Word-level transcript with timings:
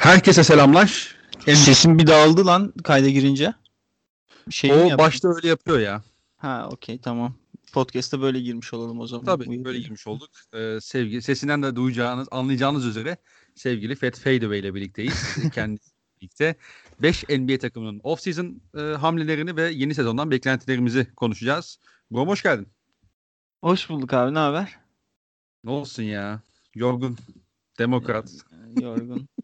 Herkese 0.00 0.44
selamlar. 0.44 1.16
Sesim 1.44 1.98
bir 1.98 2.06
dağıldı 2.06 2.46
lan 2.46 2.72
kayda 2.84 3.08
girince. 3.08 3.54
Şey 4.50 4.72
o 4.72 4.98
başta 4.98 5.28
öyle 5.28 5.48
yapıyor 5.48 5.78
ya. 5.78 6.02
Ha 6.36 6.68
okey 6.72 6.98
tamam. 6.98 7.34
Podcast'a 7.72 8.20
böyle 8.20 8.40
girmiş 8.40 8.74
olalım 8.74 9.00
o 9.00 9.06
zaman. 9.06 9.24
Tabii 9.24 9.48
Uyuyor 9.48 9.64
böyle 9.64 9.78
girmiş 9.78 10.06
olduk. 10.06 10.30
Ee, 10.54 10.78
sevgi, 10.80 11.22
sesinden 11.22 11.62
de 11.62 11.76
duyacağınız, 11.76 12.28
anlayacağınız 12.30 12.86
üzere 12.86 13.16
sevgili 13.54 13.94
Fat 13.94 14.18
Fadeaway 14.18 14.58
ile 14.58 14.74
birlikteyiz. 14.74 15.36
Kendisi 15.54 15.90
birlikte 16.20 16.54
5 17.02 17.24
NBA 17.28 17.58
takımının 17.58 17.98
off-season 17.98 18.60
e, 18.76 18.96
hamlelerini 18.96 19.56
ve 19.56 19.70
yeni 19.70 19.94
sezondan 19.94 20.30
beklentilerimizi 20.30 21.14
konuşacağız. 21.14 21.78
Brom 22.10 22.28
hoş 22.28 22.42
geldin. 22.42 22.68
Hoş 23.62 23.88
bulduk 23.88 24.12
abi 24.12 24.34
ne 24.34 24.38
haber? 24.38 24.78
Ne 25.64 25.70
olsun 25.70 26.02
ya. 26.02 26.42
Yorgun. 26.74 27.16
Demokrat. 27.78 28.32
Yorgun. 28.80 29.28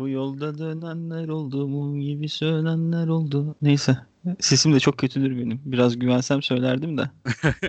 Bu 0.00 0.08
yolda 0.08 0.58
dönenler 0.58 1.28
oldu, 1.28 1.68
mum 1.68 2.00
gibi 2.00 2.28
sönenler 2.28 3.08
oldu. 3.08 3.56
Neyse. 3.62 3.98
Sesim 4.38 4.74
de 4.74 4.80
çok 4.80 4.98
kötüdür 4.98 5.38
benim. 5.38 5.60
Biraz 5.64 5.98
güvensem 5.98 6.42
söylerdim 6.42 6.98
de. 6.98 7.10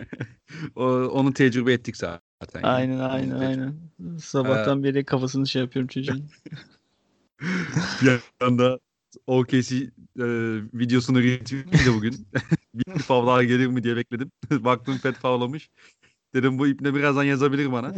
o, 0.75 0.85
onu 0.87 1.33
tecrübe 1.33 1.73
ettik 1.73 1.97
zaten. 1.97 2.63
Aynen 2.63 2.93
yani. 2.93 3.03
aynen 3.03 3.39
aynen. 3.39 3.75
Sabahtan 4.19 4.79
ee... 4.79 4.83
beri 4.83 5.05
kafasını 5.05 5.47
şey 5.47 5.61
yapıyorum 5.61 5.87
çocuğun. 5.87 6.29
bir 8.01 8.19
anda 8.45 8.79
OKC 9.27 9.75
e, 9.75 10.25
videosunu 10.73 11.23
retweetledi 11.23 11.93
bugün. 11.93 12.27
bir 12.73 12.99
favlar 12.99 13.41
gelir 13.41 13.67
mi 13.67 13.83
diye 13.83 13.95
bekledim. 13.95 14.31
Baktım 14.51 14.99
pet 15.03 15.15
favlamış. 15.15 15.69
Dedim 16.33 16.59
bu 16.59 16.67
ipne 16.67 16.95
birazdan 16.95 17.23
yazabilir 17.23 17.71
bana. 17.71 17.93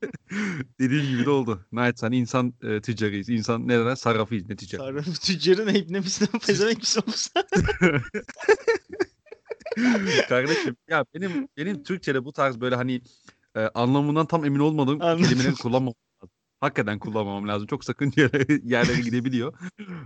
Dediğim 0.80 1.06
gibi 1.06 1.24
de 1.26 1.30
oldu. 1.30 1.66
Night 1.72 2.02
hani 2.02 2.16
insan 2.16 2.54
e, 2.62 2.80
tüccarıyız. 2.80 3.28
İnsan 3.28 3.68
ne 3.68 3.78
derler? 3.78 3.96
Sarrafıyız 3.96 4.48
netice. 4.48 4.76
Sarrafı 4.76 5.12
tüccarı 5.12 5.66
ne 5.66 5.84
ne 5.88 6.00
misin? 6.00 6.28
Pezevenk 6.46 6.78
misin 6.78 7.02
olsa? 7.08 7.46
Kardeşim 10.28 10.76
ya 10.88 11.04
benim 11.14 11.48
benim 11.56 11.82
Türkçe'de 11.82 12.24
bu 12.24 12.32
tarz 12.32 12.60
böyle 12.60 12.74
hani 12.74 13.02
e, 13.56 13.60
anlamından 13.60 14.26
tam 14.26 14.44
emin 14.44 14.58
olmadığım 14.58 15.02
Anladım. 15.02 15.24
kelimeleri 15.24 15.54
kullanmam 15.54 15.94
lazım. 16.22 16.30
Hakikaten 16.60 16.98
kullanmamam 16.98 17.48
lazım. 17.48 17.66
Çok 17.66 17.84
sakın 17.84 18.12
yerlere, 18.16 18.60
yerlere 18.64 19.00
gidebiliyor. 19.00 19.58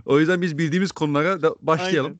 O 0.05 0.19
yüzden 0.19 0.41
biz 0.41 0.57
bildiğimiz 0.57 0.91
konulara 0.91 1.41
da 1.41 1.55
başlayalım. 1.61 2.19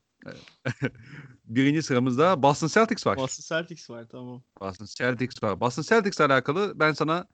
Birinci 1.45 1.83
sıramızda 1.83 2.43
Boston 2.43 2.67
Celtics 2.67 3.07
var. 3.07 3.17
Boston 3.17 3.55
Celtics 3.57 3.89
var 3.89 4.05
tamam. 4.11 4.43
Boston 4.61 4.85
Celtics 4.85 5.43
var. 5.43 5.59
Boston 5.59 5.83
Celtics 5.83 6.21
alakalı 6.21 6.79
ben 6.79 6.93
sana 6.93 7.27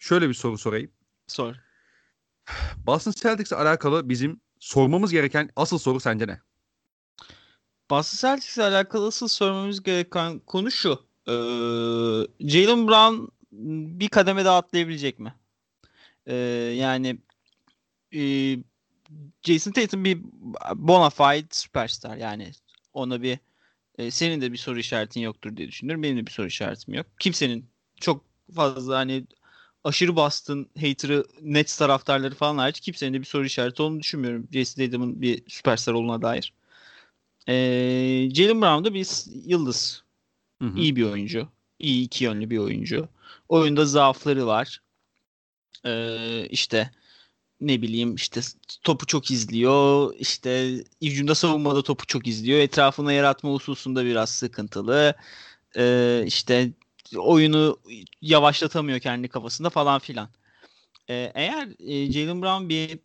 şöyle 0.00 0.28
bir 0.28 0.34
soru 0.34 0.58
sorayım. 0.58 0.90
Sor. 1.26 1.54
Boston 2.86 3.12
Celtics'le 3.12 3.52
alakalı 3.52 4.08
bizim 4.08 4.40
sormamız 4.58 5.12
gereken 5.12 5.50
asıl 5.56 5.78
soru 5.78 6.00
sence 6.00 6.26
ne? 6.26 6.40
Boston 7.90 8.28
Celtics'le 8.28 8.58
alakalı 8.58 9.06
asıl 9.06 9.28
sormamız 9.28 9.82
gereken 9.82 10.38
konu 10.38 10.70
şu. 10.70 11.10
Ee, 11.28 11.32
Jalen 12.40 12.88
Brown 12.88 13.26
bir 14.00 14.08
kademe 14.08 14.44
daha 14.44 14.56
atlayabilecek 14.56 15.18
mi? 15.18 15.34
Ee, 16.26 16.34
yani 16.76 17.18
e, 18.14 18.56
Jason 19.42 19.72
Tatum 19.72 20.04
bir 20.04 20.18
bona 20.74 21.10
fide 21.10 21.48
süperstar. 21.50 22.16
Yani 22.16 22.52
ona 22.92 23.22
bir 23.22 23.38
e, 23.98 24.10
senin 24.10 24.40
de 24.40 24.52
bir 24.52 24.56
soru 24.58 24.78
işaretin 24.78 25.20
yoktur 25.20 25.56
diye 25.56 25.68
düşünüyorum. 25.68 26.02
Benim 26.02 26.16
de 26.16 26.26
bir 26.26 26.30
soru 26.30 26.46
işaretim 26.46 26.94
yok. 26.94 27.06
Kimsenin 27.18 27.70
çok 28.00 28.24
fazla 28.54 28.98
hani 28.98 29.26
aşırı 29.84 30.16
Boston 30.16 30.66
hater'ı 30.80 31.24
Nets 31.42 31.78
taraftarları 31.78 32.34
falan 32.34 32.58
hariç 32.58 32.80
kimsenin 32.80 33.14
de 33.14 33.20
bir 33.20 33.24
soru 33.24 33.44
işareti 33.44 33.82
olduğunu 33.82 34.00
düşünmüyorum. 34.00 34.48
Jason 34.52 34.84
Tatum'un 34.84 35.22
bir 35.22 35.42
süperstar 35.50 35.92
olduğuna 35.92 36.22
dair. 36.22 36.52
Ee, 37.48 38.28
Jalen 38.34 38.62
Brown 38.62 38.84
da 38.84 38.94
bir 38.94 39.06
yıldız. 39.44 40.02
Hı 40.62 40.68
hı. 40.68 40.78
İyi 40.78 40.96
bir 40.96 41.04
oyuncu. 41.04 41.48
İyi 41.78 42.04
iki 42.04 42.24
yönlü 42.24 42.50
bir 42.50 42.58
oyuncu. 42.58 43.08
Oyunda 43.48 43.84
zaafları 43.84 44.46
var. 44.46 44.80
Ee, 45.86 46.46
işte 46.50 46.90
ne 47.60 47.82
bileyim 47.82 48.14
işte 48.14 48.40
topu 48.82 49.06
çok 49.06 49.30
izliyor. 49.30 50.14
İşte 50.18 50.74
hücumda 51.02 51.34
savunmada 51.34 51.82
topu 51.82 52.06
çok 52.06 52.26
izliyor. 52.26 52.58
Etrafına 52.60 53.12
yaratma 53.12 53.50
hususunda 53.50 54.04
biraz 54.04 54.30
sıkıntılı. 54.30 55.14
Ee, 55.76 56.22
işte 56.26 56.70
oyunu 57.16 57.78
yavaşlatamıyor 58.22 59.00
kendi 59.00 59.28
kafasında 59.28 59.70
falan 59.70 59.98
filan. 59.98 60.28
Ee, 61.08 61.32
eğer 61.34 61.68
e, 61.78 62.12
Jalen 62.12 62.42
Brown 62.42 62.68
bir 62.68 62.98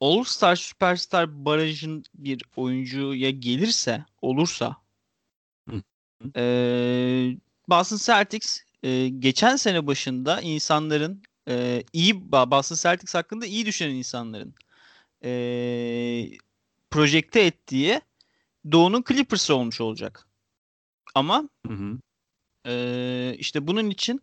All-Star 0.00 0.56
Superstar 0.56 1.44
barajın 1.44 2.04
bir 2.14 2.42
oyuncuya 2.56 3.30
gelirse, 3.30 4.04
olursa 4.22 4.76
e, 6.36 7.36
Boston 7.68 7.96
Celtics 7.96 8.58
e, 8.82 9.08
geçen 9.08 9.56
sene 9.56 9.86
başında 9.86 10.40
insanların 10.40 11.22
e, 11.48 11.84
iyi 11.92 12.32
Boston 12.32 12.76
Celtics 12.76 13.14
hakkında 13.14 13.46
iyi 13.46 13.66
düşünen 13.66 13.94
insanların 13.94 14.54
e, 15.24 15.30
projekte 16.90 17.40
ettiği 17.40 18.00
Doğu'nun 18.72 19.04
Clippers 19.08 19.50
olmuş 19.50 19.80
olacak. 19.80 20.28
Ama 21.14 21.48
hı 21.66 21.72
hı. 21.72 21.98
E, 22.66 23.36
işte 23.38 23.66
bunun 23.66 23.90
için 23.90 24.20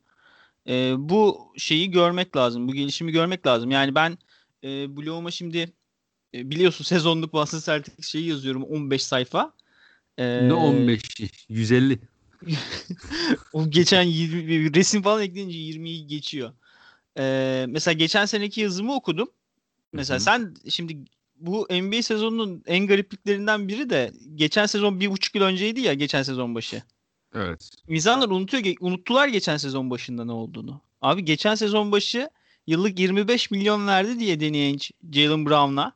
e, 0.68 0.94
bu 0.98 1.54
şeyi 1.58 1.92
görmek 1.92 2.36
lazım. 2.36 2.68
Bu 2.68 2.74
gelişimi 2.74 3.12
görmek 3.12 3.48
lazım. 3.48 3.72
Yani 3.72 3.96
ben 3.96 4.18
e, 4.64 4.98
bloguma 4.98 5.32
şimdi 5.32 5.74
e, 6.34 6.50
biliyorsun 6.50 6.84
sezonluk 6.84 7.34
Boston 7.34 7.60
Celtics 7.60 8.08
şeyi 8.08 8.28
yazıyorum 8.28 8.64
15 8.64 9.04
sayfa. 9.04 9.54
E, 10.18 10.50
ne 10.50 10.54
15? 10.54 11.02
150. 11.50 12.00
o 13.54 13.70
geçen 13.70 14.04
20, 14.04 14.76
resim 14.76 15.02
falan 15.02 15.22
ekleyince 15.22 15.58
20'yi 15.58 16.08
geçiyor. 16.08 16.54
E, 17.18 17.66
mesela 17.70 17.94
geçen 17.94 18.26
seneki 18.26 18.62
yazımı 18.62 18.96
okudum. 18.96 19.30
Mesela 19.94 20.18
Hı-hı. 20.18 20.24
sen 20.24 20.56
şimdi 20.70 20.98
bu 21.36 21.68
NBA 21.72 22.02
sezonunun 22.02 22.64
en 22.66 22.88
garipliklerinden 22.88 23.68
biri 23.68 23.90
de 23.90 24.12
geçen 24.36 24.66
sezon 24.66 25.00
bir 25.00 25.12
buçuk 25.12 25.36
yıl 25.36 25.44
önceydi 25.44 25.82
ya 25.82 25.94
geçen 25.94 26.24
sezon 26.24 26.56
başı. 26.56 26.84
Evet. 27.34 27.72
İnsanlar 27.88 28.30
unutuyor, 28.30 28.64
unuttular 28.80 29.28
geçen 29.28 29.58
sezon 29.58 29.90
başında 29.90 30.26
ne 30.26 30.32
olduğunu. 30.32 30.82
Abi 31.02 31.26
geçen 31.26 31.56
sezon 31.56 31.92
başı 31.92 32.30
yıllık 32.68 33.00
25 33.00 33.52
milyon 33.52 33.88
verdi 33.88 34.20
diye 34.20 34.40
deneyen 34.40 34.78
Jalen 35.12 35.46
Brown'a. 35.46 35.94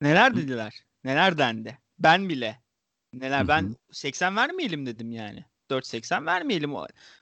Neler 0.00 0.36
dediler? 0.36 0.84
Neler 1.04 1.38
dendi? 1.38 1.78
Ben 1.98 2.28
bile. 2.28 2.60
Neler 3.12 3.48
ben 3.48 3.76
80 3.92 4.36
vermeyelim 4.36 4.86
dedim 4.86 5.12
yani. 5.12 5.44
4.80 5.70 6.26
vermeyelim. 6.26 6.74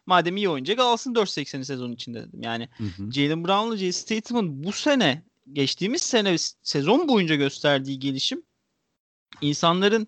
Madem 0.06 0.36
iyi 0.36 0.48
oynayacak 0.48 0.78
alsın 0.78 1.14
4.80'i 1.14 1.64
sezon 1.64 1.92
içinde 1.92 2.28
dedim. 2.28 2.42
Yani 2.42 2.68
Jalen 3.12 3.44
Brown'la 3.44 3.76
Jason 3.76 4.14
Tatum'un 4.14 4.64
bu 4.64 4.72
sene 4.72 5.22
geçtiğimiz 5.52 6.02
sene 6.02 6.36
sezon 6.62 7.08
boyunca 7.08 7.34
gösterdiği 7.34 7.98
gelişim 7.98 8.42
insanların 9.40 10.06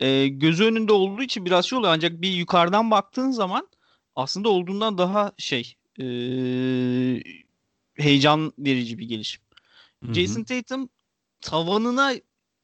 e, 0.00 0.28
gözü 0.28 0.64
önünde 0.64 0.92
olduğu 0.92 1.22
için 1.22 1.44
biraz 1.44 1.66
şey 1.66 1.78
oluyor. 1.78 1.92
Ancak 1.92 2.22
bir 2.22 2.32
yukarıdan 2.32 2.90
baktığın 2.90 3.30
zaman 3.30 3.68
aslında 4.16 4.48
olduğundan 4.48 4.98
daha 4.98 5.32
şey 5.38 5.74
e, 6.00 6.04
heyecan 7.96 8.52
verici 8.58 8.98
bir 8.98 9.08
gelişim. 9.08 9.42
Hı-hı. 10.04 10.14
Jason 10.14 10.44
Tatum 10.44 10.88
tavanına 11.40 12.14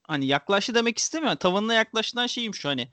hani 0.03 0.27
yaklaştı 0.27 0.75
demek 0.75 0.99
istemiyorum. 0.99 1.39
Tavanına 1.39 1.75
yaklaştıran 1.75 2.27
şeyim 2.27 2.55
şu 2.55 2.69
hani 2.69 2.89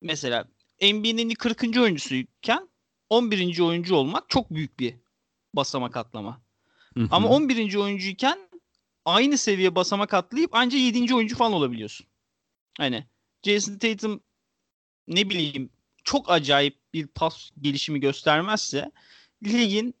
mesela 0.00 0.48
NBA'nin 0.82 1.34
40. 1.34 1.62
oyuncusuyken 1.76 2.68
11. 3.10 3.60
oyuncu 3.60 3.94
olmak 3.94 4.30
çok 4.30 4.50
büyük 4.50 4.80
bir 4.80 4.94
basamak 5.54 5.96
atlama. 5.96 6.42
Hı-hı. 6.94 7.08
Ama 7.10 7.28
11. 7.28 7.76
oyuncuyken 7.76 8.38
aynı 9.04 9.38
seviye 9.38 9.74
basamak 9.74 10.14
atlayıp 10.14 10.50
ancak 10.52 10.80
7. 10.80 11.14
oyuncu 11.14 11.36
falan 11.36 11.52
olabiliyorsun. 11.52 12.06
Hani 12.78 13.06
Jason 13.42 13.78
Tatum 13.78 14.20
ne 15.08 15.30
bileyim 15.30 15.70
çok 16.04 16.30
acayip 16.30 16.76
bir 16.94 17.06
pas 17.06 17.50
gelişimi 17.60 18.00
göstermezse 18.00 18.90
ligin 19.44 19.94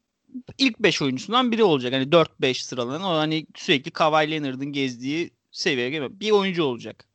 ilk 0.58 0.78
5 0.78 1.02
oyuncusundan 1.02 1.52
biri 1.52 1.64
olacak. 1.64 1.92
Hani 1.92 2.04
4-5 2.04 2.62
sıralanan 2.62 3.02
o 3.02 3.16
hani 3.16 3.46
sürekli 3.54 3.90
Kawhi 3.90 4.30
Leonard'ın 4.30 4.72
gezdiği 4.72 5.30
seviyeye 5.50 5.90
gelme. 5.90 6.20
Bir 6.20 6.30
oyuncu 6.30 6.64
olacak. 6.64 7.08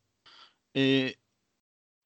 Ee, 0.76 1.14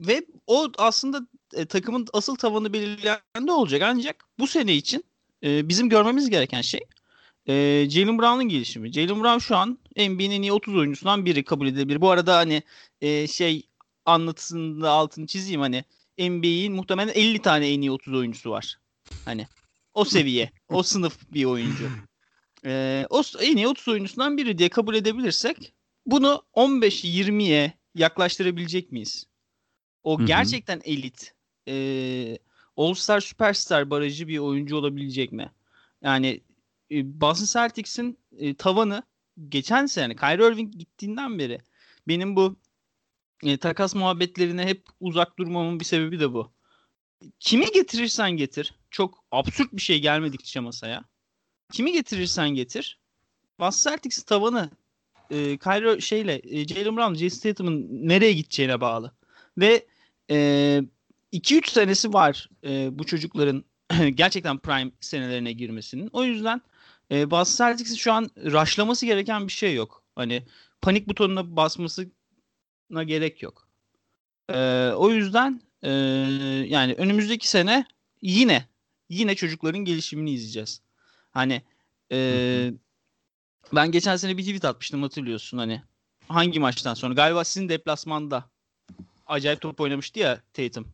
ve 0.01 0.25
o 0.47 0.71
aslında 0.77 1.27
e, 1.53 1.65
takımın 1.65 2.07
asıl 2.13 2.35
tavanı 2.35 2.73
belirleyen 2.73 3.47
de 3.47 3.51
olacak. 3.51 3.81
Ancak 3.85 4.25
bu 4.39 4.47
sene 4.47 4.75
için 4.75 5.03
e, 5.44 5.69
bizim 5.69 5.89
görmemiz 5.89 6.29
gereken 6.29 6.62
şey 6.62 6.81
e, 7.47 7.88
Jalen 7.89 8.19
Brown'un 8.19 8.50
gelişimi. 8.50 8.94
Jalen 8.94 9.23
Brown 9.23 9.38
şu 9.38 9.56
an 9.56 9.77
NBA'nin 9.97 10.41
iyi 10.41 10.53
30 10.53 10.75
oyuncusundan 10.75 11.25
biri 11.25 11.44
kabul 11.44 11.68
edilebilir. 11.68 12.01
Bu 12.01 12.09
arada 12.09 12.38
hani 12.38 12.63
e, 13.01 13.27
şey 13.27 13.68
anlatısında 14.06 14.92
altını 14.92 15.27
çizeyim 15.27 15.62
hani 15.62 15.83
NBA'in 16.18 16.74
muhtemelen 16.74 17.13
50 17.13 17.42
tane 17.42 17.69
en 17.74 17.81
iyi 17.81 17.92
30 17.92 18.13
oyuncusu 18.13 18.51
var. 18.51 18.77
Hani 19.25 19.48
o 19.94 20.06
seviye, 20.06 20.51
o 20.69 20.83
sınıf 20.83 21.18
bir 21.33 21.45
oyuncu. 21.45 21.89
e, 22.65 23.06
o 23.09 23.24
en 23.39 23.57
iyi 23.57 23.68
30 23.68 23.88
oyuncusundan 23.88 24.38
biri 24.38 24.57
diye 24.57 24.69
kabul 24.69 24.95
edebilirsek 24.95 25.74
bunu 26.06 26.44
15-20'ye 26.53 27.74
yaklaştırabilecek 27.95 28.92
miyiz? 28.92 29.27
O 30.04 30.18
Hı-hı. 30.18 30.27
gerçekten 30.27 30.81
elit 30.83 31.33
e, 31.68 32.38
All-Star 32.77 33.19
Superstar 33.19 33.89
barajı 33.89 34.27
bir 34.27 34.38
oyuncu 34.38 34.75
olabilecek 34.77 35.31
mi? 35.31 35.51
Yani 36.01 36.42
e, 36.92 37.21
Boston 37.21 37.59
Celtics'in 37.59 38.18
e, 38.38 38.56
tavanı 38.56 39.04
geçen 39.50 39.86
sene 39.86 40.15
Kyrie 40.15 40.47
Irving 40.47 40.74
gittiğinden 40.77 41.39
beri 41.39 41.59
benim 42.07 42.36
bu 42.36 42.56
e, 43.43 43.57
takas 43.57 43.95
muhabbetlerine 43.95 44.65
hep 44.65 44.85
uzak 44.99 45.39
durmamın 45.39 45.79
bir 45.79 45.85
sebebi 45.85 46.19
de 46.19 46.33
bu. 46.33 46.51
Kimi 47.39 47.71
getirirsen 47.71 48.31
getir. 48.31 48.75
Çok 48.91 49.23
absürt 49.31 49.73
bir 49.73 49.81
şey 49.81 50.01
gelmedikçe 50.01 50.59
masaya. 50.59 51.03
Kimi 51.73 51.91
getirirsen 51.91 52.49
getir. 52.49 52.99
Boston 53.59 53.91
Celtics'in 53.91 54.23
tavanı 54.23 54.69
e, 55.29 55.57
Kyrie 55.57 56.01
şeyle 56.01 56.41
e, 56.43 56.67
Jalen 56.67 56.97
Brown, 56.97 57.13
Jason 57.13 57.49
Tatum'un 57.49 57.88
nereye 57.91 58.33
gideceğine 58.33 58.81
bağlı. 58.81 59.11
Ve 59.57 59.85
e, 60.29 60.81
2-3 61.33 61.69
senesi 61.71 62.13
var 62.13 62.49
e, 62.63 62.99
bu 62.99 63.05
çocukların 63.05 63.63
gerçekten 64.13 64.57
prime 64.57 64.91
senelerine 64.99 65.51
girmesinin. 65.51 66.09
O 66.13 66.23
yüzden 66.23 66.61
e, 67.11 67.31
Boston 67.31 67.65
Celtics'in 67.65 67.95
şu 67.95 68.13
an 68.13 68.29
raşlaması 68.37 69.05
gereken 69.05 69.47
bir 69.47 69.51
şey 69.51 69.75
yok. 69.75 70.03
Hani 70.15 70.44
panik 70.81 71.07
butonuna 71.07 71.57
basmasına 72.91 73.03
gerek 73.03 73.41
yok. 73.41 73.67
E, 74.49 74.91
o 74.95 75.09
yüzden 75.09 75.61
e, 75.83 75.89
yani 76.67 76.93
önümüzdeki 76.93 77.49
sene 77.49 77.85
yine 78.21 78.67
yine 79.09 79.35
çocukların 79.35 79.85
gelişimini 79.85 80.31
izleyeceğiz. 80.31 80.81
Hani 81.31 81.61
e, 82.11 82.71
ben 83.73 83.91
geçen 83.91 84.17
sene 84.17 84.38
bir 84.38 84.43
tweet 84.43 84.65
atmıştım 84.65 85.03
hatırlıyorsun 85.03 85.57
hani 85.57 85.81
hangi 86.27 86.59
maçtan 86.59 86.93
sonra 86.93 87.13
galiba 87.13 87.43
sizin 87.43 87.69
deplasmanda 87.69 88.45
acayip 89.27 89.61
top 89.61 89.79
oynamıştı 89.79 90.19
ya 90.19 90.41
Tatum. 90.53 90.87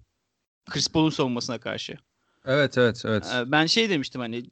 Chris 0.69 0.87
Paul'un 0.89 1.09
savunmasına 1.09 1.59
karşı. 1.59 1.97
Evet 2.45 2.77
evet 2.77 3.03
evet. 3.05 3.25
Ben 3.45 3.65
şey 3.65 3.89
demiştim 3.89 4.21
hani 4.21 4.45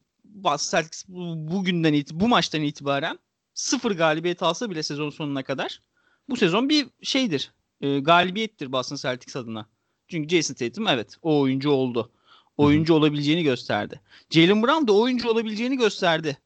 Celtics 0.58 1.06
bugünden 1.08 1.94
it 1.94 2.12
bu 2.14 2.28
maçtan 2.28 2.62
itibaren 2.62 3.20
sıfır 3.54 3.92
galibiyet 3.92 4.44
alsa 4.44 4.70
bile 4.70 4.84
sezon 4.84 5.10
sonuna 5.10 5.44
kadar 5.44 5.82
bu 6.30 6.36
sezon 6.36 6.70
bir 6.70 6.88
şeydir. 7.04 7.54
E, 7.82 8.00
galibiyettir 8.00 8.72
Boston 8.72 8.96
Celtics 8.96 9.36
adına. 9.36 9.70
Çünkü 10.08 10.36
Jason 10.36 10.54
Tatum 10.54 10.88
evet 10.88 11.16
o 11.22 11.40
oyuncu 11.40 11.70
oldu. 11.70 12.12
Oyuncu 12.58 12.94
Hı-hı. 12.94 13.00
olabileceğini 13.00 13.44
gösterdi. 13.44 14.02
Jalen 14.30 14.64
Brown 14.64 14.88
da 14.88 14.94
oyuncu 14.94 15.30
olabileceğini 15.30 15.78
gösterdi. 15.78 16.38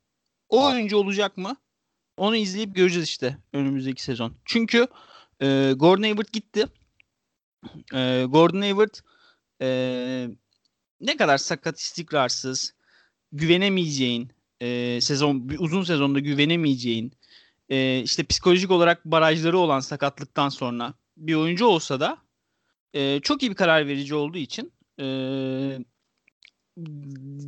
O 0.49 0.65
oyuncu 0.65 0.97
olacak 0.97 1.37
mı? 1.37 1.55
Onu 2.17 2.35
izleyip 2.35 2.75
göreceğiz 2.75 3.07
işte 3.07 3.37
önümüzdeki 3.53 4.03
sezon. 4.03 4.33
Çünkü 4.45 4.87
e, 5.41 5.73
Gordon 5.75 6.03
Hayward 6.03 6.27
gitti. 6.33 6.65
E, 7.93 8.25
Gordon 8.29 8.61
Hayward 8.61 8.93
e, 9.61 10.29
ne 11.01 11.17
kadar 11.17 11.37
sakat, 11.37 11.79
istikrarsız, 11.79 12.73
güvenemeyeceğin, 13.31 14.31
e, 14.61 15.01
sezon 15.01 15.49
uzun 15.59 15.83
sezonda 15.83 16.19
güvenemeyeceğin, 16.19 17.11
e, 17.69 17.99
işte 17.99 18.23
psikolojik 18.23 18.71
olarak 18.71 19.05
barajları 19.05 19.57
olan 19.57 19.79
sakatlıktan 19.79 20.49
sonra 20.49 20.93
bir 21.17 21.35
oyuncu 21.35 21.65
olsa 21.65 21.99
da 21.99 22.17
e, 22.93 23.19
çok 23.19 23.43
iyi 23.43 23.51
bir 23.51 23.55
karar 23.55 23.87
verici 23.87 24.15
olduğu 24.15 24.37
için 24.37 24.73
e, 24.99 25.05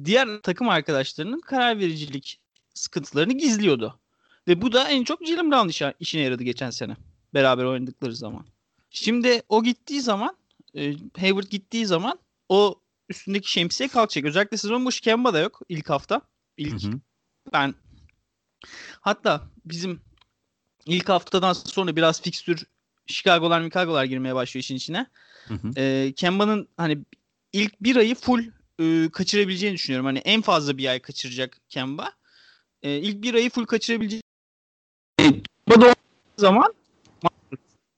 diğer 0.05 0.41
takım 0.43 0.69
arkadaşlarının 0.69 1.39
karar 1.39 1.79
vericilik 1.79 2.39
sıkıntılarını 2.73 3.33
gizliyordu. 3.33 3.99
Ve 4.47 4.61
bu 4.61 4.71
da 4.71 4.89
en 4.89 5.03
çok 5.03 5.25
Jalen 5.25 5.51
Brown 5.51 5.93
işine 5.99 6.21
yaradı 6.21 6.43
geçen 6.43 6.69
sene. 6.69 6.97
Beraber 7.33 7.63
oynadıkları 7.63 8.15
zaman. 8.15 8.45
Şimdi 8.89 9.41
o 9.49 9.63
gittiği 9.63 10.01
zaman 10.01 10.37
e, 10.75 10.93
Hayward 11.19 11.47
gittiği 11.47 11.85
zaman 11.85 12.19
o 12.49 12.81
üstündeki 13.09 13.51
şemsiye 13.51 13.89
kalkacak. 13.89 14.25
Özellikle 14.25 14.57
sezon 14.57 14.85
başı 14.85 15.01
Kemba 15.01 15.33
da 15.33 15.39
yok 15.39 15.61
ilk 15.69 15.89
hafta. 15.89 16.21
İlk 16.57 16.83
hı 16.83 16.87
hı. 16.87 16.99
ben 17.53 17.75
hatta 19.01 19.47
bizim 19.65 20.01
ilk 20.85 21.09
haftadan 21.09 21.53
sonra 21.53 21.95
biraz 21.95 22.21
fikstür 22.21 22.65
Chicago'lar 23.07 23.63
Chicago'lar 23.63 24.05
girmeye 24.05 24.35
başlıyor 24.35 24.63
işin 24.63 24.75
içine. 24.75 25.07
Hı 25.47 25.53
hı. 25.53 25.71
E, 25.77 26.13
Kemba'nın 26.15 26.67
hani 26.77 26.97
ilk 27.53 27.81
bir 27.83 27.95
ayı 27.95 28.15
full 28.15 28.43
e, 28.79 29.09
kaçırabileceğini 29.09 29.75
düşünüyorum. 29.75 30.05
Hani 30.05 30.19
en 30.19 30.41
fazla 30.41 30.77
bir 30.77 30.87
ay 30.87 30.99
kaçıracak 30.99 31.57
Kemba. 31.69 32.11
E, 32.83 32.97
ilk 32.97 33.23
bir 33.23 33.33
ayı 33.33 33.49
full 33.49 33.65
kaçırabileceğini 33.65 34.23
Kemba'da 35.17 35.95
zaman 36.37 36.73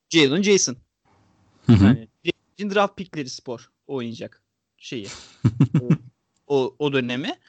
Jalen 0.10 0.42
Jason. 0.42 0.76
Hı 1.66 1.74
hı. 1.74 1.86
Yani 1.86 2.08
Jason 2.24 2.76
draft 2.76 2.98
pickleri 2.98 3.30
spor 3.30 3.70
oynayacak 3.88 4.42
şeyi. 4.78 5.08
o, 5.82 5.90
o, 6.48 6.76
o 6.80 6.94
dönemi. 6.94 7.40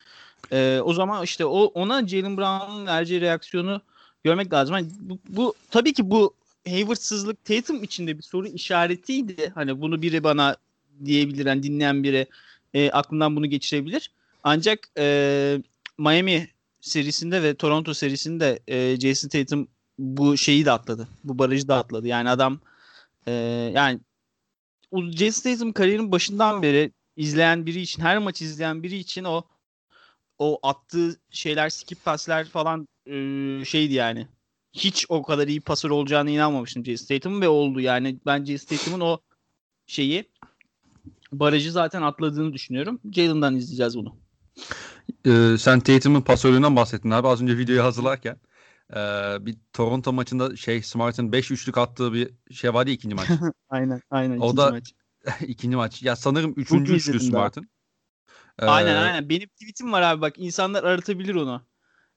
E, 0.52 0.80
o 0.84 0.94
zaman 0.94 1.24
işte 1.24 1.44
o 1.44 1.64
ona 1.64 2.08
Jalen 2.08 2.36
Brown'un 2.36 2.86
vereceği 2.86 3.20
reaksiyonu 3.20 3.82
görmek 4.24 4.52
lazım. 4.52 4.74
Yani 4.74 4.86
bu, 5.00 5.18
bu 5.28 5.54
tabii 5.70 5.92
ki 5.92 6.10
bu 6.10 6.34
Hayward'sızlık 6.68 7.44
Tatum 7.44 7.82
içinde 7.82 8.18
bir 8.18 8.22
soru 8.22 8.46
işaretiydi. 8.46 9.52
Hani 9.54 9.80
bunu 9.80 10.02
biri 10.02 10.24
bana 10.24 10.56
diyebilir, 11.04 11.46
yani 11.46 11.62
dinleyen 11.62 12.02
biri 12.02 12.26
e, 12.74 12.90
aklından 12.90 13.36
bunu 13.36 13.46
geçirebilir. 13.46 14.10
Ancak 14.42 14.88
e, 14.98 15.58
Miami 15.98 16.48
serisinde 16.80 17.42
ve 17.42 17.54
Toronto 17.54 17.94
serisinde 17.94 18.58
e, 18.68 19.00
Jason 19.00 19.28
Tatum 19.28 19.68
bu 19.98 20.36
şeyi 20.36 20.64
de 20.64 20.70
atladı. 20.70 21.08
Bu 21.24 21.38
barajı 21.38 21.68
da 21.68 21.76
atladı. 21.76 22.06
Yani 22.06 22.30
adam 22.30 22.60
e, 23.26 23.32
yani 23.74 24.00
Jason 24.92 25.50
Tatum 25.50 25.72
kariyerin 25.72 26.12
başından 26.12 26.62
beri 26.62 26.92
izleyen 27.16 27.66
biri 27.66 27.80
için, 27.80 28.02
her 28.02 28.18
maç 28.18 28.42
izleyen 28.42 28.82
biri 28.82 28.96
için 28.96 29.24
o 29.24 29.42
o 30.38 30.58
attığı 30.62 31.16
şeyler, 31.30 31.68
skip 31.68 32.04
paslar 32.04 32.44
falan 32.44 32.88
e, 33.06 33.64
şeydi 33.64 33.94
yani. 33.94 34.28
Hiç 34.72 35.06
o 35.08 35.22
kadar 35.22 35.48
iyi 35.48 35.60
pasör 35.60 35.90
olacağını 35.90 36.30
inanmamıştım 36.30 36.84
Jason 36.84 37.06
Tatum'un 37.06 37.40
ve 37.40 37.48
oldu 37.48 37.80
yani. 37.80 38.18
Ben 38.26 38.44
Jason 38.44 38.76
Tatum'un 38.76 39.00
o 39.00 39.18
şeyi 39.86 40.30
barajı 41.32 41.72
zaten 41.72 42.02
atladığını 42.02 42.52
düşünüyorum. 42.52 43.00
Jalen'dan 43.12 43.56
izleyeceğiz 43.56 43.96
bunu. 43.96 44.16
Ee, 45.26 45.56
sen 45.58 45.80
Tatum'un 45.80 46.20
pasörlüğünden 46.20 46.76
bahsettin 46.76 47.10
abi. 47.10 47.28
Az 47.28 47.42
önce 47.42 47.58
videoyu 47.58 47.82
hazırlarken 47.82 48.36
e, 48.90 48.96
bir 49.46 49.56
Toronto 49.72 50.12
maçında 50.12 50.56
şey 50.56 50.82
Smart'ın 50.82 51.32
5 51.32 51.50
üçlük 51.50 51.78
attığı 51.78 52.12
bir 52.12 52.30
şey 52.50 52.74
vardı 52.74 52.90
ya 52.90 52.94
ikinci 52.94 53.14
maç. 53.14 53.28
aynen 53.68 54.00
aynen. 54.10 54.38
O 54.38 54.56
da 54.56 54.70
maç. 54.70 54.92
ikinci 55.40 55.76
maç. 55.76 56.02
Ya 56.02 56.16
sanırım 56.16 56.54
üçüncü 56.56 56.94
üçlü 56.94 57.20
Smart'ın. 57.20 57.68
Ee, 58.58 58.66
aynen 58.66 58.96
aynen. 58.96 59.28
Benim 59.28 59.48
tweetim 59.48 59.92
var 59.92 60.02
abi 60.02 60.20
bak 60.20 60.34
insanlar 60.38 60.84
aratabilir 60.84 61.34
onu. 61.34 61.62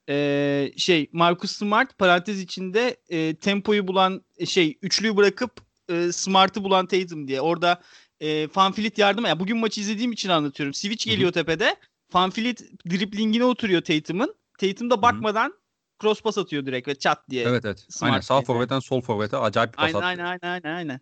Ee, 0.09 0.71
şey 0.77 1.09
Marcus 1.11 1.51
Smart 1.51 1.97
parantez 1.97 2.41
içinde 2.41 2.97
e, 3.09 3.35
tempoyu 3.35 3.87
bulan 3.87 4.23
e, 4.37 4.45
şey 4.45 4.77
üçlüyü 4.81 5.17
bırakıp 5.17 5.51
e, 5.89 6.11
Smart'ı 6.11 6.63
bulan 6.63 6.85
Tatum 6.85 7.27
diye. 7.27 7.41
Orada 7.41 7.81
e, 8.19 8.47
Fanfilit 8.47 8.97
yardıma. 8.97 9.27
Ya 9.27 9.39
bugün 9.39 9.57
maçı 9.57 9.81
izlediğim 9.81 10.11
için 10.11 10.29
anlatıyorum. 10.29 10.73
Switch 10.73 11.05
geliyor 11.05 11.33
Hı-hı. 11.33 11.45
tepede. 11.45 11.75
Fanfilit 12.09 12.61
driplingine 12.89 13.43
oturuyor 13.43 13.81
Tatum'un. 13.81 14.35
Tatum 14.59 14.89
da 14.89 15.01
bakmadan 15.01 15.49
Hı-hı. 15.49 15.59
cross 16.01 16.21
pas 16.21 16.37
atıyor 16.37 16.65
direkt 16.65 16.87
ve 16.87 16.95
çat 16.95 17.29
diye. 17.29 17.43
Evet 17.43 17.65
evet. 17.65 17.85
Smart 17.89 18.11
aynen 18.11 18.21
sağ 18.21 18.41
forvetten 18.41 18.79
sol 18.79 19.01
forvete 19.01 19.37
acayip 19.37 19.73
bir 19.73 19.77
pas 19.77 19.95
aynen, 19.95 19.97
attı. 19.97 20.07
Aynen 20.07 20.23
aynen 20.25 20.53
aynen 20.53 20.75
aynen. 20.75 20.99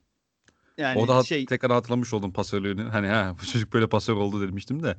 Yani 0.77 0.99
o 0.99 1.07
da 1.07 1.23
şey, 1.23 1.45
tekrar 1.45 1.71
hatırlamış 1.71 2.13
oldum 2.13 2.33
pasörlüğünü. 2.33 2.83
Hani 2.83 3.07
ha 3.07 3.35
bu 3.41 3.45
çocuk 3.45 3.73
böyle 3.73 3.89
pasör 3.89 4.13
oldu 4.13 4.47
demiştim 4.47 4.83
de. 4.83 4.97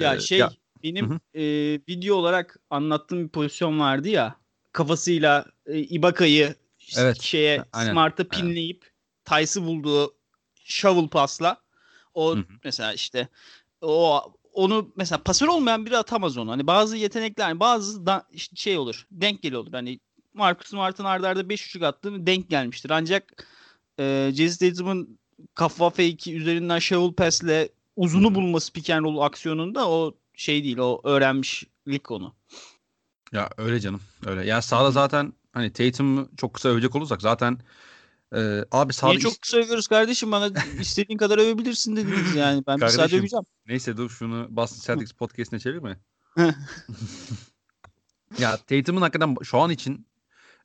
Ya 0.00 0.14
ee, 0.14 0.20
şey 0.20 0.38
ya, 0.38 0.50
benim 0.82 1.20
e, 1.34 1.42
video 1.88 2.16
olarak 2.16 2.58
anlattığım 2.70 3.24
bir 3.24 3.28
pozisyon 3.28 3.80
vardı 3.80 4.08
ya. 4.08 4.36
Kafasıyla 4.72 5.44
e, 5.66 5.78
Ibaka'yı 5.78 6.54
evet, 6.98 7.22
şeye 7.22 7.64
aynen, 7.72 7.90
Smart'a 7.90 8.28
pinleyip 8.28 8.84
aynen. 9.30 9.46
Tice'ı 9.46 9.66
bulduğu 9.66 10.14
shovel 10.64 11.08
pasla 11.08 11.60
o 12.14 12.34
hı 12.34 12.38
hı. 12.38 12.44
mesela 12.64 12.92
işte 12.92 13.28
o 13.80 14.22
onu 14.52 14.92
mesela 14.96 15.22
pasör 15.22 15.48
olmayan 15.48 15.86
biri 15.86 15.96
atamaz 15.96 16.38
onu. 16.38 16.50
Hani 16.50 16.66
bazı 16.66 16.96
yetenekler, 16.96 17.44
hani 17.44 17.60
bazı 17.60 18.06
da, 18.06 18.26
işte 18.32 18.56
şey 18.56 18.78
olur. 18.78 19.06
Denk 19.10 19.42
geli 19.42 19.56
olur. 19.56 19.72
Hani 19.72 20.00
Marcus 20.34 20.66
Smart'ın 20.66 21.04
ardarda 21.04 21.28
arda 21.28 21.48
5 21.48 21.66
üçlük 21.66 21.82
attığı 21.82 22.26
denk 22.26 22.50
gelmiştir. 22.50 22.90
Ancak 22.90 23.46
e, 23.98 24.30
Jason 24.34 24.68
Tatum'un 24.68 25.18
kafa 25.54 25.90
fake'i 25.90 26.36
üzerinden 26.36 26.78
shovel 26.78 27.12
pass'le 27.12 27.68
uzunu 27.96 28.34
bulması 28.34 28.72
pick 28.72 28.90
and 28.90 29.04
roll 29.04 29.18
aksiyonunda 29.18 29.90
o 29.90 30.14
şey 30.36 30.64
değil. 30.64 30.78
O 30.78 31.00
öğrenmişlik 31.04 32.10
onu. 32.10 32.34
Ya 33.32 33.50
öyle 33.56 33.80
canım. 33.80 34.00
Öyle. 34.26 34.46
Ya 34.46 34.62
sağda 34.62 34.90
zaten 34.90 35.32
hani 35.52 35.72
Tatum 35.72 36.36
çok 36.36 36.54
kısa 36.54 36.68
övecek 36.68 36.96
olursak 36.96 37.22
zaten 37.22 37.58
e, 38.34 38.64
abi 38.72 38.92
sağda 38.92 39.10
Niye 39.10 39.20
çok 39.20 39.42
kısa 39.42 39.56
övüyoruz 39.56 39.88
kardeşim 39.88 40.32
bana 40.32 40.50
istediğin 40.80 41.18
kadar 41.18 41.38
övebilirsin 41.38 41.96
dediniz 41.96 42.34
yani. 42.34 42.62
Ben 42.66 42.78
kardeşim, 42.78 43.02
bir 43.02 43.08
saat 43.08 43.20
öveceğim. 43.20 43.44
Neyse 43.66 43.96
dur 43.96 44.10
şunu 44.10 44.46
Boston 44.50 44.94
Celtics 44.94 45.12
podcast'ine 45.12 45.58
çevirme. 45.60 45.98
Ya 48.38 48.56
Tatum'un 48.56 49.02
hakikaten 49.02 49.36
şu 49.42 49.58
an 49.58 49.70
için 49.70 50.06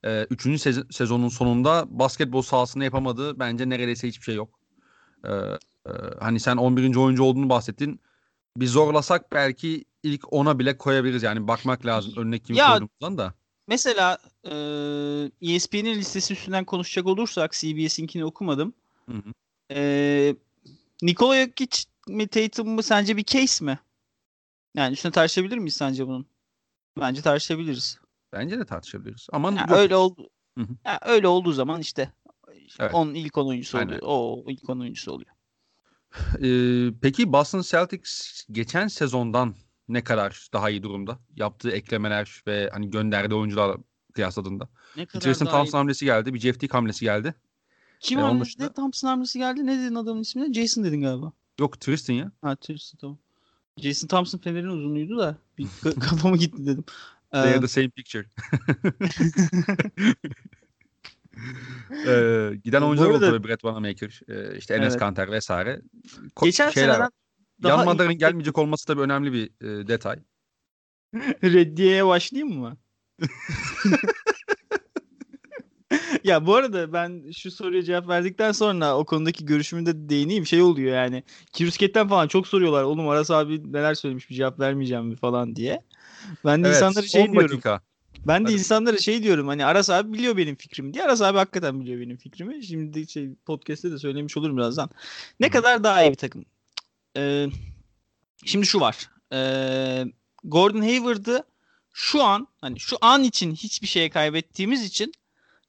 3. 0.04 0.46
E, 0.46 0.74
sezonun 0.92 1.30
sonunda 1.30 1.86
basketbol 1.90 2.42
sahasında 2.42 2.84
yapamadığı 2.84 3.40
bence 3.40 3.70
neredeyse 3.70 4.08
hiçbir 4.08 4.24
şey 4.24 4.36
yok. 4.36 4.60
E, 5.24 5.30
e, 5.30 5.58
hani 6.20 6.40
sen 6.40 6.58
11. 6.58 6.96
oyuncu 6.96 7.24
olduğunu 7.24 7.50
bahsettin. 7.50 8.02
Bir 8.58 8.68
zorlasak 8.68 9.32
belki 9.32 9.86
ilk 10.04 10.22
10'a 10.22 10.60
bile 10.60 10.78
koyabiliriz. 10.78 11.24
Yani 11.24 11.48
bakmak 11.48 11.86
lazım 11.86 12.14
önüne 12.18 12.40
kimi 12.40 12.58
ya, 12.58 12.70
koyduğumuzdan 12.70 13.18
da. 13.18 13.34
Mesela 13.68 14.18
e, 14.44 14.54
ESPN'in 15.42 15.96
listesi 15.96 16.34
üstünden 16.34 16.66
konuşacak 16.66 17.08
olursak 17.08 17.52
CBS'inkini 17.52 18.26
okumadım. 18.26 18.74
Hı 19.10 19.16
hı. 19.16 19.34
E, 19.72 20.36
Nikola 21.02 21.46
Jokic 21.46 21.84
mi 22.08 22.28
Tatum 22.28 22.70
mu 22.70 22.84
sence 22.84 23.18
bir 23.18 23.24
case 23.24 23.66
mi? 23.66 23.80
Yani 24.76 24.94
üstüne 24.94 25.12
tartışabilir 25.12 25.58
miyiz 25.58 25.74
sence 25.74 26.08
bunun? 26.08 26.26
Bence 27.00 27.22
tartışabiliriz. 27.22 28.00
Bence 28.34 28.60
de 28.60 28.66
tartışabiliriz. 28.66 29.28
Ama 29.32 29.52
yani 29.52 29.72
öyle 29.72 29.96
oldu. 29.96 30.30
Yani 30.58 31.00
öyle 31.02 31.28
olduğu 31.28 31.52
zaman 31.52 31.82
işte 31.82 32.12
evet. 32.80 32.94
onun 32.94 33.14
ilk 33.14 33.38
10 33.38 33.48
oyuncusu 33.48 33.78
Aynen. 33.78 33.88
oluyor. 33.90 34.02
O 34.06 34.44
ilk 34.48 34.70
10 34.70 34.80
oyuncusu 34.80 35.12
oluyor. 35.12 35.32
Ee, 36.44 36.90
peki 37.02 37.34
Boston 37.34 37.62
Celtics 37.62 38.42
geçen 38.52 38.88
sezondan 38.88 39.56
ne 39.90 40.04
kadar 40.04 40.48
daha 40.54 40.70
iyi 40.70 40.84
durumda? 40.84 41.20
Yaptığı 41.36 41.72
eklemeler 41.72 42.44
ve 42.48 42.70
hani 42.74 42.90
gönderdiği 42.90 43.36
oyuncular 43.36 43.78
kıyasladığında. 44.14 44.70
Ne 44.98 45.06
kadar 45.06 45.22
Tristan 45.22 45.48
Thompson 45.48 45.78
iyi. 45.78 45.80
hamlesi 45.80 46.06
geldi. 46.06 46.34
Bir 46.34 46.40
Jeff 46.40 46.60
Teague 46.60 46.78
hamlesi 46.78 47.06
geldi. 47.06 47.36
Kim 48.00 48.20
ee, 48.20 48.22
hamlesi? 48.22 48.50
Dışında... 48.50 48.74
Thompson 48.74 49.08
hamlesi 49.08 49.40
geldi. 49.40 49.66
Ne 49.66 49.80
dedin 49.80 49.96
adamın 49.96 50.22
ismini? 50.22 50.54
Jason 50.54 50.84
dedin 50.84 51.02
galiba. 51.02 51.32
Yok 51.60 51.82
Tristan 51.82 52.14
ya. 52.14 52.32
Ha 52.42 52.56
Tristan 52.56 52.98
tamam. 52.98 53.18
Jason 53.78 54.08
Thompson 54.08 54.38
Fener'in 54.38 54.68
uzunluğuydu 54.68 55.18
da 55.18 55.38
bir 55.58 55.68
kafama 56.00 56.38
gitti 56.38 56.66
dedim. 56.66 56.84
They 57.32 57.42
are 57.42 57.62
the 57.62 57.68
same 57.68 57.90
picture. 57.90 58.26
ee, 62.08 62.56
giden 62.64 62.82
oyuncular 62.82 63.10
oldu 63.10 63.20
tabii 63.20 63.48
Brett 63.48 63.62
Wanamaker, 63.62 64.22
e, 64.28 64.58
işte 64.58 64.74
Enes 64.74 64.92
evet. 64.92 65.00
Kanter 65.00 65.32
vesaire. 65.32 65.82
Ko- 66.36 66.46
Geçen 66.46 66.70
şeyler 66.70 66.94
seneden 66.94 67.12
daha 67.64 67.78
Yanmadar'ın 67.78 68.18
gelmeyecek 68.18 68.58
olması 68.58 68.86
tabii 68.86 69.02
önemli 69.02 69.34
bir 69.34 69.46
e, 69.68 69.88
detay. 69.88 70.20
Reddiye'ye 71.44 72.06
başlayayım 72.06 72.60
mı? 72.60 72.78
ya 76.24 76.46
bu 76.46 76.56
arada 76.56 76.94
ben 76.94 77.32
şu 77.32 77.52
soruya 77.52 77.84
cevap 77.84 78.08
verdikten 78.08 78.52
sonra 78.52 78.98
o 78.98 79.06
konudaki 79.06 79.46
görüşümü 79.46 79.86
de 79.86 80.10
değineyim. 80.10 80.46
Şey 80.46 80.62
oluyor 80.62 80.96
yani. 80.96 81.24
Kirusket'ten 81.54 82.08
falan 82.08 82.28
çok 82.28 82.48
soruyorlar. 82.48 82.84
Oğlum 82.84 83.10
Aras 83.10 83.32
abi 83.32 83.74
neler 83.74 83.94
söylemiş 83.94 84.30
bir 84.30 84.36
cevap 84.36 84.60
vermeyeceğim 84.60 85.06
mi 85.06 85.16
falan 85.16 85.56
diye. 85.56 85.82
Ben 86.46 86.64
de 86.64 86.68
evet, 86.68 86.78
insanlara 86.78 87.06
şey 87.06 87.32
diyorum. 87.32 87.50
Dakika. 87.50 87.82
Ben 88.28 88.44
de 88.44 88.48
Hadi. 88.48 88.60
insanlara 88.60 88.98
şey 88.98 89.24
diyorum 89.24 89.48
hani 89.48 89.66
Aras 89.66 89.90
abi 89.90 90.14
biliyor 90.14 90.38
benim 90.38 90.56
fikrimi 90.56 90.94
diye. 90.94 91.04
Aras 91.04 91.22
abi 91.22 91.38
hakikaten 91.38 91.82
biliyor 91.82 92.02
benim 92.02 92.18
fikrimi. 92.18 92.64
Şimdi 92.64 93.08
şey 93.08 93.30
podcast'te 93.46 93.92
de 93.92 94.00
söylemiş 94.00 94.38
olurum 94.38 94.58
birazdan. 94.58 94.90
Ne 95.40 95.48
Hı. 95.48 95.52
kadar 95.52 95.84
daha 95.84 96.04
iyi 96.04 96.12
bir 96.12 96.16
takım. 96.16 96.46
Ee, 97.18 97.48
şimdi 98.46 98.66
şu 98.66 98.80
var. 98.80 99.10
Ee, 99.34 100.06
Gordon 100.44 100.82
Hayward'ı 100.82 101.44
şu 101.94 102.24
an 102.24 102.48
hani 102.62 102.80
şu 102.80 102.98
an 103.02 103.24
için 103.24 103.54
hiçbir 103.54 103.88
şeye 103.88 104.10
kaybettiğimiz 104.10 104.84
için 104.84 105.14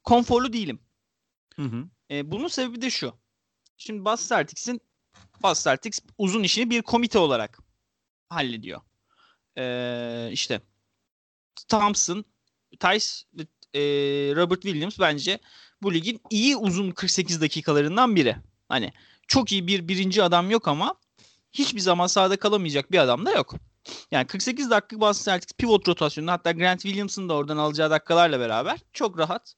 konforlu 0.04 0.52
değilim. 0.52 0.78
Hı 1.56 1.62
hı. 1.62 1.84
E, 2.10 2.30
bunun 2.30 2.48
sebebi 2.48 2.82
de 2.82 2.90
şu. 2.90 3.14
Şimdi 3.76 4.04
Boston 4.04 4.36
Celtics'in 4.36 4.80
Boston 5.42 5.70
Celtics 5.70 6.00
uzun 6.18 6.42
işini 6.42 6.70
bir 6.70 6.82
komite 6.82 7.18
olarak 7.18 7.58
hallediyor. 8.28 8.80
E, 9.58 10.28
işte 10.32 10.60
Thompson, 11.68 12.24
Tice 12.80 13.06
e, 13.74 13.80
Robert 14.36 14.62
Williams 14.62 14.98
bence 15.00 15.38
bu 15.82 15.94
ligin 15.94 16.20
iyi 16.30 16.56
uzun 16.56 16.90
48 16.90 17.40
dakikalarından 17.40 18.16
biri. 18.16 18.36
Hani 18.68 18.92
çok 19.28 19.52
iyi 19.52 19.66
bir 19.66 19.88
birinci 19.88 20.22
adam 20.22 20.50
yok 20.50 20.68
ama 20.68 20.94
hiçbir 21.52 21.80
zaman 21.80 22.06
sahada 22.06 22.36
kalamayacak 22.36 22.92
bir 22.92 22.98
adam 22.98 23.26
da 23.26 23.30
yok. 23.30 23.54
Yani 24.10 24.26
48 24.26 24.70
dakika 24.70 25.00
Boston 25.00 25.32
Celtics 25.32 25.52
pivot 25.52 25.88
rotasyonunda 25.88 26.32
hatta 26.32 26.52
Grant 26.52 26.82
Williams'ın 26.82 27.28
da 27.28 27.34
oradan 27.34 27.56
alacağı 27.56 27.90
dakikalarla 27.90 28.40
beraber 28.40 28.78
çok 28.92 29.18
rahat 29.18 29.54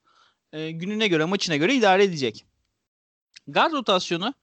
e, 0.53 0.71
gününe 0.71 1.09
göre 1.09 1.25
maçına 1.25 1.57
göre 1.57 1.75
idare 1.75 2.05
edecek. 2.05 2.45
Guard 3.47 3.73
rotasyonu 3.73 4.35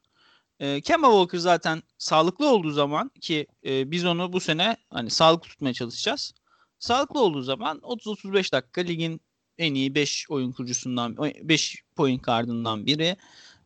e, 0.59 0.81
Kemba 0.81 1.07
Walker 1.07 1.37
zaten 1.37 1.83
sağlıklı 1.97 2.49
olduğu 2.49 2.71
zaman 2.71 3.11
ki 3.21 3.47
e, 3.65 3.91
biz 3.91 4.05
onu 4.05 4.33
bu 4.33 4.39
sene 4.39 4.77
hani 4.89 5.09
sağlıklı 5.09 5.49
tutmaya 5.49 5.73
çalışacağız. 5.73 6.33
Sağlıklı 6.81 7.19
olduğu 7.19 7.41
zaman 7.41 7.77
30-35 7.77 8.51
dakika 8.51 8.81
ligin 8.81 9.21
en 9.57 9.73
iyi 9.73 9.95
5 9.95 10.25
oyun 10.29 10.51
kurucusundan 10.51 11.17
5 11.17 11.83
point 11.95 12.21
kardından 12.21 12.85
biri 12.85 13.15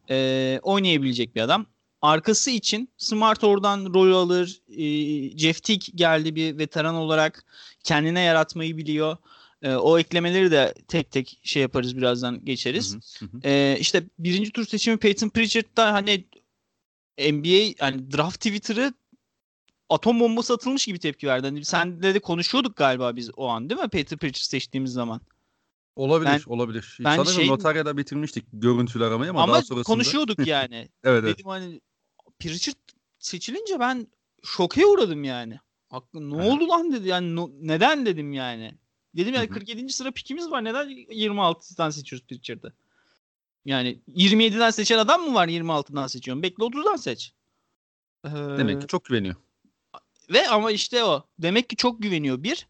e, 0.09 0.59
oynayabilecek 0.63 1.35
bir 1.35 1.41
adam. 1.41 1.65
Arkası 2.01 2.51
için 2.51 2.89
Smart 2.97 3.43
oradan 3.43 3.93
rol 3.93 4.11
alır. 4.11 4.61
E, 4.69 5.37
Jeff 5.37 5.63
Tick 5.63 5.97
geldi 5.97 6.35
bir 6.35 6.57
veteran 6.57 6.95
olarak 6.95 7.45
kendine 7.83 8.21
yaratmayı 8.21 8.77
biliyor. 8.77 9.17
E, 9.61 9.75
o 9.75 9.99
eklemeleri 9.99 10.51
de 10.51 10.73
tek 10.87 11.11
tek 11.11 11.39
şey 11.43 11.61
yaparız 11.61 11.97
birazdan 11.97 12.45
geçeriz. 12.45 12.95
Hı 13.19 13.25
hı 13.25 13.29
hı. 13.31 13.39
E, 13.43 13.77
işte 13.79 14.03
birinci 14.19 14.51
tur 14.51 14.65
seçimi 14.65 14.97
Peyton 14.97 15.29
Pritchard 15.29 15.77
da 15.77 15.93
hani 15.93 16.25
NBA 17.19 17.75
yani 17.85 18.11
draft 18.11 18.35
Twitter'ı 18.35 18.93
atom 19.95 20.19
bombası 20.19 20.53
atılmış 20.53 20.85
gibi 20.85 20.99
tepki 20.99 21.27
verdi. 21.27 21.47
Hani 21.47 21.65
sen 21.65 22.03
de 22.03 22.19
konuşuyorduk 22.19 22.75
galiba 22.75 23.15
biz 23.15 23.31
o 23.37 23.47
an 23.47 23.69
değil 23.69 23.81
mi 23.81 23.89
Peyton 23.89 24.17
Pritchard 24.17 24.49
seçtiğimiz 24.49 24.93
zaman? 24.93 25.21
Olabilir, 25.95 26.29
ben, 26.29 26.53
olabilir. 26.53 26.97
Ben 26.99 27.15
Sanırım 27.15 27.33
şey, 27.33 27.47
notaryada 27.47 27.97
bitirmiştik 27.97 28.45
görüntüler 28.53 29.07
aramayı 29.07 29.31
ama, 29.31 29.43
ama 29.43 29.53
daha 29.53 29.61
sonrasında... 29.61 29.93
konuşuyorduk 29.93 30.39
yani. 30.47 30.89
evet, 31.03 31.23
Dedim 31.23 31.35
evet. 31.35 31.45
hani 31.45 31.81
Pritchard 32.39 32.75
seçilince 33.19 33.79
ben 33.79 34.07
şoke 34.43 34.85
uğradım 34.85 35.23
yani. 35.23 35.59
Aklı 35.89 36.29
ne 36.29 36.35
oldu 36.35 36.69
lan 36.69 36.93
dedi 36.93 37.07
yani 37.07 37.35
no, 37.35 37.49
neden 37.61 38.05
dedim 38.05 38.33
yani. 38.33 38.77
Dedim 39.15 39.33
yani 39.33 39.49
47. 39.49 39.89
sıra 39.89 40.11
pikimiz 40.11 40.51
var. 40.51 40.63
Neden 40.63 40.89
26'dan 40.89 41.89
seçiyoruz 41.89 42.27
Pritchard'ı? 42.27 42.73
Yani 43.65 43.99
27'den 44.15 44.69
seçen 44.69 44.97
adam 44.97 45.21
mı 45.21 45.33
var 45.33 45.47
26'dan 45.47 46.07
seçiyorum? 46.07 46.43
Bekle 46.43 46.63
30'dan 46.63 46.95
seç. 46.95 47.33
Ee, 48.25 48.29
Demek 48.31 48.81
ki 48.81 48.87
çok 48.87 49.05
güveniyor. 49.05 49.35
Ve 50.29 50.49
ama 50.49 50.71
işte 50.71 51.03
o. 51.03 51.27
Demek 51.39 51.69
ki 51.69 51.75
çok 51.75 52.01
güveniyor. 52.01 52.43
Bir. 52.43 52.67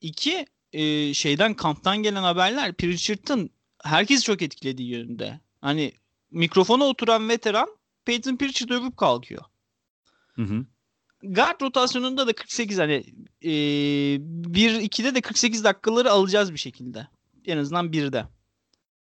iki 0.00 0.46
e, 0.72 1.14
şeyden 1.14 1.54
kamptan 1.54 1.96
gelen 1.96 2.22
haberler 2.22 2.72
Pritchard'ın 2.72 3.50
herkesi 3.82 4.22
çok 4.22 4.42
etkilediği 4.42 4.90
yönünde. 4.90 5.40
Hani 5.60 5.92
mikrofona 6.30 6.84
oturan 6.84 7.28
veteran 7.28 7.68
Peyton 8.04 8.36
Pritchard 8.36 8.70
övüp 8.70 8.96
kalkıyor. 8.96 9.42
Hı 10.34 10.42
hı 10.42 10.66
guard 11.22 11.60
rotasyonunda 11.62 12.26
da 12.26 12.32
48 12.32 12.78
hani 12.78 13.04
e, 13.42 13.50
1-2'de 13.50 15.14
de 15.14 15.20
48 15.20 15.64
dakikaları 15.64 16.10
alacağız 16.10 16.52
bir 16.52 16.58
şekilde. 16.58 17.08
En 17.46 17.58
azından 17.58 17.92
birde. 17.92 18.24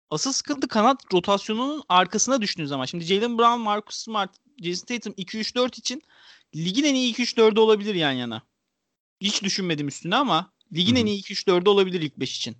Asıl 0.09 0.31
sıkıntı 0.31 0.67
kanat 0.67 1.13
rotasyonunun 1.13 1.83
arkasına 1.89 2.41
düştüğünüz 2.41 2.69
zaman. 2.69 2.85
Şimdi 2.85 3.05
Jalen 3.05 3.37
Brown, 3.37 3.59
Marcus 3.59 3.95
Smart, 3.95 4.35
Jason 4.63 4.85
Tatum 4.85 5.13
2-3-4 5.13 5.79
için 5.79 6.01
ligin 6.55 6.83
en 6.83 6.95
iyi 6.95 7.13
2-3-4'ü 7.13 7.59
olabilir 7.59 7.95
yan 7.95 8.11
yana. 8.11 8.43
Hiç 9.21 9.43
düşünmedim 9.43 9.87
üstüne 9.87 10.15
ama 10.15 10.53
ligin 10.73 10.95
Hı-hı. 10.95 11.01
en 11.01 11.05
iyi 11.05 11.21
2-3-4'ü 11.21 11.69
olabilir 11.69 12.01
ilk 12.01 12.17
5 12.17 12.37
için. 12.37 12.57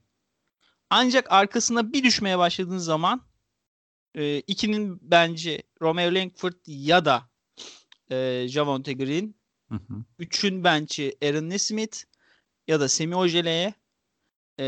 Ancak 0.90 1.32
arkasına 1.32 1.94
bir 1.94 2.04
düşmeye 2.04 2.38
başladığınız 2.38 2.86
zaman 2.86 3.22
e, 4.16 4.40
ikinin 4.40 5.00
bence 5.02 5.64
Romeo 5.82 6.14
Langford 6.14 6.54
ya 6.66 7.06
da 7.06 7.30
e, 8.12 8.46
Javonte 8.48 8.94
Green 8.94 9.40
Hı 9.70 9.76
hı. 9.76 10.04
Üçün 10.20 10.64
bench'i 10.64 11.18
Aaron 11.24 11.50
Nesmith 11.50 11.98
ya 12.68 12.80
da 12.80 12.90
Semi 12.90 13.16
Ojele'ye 13.16 13.74
e, 14.60 14.66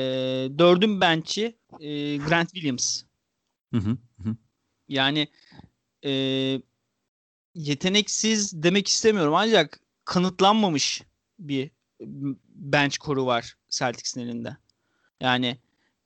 dördün 0.58 1.02
bench'i 1.02 1.60
e, 1.80 2.18
Grant 2.18 2.50
Williams. 2.52 3.04
Hı. 3.74 3.78
hı. 3.78 3.98
Yani 4.88 5.28
e, 6.06 6.12
yeteneksiz 7.56 8.64
demek 8.64 8.88
istemiyorum 8.88 9.34
ancak 9.36 9.80
kanıtlanmamış 10.06 11.02
bir 11.40 11.72
bench 12.50 12.98
koru 12.98 13.26
var 13.26 13.58
Celtics'in 13.70 14.22
elinde. 14.22 14.58
Yani 15.22 15.58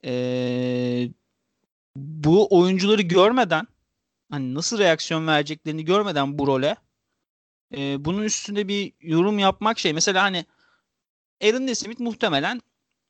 e, 0.04 1.08
bu 1.96 2.58
oyuncuları 2.58 3.02
görmeden 3.02 3.66
hani 4.30 4.54
nasıl 4.54 4.78
reaksiyon 4.78 5.26
vereceklerini 5.26 5.84
görmeden 5.84 6.38
bu 6.38 6.46
role 6.46 6.76
e, 7.76 8.04
bunun 8.04 8.22
üstünde 8.22 8.68
bir 8.68 8.92
yorum 9.00 9.38
yapmak 9.38 9.78
şey. 9.78 9.92
Mesela 9.92 10.22
hani 10.22 10.44
Aaron 11.44 11.66
Nesmith 11.66 12.00
muhtemelen 12.00 12.62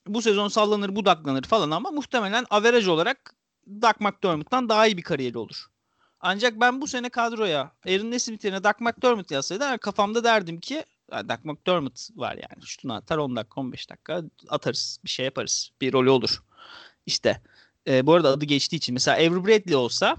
bu 0.07 0.23
sezon 0.23 0.49
sallanır 0.49 0.97
budaklanır 0.97 1.43
falan 1.43 1.71
ama 1.71 1.91
muhtemelen 1.91 2.47
averaj 2.51 2.89
olarak 2.89 3.35
Doug 3.83 4.01
McDermott'tan 4.01 4.69
daha 4.69 4.87
iyi 4.87 4.97
bir 4.97 5.03
kariyeri 5.03 5.39
olur. 5.39 5.67
Ancak 6.29 6.61
ben 6.61 6.81
bu 6.81 6.87
sene 6.87 7.09
kadroya 7.09 7.73
Aaron 7.87 8.11
Nesmith 8.11 8.45
yerine 8.45 8.65
Doug 8.65 8.81
McDermott 8.81 9.31
yazsaydı 9.31 9.79
kafamda 9.79 10.25
derdim 10.25 10.61
ki 10.61 10.85
Doug 11.13 11.45
McDermott 11.45 12.09
var 12.17 12.33
yani. 12.33 12.67
Şutunu 12.67 12.95
atar 12.95 13.19
10 13.19 13.37
dakika 13.37 13.61
15 13.61 13.91
dakika 13.91 14.23
atarız. 14.49 15.01
Bir 15.05 15.11
şey 15.11 15.25
yaparız. 15.25 15.71
Bir 15.81 15.93
rolü 15.93 16.11
olur. 16.11 16.43
İşte 17.07 17.41
e, 17.89 18.07
bu 18.07 18.15
arada 18.15 18.29
adı 18.29 18.45
geçtiği 18.45 18.77
için 18.77 18.93
mesela 18.93 19.17
Avery 19.17 19.45
Bradley 19.45 19.77
olsa 19.77 20.17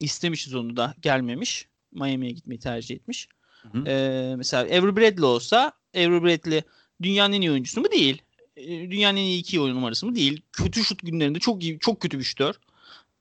istemişiz 0.00 0.54
onu 0.54 0.76
da 0.76 0.94
gelmemiş. 1.02 1.68
Miami'ye 1.92 2.32
gitmeyi 2.32 2.60
tercih 2.60 2.94
etmiş. 2.94 3.28
Hı 3.62 3.78
hı. 3.78 3.88
E, 3.88 4.34
mesela 4.36 4.62
Avery 4.62 4.96
Bradley 4.96 5.24
olsa 5.24 5.72
Avery 5.96 6.22
Bradley 6.22 6.62
dünyanın 7.02 7.32
en 7.32 7.40
iyi 7.40 7.50
oyuncusu 7.50 7.80
mu? 7.80 7.90
Değil. 7.90 8.22
E, 8.56 8.90
dünyanın 8.90 9.16
en 9.16 9.22
iyi 9.22 9.40
iki 9.40 9.60
oyun 9.60 9.76
numarası 9.76 10.06
mı? 10.06 10.14
Değil. 10.14 10.42
Kötü 10.52 10.84
şut 10.84 11.02
günlerinde 11.02 11.38
çok 11.38 11.62
iyi, 11.62 11.78
çok 11.78 12.00
kötü 12.00 12.18
bir 12.18 12.24
şutör. 12.24 12.54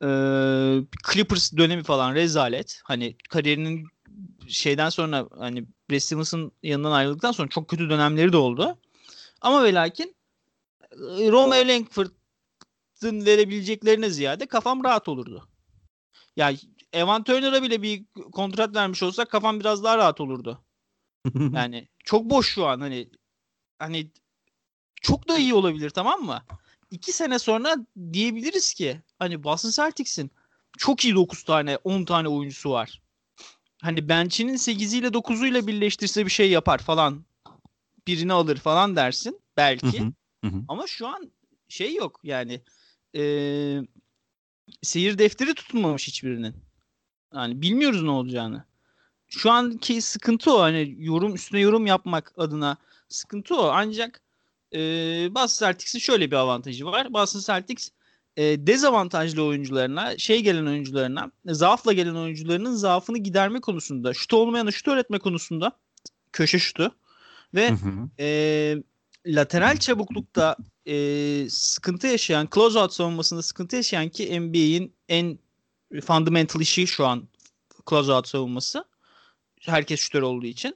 E, 0.04 0.08
Clippers 1.12 1.54
dönemi 1.58 1.84
falan 1.84 2.16
rezalet. 2.16 2.82
Hani 2.84 3.18
kariyerinin 3.30 3.88
şeyden 4.48 4.90
sonra 4.90 5.28
hani 5.40 5.66
Brad 5.90 6.00
Stevens'ın 6.00 6.52
yanından 6.64 6.92
ayrıldıktan 6.92 7.32
sonra 7.32 7.50
çok 7.50 7.70
kötü 7.70 7.90
dönemleri 7.90 8.34
de 8.34 8.38
oldu. 8.38 8.78
Ama 9.42 9.64
ve 9.64 9.74
lakin 9.74 10.16
Romeo 11.32 11.68
Langford'ın 11.68 13.26
verebileceklerine 13.26 14.10
ziyade 14.10 14.46
kafam 14.46 14.84
rahat 14.84 15.08
olurdu. 15.08 15.48
Ya 16.36 16.54
Evan 16.94 17.24
Turner'a 17.24 17.64
bile 17.64 17.82
bir 17.82 18.06
kontrat 18.32 18.76
vermiş 18.76 19.04
olsak 19.04 19.32
kafam 19.32 19.60
biraz 19.60 19.84
daha 19.84 19.98
rahat 19.98 20.22
olurdu. 20.22 20.64
yani 21.54 21.88
çok 22.06 22.30
boş 22.30 22.54
şu 22.54 22.66
an 22.66 22.80
hani 22.80 23.10
hani 23.80 24.12
çok 25.02 25.28
da 25.28 25.38
iyi 25.38 25.54
olabilir 25.54 25.90
tamam 25.90 26.22
mı? 26.22 26.44
İki 26.92 27.12
sene 27.12 27.40
sonra 27.40 27.76
diyebiliriz 28.14 28.74
ki 28.74 29.02
hani 29.20 29.44
Boston 29.44 29.70
Celtics'in 29.70 30.32
çok 30.78 31.06
iyi 31.06 31.16
9 31.16 31.44
tane 31.44 31.78
10 31.78 32.06
tane 32.06 32.28
oyuncusu 32.28 32.72
var 32.72 33.02
hani 33.82 34.10
bench'inin 34.10 34.56
8'iyle 34.58 35.08
9'uyla 35.08 35.68
birleştirse 35.68 36.26
bir 36.26 36.32
şey 36.32 36.52
yapar 36.52 36.78
falan. 36.78 37.26
Birini 38.08 38.34
alır 38.34 38.58
falan 38.58 38.96
dersin 38.96 39.42
belki. 39.58 40.00
Hı 40.02 40.12
hı, 40.44 40.48
hı. 40.48 40.64
Ama 40.68 40.88
şu 40.88 41.08
an 41.08 41.32
şey 41.68 41.96
yok 41.96 42.20
yani 42.24 42.62
e, 43.16 43.22
seyir 44.82 45.18
defteri 45.18 45.54
tutulmamış 45.54 46.08
hiçbirinin. 46.08 46.56
Yani 47.34 47.62
bilmiyoruz 47.62 48.04
ne 48.04 48.10
olacağını. 48.10 48.66
Şu 49.28 49.52
anki 49.52 50.02
sıkıntı 50.02 50.54
o. 50.54 50.62
Hani 50.62 50.96
yorum 50.98 51.36
üstüne 51.36 51.60
yorum 51.60 51.86
yapmak 51.86 52.34
adına 52.38 52.78
sıkıntı 53.10 53.56
o. 53.56 53.68
Ancak 53.68 54.22
e, 54.74 54.80
Boston 55.36 55.66
Celtics'in 55.66 56.00
şöyle 56.00 56.32
bir 56.32 56.36
avantajı 56.36 56.86
var. 56.86 57.14
Boston 57.14 57.40
Celtics 57.40 57.90
e, 58.38 58.68
dezavantajlı 58.68 59.44
oyuncularına, 59.44 60.18
şey 60.18 60.44
gelen 60.44 60.66
oyuncularına, 60.66 61.32
zaafla 61.46 61.94
gelen 61.94 62.16
oyuncularının 62.16 62.76
zaafını 62.76 63.18
giderme 63.18 63.62
konusunda, 63.62 64.14
şut 64.14 64.34
olmayanı 64.34 64.74
şut 64.74 64.88
öğretme 64.88 65.20
konusunda 65.20 65.72
köşe 66.32 66.60
şutu 66.60 66.96
ve 67.54 67.70
hı 67.70 67.74
hı. 67.74 68.10
E, 68.20 68.78
lateral 69.26 69.78
çabuklukta 69.78 70.56
e, 70.86 71.48
sıkıntı 71.50 72.08
yaşayan, 72.08 72.48
closeout 72.56 72.94
savunmasında 72.94 73.42
sıkıntı 73.42 73.76
yaşayan 73.76 74.10
ki 74.10 74.40
NBA'in 74.40 74.94
en 75.10 75.40
fundamental 76.02 76.62
işi 76.62 76.88
şu 76.88 77.06
an 77.06 77.28
closeout 77.90 78.28
savunması. 78.28 78.86
Herkes 79.62 80.00
şutör 80.00 80.22
olduğu 80.22 80.46
için. 80.46 80.76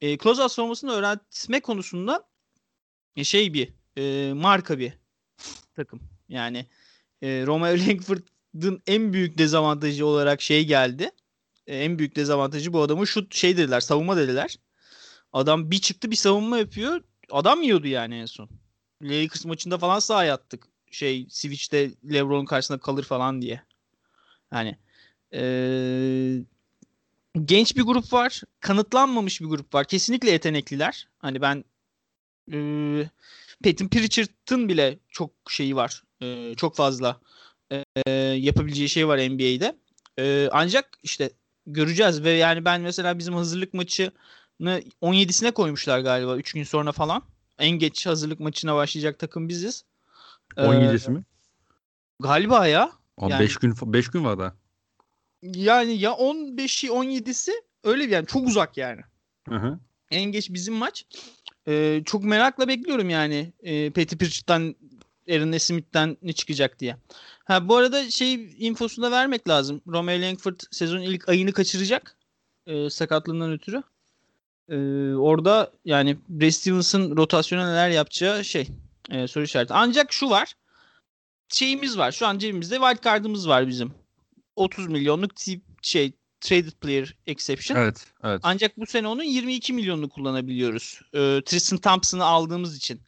E, 0.00 0.18
closeout 0.18 0.52
savunmasını 0.52 0.92
öğretme 0.92 1.60
konusunda 1.60 2.16
e, 2.16 2.33
şey 3.22 3.54
bir 3.54 3.72
e, 3.98 4.32
marka 4.32 4.78
bir 4.78 4.92
takım. 5.76 6.00
Yani 6.28 6.66
e, 7.22 7.46
Romeo 7.46 7.78
Langford'un 7.88 8.82
en 8.86 9.12
büyük 9.12 9.38
dezavantajı 9.38 10.06
olarak 10.06 10.42
şey 10.42 10.64
geldi. 10.66 11.10
E, 11.66 11.76
en 11.78 11.98
büyük 11.98 12.16
dezavantajı 12.16 12.72
bu 12.72 12.82
adamın 12.82 13.04
şut 13.04 13.34
şey 13.34 13.56
dediler 13.56 13.80
savunma 13.80 14.16
dediler. 14.16 14.56
Adam 15.32 15.70
bir 15.70 15.78
çıktı 15.78 16.10
bir 16.10 16.16
savunma 16.16 16.58
yapıyor. 16.58 17.00
Adam 17.30 17.62
yiyordu 17.62 17.86
yani 17.86 18.14
en 18.14 18.26
son. 18.26 18.48
Lakers 19.02 19.44
maçında 19.44 19.78
falan 19.78 19.98
sahaya 19.98 20.34
attık. 20.34 20.66
Şey 20.90 21.26
Switch'te 21.30 21.90
LeBron'un 22.12 22.44
karşısında 22.44 22.78
kalır 22.78 23.04
falan 23.04 23.42
diye. 23.42 23.62
Yani 24.52 24.76
ee, 25.34 26.44
genç 27.44 27.76
bir 27.76 27.82
grup 27.82 28.12
var. 28.12 28.42
Kanıtlanmamış 28.60 29.40
bir 29.40 29.46
grup 29.46 29.74
var. 29.74 29.84
Kesinlikle 29.84 30.30
yetenekliler. 30.30 31.08
Hani 31.18 31.40
ben 31.40 31.64
e, 32.52 32.58
Peyton 33.62 33.88
Pritchard'ın 33.88 34.68
bile 34.68 34.98
çok 35.08 35.30
şeyi 35.48 35.76
var. 35.76 36.02
E, 36.20 36.54
çok 36.54 36.76
fazla 36.76 37.20
e, 37.70 38.10
yapabileceği 38.20 38.88
şey 38.88 39.08
var 39.08 39.18
NBA'de. 39.18 39.76
E, 40.18 40.48
ancak 40.52 40.98
işte 41.02 41.30
göreceğiz 41.66 42.22
ve 42.22 42.30
yani 42.30 42.64
ben 42.64 42.80
mesela 42.80 43.18
bizim 43.18 43.34
hazırlık 43.34 43.74
maçını 43.74 44.12
17'sine 45.02 45.52
koymuşlar 45.52 46.00
galiba 46.00 46.36
3 46.36 46.52
gün 46.52 46.64
sonra 46.64 46.92
falan. 46.92 47.22
En 47.58 47.70
geç 47.70 48.06
hazırlık 48.06 48.40
maçına 48.40 48.74
başlayacak 48.74 49.18
takım 49.18 49.48
biziz. 49.48 49.84
17'si 50.56 51.10
ee, 51.10 51.12
mi? 51.12 51.24
Galiba 52.20 52.66
ya. 52.66 52.92
5 53.22 53.30
yani, 53.30 53.48
gün 53.60 53.92
5 53.92 54.08
gün 54.08 54.24
var 54.24 54.38
da. 54.38 54.54
Yani 55.42 55.98
ya 55.98 56.10
15'i 56.10 56.88
17'si 56.88 57.50
öyle 57.84 58.04
yani 58.04 58.26
çok 58.26 58.46
uzak 58.46 58.76
yani. 58.76 59.00
Hı 59.48 59.56
hı. 59.56 59.78
En 60.10 60.32
geç 60.32 60.50
bizim 60.50 60.74
maç. 60.74 61.06
Ee, 61.68 62.02
çok 62.04 62.24
merakla 62.24 62.68
bekliyorum 62.68 63.10
yani 63.10 63.52
e, 63.62 63.90
Petty 63.90 64.16
Pritchard'dan 64.16 64.74
Aaron 65.30 65.58
Smith'ten 65.58 66.16
ne 66.22 66.32
çıkacak 66.32 66.80
diye. 66.80 66.96
Ha 67.44 67.68
bu 67.68 67.76
arada 67.76 68.10
şey 68.10 68.56
infosunu 68.58 69.04
da 69.04 69.10
vermek 69.10 69.48
lazım. 69.48 69.80
Romeo 69.86 70.20
Langford 70.20 70.60
sezon 70.70 71.00
ilk 71.00 71.28
ayını 71.28 71.52
kaçıracak. 71.52 72.16
E, 72.66 72.90
sakatlığından 72.90 73.52
ötürü. 73.52 73.82
E, 74.68 74.76
orada 75.14 75.72
yani 75.84 76.16
Brad 76.28 76.50
Stevens'ın 76.50 77.16
rotasyona 77.16 77.70
neler 77.70 77.90
yapacağı 77.90 78.44
şey 78.44 78.68
e, 79.10 79.26
soru 79.26 79.44
işareti. 79.44 79.74
Ancak 79.74 80.12
şu 80.12 80.30
var. 80.30 80.54
Şeyimiz 81.48 81.98
var. 81.98 82.12
Şu 82.12 82.26
an 82.26 82.38
cebimizde 82.38 82.76
wild 82.76 83.04
card'ımız 83.04 83.48
var 83.48 83.68
bizim. 83.68 83.94
30 84.56 84.86
milyonluk 84.86 85.30
şey 85.82 86.12
traded 86.44 86.72
player 86.80 87.14
exception. 87.26 87.76
Evet, 87.76 88.06
evet. 88.24 88.40
Ancak 88.42 88.78
bu 88.78 88.86
sene 88.86 89.08
onun 89.08 89.22
22 89.22 89.72
milyonunu 89.72 90.08
kullanabiliyoruz. 90.08 91.00
E, 91.12 91.42
Tristan 91.46 91.78
Thompson'ı 91.78 92.24
aldığımız 92.24 92.76
için 92.76 93.00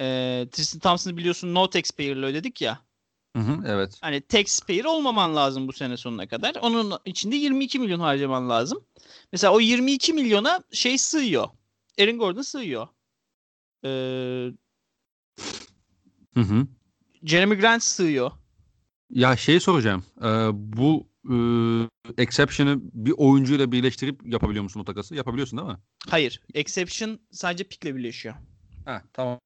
e, 0.00 0.04
Tristan 0.52 0.80
Thompson'ı 0.80 1.16
biliyorsun 1.16 1.54
no 1.54 1.70
taxpayer'la 1.70 2.26
ödedik 2.26 2.62
ya. 2.62 2.80
Hı 3.36 3.42
hı, 3.42 3.64
evet. 3.66 3.98
Hani 4.00 4.20
taxpayer 4.20 4.84
olmaman 4.84 5.36
lazım 5.36 5.68
bu 5.68 5.72
sene 5.72 5.96
sonuna 5.96 6.28
kadar. 6.28 6.54
Onun 6.62 6.92
içinde 7.04 7.36
22 7.36 7.78
milyon 7.78 8.00
harcaman 8.00 8.50
lazım. 8.50 8.84
Mesela 9.32 9.52
o 9.52 9.60
22 9.60 10.12
milyona 10.12 10.62
şey 10.72 10.98
sığıyor. 10.98 11.48
Aaron 12.00 12.18
Gordon 12.18 12.42
sığıyor. 12.42 12.88
Ee, 13.84 13.88
hı 16.34 16.40
hı. 16.40 16.66
Jeremy 17.24 17.54
Grant 17.54 17.82
sığıyor. 17.82 18.30
Ya 19.10 19.36
şey 19.36 19.60
soracağım. 19.60 20.04
Ee, 20.22 20.48
bu 20.52 21.09
e, 21.24 21.34
exception'ı 22.18 22.78
bir 22.82 23.14
oyuncuyla 23.16 23.72
birleştirip 23.72 24.20
yapabiliyor 24.24 24.62
musun 24.62 24.80
o 24.80 24.84
takası? 24.84 25.14
Yapabiliyorsun 25.14 25.58
değil 25.58 25.70
mi? 25.70 25.78
Hayır. 26.08 26.40
Exception 26.54 27.20
sadece 27.30 27.64
pickle 27.64 27.96
birleşiyor. 27.96 28.34
Ha 28.84 29.02
tamam. 29.12 29.38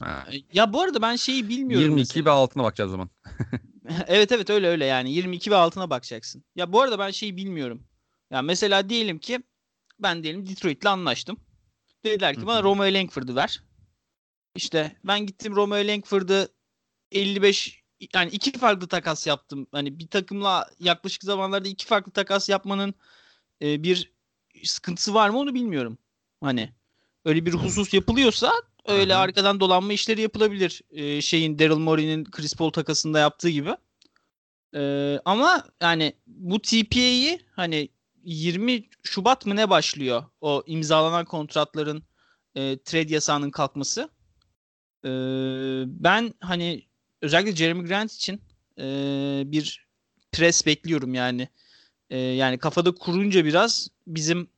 Ha. 0.00 0.26
Ya 0.52 0.72
bu 0.72 0.80
arada 0.80 1.02
ben 1.02 1.16
şeyi 1.16 1.48
bilmiyorum. 1.48 1.84
22 1.84 2.00
mesela. 2.00 2.24
ve 2.24 2.30
altına 2.30 2.64
bakacağız 2.64 2.90
zaman. 2.90 3.10
evet 4.06 4.32
evet 4.32 4.50
öyle 4.50 4.68
öyle 4.68 4.84
yani 4.84 5.12
22 5.12 5.50
ve 5.50 5.56
altına 5.56 5.90
bakacaksın. 5.90 6.44
Ya 6.56 6.72
bu 6.72 6.82
arada 6.82 6.98
ben 6.98 7.10
şeyi 7.10 7.36
bilmiyorum. 7.36 7.84
Ya 8.30 8.42
mesela 8.42 8.88
diyelim 8.88 9.18
ki 9.18 9.42
ben 9.98 10.22
diyelim 10.22 10.46
Detroit'le 10.48 10.86
anlaştım. 10.86 11.36
Dediler 12.04 12.34
ki 12.34 12.46
bana 12.46 12.62
Romeo 12.62 12.94
Langford'u 12.94 13.36
ver. 13.36 13.62
İşte 14.56 14.96
ben 15.04 15.26
gittim 15.26 15.56
Romeo 15.56 15.86
Langford'u 15.86 16.48
55 17.12 17.82
yani 18.14 18.30
iki 18.30 18.52
farklı 18.52 18.88
takas 18.88 19.26
yaptım. 19.26 19.66
Hani 19.72 19.98
bir 19.98 20.06
takımla 20.06 20.66
yaklaşık 20.80 21.22
zamanlarda 21.22 21.68
iki 21.68 21.86
farklı 21.86 22.12
takas 22.12 22.48
yapmanın 22.48 22.94
e, 23.62 23.82
bir 23.82 24.12
sıkıntısı 24.64 25.14
var 25.14 25.30
mı 25.30 25.38
onu 25.38 25.54
bilmiyorum. 25.54 25.98
Hani 26.40 26.72
öyle 27.24 27.46
bir 27.46 27.52
husus 27.52 27.94
yapılıyorsa 27.94 28.52
öyle 28.86 29.12
Hı-hı. 29.12 29.20
arkadan 29.20 29.60
dolanma 29.60 29.92
işleri 29.92 30.20
yapılabilir. 30.20 30.82
Ee, 30.90 31.20
şeyin 31.22 31.58
Daryl 31.58 31.76
Morey'nin 31.76 32.24
Chris 32.24 32.54
Paul 32.54 32.70
takasında 32.70 33.18
yaptığı 33.18 33.48
gibi. 33.48 33.76
Ee, 34.74 35.18
ama 35.24 35.64
yani 35.80 36.12
bu 36.26 36.62
TPA'yı 36.62 37.38
hani 37.56 37.88
20 38.24 38.84
Şubat 39.02 39.46
mı 39.46 39.56
ne 39.56 39.70
başlıyor 39.70 40.24
o 40.40 40.62
imzalanan 40.66 41.24
kontratların 41.24 42.02
e, 42.54 42.78
trade 42.78 43.14
yasağının 43.14 43.50
kalkması. 43.50 44.08
Ee, 45.04 45.08
ben 45.86 46.34
hani 46.40 46.86
özellikle 47.22 47.56
Jeremy 47.56 47.88
Grant 47.88 48.12
için 48.12 48.40
e, 48.78 48.82
bir 49.46 49.86
pres 50.32 50.66
bekliyorum 50.66 51.14
yani. 51.14 51.48
E, 52.10 52.18
yani 52.18 52.58
kafada 52.58 52.94
kurunca 52.94 53.44
biraz 53.44 53.88
bizim 54.06 54.48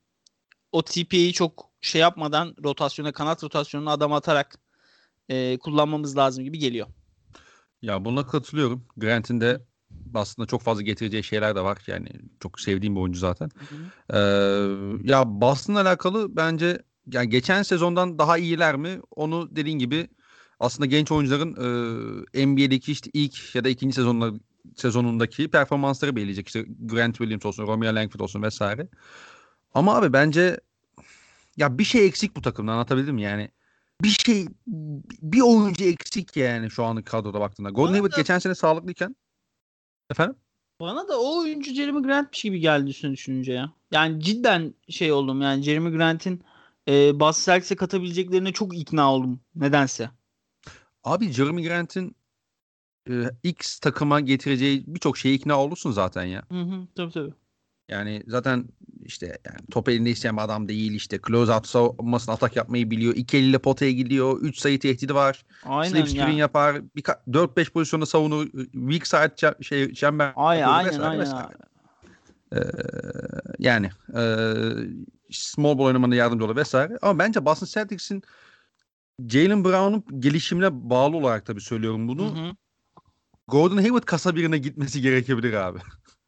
o 0.71 0.81
TPA'yı 0.81 1.33
çok 1.33 1.69
şey 1.81 2.01
yapmadan 2.01 2.55
rotasyona 2.63 3.11
kanat 3.11 3.43
rotasyonuna 3.43 3.91
adam 3.91 4.13
atarak 4.13 4.59
e, 5.29 5.57
kullanmamız 5.57 6.17
lazım 6.17 6.43
gibi 6.43 6.59
geliyor. 6.59 6.87
Ya 7.81 8.05
buna 8.05 8.27
katılıyorum. 8.27 8.85
Grant'in 8.97 9.41
de 9.41 9.61
aslında 10.13 10.47
çok 10.47 10.61
fazla 10.61 10.81
getireceği 10.81 11.23
şeyler 11.23 11.55
de 11.55 11.61
var. 11.61 11.77
Yani 11.87 12.09
çok 12.39 12.59
sevdiğim 12.59 12.95
bir 12.95 13.01
oyuncu 13.01 13.19
zaten. 13.19 13.49
Ee, 14.13 14.17
ya 15.03 15.23
Boston'la 15.41 15.81
alakalı 15.81 16.35
bence 16.35 16.83
yani 17.13 17.29
geçen 17.29 17.63
sezondan 17.63 18.19
daha 18.19 18.37
iyiler 18.37 18.75
mi? 18.75 18.99
Onu 19.15 19.55
dediğin 19.55 19.79
gibi 19.79 20.07
aslında 20.59 20.85
genç 20.85 21.11
oyuncuların 21.11 21.55
e, 22.33 22.47
NBA'deki 22.47 22.91
işte 22.91 23.09
ilk 23.13 23.55
ya 23.55 23.63
da 23.63 23.69
ikinci 23.69 23.95
sezonlar 23.95 24.33
sezonundaki 24.75 25.47
performansları 25.47 26.15
belirleyecek. 26.15 26.47
İşte 26.47 26.65
Grant 26.79 27.17
Williams 27.17 27.45
olsun, 27.45 27.67
Romeo 27.67 27.95
Langford 27.95 28.19
olsun 28.19 28.43
vesaire. 28.43 28.87
Ama 29.73 29.95
abi 29.95 30.13
bence 30.13 30.59
ya 31.57 31.77
bir 31.77 31.83
şey 31.83 32.05
eksik 32.05 32.35
bu 32.35 32.41
takımda 32.41 32.71
anlatabildim 32.71 33.15
mi? 33.15 33.21
Yani 33.21 33.49
bir 34.01 34.09
şey 34.09 34.47
bir 35.21 35.41
oyuncu 35.41 35.83
eksik 35.83 36.37
yani 36.37 36.71
şu 36.71 36.83
anlık 36.83 37.05
kadroda 37.05 37.39
baktığında. 37.39 37.69
Gordon 37.69 37.91
Hayward 37.91 38.15
geçen 38.15 38.39
sene 38.39 38.55
sağlıklıyken 38.55 39.15
efendim? 40.09 40.35
Bana 40.81 41.07
da 41.07 41.19
o 41.19 41.39
oyuncu 41.39 41.73
Jeremy 41.73 42.01
Grant'miş 42.01 42.41
gibi 42.41 42.59
geldi 42.59 42.89
üstüne 42.89 43.11
düşününce 43.11 43.53
ya. 43.53 43.73
Yani 43.91 44.23
cidden 44.23 44.73
şey 44.89 45.11
oldum 45.11 45.41
yani 45.41 45.63
Jeremy 45.63 45.91
Grant'in 45.91 46.43
e, 46.87 47.19
Bas 47.19 47.45
Celtics'e 47.45 47.75
katabileceklerine 47.75 48.53
çok 48.53 48.77
ikna 48.77 49.13
oldum 49.13 49.39
nedense. 49.55 50.09
Abi 51.03 51.31
Jeremy 51.31 51.63
Grant'in 51.63 52.15
e, 53.09 53.13
X 53.43 53.79
takıma 53.79 54.19
getireceği 54.19 54.83
birçok 54.87 55.17
şeye 55.17 55.35
ikna 55.35 55.63
olursun 55.63 55.91
zaten 55.91 56.23
ya. 56.23 56.43
Hı 56.51 56.61
hı, 56.61 56.87
tabii 56.95 57.11
tabii. 57.11 57.33
Yani 57.89 58.23
zaten 58.27 58.65
işte 59.05 59.37
yani 59.45 59.59
top 59.71 59.89
elinde 59.89 60.09
isteyen 60.09 60.37
bir 60.37 60.41
adam 60.41 60.67
değil 60.67 60.93
işte. 60.93 61.19
Close 61.27 61.53
out 61.53 61.67
savunmasını 61.67 62.35
atak 62.35 62.55
yapmayı 62.55 62.91
biliyor. 62.91 63.15
İki 63.15 63.37
eliyle 63.37 63.57
potaya 63.57 63.91
gidiyor. 63.91 64.41
Üç 64.41 64.57
sayı 64.57 64.79
tehdidi 64.79 65.15
var. 65.15 65.45
Aynen 65.63 65.89
Slip 65.89 66.07
screen 66.07 66.27
ya. 66.27 66.37
yapar. 66.37 66.81
Bir 66.95 67.03
4-5 67.03 67.71
pozisyonda 67.71 68.05
savunur. 68.05 68.47
Weak 68.71 69.07
side 69.07 69.63
şey 69.63 69.93
çember. 69.93 70.33
Ay, 70.35 70.65
aynen 70.65 70.85
vesaire 70.89 71.05
aynen. 71.07 71.19
vesaire. 71.19 71.53
Ee, 72.55 72.59
yani 73.59 73.89
e, 74.17 74.23
small 75.31 75.77
ball 75.77 75.85
oynamanda 75.85 76.15
yardımcı 76.15 76.45
olur 76.45 76.55
vesaire. 76.55 76.97
Ama 77.01 77.19
bence 77.19 77.45
Boston 77.45 77.67
Celtics'in 77.67 78.23
Jalen 79.27 79.63
Brown'un 79.63 80.21
gelişimine 80.21 80.89
bağlı 80.89 81.17
olarak 81.17 81.45
tabii 81.45 81.61
söylüyorum 81.61 82.07
bunu. 82.07 82.35
Hı 82.35 82.41
hı. 82.41 82.51
Gordon 83.47 83.77
Hayward 83.77 84.03
kasa 84.03 84.35
birine 84.35 84.57
gitmesi 84.57 85.01
gerekebilir 85.01 85.53
abi. 85.53 85.79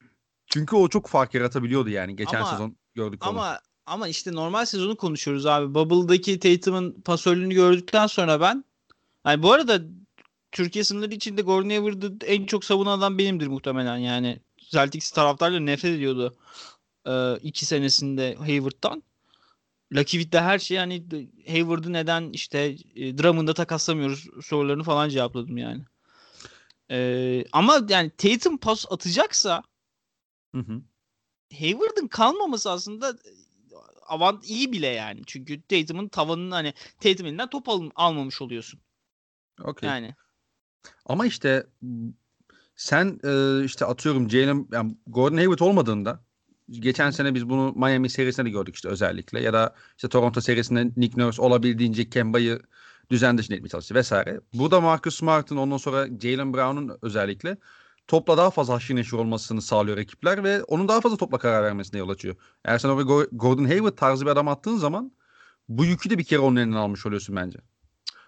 Çünkü 0.45 0.75
o 0.75 0.87
çok 0.87 1.07
fark 1.07 1.33
yaratabiliyordu 1.33 1.89
yani 1.89 2.15
geçen 2.15 2.37
Ama- 2.37 2.49
sezon 2.49 2.77
gördük 2.95 3.27
onu. 3.27 3.29
Ama 3.29 3.59
ama 3.85 4.07
işte 4.07 4.33
normal 4.33 4.65
sezonu 4.65 4.97
konuşuyoruz 4.97 5.45
abi. 5.45 5.73
Bubble'daki 5.73 6.39
Tatum'un 6.39 7.01
pasörlüğünü 7.01 7.53
gördükten 7.53 8.07
sonra 8.07 8.41
ben 8.41 8.65
yani 9.25 9.43
bu 9.43 9.51
arada 9.51 9.81
Türkiye 10.51 10.83
sınırları 10.83 11.13
içinde 11.13 11.41
Gordon 11.41 11.69
Hayward'ı 11.69 12.25
en 12.25 12.45
çok 12.45 12.65
savunan 12.65 12.97
adam 12.97 13.17
benimdir 13.17 13.47
muhtemelen 13.47 13.97
yani. 13.97 14.39
Celtics 14.57 15.11
taraftarları 15.11 15.65
nefret 15.65 15.95
ediyordu 15.95 16.35
e, 17.07 17.37
iki 17.37 17.65
senesinde 17.65 18.35
Hayward'dan. 18.35 19.03
Lucky 19.93 20.21
Witt'te 20.21 20.39
her 20.39 20.59
şey 20.59 20.77
yani 20.77 21.03
Hayward'ı 21.47 21.93
neden 21.93 22.29
işte 22.29 22.75
e, 22.95 23.17
Drummond'a 23.17 23.53
takaslamıyoruz 23.53 24.27
sorularını 24.45 24.83
falan 24.83 25.09
cevapladım 25.09 25.57
yani. 25.57 25.83
E, 26.91 27.45
ama 27.51 27.81
yani 27.89 28.11
Tatum 28.17 28.57
pas 28.57 28.85
atacaksa 28.89 29.63
Hı 30.55 30.61
hı. 30.61 30.81
Hayward'ın 31.59 32.07
kalmaması 32.07 32.71
aslında 32.71 33.09
e, 33.09 33.31
avant 34.07 34.49
iyi 34.49 34.71
bile 34.71 34.87
yani. 34.87 35.21
Çünkü 35.27 35.61
Tatum'un 35.61 36.07
tavanını 36.07 36.53
hani 36.53 36.73
Tatum 36.99 37.25
elinden 37.25 37.49
top 37.49 37.69
al- 37.69 37.89
almamış 37.95 38.41
oluyorsun. 38.41 38.79
Okey. 39.63 39.89
Yani. 39.89 40.15
Ama 41.05 41.25
işte 41.25 41.67
sen 42.75 43.19
e, 43.23 43.65
işte 43.65 43.85
atıyorum 43.85 44.29
Jalen 44.29 44.67
yani 44.71 44.97
Gordon 45.07 45.37
Hayward 45.37 45.59
olmadığında 45.59 46.23
geçen 46.71 47.11
sene 47.11 47.35
biz 47.35 47.49
bunu 47.49 47.73
Miami 47.75 48.09
serisinde 48.09 48.45
de 48.45 48.49
gördük 48.49 48.75
işte 48.75 48.89
özellikle 48.89 49.39
ya 49.41 49.53
da 49.53 49.75
işte 49.97 50.09
Toronto 50.09 50.41
serisinde 50.41 50.91
Nick 50.97 51.21
Nurse 51.21 51.41
olabildiğince 51.41 52.09
Kemba'yı 52.09 52.59
düzen 53.11 53.37
dışına 53.37 53.55
etmeye 53.55 53.69
çalıştı 53.69 53.95
vesaire. 53.95 54.41
Burada 54.53 54.81
Marcus 54.81 55.15
Smart'ın 55.15 55.57
ondan 55.57 55.77
sonra 55.77 56.07
Jalen 56.21 56.53
Brown'un 56.53 56.97
özellikle 57.01 57.57
topla 58.07 58.37
daha 58.37 58.49
fazla 58.51 58.73
haşır 58.73 58.95
neşir 58.95 59.13
olmasını 59.17 59.61
sağlıyor 59.61 59.97
rakipler 59.97 60.43
ve 60.43 60.63
onun 60.63 60.87
daha 60.87 61.01
fazla 61.01 61.17
topla 61.17 61.37
karar 61.37 61.63
vermesine 61.63 61.99
yol 61.99 62.09
açıyor. 62.09 62.35
Eğer 62.65 62.77
sen 62.77 62.89
oraya 62.89 63.03
Go- 63.03 63.29
Gordon 63.31 63.65
Hayward 63.65 63.97
tarzı 63.97 64.25
bir 64.25 64.31
adam 64.31 64.47
attığın 64.47 64.77
zaman 64.77 65.11
bu 65.69 65.85
yükü 65.85 66.09
de 66.09 66.17
bir 66.17 66.23
kere 66.23 66.39
onun 66.39 66.55
elinden 66.55 66.77
almış 66.77 67.05
oluyorsun 67.05 67.35
bence. 67.35 67.59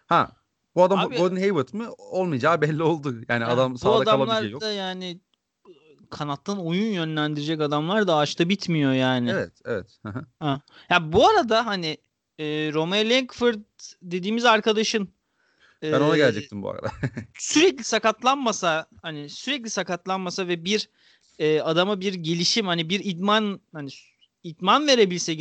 Ha 0.07 0.31
bu 0.75 0.83
adam 0.83 0.99
Abi- 0.99 1.17
Gordon 1.17 1.35
Hayward 1.35 1.73
mı? 1.73 1.91
Olmayacağı 1.97 2.61
belli 2.61 2.83
oldu. 2.83 3.13
Yani 3.13 3.25
Yani 3.29 3.45
adam 3.45 3.75
bu 3.83 3.93
adamlar 3.93 4.05
kalabileceği 4.27 4.51
yok. 4.51 4.61
da 4.61 4.71
yani 4.71 5.19
kanattan 6.13 6.65
oyun 6.65 6.91
yönlendirecek 6.91 7.61
adamlar 7.61 8.07
da 8.07 8.15
ağaçta 8.15 8.49
bitmiyor 8.49 8.93
yani. 8.93 9.31
Evet, 9.31 9.53
evet. 9.65 9.97
Hı. 10.41 10.61
Ya 10.89 11.11
bu 11.11 11.27
arada 11.27 11.65
hani 11.65 11.97
e, 12.39 12.45
Romeo 12.73 13.09
Langford 13.09 13.59
dediğimiz 14.01 14.45
arkadaşın 14.45 15.09
ben 15.83 16.01
ona 16.01 16.15
e, 16.15 16.17
gelecektim 16.17 16.63
bu 16.63 16.69
arada. 16.69 16.91
sürekli 17.39 17.83
sakatlanmasa 17.83 18.87
hani 19.01 19.29
sürekli 19.29 19.69
sakatlanmasa 19.69 20.47
ve 20.47 20.65
bir 20.65 20.89
e, 21.39 21.61
adama 21.61 21.99
bir 21.99 22.13
gelişim 22.13 22.67
hani 22.67 22.89
bir 22.89 23.05
idman 23.05 23.59
hani 23.73 23.89
idman 24.43 24.87
verebilse 24.87 25.33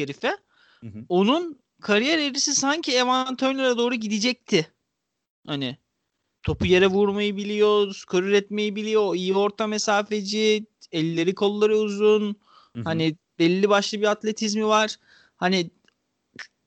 Hı 0.80 0.87
hı. 0.87 1.04
onun 1.08 1.61
kariyer 1.80 2.18
eğrisi 2.18 2.54
sanki 2.54 2.96
Evan 2.96 3.37
Turner'a 3.37 3.78
doğru 3.78 3.94
gidecekti. 3.94 4.72
Hani 5.46 5.76
topu 6.42 6.66
yere 6.66 6.87
vurmayı 6.87 7.37
biliyor, 7.37 7.94
skor 7.94 8.22
üretmeyi 8.22 8.76
biliyor, 8.76 9.14
iyi 9.14 9.35
orta 9.35 9.66
mesafeci, 9.66 10.66
elleri 10.92 11.35
kolları 11.35 11.76
uzun. 11.76 12.37
Hı 12.74 12.81
hı. 12.81 12.85
Hani 12.85 13.16
belli 13.38 13.68
başlı 13.68 14.00
bir 14.00 14.07
atletizmi 14.07 14.66
var. 14.66 14.96
Hani 15.37 15.70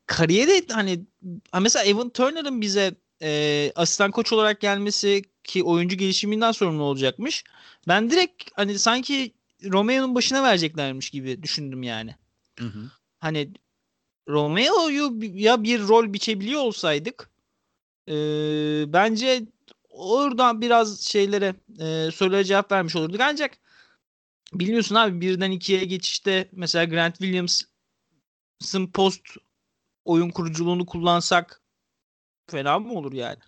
kariyeri 0.06 0.66
hani 0.72 1.06
ha 1.52 1.60
mesela 1.60 1.86
Evan 1.86 2.10
Turner'ın 2.10 2.62
bize 2.62 2.96
e, 3.22 3.72
asistan 3.76 4.12
koç 4.12 4.34
olarak 4.34 4.62
gelmesi 4.62 5.22
ki 5.44 5.64
oyuncu 5.64 5.98
gelişiminden 5.98 6.52
sorumlu 6.52 6.84
olacakmış. 6.84 7.44
Ben 7.88 8.10
direkt 8.10 8.44
hani 8.54 8.80
sanki 8.80 9.34
Romeo'nun 9.64 10.16
başına 10.16 10.44
vereceklermiş 10.44 11.10
gibi 11.10 11.44
düşündüm 11.44 11.84
yani. 11.84 12.16
Hı 12.60 12.66
hı. 12.66 12.80
Hani 13.20 13.50
Romeo'yu 14.30 15.20
ya 15.22 15.64
bir 15.64 15.88
rol 15.88 16.14
biçebiliyor 16.14 16.62
olsaydık 16.62 17.30
e, 18.08 18.14
bence 18.94 19.46
oradan 19.96 20.62
biraz 20.62 21.02
şeylere 21.02 21.56
e, 21.80 22.12
sorulara 22.12 22.44
cevap 22.44 22.72
vermiş 22.72 22.96
olurduk. 22.96 23.22
Ancak 23.22 23.58
biliyorsun 24.54 24.96
abi 24.96 25.22
birden 25.22 25.52
ikiye 25.52 25.86
geçişte 25.86 26.50
mesela 26.52 26.86
Grant 26.86 27.18
Williams'ın 27.18 28.88
post 28.94 29.22
oyun 30.06 30.30
kuruculuğunu 30.30 30.86
kullansak 30.86 31.62
fena 32.48 32.80
mı 32.80 32.94
olur 32.94 33.14
yani? 33.14 33.40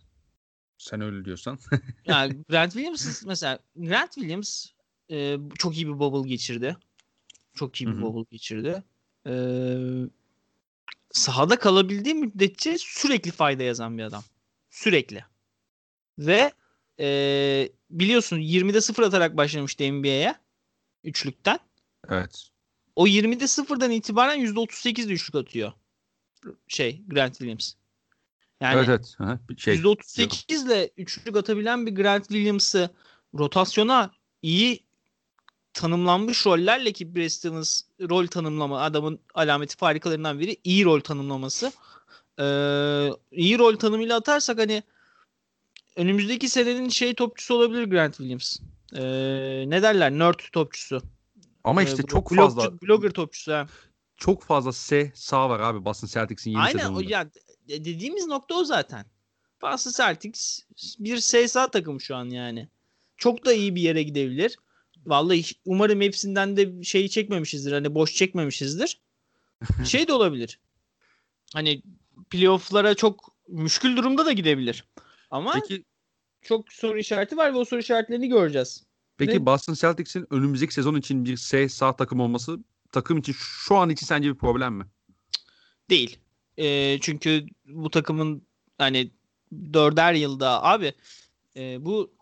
Sen 0.77 1.01
öyle 1.01 1.25
diyorsan. 1.25 1.59
Yani 2.05 2.43
Grant 2.49 2.73
Williams 2.73 3.23
mesela 3.25 3.59
Grant 3.75 4.13
Williams 4.13 4.67
e, 5.11 5.37
çok 5.57 5.75
iyi 5.75 5.87
bir 5.87 5.99
bubble 5.99 6.29
geçirdi. 6.29 6.77
Çok 7.55 7.81
iyi 7.81 7.87
bir 7.87 7.91
Hı 7.91 7.97
hı. 7.97 8.01
bubble 8.01 8.25
geçirdi. 8.31 8.83
E, 9.27 9.33
sahada 11.11 11.59
kalabildiği 11.59 12.15
müddetçe 12.15 12.77
sürekli 12.77 13.31
fayda 13.31 13.63
yazan 13.63 13.97
bir 13.97 14.03
adam. 14.03 14.23
Sürekli. 14.69 15.25
Ve 16.19 16.51
e, 16.99 17.69
biliyorsun 17.89 18.37
20'de 18.37 18.81
0 18.81 19.03
atarak 19.03 19.37
başlamıştı 19.37 19.93
NBA'ye. 19.93 20.35
Üçlükten. 21.03 21.59
evet. 22.09 22.49
O 22.95 23.07
20'de 23.07 23.43
0'dan 23.43 23.91
itibaren 23.91 24.39
%38 24.39 25.09
de 25.09 25.13
üçlük 25.13 25.35
atıyor. 25.35 25.71
Şey 26.67 27.01
Grant 27.07 27.37
Williams. 27.37 27.73
Yani 28.61 28.75
evet 28.77 28.89
evet. 28.89 29.15
Hı 29.17 29.39
Şey, 29.57 29.75
%38 29.75 30.65
ile 30.65 30.89
üçlük 30.97 31.37
atabilen 31.37 31.85
bir 31.85 31.95
Grant 31.95 32.27
Williams'ı 32.27 32.89
rotasyona 33.33 34.11
iyi 34.41 34.83
tanımlanmış 35.73 36.45
rollerle 36.45 36.91
ki 36.91 37.15
Brad 37.15 37.27
Stevens 37.27 37.81
rol 38.01 38.27
tanımlama 38.27 38.81
adamın 38.81 39.19
alameti 39.33 39.77
farikalarından 39.77 40.39
biri 40.39 40.57
iyi 40.63 40.85
rol 40.85 40.99
tanımlaması. 40.99 41.71
Ee, 42.39 43.09
iyi 43.31 43.57
rol 43.59 43.75
tanımıyla 43.75 44.17
atarsak 44.17 44.59
hani 44.59 44.83
önümüzdeki 45.97 46.49
senenin 46.49 46.89
şey 46.89 47.13
topçusu 47.13 47.53
olabilir 47.55 47.83
Grant 47.83 48.17
Williams. 48.17 48.57
Ee, 48.93 48.99
ne 49.69 49.81
derler? 49.81 50.11
Nerd 50.11 50.39
topçusu. 50.51 51.01
Ama 51.63 51.81
Ee, 51.83 51.85
işte 51.85 52.01
blog- 52.03 52.07
çok 52.11 52.31
blogcu- 52.31 52.35
fazla 52.35 52.81
blogger 52.81 53.11
topçusu. 53.11 53.53
ha. 53.53 53.67
çok 54.17 54.43
fazla 54.43 54.71
S 54.73 55.11
sağ 55.15 55.49
var 55.49 55.59
abi 55.59 55.85
Boston 55.85 56.07
Celtics'in 56.07 56.51
yeni 56.51 56.61
Aynen 56.61 56.77
o 56.77 56.81
sezonunda. 56.81 57.11
ya 57.11 57.25
de- 57.69 57.85
dediğimiz 57.85 58.27
nokta 58.27 58.55
o 58.55 58.63
zaten. 58.63 59.05
Boston 59.61 59.91
Celtics 59.91 60.59
bir 60.99 61.17
SSA 61.17 61.67
takımı 61.71 62.01
şu 62.01 62.15
an 62.15 62.25
yani. 62.29 62.69
Çok 63.17 63.45
da 63.45 63.53
iyi 63.53 63.75
bir 63.75 63.81
yere 63.81 64.03
gidebilir. 64.03 64.57
Vallahi 65.05 65.43
umarım 65.65 66.01
hepsinden 66.01 66.57
de 66.57 66.83
şeyi 66.83 67.09
çekmemişizdir. 67.09 67.71
Hani 67.71 67.95
boş 67.95 68.15
çekmemişizdir. 68.15 69.01
Şey 69.85 70.07
de 70.07 70.13
olabilir. 70.13 70.59
Hani 71.53 71.81
playoff'lara 72.29 72.95
çok 72.95 73.35
müşkül 73.47 73.97
durumda 73.97 74.25
da 74.25 74.31
gidebilir. 74.31 74.85
Ama 75.31 75.53
Peki 75.53 75.83
çok 76.41 76.73
soru 76.73 76.99
işareti 76.99 77.37
var 77.37 77.53
ve 77.53 77.57
o 77.57 77.65
soru 77.65 77.79
işaretlerini 77.79 78.29
göreceğiz. 78.29 78.83
Peki 79.17 79.33
Ve- 79.33 79.45
Boston 79.45 79.73
Celtics'in 79.73 80.27
önümüzdeki 80.29 80.73
sezon 80.73 80.95
için 80.95 81.25
bir 81.25 81.37
S 81.37 81.69
sağ 81.69 81.95
takım 81.95 82.19
olması 82.19 82.59
takım 82.91 83.17
için 83.17 83.35
şu 83.37 83.75
an 83.75 83.89
için 83.89 84.05
sence 84.05 84.29
bir 84.29 84.37
problem 84.37 84.73
mi? 84.73 84.85
Değil. 85.89 86.19
Ee, 86.57 86.99
çünkü 87.01 87.45
bu 87.65 87.89
takımın 87.89 88.47
hani 88.77 89.11
dörder 89.73 90.13
yılda 90.13 90.63
abi 90.63 90.93
e, 91.55 91.85
bu 91.85 92.13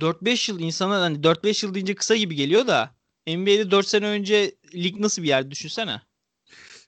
4-5 0.00 0.50
yıl 0.50 0.60
insana 0.60 1.00
hani 1.00 1.18
4-5 1.18 1.66
yıl 1.66 1.74
deyince 1.74 1.94
kısa 1.94 2.16
gibi 2.16 2.34
geliyor 2.34 2.66
da 2.66 2.94
NBA'de 3.26 3.70
4 3.70 3.88
sene 3.88 4.06
önce 4.06 4.54
lig 4.74 5.00
nasıl 5.00 5.22
bir 5.22 5.28
yer 5.28 5.50
düşünsene. 5.50 6.02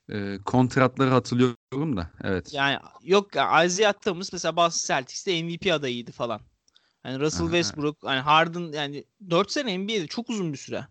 Ee, 0.09 0.39
kontratları 0.45 1.09
hatırlıyorum 1.09 1.97
da 1.97 2.11
evet. 2.23 2.53
Yani 2.53 2.79
yok 3.03 3.27
Isaiah 3.65 3.93
Thomas 3.93 4.33
mesela 4.33 4.55
Boston 4.55 4.95
Celtics'te 4.95 5.43
MVP 5.43 5.73
adayıydı 5.73 6.11
falan. 6.11 6.41
Hani 7.03 7.19
Russell 7.19 7.45
Aha. 7.45 7.51
Westbrook, 7.51 7.97
hani 8.03 8.19
Harden 8.19 8.71
yani 8.71 9.05
4 9.29 9.51
sene 9.51 9.77
NBA'de 9.77 10.07
çok 10.07 10.29
uzun 10.29 10.53
bir 10.53 10.57
süre. 10.57 10.87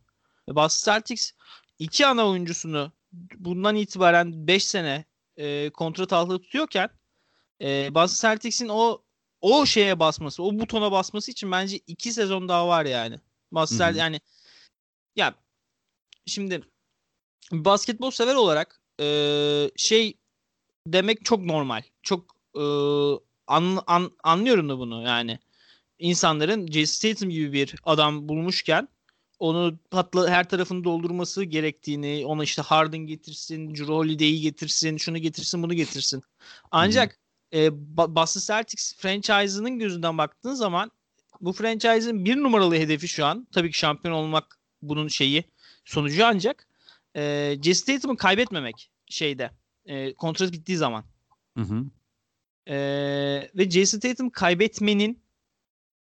Ve 0.49 0.55
Boston 0.55 0.93
Celtics 0.93 1.33
iki 1.79 2.07
ana 2.07 2.29
oyuncusunu 2.29 2.93
bundan 3.37 3.77
itibaren 3.77 4.47
5 4.47 4.67
sene 4.67 5.05
e, 5.37 5.71
kontrat 5.71 6.13
altında 6.13 6.39
tutuyorken 6.39 6.89
e, 7.61 7.95
Boston 7.95 8.29
Celtics'in 8.29 8.69
o 8.69 9.03
o 9.41 9.67
şeye 9.67 9.99
basması, 9.99 10.43
o 10.43 10.59
butona 10.59 10.93
basması 10.93 11.31
için 11.31 11.53
bence 11.53 11.77
2 11.87 12.13
sezon 12.13 12.49
daha 12.49 12.69
var 12.69 12.85
yani. 12.87 13.21
Boston 13.53 13.95
yani 13.95 14.21
ya 15.17 15.35
şimdi 16.27 16.63
basketbol 17.53 18.11
sever 18.11 18.35
olarak 18.35 18.81
e, 19.01 19.71
şey 19.77 20.15
demek 20.87 21.25
çok 21.25 21.45
normal. 21.45 21.83
Çok 22.03 22.37
e, 22.55 22.65
an, 23.47 23.83
an- 23.87 24.13
anlıyorum 24.23 24.69
da 24.69 24.79
bunu 24.79 25.03
yani. 25.03 25.39
İnsanların 25.99 26.67
Jason 26.67 27.09
Tatum 27.09 27.31
gibi 27.31 27.53
bir 27.53 27.75
adam 27.85 28.29
bulmuşken 28.29 28.89
onu 29.39 29.79
patla 29.91 30.31
her 30.31 30.49
tarafını 30.49 30.85
doldurması 30.85 31.45
gerektiğini, 31.45 32.27
ona 32.27 32.45
işte 32.45 32.63
Harden 32.63 32.99
getirsin, 32.99 33.75
Drew 33.75 33.93
Holiday'i 33.93 34.41
getirsin, 34.41 34.97
şunu 34.97 35.19
getirsin, 35.19 35.63
bunu 35.63 35.75
getirsin. 35.75 36.23
Ancak 36.71 37.19
e, 37.53 37.67
Ba- 37.67 38.15
Boston 38.15 38.55
Celtics 38.55 38.95
franchise'ının 38.97 39.79
gözünden 39.79 40.19
baktığın 40.19 40.55
zaman 40.55 40.91
bu 41.41 41.53
franchise'ın 41.53 42.25
bir 42.25 42.37
numaralı 42.37 42.75
hedefi 42.75 43.09
şu 43.09 43.27
an 43.27 43.47
tabii 43.53 43.71
ki 43.71 43.79
şampiyon 43.79 44.15
olmak 44.15 44.59
bunun 44.83 45.09
şeyi 45.09 45.45
sonucu 45.85 46.27
ancak 46.27 46.66
e, 47.17 47.57
Jason 47.63 47.93
Tatum'u 47.93 48.17
kaybetmemek 48.17 48.91
şeyde 49.07 49.51
e, 49.87 50.15
kontrat 50.15 50.53
bittiği 50.53 50.79
zaman. 50.79 51.05
Hı 51.57 51.63
hı. 51.63 51.85
E, 52.67 52.77
ve 53.55 53.71
Jason 53.71 53.99
Tatum 53.99 54.31
kaybetmenin 54.31 55.23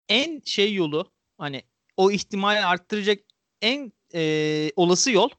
en 0.10 0.42
şey 0.46 0.74
yolu 0.74 1.12
hani 1.38 1.64
o 1.98 2.12
ihtimali 2.12 2.66
arttıracak 2.66 3.20
en 3.62 3.94
e, 4.14 4.72
olası 4.76 5.12
yol 5.12 5.30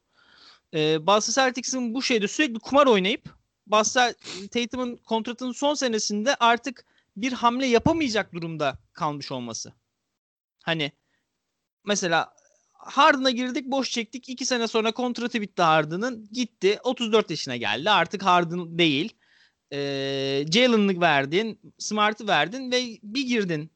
e, 0.73 1.07
Boston 1.07 1.33
Celtics'in 1.33 1.93
bu 1.93 2.01
şeyde 2.01 2.27
sürekli 2.27 2.59
kumar 2.59 2.87
oynayıp 2.87 3.35
Boston 3.67 4.13
Tatum'un 4.51 4.95
kontratının 4.95 5.51
son 5.51 5.73
senesinde 5.73 6.35
artık 6.35 6.85
bir 7.17 7.31
hamle 7.31 7.65
yapamayacak 7.65 8.33
durumda 8.33 8.79
kalmış 8.93 9.31
olması. 9.31 9.73
Hani 10.63 10.91
mesela 11.85 12.35
Harden'a 12.85 13.31
girdik 13.31 13.65
boş 13.65 13.91
çektik. 13.91 14.29
2 14.29 14.45
sene 14.45 14.67
sonra 14.67 14.91
kontratı 14.91 15.41
bitti 15.41 15.61
Harden'ın. 15.61 16.27
Gitti. 16.31 16.79
34 16.83 17.29
yaşına 17.29 17.55
geldi. 17.55 17.89
Artık 17.89 18.23
Harden 18.23 18.77
değil. 18.77 19.13
Ee, 19.73 20.45
Jalen'lık 20.51 21.01
verdin. 21.01 21.73
Smart'ı 21.79 22.27
verdin 22.27 22.71
ve 22.71 22.99
bir 23.03 23.27
girdin 23.27 23.71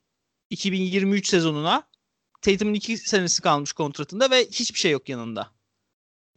2023 0.49 1.27
sezonuna. 1.27 1.89
Tatum'un 2.41 2.73
2 2.73 2.97
senesi 2.97 3.41
kalmış 3.41 3.73
kontratında 3.73 4.31
ve 4.31 4.45
hiçbir 4.45 4.79
şey 4.79 4.91
yok 4.91 5.09
yanında. 5.09 5.51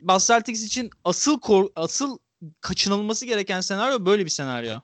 Boston 0.00 0.34
Celtics 0.34 0.62
için 0.62 0.90
asıl 1.04 1.40
kor- 1.40 1.70
asıl 1.76 2.18
kaçınılması 2.60 3.26
gereken 3.26 3.60
senaryo 3.60 4.06
böyle 4.06 4.24
bir 4.24 4.30
senaryo. 4.30 4.80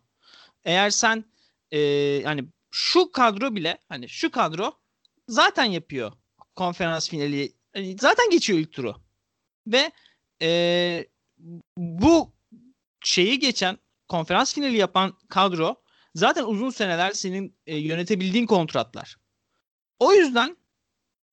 Eğer 0.65 0.91
sen 0.91 1.25
e, 1.71 1.79
yani 2.25 2.45
şu 2.71 3.13
kadro 3.13 3.55
bile 3.55 3.79
hani 3.89 4.09
şu 4.09 4.31
kadro 4.31 4.79
zaten 5.29 5.65
yapıyor 5.65 6.13
konferans 6.57 7.09
finali. 7.09 7.58
Hani 7.79 7.97
zaten 8.01 8.31
geçiyor 8.31 8.59
ilk 8.59 8.73
turu. 8.73 8.97
Ve 9.67 9.93
e, 10.43 11.07
bu 11.77 12.33
şeyi 13.05 13.39
geçen 13.39 13.79
konferans 14.09 14.55
finali 14.55 14.77
yapan 14.77 15.19
kadro 15.29 15.83
zaten 16.15 16.45
uzun 16.45 16.71
seneler 16.71 17.13
senin 17.13 17.57
e, 17.67 17.77
yönetebildiğin 17.77 18.47
kontratlar. 18.47 19.17
O 19.99 20.13
yüzden 20.13 20.57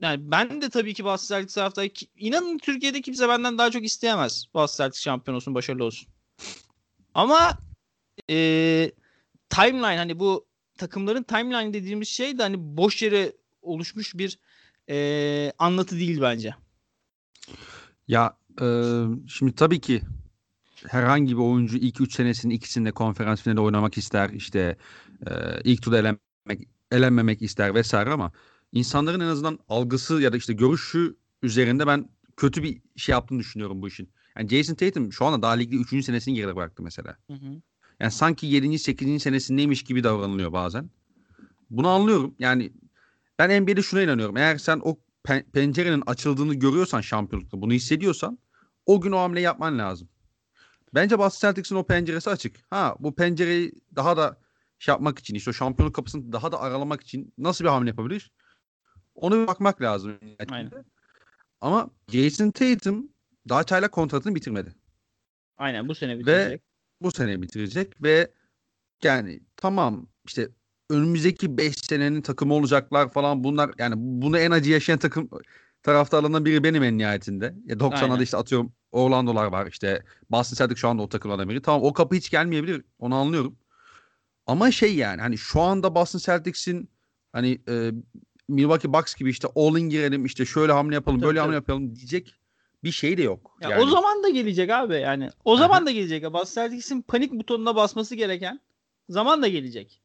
yani 0.01 0.31
ben 0.31 0.61
de 0.61 0.69
tabii 0.69 0.93
ki 0.93 1.05
Boston 1.05 1.35
Celtics 1.35 1.55
taraftayım. 1.55 1.93
İnanın 2.15 2.57
Türkiye'de 2.57 3.01
kimse 3.01 3.29
benden 3.29 3.57
daha 3.57 3.71
çok 3.71 3.85
isteyemez. 3.85 4.45
Boston 4.53 4.83
Celtics 4.83 5.03
şampiyon 5.03 5.35
olsun, 5.35 5.55
başarılı 5.55 5.83
olsun. 5.83 6.07
Ama 7.13 7.57
e, 8.29 8.91
timeline 9.49 9.97
hani 9.97 10.19
bu 10.19 10.47
takımların 10.77 11.23
timeline 11.23 11.73
dediğimiz 11.73 12.07
şey 12.07 12.37
de 12.37 12.43
hani 12.43 12.55
boş 12.59 13.01
yere 13.01 13.33
oluşmuş 13.61 14.15
bir 14.15 14.39
e, 14.89 15.51
anlatı 15.59 15.95
değil 15.95 16.21
bence. 16.21 16.55
Ya 18.07 18.37
e, 18.61 18.65
şimdi 19.27 19.55
tabii 19.55 19.79
ki 19.79 20.01
herhangi 20.87 21.37
bir 21.37 21.41
oyuncu 21.41 21.77
ilk 21.77 22.01
3 22.01 22.13
senesinin 22.13 22.53
ikisinde 22.53 22.91
konferans 22.91 23.41
finali 23.41 23.59
oynamak 23.59 23.97
ister. 23.97 24.29
işte 24.29 24.77
e, 25.27 25.31
ilk 25.63 25.81
turda 25.81 25.97
elenmek, 25.97 26.67
elenmemek 26.91 27.41
ister 27.41 27.75
vesaire 27.75 28.09
ama 28.09 28.31
insanların 28.71 29.19
en 29.19 29.27
azından 29.27 29.59
algısı 29.69 30.21
ya 30.21 30.33
da 30.33 30.37
işte 30.37 30.53
görüşü 30.53 31.15
üzerinde 31.43 31.87
ben 31.87 32.09
kötü 32.37 32.63
bir 32.63 32.81
şey 32.95 33.13
yaptığını 33.13 33.39
düşünüyorum 33.39 33.81
bu 33.81 33.87
işin. 33.87 34.09
Yani 34.37 34.49
Jason 34.49 34.75
Tatum 34.75 35.13
şu 35.13 35.25
anda 35.25 35.41
daha 35.41 35.51
ligde 35.51 35.75
3. 35.75 36.05
senesini 36.05 36.35
geride 36.35 36.55
bıraktı 36.55 36.83
mesela. 36.83 37.17
Hı 37.27 37.33
hı. 37.33 37.61
Yani 37.99 38.11
sanki 38.11 38.47
7. 38.47 38.79
8. 38.79 39.23
senesindeymiş 39.23 39.83
gibi 39.83 40.03
davranılıyor 40.03 40.53
bazen. 40.53 40.89
Bunu 41.69 41.87
anlıyorum. 41.87 42.35
Yani 42.39 42.71
ben 43.39 43.61
NBA'de 43.63 43.81
şuna 43.81 44.01
inanıyorum. 44.01 44.37
Eğer 44.37 44.57
sen 44.57 44.81
o 44.83 44.97
pen- 45.25 45.51
pencerenin 45.51 46.03
açıldığını 46.05 46.53
görüyorsan 46.55 47.01
şampiyonlukta 47.01 47.61
bunu 47.61 47.73
hissediyorsan 47.73 48.39
o 48.85 49.01
gün 49.01 49.11
o 49.11 49.17
hamle 49.19 49.41
yapman 49.41 49.79
lazım. 49.79 50.09
Bence 50.93 51.19
Boston 51.19 51.47
Celtics'in 51.47 51.75
o 51.75 51.83
penceresi 51.85 52.29
açık. 52.29 52.55
Ha 52.69 52.95
bu 52.99 53.15
pencereyi 53.15 53.71
daha 53.95 54.17
da 54.17 54.39
şey 54.79 54.91
yapmak 54.91 55.19
için 55.19 55.35
işte 55.35 55.49
o 55.49 55.53
şampiyonluk 55.53 55.95
kapısını 55.95 56.31
daha 56.33 56.51
da 56.51 56.59
aralamak 56.61 57.01
için 57.01 57.33
nasıl 57.37 57.63
bir 57.65 57.69
hamle 57.69 57.89
yapabilir? 57.89 58.31
Onu 59.15 59.41
bir 59.41 59.47
bakmak 59.47 59.81
lazım. 59.81 60.19
Aynen. 60.49 60.71
Ama 61.61 61.89
Jason 62.11 62.51
Tatum 62.51 63.09
daha 63.49 63.63
çaylak 63.63 63.91
kontratını 63.91 64.35
bitirmedi. 64.35 64.75
Aynen 65.57 65.87
bu 65.87 65.95
sene 65.95 66.13
Ve 66.13 66.19
bitirecek. 66.19 66.61
bu 67.01 67.11
sene 67.11 67.41
bitirecek 67.41 68.03
ve 68.03 68.31
yani 69.03 69.39
tamam 69.57 70.07
işte 70.25 70.49
önümüzdeki 70.89 71.57
5 71.57 71.75
senenin 71.75 72.21
takımı 72.21 72.53
olacaklar 72.53 73.09
falan 73.09 73.43
bunlar 73.43 73.71
yani 73.77 73.93
bunu 73.97 74.39
en 74.39 74.51
acı 74.51 74.71
yaşayan 74.71 74.99
takım 74.99 75.29
taraftarlarından 75.83 76.45
biri 76.45 76.63
benim 76.63 76.83
en 76.83 76.97
nihayetinde. 76.97 77.55
Ya 77.65 77.75
90'larda 77.75 78.11
Aynen. 78.11 78.23
işte 78.23 78.37
atıyorum 78.37 78.73
Orlando'lar 78.91 79.45
var 79.45 79.67
işte 79.67 80.03
Boston 80.31 80.55
Celtics 80.55 80.81
şu 80.81 80.87
anda 80.87 81.03
o 81.03 81.09
takımlardan 81.09 81.49
biri. 81.49 81.61
Tamam 81.61 81.83
o 81.83 81.93
kapı 81.93 82.15
hiç 82.15 82.29
gelmeyebilir 82.29 82.83
onu 82.99 83.15
anlıyorum. 83.15 83.55
Ama 84.47 84.71
şey 84.71 84.95
yani 84.95 85.21
hani 85.21 85.37
şu 85.37 85.61
anda 85.61 85.95
Boston 85.95 86.19
Celtics'in 86.19 86.89
hani 87.33 87.61
e, 87.69 87.91
Milwaukee 88.47 88.93
Bucks 88.93 89.15
gibi 89.15 89.29
işte 89.29 89.47
all 89.55 89.77
in 89.77 89.89
girelim 89.89 90.25
işte 90.25 90.45
şöyle 90.45 90.71
hamle 90.71 90.95
yapalım 90.95 91.19
Tabii, 91.19 91.27
böyle 91.27 91.37
tabii. 91.39 91.43
hamle 91.43 91.55
yapalım 91.55 91.95
diyecek 91.95 92.35
bir 92.83 92.91
şey 92.91 93.17
de 93.17 93.23
yok. 93.23 93.57
Ya 93.61 93.69
yani. 93.69 93.83
O 93.83 93.87
zaman 93.87 94.23
da 94.23 94.29
gelecek 94.29 94.69
abi 94.69 94.93
yani. 94.93 95.29
O 95.45 95.57
zaman 95.57 95.85
da 95.85 95.91
gelecek. 95.91 96.33
Boston 96.33 96.61
Celtics'in 96.61 97.01
panik 97.01 97.33
butonuna 97.33 97.75
basması 97.75 98.15
gereken 98.15 98.59
zaman 99.09 99.41
da 99.41 99.47
gelecek. 99.47 100.01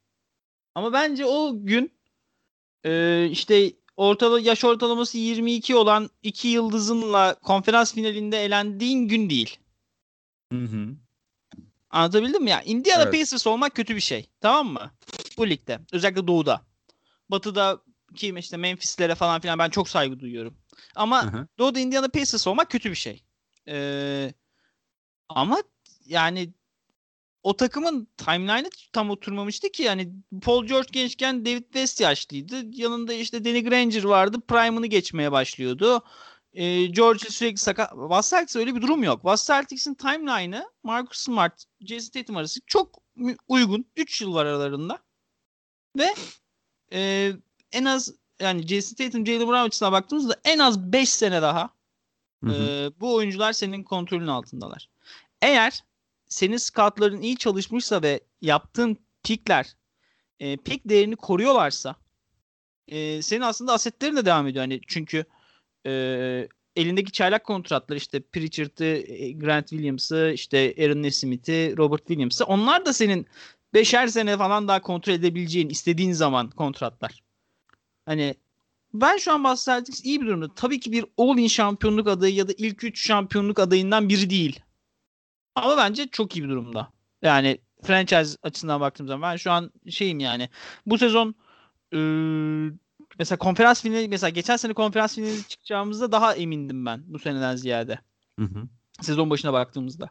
Ama 0.75 0.93
bence 0.93 1.25
o 1.25 1.53
gün 1.65 1.93
e, 2.85 3.27
işte 3.31 3.73
ortala 3.97 4.41
yaş 4.41 4.65
ortalaması 4.65 5.19
22 5.19 5.77
olan 5.77 6.11
iki 6.23 6.49
yıldızınla 6.49 7.35
konferans 7.35 7.95
finalinde 7.95 8.45
elendiğin 8.45 9.09
gün 9.09 9.31
değil. 9.31 9.59
Hı 10.53 10.59
hı. 10.59 10.89
Anlatabildim 11.91 12.43
mi 12.43 12.51
ya? 12.51 12.63
Indiana 12.63 13.03
Evet. 13.03 13.13
Pacers 13.13 13.47
olmak 13.47 13.75
kötü 13.75 13.97
bir 13.97 14.01
şey. 14.01 14.31
Tamam 14.41 14.73
mı? 14.73 14.91
Bu 15.39 15.51
ligde. 15.51 15.81
Özellikle 15.93 16.27
doğuda. 16.27 16.63
Batıda 17.29 17.81
kim 18.17 18.37
işte 18.37 18.57
Memphis'lere 18.57 19.15
falan 19.15 19.41
filan 19.41 19.59
ben 19.59 19.71
çok 19.71 19.89
saygı 19.89 20.21
duyuyorum. 20.21 20.57
Ama 20.95 21.23
Hı 21.33 21.39
hı. 21.39 21.47
doğuda 21.59 21.81
Indiana 21.81 22.09
Pacers 22.09 22.47
olmak 22.47 22.71
kötü 22.71 22.91
bir 22.91 22.95
şey. 22.97 23.23
Ee, 23.69 24.35
ama 25.29 25.63
yani 26.05 26.55
o 27.43 27.57
takımın 27.57 28.09
timeline'ı 28.17 28.71
tam 28.93 29.11
oturmamıştı 29.11 29.69
ki 29.69 29.83
yani 29.83 30.13
Paul 30.43 30.67
George 30.67 30.89
gençken 30.93 31.47
David 31.47 31.65
West 31.65 32.01
yaşlıydı. 32.01 32.63
Yanında 32.73 33.13
işte 33.13 33.45
Danny 33.45 33.65
Granger 33.65 34.05
vardı. 34.05 34.41
Prime'ını 34.49 34.87
geçmeye 34.87 35.33
başlıyordu. 35.33 36.03
Ee, 36.53 36.87
George 36.87 37.31
sürekli 37.31 37.59
sakat. 37.59 37.93
Celtics 38.31 38.57
öyle 38.57 38.75
bir 38.75 38.83
durum 38.83 39.03
yok. 39.03 39.23
Celtics'in 39.37 39.95
timeline'ı 39.95 40.65
Marcus 40.83 41.19
Smart, 41.19 41.65
Jason 41.81 42.11
Tatum 42.11 42.37
arası 42.37 42.61
çok 42.67 43.03
uygun. 43.49 43.87
3 43.97 44.21
yıl 44.21 44.35
var 44.35 44.47
aralarında. 44.47 44.99
Ve 45.99 46.15
e, 46.93 47.33
en 47.73 47.85
az 47.85 48.15
yani 48.41 48.67
Jason 48.67 48.95
Tatum, 48.95 49.27
Jalen 49.27 49.49
Brown 49.49 49.67
açısından 49.67 49.93
baktığımızda 49.93 50.41
en 50.45 50.59
az 50.59 50.93
5 50.93 51.09
sene 51.09 51.43
daha 51.43 51.71
Hı 52.45 52.51
hı. 52.51 52.55
e, 52.55 52.91
bu 53.01 53.15
oyuncular 53.15 53.53
senin 53.53 53.83
kontrolün 53.83 54.27
altındalar. 54.27 54.89
Eğer 55.43 55.85
senin 56.31 56.57
scoutların 56.57 57.23
iyi 57.23 57.37
çalışmışsa 57.37 58.03
ve 58.03 58.21
yaptığın 58.41 58.97
pikler 59.23 59.77
e, 60.41 60.57
pik 60.57 60.89
değerini 60.89 61.17
koruyorlarsa 61.17 61.97
e, 62.89 63.23
senin 63.23 63.41
aslında 63.41 63.73
asetlerin 63.73 64.17
de 64.17 64.25
devam 64.25 64.47
ediyor. 64.47 64.63
Hani 64.63 64.81
çünkü 64.87 65.25
e, 65.87 65.93
elindeki 66.77 67.13
çaylak 67.13 67.45
kontratlar 67.45 67.97
işte 67.97 68.21
Pritchard'ı, 68.21 68.85
e, 68.85 69.33
Grant 69.33 69.69
Williams'ı, 69.69 70.33
işte 70.35 70.75
Aaron 70.79 71.03
Nesmith'i, 71.03 71.75
Robert 71.79 72.07
Williams'ı 72.07 72.45
onlar 72.45 72.87
da 72.87 72.93
senin 72.93 73.27
beşer 73.75 74.07
sene 74.07 74.37
falan 74.37 74.69
daha 74.69 74.83
kontrol 74.83 75.13
edebileceğin 75.13 75.69
istediğin 75.69 76.13
zaman 76.13 76.51
kontratlar. 76.51 77.23
Hani 78.07 78.35
ben 78.95 79.17
şu 79.17 79.33
an 79.33 79.57
Celtics 79.65 80.05
iyi 80.05 80.21
bir 80.21 80.27
durumda. 80.27 80.55
Tabii 80.55 80.81
ki 80.81 80.93
bir 80.93 81.05
all-in 81.19 81.47
şampiyonluk 81.47 82.09
adayı 82.09 82.35
ya 82.35 82.49
da 82.49 82.53
ilk 82.59 82.85
3 82.85 83.07
şampiyonluk 83.07 83.59
adayından 83.59 84.09
biri 84.09 84.31
değil. 84.31 84.61
Ama 85.55 85.77
bence 85.77 86.09
çok 86.09 86.37
iyi 86.37 86.45
bir 86.45 86.49
durumda. 86.49 86.93
Yani 87.23 87.59
franchise 87.83 88.37
açısından 88.43 88.81
baktığım 88.81 89.09
zaman 89.09 89.33
ben 89.33 89.37
şu 89.37 89.51
an 89.51 89.73
şeyim 89.91 90.21
yani. 90.21 90.49
Bu 90.87 90.99
sezon 90.99 91.35
ıı, 91.95 92.73
mesela 93.19 93.39
konferans 93.39 93.83
finali 93.83 94.09
mesela 94.09 94.31
geçen 94.31 94.57
sene 94.57 94.73
konferans 94.73 95.15
finali 95.15 95.49
çıkacağımızda 95.49 96.13
daha 96.13 96.35
emindim 96.35 96.87
ben 96.87 97.03
bu 97.07 97.19
seneden 97.19 97.57
ziyade. 97.57 97.99
Hı 98.39 98.45
hı. 98.45 98.69
Sezon 99.01 99.31
başına 99.31 99.53
baktığımızda. 99.53 100.11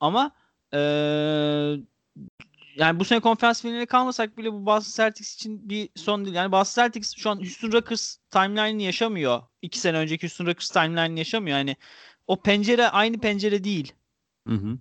Ama 0.00 0.30
eee, 0.72 1.80
yani 2.76 3.00
bu 3.00 3.04
sene 3.04 3.20
konferans 3.20 3.62
finaline 3.62 3.86
kalmasak 3.86 4.38
bile 4.38 4.52
bu 4.52 4.66
Boston 4.66 5.04
Celtics 5.04 5.34
için 5.34 5.68
bir 5.68 5.88
son 5.96 6.24
değil. 6.24 6.36
Yani 6.36 6.52
Boston 6.52 6.82
Celtics 6.82 7.14
şu 7.16 7.30
an 7.30 7.36
Houston 7.36 7.72
Rockets 7.72 8.16
timeline'ini 8.30 8.82
yaşamıyor. 8.82 9.42
İki 9.62 9.78
sene 9.78 9.96
önceki 9.98 10.26
Houston 10.26 10.46
Rockets 10.46 10.70
timeline'ini 10.70 11.18
yaşamıyor. 11.18 11.58
Yani 11.58 11.76
o 12.26 12.42
pencere 12.42 12.88
aynı 12.88 13.18
pencere 13.18 13.64
değil. 13.64 13.92
Hı 14.48 14.54
hı. 14.54 14.78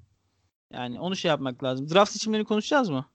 Yani 0.73 0.99
onu 0.99 1.15
şey 1.15 1.29
yapmak 1.29 1.63
lazım. 1.63 1.89
Draft 1.89 2.11
seçimlerini 2.11 2.45
konuşacağız 2.45 2.89
mı? 2.89 3.05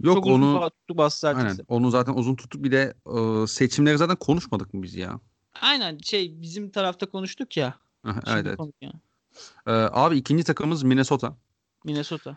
Yok 0.00 0.14
Çok 0.14 0.26
onu 0.26 0.70
tuttuk 0.70 1.00
aynen 1.24 1.58
onu 1.68 1.90
zaten 1.90 2.14
uzun 2.14 2.36
tuttuk 2.36 2.64
bir 2.64 2.72
de 2.72 2.94
e, 3.06 3.46
seçimleri 3.46 3.98
zaten 3.98 4.16
konuşmadık 4.16 4.74
mı 4.74 4.82
biz 4.82 4.94
ya? 4.94 5.20
Aynen 5.60 5.98
şey 5.98 6.42
bizim 6.42 6.70
tarafta 6.70 7.06
konuştuk 7.06 7.56
ya. 7.56 7.74
Evet 8.04 8.22
evet. 8.26 8.56
konu- 8.56 8.72
ya. 8.80 8.92
E, 9.66 9.72
abi 9.72 10.16
ikinci 10.16 10.44
takımımız 10.44 10.82
Minnesota. 10.82 11.36
Minnesota. 11.84 12.36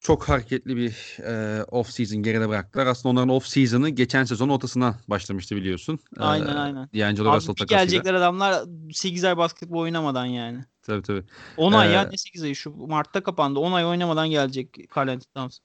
Çok 0.00 0.28
hareketli 0.28 0.76
bir 0.76 1.18
e, 1.22 1.64
off 1.64 1.90
season 1.90 2.22
geride 2.22 2.48
bıraktılar. 2.48 2.86
Aslında 2.86 3.12
onların 3.12 3.28
off 3.28 3.46
season'ı 3.46 3.88
geçen 3.88 4.24
sezon 4.24 4.48
ortasına 4.48 4.98
başlamıştı 5.08 5.56
biliyorsun. 5.56 5.98
E, 6.18 6.20
Aynen, 6.20 6.56
aynen. 6.56 6.88
D'Angelo 6.94 7.36
Russell 7.36 7.54
takasıyla. 7.54 7.84
gelecekler 7.84 8.14
adamlar 8.14 8.64
8 8.92 9.24
ay 9.24 9.36
basketbol 9.36 9.80
oynamadan 9.80 10.26
yani. 10.26 10.64
Tabii 10.86 11.02
tabii. 11.02 11.24
10 11.56 11.72
ay 11.72 11.88
Ee, 11.88 11.92
ya 11.92 12.02
ne 12.02 12.16
8 12.16 12.42
ayı 12.42 12.56
şu 12.56 12.70
Mart'ta 12.70 13.22
kapandı. 13.22 13.58
10 13.60 13.72
ay 13.72 13.86
oynamadan 13.86 14.30
gelecek 14.30 14.76
Carl 14.96 15.08
Anthony 15.08 15.32
Towns. 15.34 15.58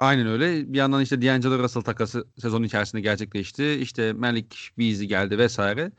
Aynen 0.00 0.26
öyle. 0.26 0.72
Bir 0.72 0.78
yandan 0.78 1.02
işte 1.02 1.22
D'Angelo 1.22 1.58
Russell 1.58 1.82
takası 1.82 2.26
sezon 2.38 2.62
içerisinde 2.62 3.00
gerçekleşti. 3.02 3.72
İşte 3.72 4.12
Malik 4.12 4.70
Beasley 4.78 5.08
geldi 5.08 5.38
vesaire. 5.38 5.92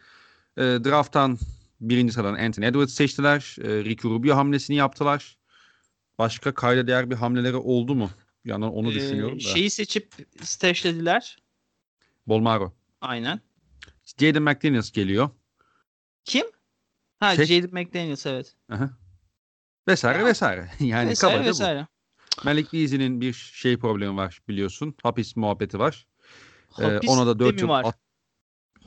E, 0.57 0.61
draft'tan 0.61 1.37
birinci 1.81 2.13
sıradan 2.13 2.33
Anthony 2.33 2.65
Edwards 2.67 2.93
seçtiler. 2.93 3.55
E, 3.61 3.83
Ricky 3.83 4.13
Rubio 4.13 4.35
hamlesini 4.35 4.75
yaptılar. 4.75 5.37
Başka 6.19 6.53
kayda 6.53 6.87
değer 6.87 7.09
bir 7.09 7.15
hamleleri 7.15 7.55
oldu 7.55 7.95
mu? 7.95 8.09
Bir 8.45 8.49
yandan 8.49 8.73
onu 8.73 8.91
Ee, 8.91 8.95
düşünüyorum 8.95 9.37
da. 9.37 9.43
Şeyi 9.43 9.69
seçip 9.69 10.13
stashlediler. 10.41 11.37
Bolmaro. 12.27 12.73
Aynen. 13.01 13.39
Jaden 14.19 14.43
McDaniels 14.43 14.91
geliyor. 14.91 15.29
Kim? 16.25 16.45
Ha 17.21 17.35
Şey- 17.35 17.45
Jaden 17.45 17.73
McDaniels 17.73 18.25
evet. 18.25 18.55
Aha. 18.71 18.89
Vesaire 19.87 20.19
Ya. 20.19 20.25
vesaire. 20.25 20.69
Yani 20.79 21.09
vesaire 21.09 21.33
kabaca 21.33 21.45
bu. 21.47 21.49
vesaire. 21.49 21.87
Malik 22.43 22.73
Beasley'nin 22.73 23.21
bir 23.21 23.33
şey 23.33 23.77
problemi 23.77 24.17
var 24.17 24.41
biliyorsun. 24.47 24.95
Hapis 25.03 25.35
muhabbeti 25.35 25.79
var. 25.79 26.07
Ee, 26.79 26.83
Hapis 26.83 27.09
ona 27.09 27.27
da 27.27 27.35
de 27.35 27.39
4 27.39 27.55
mi 27.55 27.61
yıl 27.61 27.67
var? 27.69 27.83
at- 27.85 27.99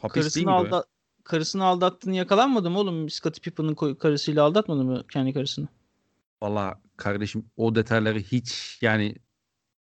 hapis 0.00 0.14
değil 0.14 0.24
Karısını, 0.24 0.44
mi? 0.44 0.50
alda 0.50 0.84
karısını 1.24 1.64
aldattığını 1.64 2.14
yakalanmadı 2.16 2.70
mı 2.70 2.78
oğlum? 2.78 3.10
Scottie 3.10 3.42
Pippen'ın 3.42 3.94
karısıyla 3.94 4.44
aldatmadı 4.44 4.84
mı 4.84 5.04
kendi 5.12 5.32
karısını? 5.32 5.68
Valla 6.42 6.80
kardeşim 6.96 7.50
o 7.56 7.74
detayları 7.74 8.18
hiç 8.18 8.78
yani 8.82 9.14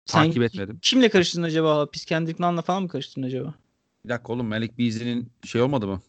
Sen 0.05 0.23
takip 0.25 0.43
etmedim. 0.43 0.79
Kimle 0.81 1.09
karıştırdın 1.09 1.43
acaba? 1.43 1.77
Hapis 1.77 2.05
Kendrick 2.05 2.43
Nunn'la 2.43 2.61
falan 2.61 2.83
mı 2.83 2.87
karıştırdın 2.89 3.27
acaba? 3.27 3.53
Bir 4.05 4.09
dakika 4.09 4.33
oğlum 4.33 4.47
Malik 4.47 4.77
Beasley'nin 4.77 5.31
şey 5.45 5.61
olmadı 5.61 5.87
mı? 5.87 6.01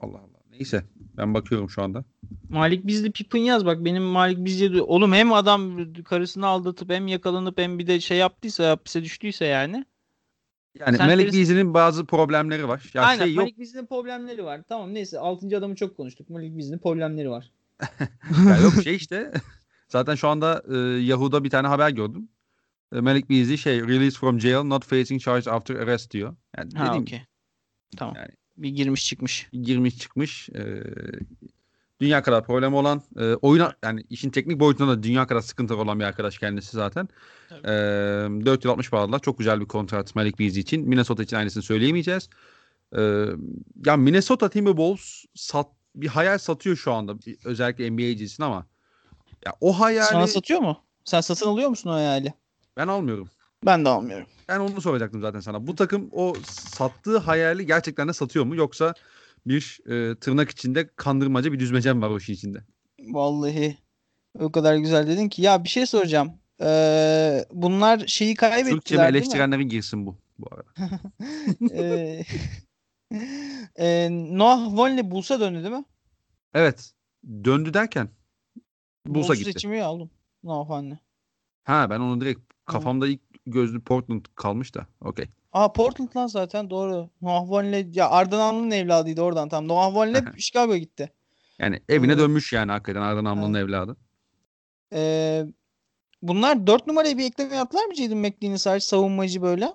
Allah 0.00 0.18
Allah. 0.18 0.37
Neyse 0.58 0.84
ben 1.16 1.34
bakıyorum 1.34 1.70
şu 1.70 1.82
anda. 1.82 2.04
Malik 2.48 2.86
Bizli 2.86 3.12
Pippen 3.12 3.40
yaz 3.40 3.66
bak 3.66 3.84
benim 3.84 4.02
Malik 4.02 4.44
Bizli 4.44 4.82
oğlum 4.82 5.12
hem 5.12 5.32
adam 5.32 5.92
karısını 6.04 6.46
aldatıp 6.46 6.90
hem 6.90 7.06
yakalanıp 7.06 7.58
hem 7.58 7.78
bir 7.78 7.86
de 7.86 8.00
şey 8.00 8.18
yaptıysa 8.18 8.70
hapise 8.70 9.04
düştüyse 9.04 9.44
yani. 9.44 9.84
Yani 10.78 10.96
Sen 10.96 11.06
Malik 11.06 11.26
birisi- 11.26 11.38
Beasley'nin 11.38 11.74
bazı 11.74 12.06
problemleri 12.06 12.68
var. 12.68 12.90
Ya 12.94 13.02
Aynen 13.02 13.24
şey 13.24 13.34
yok 13.34 13.42
Malik 13.44 13.58
Bizli'nin 13.58 13.86
problemleri 13.86 14.44
var. 14.44 14.60
Tamam 14.68 14.94
neyse 14.94 15.18
6. 15.18 15.58
adamı 15.58 15.74
çok 15.74 15.96
konuştuk. 15.96 16.30
Malik 16.30 16.56
Bizli'nin 16.56 16.78
problemleri 16.78 17.30
var. 17.30 17.52
yok 18.62 18.72
şey 18.84 18.96
işte. 18.96 19.32
Zaten 19.88 20.14
şu 20.14 20.28
anda 20.28 20.62
e, 20.72 20.76
Yahoo'da 21.02 21.44
bir 21.44 21.50
tane 21.50 21.68
haber 21.68 21.90
gördüm. 21.90 22.28
E, 22.94 23.00
Malik 23.00 23.30
Beasley 23.30 23.56
şey 23.56 23.80
released 23.82 24.18
from 24.20 24.40
jail 24.40 24.64
not 24.64 24.84
facing 24.84 25.20
charge 25.20 25.50
after 25.50 25.74
arrest 25.74 26.10
diyor. 26.10 26.36
Yani 26.58 26.70
Ha 26.74 26.96
okey. 26.98 27.22
Tamam. 27.96 28.14
Yani- 28.16 28.32
Bir 28.58 28.68
girmiş 28.68 29.06
çıkmış. 29.06 29.48
girmiş 29.52 29.98
çıkmış. 29.98 30.48
E, 30.48 30.84
dünya 32.00 32.22
kadar 32.22 32.46
problem 32.46 32.74
olan 32.74 33.02
e, 33.18 33.34
oyuna 33.34 33.72
yani 33.84 34.04
işin 34.10 34.30
teknik 34.30 34.60
boyutunda 34.60 34.92
da 34.98 35.02
dünya 35.02 35.26
kadar 35.26 35.40
sıkıntılı 35.40 35.82
olan 35.82 36.00
bir 36.00 36.04
arkadaş 36.04 36.38
kendisi 36.38 36.76
zaten. 36.76 37.08
E, 37.64 37.68
4 38.46 38.64
yıl 38.64 38.72
60 38.72 38.92
bağladılar. 38.92 39.18
Çok 39.18 39.38
güzel 39.38 39.60
bir 39.60 39.66
kontrat 39.66 40.14
Malik 40.14 40.38
Beasley 40.38 40.60
için. 40.60 40.88
Minnesota 40.88 41.22
için 41.22 41.36
aynısını 41.36 41.62
söyleyemeyeceğiz. 41.62 42.28
E, 42.96 43.24
ya 43.86 43.96
Minnesota 43.96 44.48
Timberwolves 44.50 45.24
sat, 45.34 45.66
bir 45.94 46.08
hayal 46.08 46.38
satıyor 46.38 46.76
şu 46.76 46.92
anda. 46.92 47.18
Bir- 47.22 47.38
Özellikle 47.44 47.90
NBA 47.90 48.02
için 48.02 48.42
ama 48.42 48.66
ya 49.46 49.52
o 49.60 49.80
hayali 49.80 50.08
Sana 50.08 50.26
satıyor 50.26 50.60
mu? 50.60 50.78
Sen 51.04 51.20
satın 51.20 51.46
alıyor 51.46 51.68
musun 51.68 51.90
o 51.90 51.92
hayali? 51.92 52.34
ben 52.76 52.88
almıyorum. 52.88 53.28
Ben 53.66 53.84
de 53.84 53.88
almıyorum. 53.88 54.26
Ben 54.48 54.60
onu 54.60 54.80
soracaktım 54.80 55.20
zaten 55.20 55.40
sana. 55.40 55.66
Bu 55.66 55.74
takım 55.74 56.08
o 56.12 56.34
sattığı 56.46 57.18
hayali 57.18 57.66
gerçekten 57.66 58.08
de 58.08 58.12
satıyor 58.12 58.44
mu? 58.44 58.56
Yoksa 58.56 58.94
bir 59.46 59.80
e, 59.86 60.14
tırnak 60.14 60.50
içinde 60.50 60.90
kandırmaca 60.96 61.52
bir 61.52 61.58
düzmece 61.58 61.92
mi 61.92 62.02
var 62.02 62.10
o 62.10 62.18
işin 62.18 62.32
içinde? 62.32 62.58
Vallahi 63.00 63.78
o 64.38 64.52
kadar 64.52 64.76
güzel 64.76 65.06
dedin 65.06 65.28
ki. 65.28 65.42
Ya 65.42 65.64
bir 65.64 65.68
şey 65.68 65.86
soracağım. 65.86 66.32
Ee, 66.60 67.44
bunlar 67.52 68.06
şeyi 68.06 68.34
Türkçe 68.34 68.50
kaybettiler 68.50 68.82
değil 68.84 69.12
mi? 69.12 69.18
eleştirenlerin 69.18 69.68
girsin 69.68 70.06
bu 70.06 70.18
bu 70.38 70.46
arada. 70.50 70.70
Ee, 71.72 72.24
e, 73.78 74.08
Noah 74.10 74.76
Vonley 74.76 75.10
Bulls'a 75.10 75.40
döndü 75.40 75.62
değil 75.62 75.74
mi? 75.74 75.84
Evet. 76.54 76.92
Döndü 77.44 77.74
derken 77.74 78.08
Bulls'a 79.06 79.28
Bulls 79.28 79.38
gitti. 79.38 79.52
seçimi 79.52 79.78
ya 79.78 79.92
oğlum. 79.92 80.10
Noah 80.42 80.70
Vonley. 80.70 80.98
Ha 81.64 81.90
ben 81.90 82.00
onu 82.00 82.20
direkt 82.20 82.40
kafamda 82.66 83.08
ilk 83.08 83.20
gözlü 83.50 83.80
Portland 83.80 84.24
kalmış 84.34 84.74
da. 84.74 84.86
Okey. 85.00 85.26
Aa 85.52 85.72
Portland 85.72 86.16
lan 86.16 86.26
zaten 86.26 86.70
doğru. 86.70 87.10
Noah 87.22 87.50
Vonley 87.50 87.88
ya 87.92 88.10
Ardan 88.10 88.40
Amlı'nın 88.40 88.70
evladıydı 88.70 89.22
oradan 89.22 89.48
tam. 89.48 89.68
Noah 89.68 89.94
Vonley 89.94 90.22
Chicago'ya 90.38 90.78
gitti. 90.78 91.12
Yani 91.58 91.80
evine 91.88 92.12
Evet. 92.12 92.20
dönmüş 92.22 92.52
yani 92.52 92.72
hakikaten 92.72 93.00
Ardan 93.00 93.24
Amlı'nın 93.24 93.54
evladı. 93.58 93.96
Ee, 94.92 95.44
bunlar 96.22 96.66
4 96.66 96.86
numaraya 96.86 97.18
bir 97.18 97.24
ekleme 97.24 97.56
yaptılar 97.56 97.84
mı 97.84 97.94
Jaden 97.94 98.18
McLean'in 98.18 98.56
sadece 98.56 98.86
savunmacı 98.86 99.42
böyle? 99.42 99.74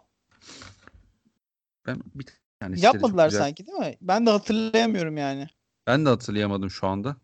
Ben 1.87 1.97
bir 2.15 2.25
tane 2.59 2.75
Yapmadılar 2.79 3.29
sanki 3.29 3.67
değil 3.67 3.77
mi? 3.77 3.95
Ben 4.01 4.25
de 4.25 4.29
hatırlayamıyorum 4.29 5.17
yani. 5.17 5.47
Ben 5.87 6.05
de 6.05 6.09
hatırlayamadım 6.09 6.69
şu 6.69 6.87
anda. 6.87 7.15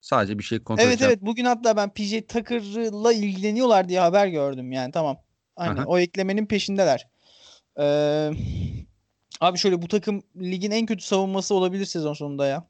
Sadece 0.00 0.38
bir 0.38 0.44
şey 0.44 0.58
kontrol 0.62 0.84
Evet 0.84 0.92
edeceğim. 0.92 1.10
evet 1.12 1.22
bugün 1.26 1.44
hatta 1.44 1.76
ben 1.76 1.90
PJ 1.94 2.10
Tucker'la 2.28 3.12
ilgileniyorlar 3.12 3.88
diye 3.88 4.00
haber 4.00 4.26
gördüm 4.26 4.72
yani 4.72 4.92
tamam. 4.92 5.16
Hani 5.56 5.84
o 5.84 5.98
eklemenin 5.98 6.46
peşindeler. 6.46 7.08
Ee, 7.78 8.30
abi 9.40 9.58
şöyle 9.58 9.82
bu 9.82 9.88
takım 9.88 10.22
ligin 10.36 10.70
en 10.70 10.86
kötü 10.86 11.04
savunması 11.04 11.54
olabilir 11.54 11.84
sezon 11.84 12.14
sonunda 12.14 12.46
ya. 12.46 12.64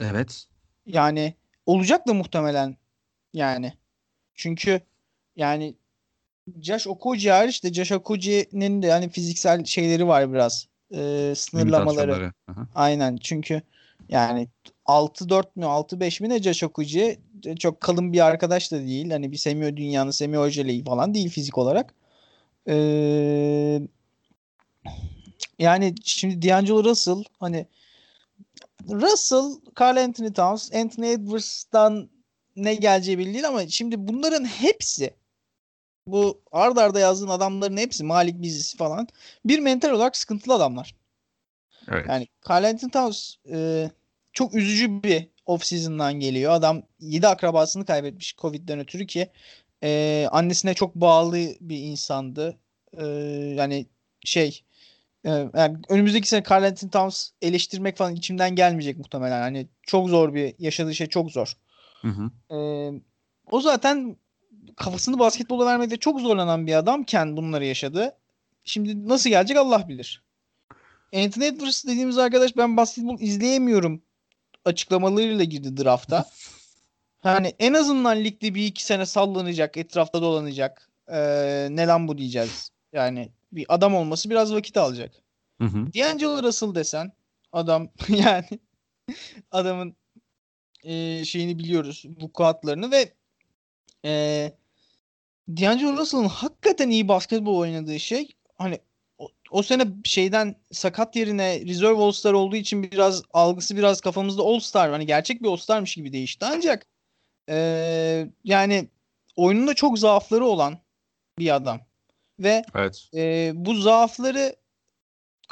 Evet. 0.00 0.44
Yani 0.86 1.34
olacak 1.66 2.08
da 2.08 2.14
muhtemelen 2.14 2.76
yani. 3.32 3.72
Çünkü 4.34 4.80
yani 5.36 5.74
Josh 6.60 6.86
Okogie 6.86 7.30
hariç 7.30 7.64
de 7.64 7.72
Josh 7.72 7.92
Okogie'nin 7.92 8.82
de 8.82 8.86
yani 8.86 9.10
fiziksel 9.10 9.64
şeyleri 9.64 10.06
var 10.06 10.32
biraz. 10.32 10.66
Ee, 10.94 11.32
sınırlamaları. 11.36 12.32
Aynen 12.74 13.16
çünkü 13.16 13.62
yani 14.08 14.48
6-4 14.86 15.56
mü 15.56 15.64
6-5 15.64 16.22
mi 16.22 16.28
ne 16.28 16.42
Josh 16.42 16.62
Okogie 16.62 17.18
çok 17.58 17.80
kalın 17.80 18.12
bir 18.12 18.26
arkadaş 18.26 18.72
da 18.72 18.80
değil. 18.80 19.10
Hani 19.10 19.32
bir 19.32 19.36
Semih 19.36 19.76
dünyanın 19.76 20.10
Semih 20.10 20.38
Ojele'yi 20.38 20.84
falan 20.84 21.14
değil 21.14 21.30
fizik 21.30 21.58
olarak. 21.58 21.94
Ee, 22.68 23.80
Yani 25.62 25.94
şimdi 26.04 26.48
D'Angelo 26.48 26.84
Russell 26.84 27.24
hani 27.40 27.66
Russell, 28.88 29.60
Carl 29.80 29.96
Anthony 29.96 30.32
Towns, 30.32 30.74
Anthony 30.74 31.12
Edwards'tan 31.12 32.10
ne 32.56 32.74
geleceği 32.74 33.18
belli 33.18 33.32
değil 33.32 33.48
ama 33.48 33.68
şimdi 33.68 34.08
bunların 34.08 34.44
hepsi 34.44 35.14
bu 36.06 36.40
ard 36.52 36.76
arda 36.76 37.00
yazdığın 37.00 37.28
adamların 37.28 37.76
hepsi 37.76 38.04
Malik 38.04 38.42
Bizisi 38.42 38.76
falan 38.76 39.08
bir 39.44 39.58
mental 39.58 39.90
olarak 39.90 40.16
sıkıntılı 40.16 40.54
adamlar. 40.54 40.94
Evet. 41.88 42.06
Yani 42.08 42.26
Carl 42.50 42.64
Anthony 42.64 42.90
Towns 42.90 43.34
e, 43.50 43.90
çok 44.32 44.54
üzücü 44.54 45.02
bir 45.02 45.28
off 45.46 45.64
season'dan 45.64 46.14
geliyor. 46.14 46.52
Adam 46.52 46.82
7 47.00 47.28
akrabasını 47.28 47.86
kaybetmiş 47.86 48.36
Covid'den 48.36 48.78
ötürü 48.78 49.06
ki 49.06 49.30
e, 49.82 50.26
annesine 50.32 50.74
çok 50.74 50.94
bağlı 50.94 51.36
bir 51.60 51.78
insandı. 51.78 52.58
E, 52.98 53.06
yani 53.56 53.86
şey 54.24 54.62
e, 55.24 55.30
yani 55.30 55.78
önümüzdeki 55.88 56.28
sene 56.28 56.42
Carl 56.50 56.64
Anthony 56.64 56.90
Towns 56.90 57.30
eleştirmek 57.42 57.96
falan 57.96 58.14
içimden 58.14 58.54
gelmeyecek 58.54 58.98
muhtemelen. 58.98 59.40
Hani 59.40 59.68
çok 59.82 60.08
zor 60.08 60.34
bir 60.34 60.54
yaşadığı 60.58 60.94
şey 60.94 61.06
çok 61.06 61.30
zor. 61.30 61.56
Hı 62.02 62.08
hı. 62.08 62.56
E, 62.56 62.58
o 63.50 63.60
zaten 63.60 64.16
kafasını 64.76 65.18
basketbola 65.18 65.66
vermede 65.66 65.96
çok 65.96 66.20
zorlanan 66.20 66.66
bir 66.66 66.74
adamken 66.74 67.36
bunları 67.36 67.64
yaşadı. 67.64 68.16
Şimdi 68.64 69.08
nasıl 69.08 69.30
gelecek 69.30 69.56
Allah 69.56 69.88
bilir. 69.88 70.22
Anthony 71.14 71.46
Edwards 71.46 71.84
dediğimiz 71.84 72.18
arkadaş 72.18 72.56
ben 72.56 72.76
basketbol 72.76 73.20
izleyemiyorum 73.20 74.02
açıklamalarıyla 74.64 75.44
girdi 75.44 75.76
drafta. 75.76 76.24
Hani 77.22 77.54
en 77.58 77.72
azından 77.72 78.24
ligde 78.24 78.54
bir 78.54 78.66
iki 78.66 78.84
sene 78.84 79.06
sallanacak, 79.06 79.76
etrafta 79.76 80.22
dolanacak. 80.22 80.90
Ee, 81.08 81.68
ne 81.70 81.86
lan 81.86 82.08
bu 82.08 82.18
diyeceğiz. 82.18 82.70
Yani 82.92 83.32
bir 83.52 83.66
adam 83.68 83.94
olması 83.94 84.30
biraz 84.30 84.54
vakit 84.54 84.76
alacak. 84.76 85.12
Hı 85.60 85.64
hı. 85.64 85.86
D'Angelo 85.94 86.42
Russell 86.42 86.74
desen 86.74 87.12
adam 87.52 87.88
yani 88.08 88.60
adamın 89.50 89.96
e, 90.84 91.24
şeyini 91.24 91.58
biliyoruz 91.58 92.04
vukuatlarını 92.20 92.90
ve 92.90 93.12
e, 94.04 94.52
D'Angelo 95.48 95.96
Russell'ın 95.96 96.28
hakikaten 96.28 96.90
iyi 96.90 97.08
basketbol 97.08 97.56
oynadığı 97.56 98.00
şey 98.00 98.28
hani 98.58 98.78
o, 99.18 99.28
o 99.50 99.62
sene 99.62 99.84
şeyden 100.04 100.54
sakat 100.72 101.16
yerine 101.16 101.60
Reserve 101.60 102.02
All-Star 102.02 102.32
olduğu 102.32 102.56
için 102.56 102.82
biraz 102.82 103.22
algısı 103.32 103.76
biraz 103.76 104.00
kafamızda 104.00 104.42
All-Star 104.42 104.90
hani 104.90 105.06
gerçek 105.06 105.42
bir 105.42 105.48
All-Star'mış 105.48 105.94
gibi 105.94 106.12
değişti 106.12 106.44
ancak 106.48 106.91
e, 107.48 108.28
yani 108.44 108.88
oyununda 109.36 109.74
çok 109.74 109.98
zaafları 109.98 110.44
olan 110.44 110.78
bir 111.38 111.54
adam 111.54 111.80
ve 112.38 112.62
Evet. 112.74 113.08
e, 113.14 113.52
bu 113.54 113.74
zaafları 113.74 114.56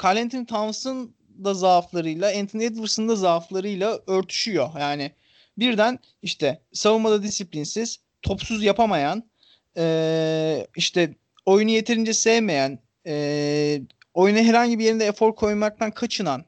Carl 0.03 0.45
Towns'ın 0.45 1.15
da 1.43 1.53
zaaflarıyla 1.53 2.39
Anthony 2.39 2.65
Edwards'ın 2.65 3.09
da 3.09 3.15
zaaflarıyla 3.15 3.99
örtüşüyor. 4.07 4.69
Yani 4.79 5.11
birden 5.57 5.99
işte 6.21 6.61
savunmada 6.73 7.23
disiplinsiz, 7.23 7.99
topsuz 8.21 8.63
yapamayan, 8.63 9.23
e, 9.77 10.67
işte 10.75 11.15
oyunu 11.45 11.71
yeterince 11.71 12.13
sevmeyen, 12.13 12.79
e, 13.07 13.81
oyuna 14.13 14.39
herhangi 14.39 14.79
bir 14.79 14.83
yerinde 14.83 15.05
efor 15.05 15.35
koymaktan 15.35 15.91
kaçınan, 15.91 16.45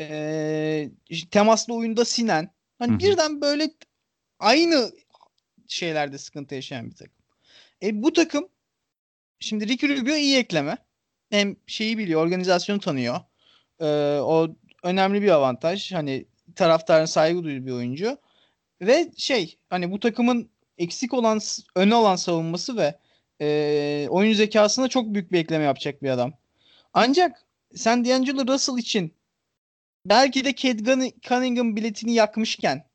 e, 0.00 0.90
temaslı 1.30 1.74
oyunda 1.74 2.04
sinen, 2.04 2.50
hani 2.78 2.90
Hı 2.90 2.94
hı. 2.94 2.98
birden 2.98 3.40
böyle 3.40 3.70
aynı 4.38 4.92
şeylerde 5.68 6.18
sıkıntı 6.18 6.54
yaşayan 6.54 6.90
bir 6.90 6.96
takım. 6.96 7.24
E, 7.82 8.02
bu 8.02 8.12
takım 8.12 8.48
şimdi 9.40 9.68
Ricky 9.68 9.98
Rubio 9.98 10.14
iyi 10.14 10.36
ekleme. 10.36 10.78
Hem 11.30 11.56
şeyi 11.66 11.98
biliyor, 11.98 12.22
organizasyonu 12.22 12.80
tanıyor. 12.80 13.20
Ee, 13.80 13.84
o 14.20 14.48
önemli 14.82 15.22
bir 15.22 15.28
avantaj. 15.28 15.92
Hani 15.92 16.26
taraftarın 16.56 17.04
saygı 17.04 17.44
duyduğu 17.44 17.66
bir 17.66 17.72
oyuncu. 17.72 18.18
Ve 18.80 19.12
şey 19.16 19.58
hani 19.70 19.90
bu 19.90 20.00
takımın 20.00 20.50
eksik 20.78 21.14
olan 21.14 21.40
öne 21.76 21.94
olan 21.94 22.16
savunması 22.16 22.76
ve 22.76 22.98
e, 23.40 24.06
oyun 24.10 24.32
zekasına 24.32 24.88
çok 24.88 25.14
büyük 25.14 25.32
bir 25.32 25.38
ekleme 25.38 25.64
yapacak 25.64 26.02
bir 26.02 26.10
adam. 26.10 26.32
Ancak 26.94 27.46
sen 27.74 28.04
D'Angelo 28.04 28.46
Russell 28.46 28.78
için 28.78 29.14
belki 30.04 30.44
de 30.44 30.54
Cade 30.54 31.12
Cunningham 31.22 31.76
biletini 31.76 32.14
yakmışken 32.14 32.87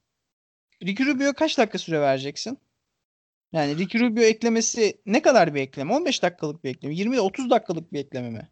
Ricky 0.83 1.09
Rubio'ya 1.09 1.33
kaç 1.33 1.57
dakika 1.57 1.77
süre 1.77 2.01
vereceksin? 2.01 2.59
Yani 3.53 3.77
Ricky 3.77 4.03
Rubio 4.03 4.23
eklemesi 4.23 5.01
ne 5.05 5.21
kadar 5.21 5.55
bir 5.55 5.61
ekleme? 5.61 5.93
15 5.93 6.23
dakikalık 6.23 6.63
bir 6.63 6.69
ekleme. 6.69 6.95
20 6.95 7.19
30 7.19 7.49
dakikalık 7.49 7.93
bir 7.93 7.99
ekleme 7.99 8.29
mi? 8.29 8.49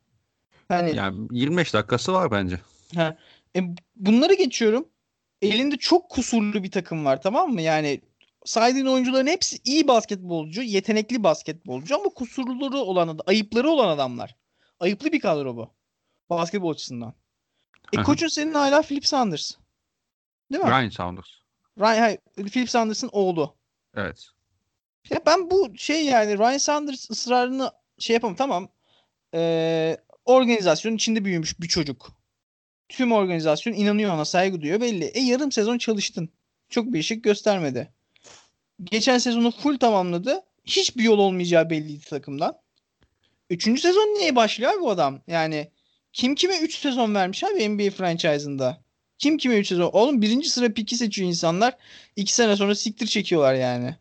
Hani 0.68 0.96
Yani 0.96 1.28
25 1.32 1.74
dakikası 1.74 2.14
var 2.14 2.32
bence. 2.32 2.60
ha, 2.96 3.18
e, 3.56 3.60
bunları 3.96 4.34
geçiyorum. 4.34 4.88
Elinde 5.42 5.78
çok 5.78 6.10
kusurlu 6.10 6.64
bir 6.64 6.72
takım 6.72 7.06
var 7.06 7.22
tamam 7.22 7.54
mı? 7.54 7.62
Yani 7.62 8.02
saydığın 8.46 8.86
oyuncuların 8.86 9.28
hepsi 9.28 9.58
iyi 9.64 9.88
basketbolcu, 9.88 10.62
yetenekli 10.62 11.24
basketbolcu 11.24 11.96
ama 11.96 12.10
kusurları 12.10 12.78
olan, 12.78 13.20
ayıpları 13.26 13.70
olan 13.70 13.88
adamlar. 13.88 14.36
Ayıplı 14.80 15.12
bir 15.12 15.20
kadro 15.20 15.56
bu. 15.56 15.74
Basketbol 16.30 16.72
açısından. 16.72 17.14
E 17.94 17.98
Aha. 17.98 18.04
koçun 18.04 18.28
senin 18.28 18.54
hala 18.54 18.82
Philip 18.82 19.08
Sanders. 19.08 19.52
Değil 20.52 20.64
mi? 20.64 20.70
Ryan 20.70 20.90
Saunders. 20.90 21.41
Ryan, 21.80 22.00
hayır, 22.02 22.20
Philip 22.36 22.70
Sanders'ın 22.70 23.10
oğlu. 23.12 23.56
Evet. 23.96 24.30
Ya 25.10 25.20
ben 25.26 25.50
bu 25.50 25.72
şey 25.78 26.06
yani 26.06 26.38
Ryan 26.38 26.58
Sanders 26.58 27.12
ısrarını 27.12 27.72
şey 28.00 28.14
yapamam 28.14 28.36
tamam. 28.36 28.70
Ee, 29.34 29.98
organizasyonun 30.26 30.96
içinde 30.96 31.26
büyümüş 31.26 31.60
bir 31.60 31.68
çocuk. 31.68 32.12
Tüm 32.90 33.12
organizasyon 33.12 33.74
inanıyor 33.74 34.14
ona 34.14 34.26
saygı 34.26 34.62
duyuyor 34.62 34.82
belli. 34.82 35.06
E 35.06 35.20
yarım 35.20 35.52
sezon 35.52 35.78
çalıştın. 35.78 36.30
Çok 36.70 36.94
bir 36.94 37.00
ışık 37.00 37.24
göstermedi. 37.24 37.94
Geçen 38.84 39.18
sezonu 39.18 39.52
full 39.52 39.80
tamamladı. 39.80 40.42
Hiçbir 40.66 41.04
yol 41.04 41.20
olmayacağı 41.20 41.70
belliydi 41.70 42.06
takımdan. 42.06 42.58
Üçüncü 43.50 43.82
sezon 43.82 44.16
niye 44.20 44.36
başlıyor 44.36 44.72
bu 44.82 44.90
adam? 44.90 45.22
Yani 45.28 45.72
kim 46.14 46.36
kime 46.36 46.60
3 46.60 46.78
sezon 46.78 47.16
vermiş 47.16 47.44
abi 47.44 47.70
NBA 47.70 47.90
franchise'ında? 47.90 48.82
Kim 49.22 49.38
kime 49.38 49.58
3 49.60 49.68
sezon? 49.68 49.90
Oğlum 49.94 50.22
birinci 50.22 50.50
sıra 50.50 50.74
piki 50.74 50.96
seçiyor 50.98 51.30
insanlar. 51.30 51.78
2 52.16 52.34
sene 52.34 52.56
sonra 52.56 52.76
siktir 52.76 53.08
çekiyorlar 53.08 53.54
yani. 53.54 53.96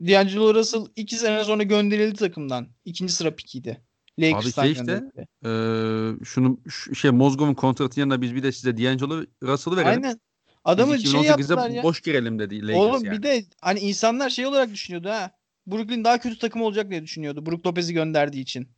D'Angelo 0.00 0.54
Russell 0.54 0.86
2 0.96 1.16
sene 1.16 1.44
sonra 1.44 1.62
gönderildi 1.62 2.14
takımdan. 2.18 2.68
İkinci 2.84 3.12
sıra 3.12 3.36
pikiydi. 3.36 3.80
Lakers'tan 4.18 4.62
şey 4.62 4.72
işte. 4.72 5.02
Ee, 5.44 6.24
şunu 6.24 6.60
şu- 6.68 6.94
şey 6.94 7.10
Mozgov'un 7.10 7.54
kontratının 7.54 8.00
yanında 8.02 8.22
biz 8.22 8.34
bir 8.34 8.42
de 8.42 8.52
size 8.52 8.76
D'Angelo 8.76 9.24
Russell'ı 9.42 9.76
verelim. 9.76 10.04
Aynen. 10.04 10.20
Adamı 10.64 10.94
Biz 10.94 11.02
şey 11.02 11.20
2018'de 11.20 11.26
yaptılar 11.26 11.70
ya. 11.70 11.82
boş 11.82 12.00
girelim 12.00 12.38
dedi 12.38 12.62
Lakers 12.62 12.76
Oğlum 12.78 13.04
yani. 13.04 13.16
bir 13.18 13.22
de 13.22 13.44
hani 13.60 13.80
insanlar 13.80 14.30
şey 14.30 14.46
olarak 14.46 14.70
düşünüyordu 14.72 15.08
ha. 15.08 15.30
Brooklyn 15.66 16.04
daha 16.04 16.18
kötü 16.18 16.38
takım 16.38 16.62
olacak 16.62 16.90
diye 16.90 17.02
düşünüyordu. 17.02 17.46
Brook 17.46 17.66
Lopez'i 17.66 17.94
gönderdiği 17.94 18.40
için. 18.40 18.68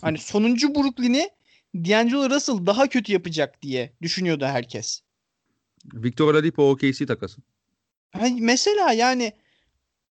Hani 0.00 0.18
sonuncu 0.18 0.74
Brooklyn'i 0.74 1.30
D'Angelo 1.74 2.30
Russell 2.30 2.66
daha 2.66 2.88
kötü 2.88 3.12
yapacak 3.12 3.62
diye 3.62 3.92
düşünüyordu 4.02 4.44
herkes. 4.44 5.00
Victor 5.94 6.34
Oladipo 6.34 6.70
OKC 6.70 7.06
takası. 7.06 7.40
Hani 8.12 8.40
mesela 8.40 8.92
yani 8.92 9.32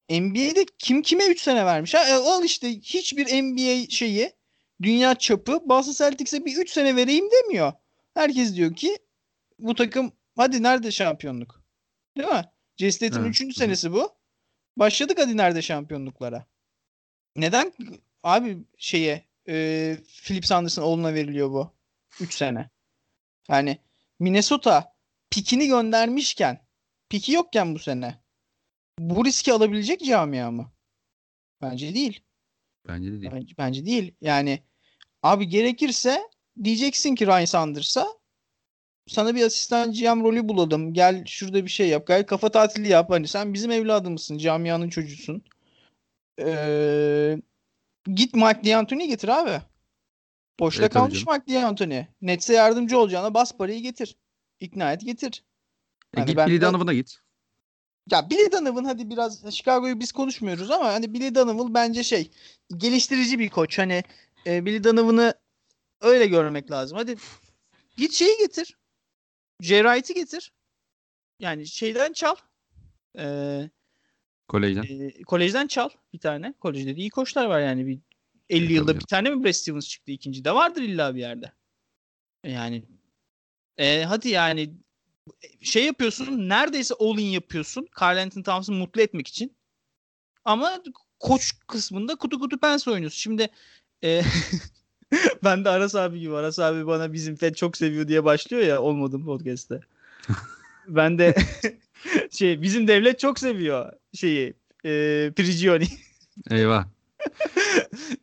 NBA'de 0.10 0.66
kim 0.78 1.02
kime 1.02 1.26
3 1.28 1.42
sene 1.42 1.66
vermiş? 1.66 1.94
Ha, 1.94 2.10
e, 2.10 2.14
al 2.14 2.44
işte 2.44 2.70
hiçbir 2.80 3.26
NBA 3.26 3.90
şeyi 3.90 4.32
dünya 4.82 5.16
çapı 5.16 5.60
Boston 5.70 5.94
Celtics'e 5.94 6.46
bir 6.46 6.58
3 6.58 6.70
sene 6.70 6.96
vereyim 6.96 7.26
demiyor. 7.32 7.74
Herkes 8.14 8.56
diyor 8.56 8.76
ki 8.76 8.98
bu 9.60 9.76
takım 9.76 10.12
hadi 10.36 10.64
nerede 10.64 10.92
şampiyonluk? 10.92 11.64
Değil 12.18 12.30
mi? 12.30 12.44
Jason 12.78 13.08
Tatum'un 13.08 13.26
Evet. 13.26 13.42
3. 13.42 13.58
senesi 13.58 13.94
bu. 13.94 14.12
Başladık 14.78 15.18
hadi 15.22 15.38
nerede 15.38 15.62
şampiyonluklara. 15.62 16.46
Neden 17.36 17.74
abi 18.24 18.58
şeye 18.78 19.29
e, 19.50 19.98
Philip 20.24 20.46
Sanders'ın 20.46 20.82
oğluna 20.82 21.14
veriliyor 21.14 21.52
bu 21.52 21.74
3 22.20 22.34
sene? 22.34 22.70
Yani 23.50 23.78
Minnesota 24.20 24.94
pikini 25.30 25.68
göndermişken 25.68 26.66
piki 27.10 27.32
yokken 27.32 27.76
bu 27.76 27.80
sene 27.80 28.22
bu 29.00 29.26
riski 29.26 29.54
alabilecek 29.54 30.06
camia 30.06 30.52
mı? 30.52 30.72
Bence 31.62 31.94
değil. 31.94 32.22
Bence 32.88 33.12
de 33.12 33.22
değil. 33.22 33.32
Bence, 33.34 33.54
bence 33.58 33.86
değil. 33.86 34.16
Yani 34.22 34.64
abi 35.24 35.48
gerekirse 35.48 36.22
diyeceksin 36.64 37.16
ki 37.16 37.28
Ryan 37.28 37.46
Sanders'a 37.46 38.08
sana 39.08 39.36
bir 39.36 39.46
asistan 39.46 39.92
GM 39.92 40.24
rolü 40.24 40.50
bulalım. 40.50 40.94
Gel 40.94 41.26
şurada 41.26 41.66
bir 41.66 41.70
şey 41.70 41.90
yap. 41.90 42.08
Gel 42.08 42.26
kafa 42.26 42.50
tatili 42.50 42.88
yap. 42.88 43.10
Hani 43.10 43.28
sen 43.28 43.54
bizim 43.54 43.72
evladımızsın. 43.72 44.38
Camianın 44.38 44.90
çocuğusun. 44.90 45.44
Ee, 46.40 47.38
git 48.06 48.34
Mike 48.34 48.64
D'Antoni'yi 48.64 49.10
getir 49.10 49.28
abi. 49.28 49.62
Boşta 50.60 50.82
Evet, 50.82 50.94
kalmış 50.94 51.26
Mike 51.28 51.54
D'Antoni. 51.54 52.08
Nets'e 52.22 52.54
yardımcı 52.54 53.00
olacağına 53.00 53.34
bas 53.34 53.58
parayı 53.58 53.82
getir. 53.82 54.16
İkna 54.60 54.94
et 54.94 55.02
getir. 55.02 55.44
E, 56.14 56.20
Hani 56.20 56.28
git 56.28 56.38
ben 56.38 56.48
Billy 56.48 56.62
Donovan'a 56.62 56.94
git. 56.94 57.20
Ya 58.12 58.30
Billy 58.30 58.52
Donovan 58.52 58.84
hadi 58.84 59.10
biraz 59.10 59.56
Chicago'yu 59.56 60.00
biz 60.00 60.12
konuşmuyoruz 60.12 60.72
ama 60.72 60.86
hani 60.86 61.14
Billy 61.14 61.36
Donovan 61.36 61.74
bence 61.74 62.04
şey 62.04 62.32
geliştirici 62.78 63.40
bir 63.40 63.50
koç. 63.50 63.78
Hani 63.80 64.04
e, 64.48 64.66
Billy 64.66 64.84
Donovan'ı 64.84 65.34
öyle 66.02 66.26
görmek 66.26 66.72
lazım. 66.72 66.98
Hadi 66.98 67.16
git 67.98 68.14
şeyi 68.14 68.38
getir. 68.38 68.78
J. 69.62 69.84
Wright'ı 69.84 70.14
getir. 70.14 70.54
Yani 71.40 71.68
şeyden 71.68 72.14
çal. 72.14 72.36
Ee, 73.18 73.70
Kolejden. 74.50 74.84
e, 74.84 75.24
kolejden 75.24 75.68
çal 75.68 75.90
bir 76.14 76.20
tane. 76.20 76.54
Kolejde 76.60 76.96
de 76.96 77.00
iyi 77.00 77.10
koçlar 77.10 77.46
var 77.46 77.60
yani. 77.60 77.88
Bir 77.88 78.00
50 78.50 78.66
tabii 78.66 78.74
yılda 78.74 78.96
bir 78.96 79.06
tane 79.06 79.30
mi 79.30 79.44
Brad 79.44 79.52
Stevens 79.52 79.88
çıktı? 79.88 80.12
İkinci 80.12 80.46
de 80.46 80.56
vardır 80.56 80.82
illa 80.82 81.16
bir 81.16 81.20
yerde. 81.20 81.52
Yani 82.46 82.84
e, 83.78 84.04
hadi 84.04 84.30
yani 84.30 84.74
şey 85.62 85.86
yapıyorsun 85.86 86.50
neredeyse 86.50 86.94
all-in 87.00 87.26
yapıyorsun. 87.26 87.88
Carl 88.02 88.18
Anthony 88.18 88.44
Towns'ı 88.44 88.72
mutlu 88.72 89.02
etmek 89.02 89.28
için. 89.28 89.54
Ama 90.46 90.84
koç 91.20 91.54
kısmında 91.68 92.16
kutu 92.16 92.40
kutu 92.40 92.60
pens 92.60 92.88
oynuyorsun. 92.88 93.18
Şimdi 93.18 93.48
e, 94.04 94.22
ben 95.44 95.66
de 95.66 95.70
Aras 95.70 95.96
abi 95.96 96.20
gibi. 96.20 96.36
Aras 96.36 96.60
abi 96.60 96.88
bana 96.88 97.14
bizim 97.14 97.36
Fed 97.36 97.56
çok 97.56 97.78
seviyor 97.78 98.08
diye 98.08 98.24
başlıyor 98.24 98.64
ya 98.64 98.82
olmadım 98.82 99.26
podcast'te. 99.26 99.80
ben 100.88 101.20
de 101.20 101.36
şey 102.32 102.62
bizim 102.62 102.88
devlet 102.88 103.20
çok 103.20 103.40
seviyor 103.40 103.99
şeyi 104.14 104.54
e, 104.86 105.32
Prigioni. 105.36 105.88
Eyvah. 106.52 106.88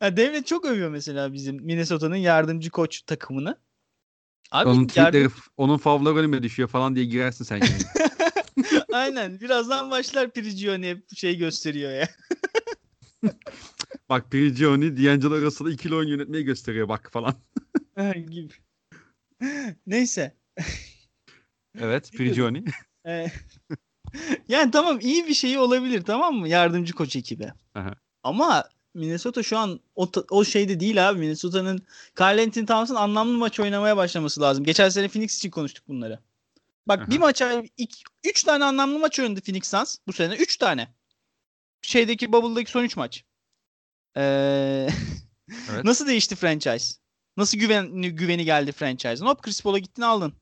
Ya 0.01 0.17
devlet 0.17 0.47
çok 0.47 0.65
övüyor 0.65 0.89
mesela 0.89 1.33
bizim 1.33 1.55
Minnesota'nın 1.55 2.15
yardımcı 2.15 2.69
koç 2.69 3.01
takımını. 3.01 3.57
Abi 4.51 4.69
onun 4.69 4.75
yardım- 4.75 4.87
tweetleri, 4.87 5.29
onun 5.57 5.77
favları 5.77 6.15
önüme 6.15 6.43
düşüyor 6.43 6.69
falan 6.69 6.95
diye 6.95 7.05
girersin 7.05 7.45
sen 7.45 7.59
şimdi. 7.59 7.83
Aynen. 8.93 9.39
Birazdan 9.39 9.91
başlar 9.91 10.31
Prigioni 10.31 11.03
şey 11.15 11.37
gösteriyor 11.37 11.91
ya. 11.91 12.09
bak 14.09 14.31
Prigioni, 14.31 14.97
D'Angelo 14.97 15.41
Russell'ı 15.41 15.71
ikili 15.71 15.95
oyun 15.95 16.09
yönetmeyi 16.09 16.43
gösteriyor 16.43 16.89
bak 16.89 17.09
falan. 17.11 17.35
gibi. 18.29 18.53
Neyse. 19.87 20.37
Evet 21.79 22.11
Prigioni. 22.11 22.65
Yani 24.47 24.71
tamam 24.71 24.99
iyi 24.99 25.27
bir 25.27 25.33
şey 25.33 25.57
olabilir 25.57 26.01
tamam 26.01 26.35
mı? 26.35 26.49
Yardımcı 26.49 26.93
koç 26.93 27.15
ekibi. 27.15 27.53
Aha. 27.75 27.93
Ama 28.23 28.69
Minnesota 28.93 29.43
şu 29.43 29.57
an 29.57 29.79
o, 29.95 30.09
o 30.29 30.45
şeyde 30.45 30.79
değil 30.79 31.09
abi. 31.09 31.19
Minnesota'nın 31.19 31.81
Carl 32.19 32.39
Anthony 32.39 32.65
Towns'ın 32.65 32.95
anlamlı 32.95 33.37
maç 33.37 33.59
oynamaya 33.59 33.97
başlaması 33.97 34.41
lazım. 34.41 34.63
Geçen 34.63 34.89
sene 34.89 35.07
Phoenix 35.07 35.37
için 35.37 35.49
konuştuk 35.49 35.87
bunları. 35.87 36.19
Bak 36.87 36.99
Aha. 37.01 37.11
bir 37.11 37.17
maça 37.17 37.63
3 38.23 38.43
tane 38.43 38.65
anlamlı 38.65 38.99
maç 38.99 39.19
oynadı 39.19 39.41
Phoenix 39.41 39.67
Suns 39.67 39.97
bu 40.07 40.13
sene. 40.13 40.35
3 40.35 40.57
tane. 40.57 40.87
Şeydeki 41.81 42.31
Bubble'daki 42.33 42.71
son 42.71 42.83
3 42.83 42.97
maç. 42.97 43.23
Ee, 44.17 44.87
Evet. 45.71 45.83
Nasıl 45.83 46.07
değişti 46.07 46.35
franchise? 46.35 46.95
Nasıl 47.37 47.57
güveni, 47.57 48.09
güveni 48.15 48.45
geldi 48.45 48.71
franchise'ın? 48.71 49.27
Hop 49.27 49.41
Chris 49.43 49.61
Paul'a 49.61 49.79
gittin 49.79 50.01
aldın. 50.01 50.33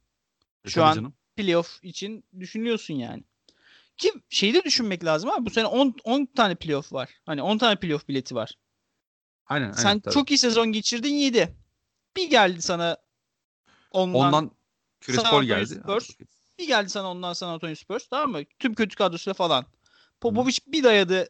E, 0.65 0.69
Şu 0.69 0.75
tabii 0.75 0.85
an 0.85 0.95
canım. 0.95 1.13
playoff 1.35 1.83
için 1.83 2.23
düşünüyorsun 2.39 2.93
yani. 2.93 3.23
Ki 3.97 4.11
şeyi 4.29 4.53
de 4.53 4.63
düşünmek 4.63 5.05
lazım 5.05 5.29
abi. 5.29 5.45
Bu 5.45 5.49
sene 5.49 5.65
10 5.65 5.95
10 6.03 6.25
tane 6.25 6.55
playoff 6.55 6.93
var. 6.93 7.09
Hani 7.25 7.41
10 7.41 7.57
tane 7.57 7.75
playoff 7.75 8.07
bileti 8.07 8.35
var. 8.35 8.51
Aynen, 9.45 9.65
aynen 9.65 9.75
Sen 9.75 9.99
tabii. 9.99 10.13
çok 10.13 10.31
iyi 10.31 10.37
sezon 10.37 10.71
geçirdin 10.71 11.13
7. 11.13 11.55
Bir 12.17 12.29
geldi 12.29 12.61
sana 12.61 12.97
ondan, 13.91 14.21
Ondan 14.21 14.51
Chris 15.01 15.23
Paul 15.23 15.43
geldi. 15.43 15.75
Spurs. 15.75 16.09
Bir 16.59 16.67
geldi 16.67 16.89
sana 16.89 17.11
ondan 17.11 17.33
San 17.33 17.49
Antonio 17.49 17.75
Spurs 17.75 18.07
tamam 18.07 18.31
mı? 18.31 18.41
Tüm 18.59 18.73
kötü 18.73 18.95
kadrosuyla 18.95 19.33
falan. 19.33 19.65
Popovic 20.21 20.57
Hı. 20.67 20.71
bir 20.71 20.83
dayadı 20.83 21.27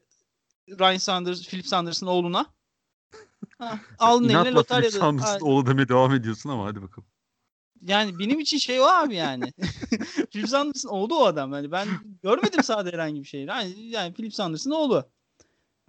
Ryan 0.70 0.98
Sanders, 0.98 1.48
Philip 1.48 1.68
Sanders'ın 1.68 2.08
oğluna. 2.08 2.46
Ha, 3.58 3.80
aldın 4.00 4.24
eline 4.30 4.34
İnatla 4.34 4.50
Philip 4.52 4.56
lotaryada. 4.56 5.00
Sanders'ın 5.00 5.46
oğlu 5.46 5.66
demeye 5.66 5.88
devam 5.90 6.14
ediyorsun 6.14 6.50
ama 6.50 6.66
hadi 6.66 6.82
bakalım. 6.82 7.08
Yani 7.86 8.20
benim 8.20 8.40
için 8.40 8.58
şey 8.58 8.82
o 8.82 8.84
abi 8.84 9.16
yani. 9.16 9.54
Philip 10.32 10.50
Sanders'ın 10.50 10.90
oğlu 10.90 11.20
o 11.20 11.26
adam. 11.26 11.54
Yani 11.54 11.72
ben 11.72 11.88
görmedim 12.24 12.64
sahada 12.64 12.90
herhangi 12.90 13.22
bir 13.22 13.28
şey. 13.28 13.44
Yani, 13.44 13.80
yani 13.80 14.14
Philip 14.14 14.34
Sanders'ın 14.34 14.72
oğlu. 14.72 15.10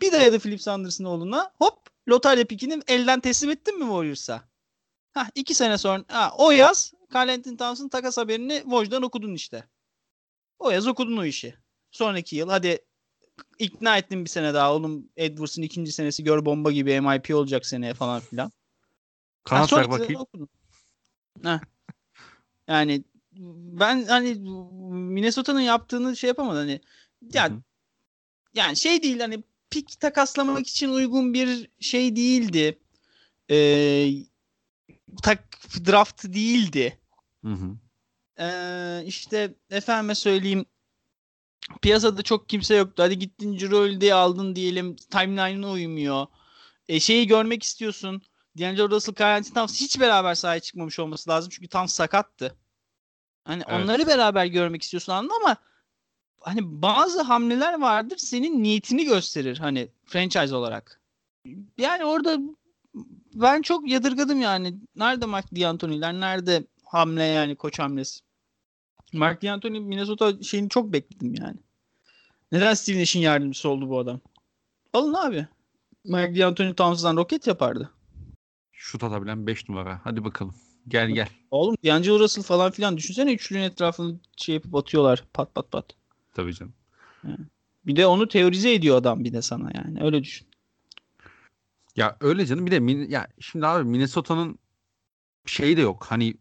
Bir 0.01 0.13
dayadı 0.13 0.39
Philip 0.39 0.63
Sanders'ın 0.63 1.05
oğluna. 1.05 1.53
Hop 1.59 1.79
lotarya 2.09 2.45
pikini 2.45 2.83
elden 2.89 3.21
teslim 3.21 3.51
ettin 3.51 3.79
mi 3.79 3.85
Warriors'a? 3.85 4.43
Hah 5.13 5.29
iki 5.35 5.55
sene 5.55 5.79
sonra 5.79 6.05
ha, 6.09 6.33
o 6.39 6.51
yaz 6.51 6.93
Carl 7.15 7.29
Anthony 7.29 7.57
Towns'ın 7.57 7.89
takas 7.89 8.17
haberini 8.17 8.61
Woj'dan 8.63 9.03
okudun 9.03 9.35
işte. 9.35 9.65
O 10.59 10.71
yaz 10.71 10.87
okudun 10.87 11.17
o 11.17 11.25
işi. 11.25 11.55
Sonraki 11.91 12.37
yıl 12.37 12.49
hadi 12.49 12.79
ikna 13.59 13.99
ettin 13.99 14.25
bir 14.25 14.31
sene 14.31 14.55
daha 14.55 14.75
oğlum 14.75 15.09
Edwards'ın 15.17 15.63
ikinci 15.63 15.93
senesi 15.93 16.25
gör 16.25 16.45
bomba 16.45 16.73
gibi 16.73 17.01
MIP 17.01 17.35
olacak 17.35 17.67
seneye 17.67 17.95
falan 17.95 18.21
filan. 18.21 18.53
Kanat 19.45 19.73
ver 19.73 19.91
bakayım. 19.91 20.21
okudun. 20.21 20.49
Heh. 21.43 21.61
Yani 22.69 23.05
ben 23.73 24.05
hani 24.05 24.35
Minnesota'nın 24.91 25.61
yaptığını 25.61 26.17
şey 26.17 26.29
yapamadım 26.29 26.59
hani 26.59 26.81
ya 27.35 27.49
Hı 27.51 27.55
hı. 27.55 27.63
yani 28.55 28.77
şey 28.77 29.03
değil 29.03 29.21
hani 29.21 29.43
pik 29.71 30.01
takaslamak 30.01 30.67
için 30.67 30.89
uygun 30.89 31.35
bir 31.35 31.71
şey 31.81 32.17
değildi. 32.17 32.79
Ee, 33.51 34.09
tak 35.23 35.59
draft 35.87 36.25
değildi. 36.25 36.99
Hı 37.45 37.53
hı. 37.53 37.77
Ee, 38.39 39.03
işte 39.07 39.55
efendime 39.71 40.15
söyleyeyim 40.15 40.67
piyasada 41.83 42.23
çok 42.23 42.49
kimse 42.49 42.75
yoktu. 42.75 43.03
Hadi 43.03 43.19
gittin 43.19 43.57
Cirolde'yi 43.57 44.15
aldın 44.15 44.57
diyelim. 44.57 44.97
Timeline'ına 44.97 45.71
uymuyor. 45.71 46.27
E, 46.89 47.01
şeyi 47.01 47.27
görmek 47.27 47.63
istiyorsun. 47.63 48.23
D'Angelo 48.59 48.91
Russell, 48.91 49.15
Kyle 49.15 49.55
Towns 49.55 49.81
hiç 49.81 50.01
beraber 50.01 50.35
sahaya 50.35 50.61
çıkmamış 50.61 50.99
olması 50.99 51.31
lazım. 51.31 51.51
Çünkü 51.51 51.69
tam 51.69 51.89
sakattı. 51.89 52.57
Hani 53.45 53.63
Evet. 53.69 53.81
onları 53.83 54.07
beraber 54.07 54.47
görmek 54.47 54.83
istiyorsun 54.83 55.13
anladın 55.13 55.35
ama 55.45 55.57
hani 56.41 56.61
bazı 56.83 57.23
hamleler 57.23 57.81
vardır 57.81 58.17
senin 58.17 58.63
niyetini 58.63 59.05
gösterir 59.05 59.59
hani 59.59 59.89
franchise 60.05 60.55
olarak. 60.55 61.01
Yani 61.79 62.05
orada 62.05 62.39
ben 63.35 63.63
çok 63.63 63.89
yadırgadım 63.89 64.41
yani. 64.41 64.75
Nerede 64.97 65.27
Mark 65.27 65.47
D'Antoni'ler? 65.57 66.13
Nerede 66.13 66.65
hamle 66.85 67.25
yani 67.25 67.57
koç 67.57 67.79
hamlesi? 67.79 68.21
Mark 69.13 69.43
D'Antoni 69.43 69.81
Minnesota 69.81 70.43
şeyini 70.43 70.69
çok 70.69 70.93
bekledim 70.93 71.35
yani. 71.35 71.57
Neden 72.53 72.75
Steve 72.75 73.01
Nash'in 73.01 73.21
yardımcısı 73.21 73.69
oldu 73.69 73.89
bu 73.91 73.99
adam? 73.99 74.21
Alın 74.93 75.15
abi. 75.15 75.47
Mark 76.05 76.39
D'Antoni 76.39 76.75
Towns'dan 76.75 77.17
roket 77.17 77.47
yapardı. 77.47 77.91
Şut 78.77 79.05
atabilen 79.05 79.47
5 79.47 79.69
numara. 79.69 80.01
Hadi 80.05 80.25
bakalım. 80.25 80.55
Gel 80.89 81.11
gel. 81.11 81.29
Oğlum 81.51 81.77
D'Angelo 81.85 82.19
Russell 82.19 82.45
falan 82.45 82.71
filan 82.71 82.97
düşünsene 82.97 83.33
üçlünün 83.33 83.63
etrafını 83.63 84.21
şey 84.37 84.55
yapıp 84.55 84.75
atıyorlar 84.75 85.25
pat 85.35 85.55
pat 85.55 85.71
pat. 85.71 85.97
Tabii 86.35 86.55
canım. 86.55 86.75
Bir 87.87 87.97
de 87.97 88.07
onu 88.07 88.29
teorize 88.29 88.75
ediyor 88.75 88.97
adam 88.97 89.25
bir 89.25 89.33
de 89.33 89.43
sana 89.43 89.71
yani 89.75 90.03
öyle 90.03 90.25
düşün. 90.25 90.47
Ya 91.97 92.17
öyle 92.21 92.47
canım. 92.47 92.67
Bir 92.67 92.71
de 92.71 93.13
ya 93.13 93.29
şimdi 93.41 93.67
abi 93.67 93.85
Minnesota'nın 93.89 94.59
şeyi 95.47 95.77
de 95.77 95.81
yok. 95.81 96.07
Hani 96.09 96.35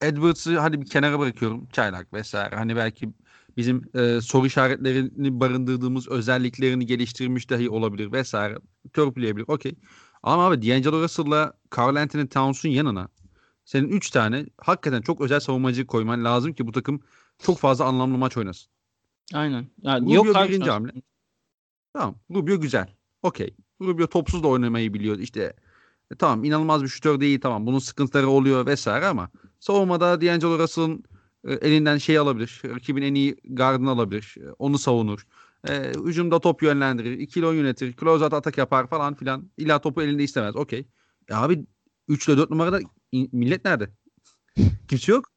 Edwards'ı 0.00 0.58
hadi 0.58 0.80
bir 0.80 0.86
kenara 0.86 1.18
bırakıyorum. 1.18 1.68
Çaylak 1.72 2.12
vesaire. 2.12 2.56
Hani 2.56 2.76
belki 2.76 3.08
bizim 3.56 3.82
e, 3.94 4.20
soru 4.20 4.46
işaretlerini 4.46 5.40
barındırdığımız 5.40 6.08
özelliklerini 6.08 6.86
geliştirmiş 6.86 7.50
dahi 7.50 7.70
olabilir 7.70 8.12
vesaire. 8.12 8.58
Törpüleyebilir. 8.92 9.44
Okey. 9.48 9.74
Ama 10.26 10.46
abi 10.46 10.68
D'Angelo 10.68 11.02
Russell'la 11.02 11.52
Carl 11.76 11.96
Anthony 11.96 12.26
Towns'un 12.26 12.68
yanına 12.68 13.08
senin 13.64 13.88
3 13.88 14.10
tane 14.10 14.46
hakikaten 14.58 15.02
çok 15.02 15.20
özel 15.20 15.40
savunmacı 15.40 15.86
koyman 15.86 16.24
lazım 16.24 16.52
ki 16.52 16.66
bu 16.66 16.72
takım 16.72 17.00
çok 17.38 17.58
fazla 17.58 17.84
anlamlı 17.84 18.18
maç 18.18 18.36
oynasın. 18.36 18.68
Aynen. 19.34 19.66
Yani 19.82 20.04
Rubio 20.16 20.24
yok 20.24 20.48
birinci 20.48 20.70
hamle. 20.70 20.92
Tamam. 21.92 22.14
Rubio 22.34 22.60
güzel. 22.60 22.94
Okey. 23.22 23.56
Rubio 23.80 24.06
topsuz 24.06 24.42
da 24.42 24.48
oynamayı 24.48 24.94
biliyor. 24.94 25.18
İşte 25.18 25.56
e, 26.10 26.14
tamam 26.14 26.44
inanılmaz 26.44 26.82
bir 26.82 26.88
şutör 26.88 27.20
değil 27.20 27.40
tamam. 27.40 27.66
Bunun 27.66 27.78
sıkıntıları 27.78 28.28
oluyor 28.28 28.66
vesaire 28.66 29.06
ama 29.06 29.30
savunmada 29.60 30.20
D'Angelo 30.20 30.58
Russell'ın 30.58 31.04
e, 31.44 31.52
elinden 31.52 31.98
şey 31.98 32.18
alabilir. 32.18 32.62
Rakibin 32.64 33.02
en 33.02 33.14
iyi 33.14 33.36
gardını 33.44 33.90
alabilir. 33.90 34.34
e, 34.40 34.50
Onu 34.58 34.78
savunur. 34.78 35.26
E, 35.68 35.92
hücumda 36.04 36.40
top 36.40 36.62
yönlendirir. 36.62 37.18
ikili 37.18 37.46
oyun 37.46 37.58
yönetir. 37.60 37.96
Closeout 37.96 38.32
atak 38.32 38.58
yapar 38.58 38.86
falan 38.86 39.14
filan. 39.14 39.50
İlla 39.58 39.80
topu 39.80 40.02
elinde 40.02 40.22
istemez. 40.24 40.56
Okey. 40.56 40.86
E 41.28 41.34
abi 41.34 41.66
3 42.08 42.28
ile 42.28 42.36
4 42.36 42.50
numarada 42.50 42.80
in- 43.12 43.28
millet 43.32 43.64
nerede? 43.64 43.90
Kimse 44.88 45.12
yok. 45.12 45.32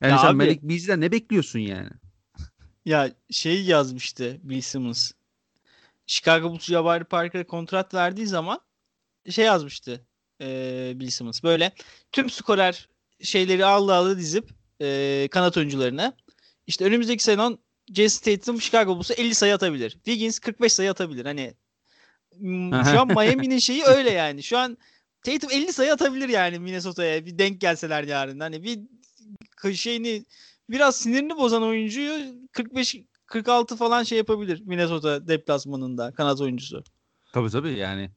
Yani 0.00 0.10
Ya 0.12 0.18
sen 0.18 0.26
abi- 0.28 0.36
Malik 0.36 0.62
Beasley'den 0.62 1.00
ne 1.00 1.12
bekliyorsun 1.12 1.58
yani? 1.58 1.90
Ya 2.84 3.10
şey 3.30 3.64
yazmıştı 3.64 4.40
Bill 4.42 4.60
Simmons. 4.60 5.12
Chicago 6.06 6.50
Bulls 6.50 6.64
Jabari 6.64 7.04
Parker'a 7.04 7.46
kontrat 7.46 7.94
verdiği 7.94 8.26
zaman 8.26 8.60
şey 9.30 9.44
yazmıştı 9.44 10.06
eee 10.40 10.92
Bill 10.96 11.10
Simmons. 11.10 11.42
Böyle 11.42 11.72
tüm 12.12 12.30
skorer 12.30 12.88
şeyleri 13.22 13.64
aldı 13.64 13.94
aldı 13.94 14.18
dizip 14.18 14.50
eee 14.80 15.28
kanat 15.28 15.56
oyuncularına. 15.56 16.12
İşte 16.66 16.84
önümüzdeki 16.84 17.24
sezon 17.24 17.58
Jason 17.92 18.36
Tatum 18.36 18.60
Chicago 18.60 18.96
Bulls'a 18.96 19.14
50 19.14 19.34
sayı 19.34 19.54
atabilir. 19.54 19.90
Wiggins 19.90 20.38
45 20.38 20.72
sayı 20.72 20.90
atabilir. 20.90 21.24
Hani 21.24 21.54
şu 22.90 23.00
an 23.00 23.08
Miami'nin 23.08 23.58
şeyi 23.68 23.84
öyle 23.84 24.10
yani. 24.10 24.42
Şu 24.42 24.58
an 24.58 24.78
Tatum 25.22 25.50
50 25.50 25.72
sayı 25.72 25.92
atabilir 25.92 26.28
yani 26.28 26.58
Minnesota'ya 26.58 27.26
bir 27.26 27.38
denk 27.38 27.60
gelseler 27.60 28.04
yarın. 28.04 28.40
Hani 28.40 28.62
bir 28.62 28.80
şeyini 29.74 30.24
biraz 30.70 30.96
sinirini 30.96 31.36
bozan 31.36 31.62
oyuncuyu 31.62 32.34
45 32.52 32.96
46 33.26 33.76
falan 33.76 34.02
şey 34.02 34.18
yapabilir 34.18 34.62
Minnesota 34.64 35.28
deplasmanında 35.28 36.12
kanat 36.12 36.40
oyuncusu. 36.40 36.84
Tabii 37.32 37.50
tabii 37.50 37.78
yani 37.78 38.10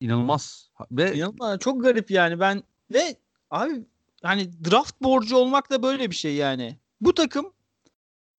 inanılmaz. 0.00 0.70
Ve 0.90 1.14
İnanılmaz. 1.14 1.58
Çok 1.58 1.82
garip 1.82 2.10
yani 2.10 2.40
ben 2.40 2.62
ve 2.92 3.16
abi 3.50 3.84
hani 4.22 4.50
draft 4.70 5.02
borcu 5.02 5.36
olmak 5.36 5.70
da 5.70 5.82
böyle 5.82 6.10
bir 6.10 6.16
şey 6.16 6.34
yani. 6.34 6.78
Bu 7.00 7.14
takım 7.14 7.52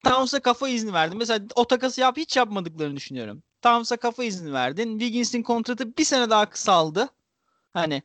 Towns'a 0.03 0.39
kafa 0.39 0.69
izni 0.69 0.93
verdi. 0.93 1.15
Mesela 1.15 1.45
o 1.55 1.67
takası 1.67 2.01
yap 2.01 2.17
hiç 2.17 2.37
yapmadıklarını 2.37 2.95
düşünüyorum. 2.95 3.43
Towns'a 3.61 3.97
kafa 3.97 4.23
izni 4.23 4.53
verdin. 4.53 4.99
Wiggins'in 4.99 5.43
kontratı 5.43 5.97
bir 5.97 6.03
sene 6.03 6.29
daha 6.29 6.49
kısaldı. 6.49 7.09
Hani 7.73 8.03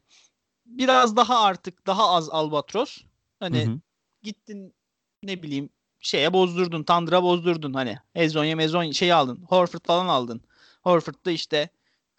biraz 0.67 1.17
daha 1.17 1.41
artık 1.41 1.87
daha 1.87 2.09
az 2.11 2.31
albatros. 2.31 3.03
Hani 3.41 3.67
hı 3.67 3.71
hı. 3.71 3.81
gittin 4.23 4.75
ne 5.23 5.43
bileyim 5.43 5.71
şeye 6.01 6.33
bozdurdun. 6.33 6.83
Tandır'a 6.83 7.23
bozdurdun 7.23 7.75
hani. 7.75 7.99
Ezonya 8.15 8.57
mezon 8.57 8.91
şey 8.91 9.13
aldın. 9.13 9.45
Horford 9.49 9.87
falan 9.87 10.07
aldın. 10.07 10.41
Horford 10.83 11.25
da 11.25 11.31
işte 11.31 11.69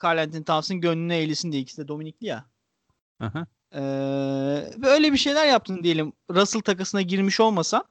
Carl 0.03 0.17
Anthony 0.17 0.43
Towns'ın 0.43 0.82
gönlüne 0.82 1.17
eğilsin 1.17 1.51
diye 1.51 1.61
ikisi 1.61 1.82
de 1.82 1.88
Dominikli 1.88 2.28
ya. 2.28 2.45
Aha. 3.19 3.47
Ee, 3.73 3.80
böyle 4.78 5.13
bir 5.13 5.17
şeyler 5.17 5.47
yaptın 5.47 5.84
diyelim. 5.84 6.13
Russell 6.30 6.61
takasına 6.61 7.01
girmiş 7.01 7.39
olmasa 7.39 7.84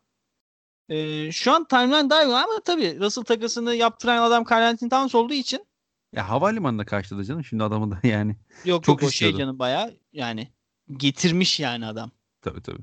e, 0.89 1.32
şu 1.32 1.53
an 1.53 1.64
timeline 1.64 2.11
daha 2.11 2.24
iyi 2.24 2.34
ama 2.34 2.61
tabii 2.64 3.01
Russell 3.01 3.24
takasını 3.24 3.74
yaptıran 3.74 4.22
adam 4.22 4.45
Carl 4.51 4.62
Anthony 4.62 4.91
Towns 4.91 5.14
olduğu 5.14 5.34
için 5.34 5.66
ya 6.12 6.28
havalimanında 6.28 6.84
karşıladı 6.84 7.24
canım 7.24 7.45
şimdi 7.45 7.64
adamı 7.64 7.91
da 7.91 8.01
yani. 8.09 8.37
Yok 8.64 8.84
çok 8.84 9.03
yok 9.03 9.09
o 9.09 9.12
şey 9.12 9.37
canım 9.37 9.59
baya 9.59 9.91
yani 10.12 10.53
getirmiş 10.97 11.61
yani 11.61 11.87
adam. 11.87 12.11
Tabii 12.43 12.62
tabii. 12.62 12.82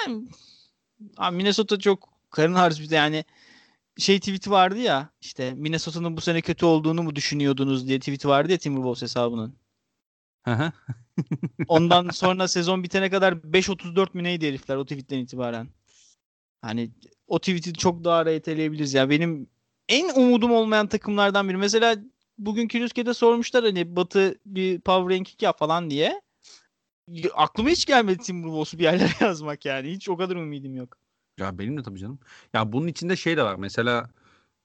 Yani 0.00 0.28
abi 1.16 1.36
Minnesota 1.36 1.78
çok 1.78 2.08
karın 2.30 2.54
harcı 2.54 2.82
bir 2.82 2.90
de 2.90 2.94
yani 2.94 3.24
şey 3.98 4.18
tweet'i 4.18 4.50
vardı 4.50 4.78
ya 4.78 5.10
işte 5.20 5.54
Minnesota'nın 5.54 6.16
bu 6.16 6.20
sene 6.20 6.40
kötü 6.40 6.66
olduğunu 6.66 7.02
mu 7.02 7.16
düşünüyordunuz 7.16 7.88
diye 7.88 7.98
tweet'i 7.98 8.28
vardı 8.28 8.52
ya 8.52 8.58
Timberwolves 8.58 9.02
hesabının. 9.02 9.58
Ondan 11.68 12.08
sonra 12.08 12.48
sezon 12.48 12.82
bitene 12.82 13.10
kadar 13.10 13.32
5.34 13.32 14.08
mi 14.16 14.24
neydi 14.24 14.48
herifler 14.48 14.76
o 14.76 14.84
tweetten 14.84 15.18
itibaren. 15.18 15.68
Hani 16.62 16.90
o 17.26 17.38
tweet'i 17.38 17.72
çok 17.72 18.04
daha 18.04 18.26
reyteleyebiliriz 18.26 18.94
ya. 18.94 19.10
Benim 19.10 19.48
en 19.88 20.14
umudum 20.14 20.52
olmayan 20.52 20.86
takımlardan 20.86 21.48
biri. 21.48 21.56
Mesela 21.56 21.96
bugün 22.38 22.68
Kiruskede 22.68 23.14
sormuşlar 23.14 23.64
hani 23.64 23.96
Batı 23.96 24.38
bir 24.46 24.80
power 24.80 25.18
ranking 25.18 25.42
yap 25.42 25.58
falan 25.58 25.90
diye. 25.90 26.20
Aklıma 27.34 27.68
hiç 27.68 27.86
gelmedi 27.86 28.18
Timberwolves'u 28.18 28.78
bir 28.78 28.84
yerlere 28.84 29.10
yazmak 29.24 29.64
yani. 29.64 29.90
Hiç 29.90 30.08
o 30.08 30.16
kadar 30.16 30.36
ümidim 30.36 30.74
yok. 30.76 30.96
Ya 31.38 31.58
benim 31.58 31.78
de 31.78 31.82
tabii 31.82 31.98
canım. 31.98 32.18
Ya 32.54 32.72
bunun 32.72 32.86
içinde 32.86 33.16
şey 33.16 33.36
de 33.36 33.42
var. 33.42 33.56
Mesela 33.56 34.10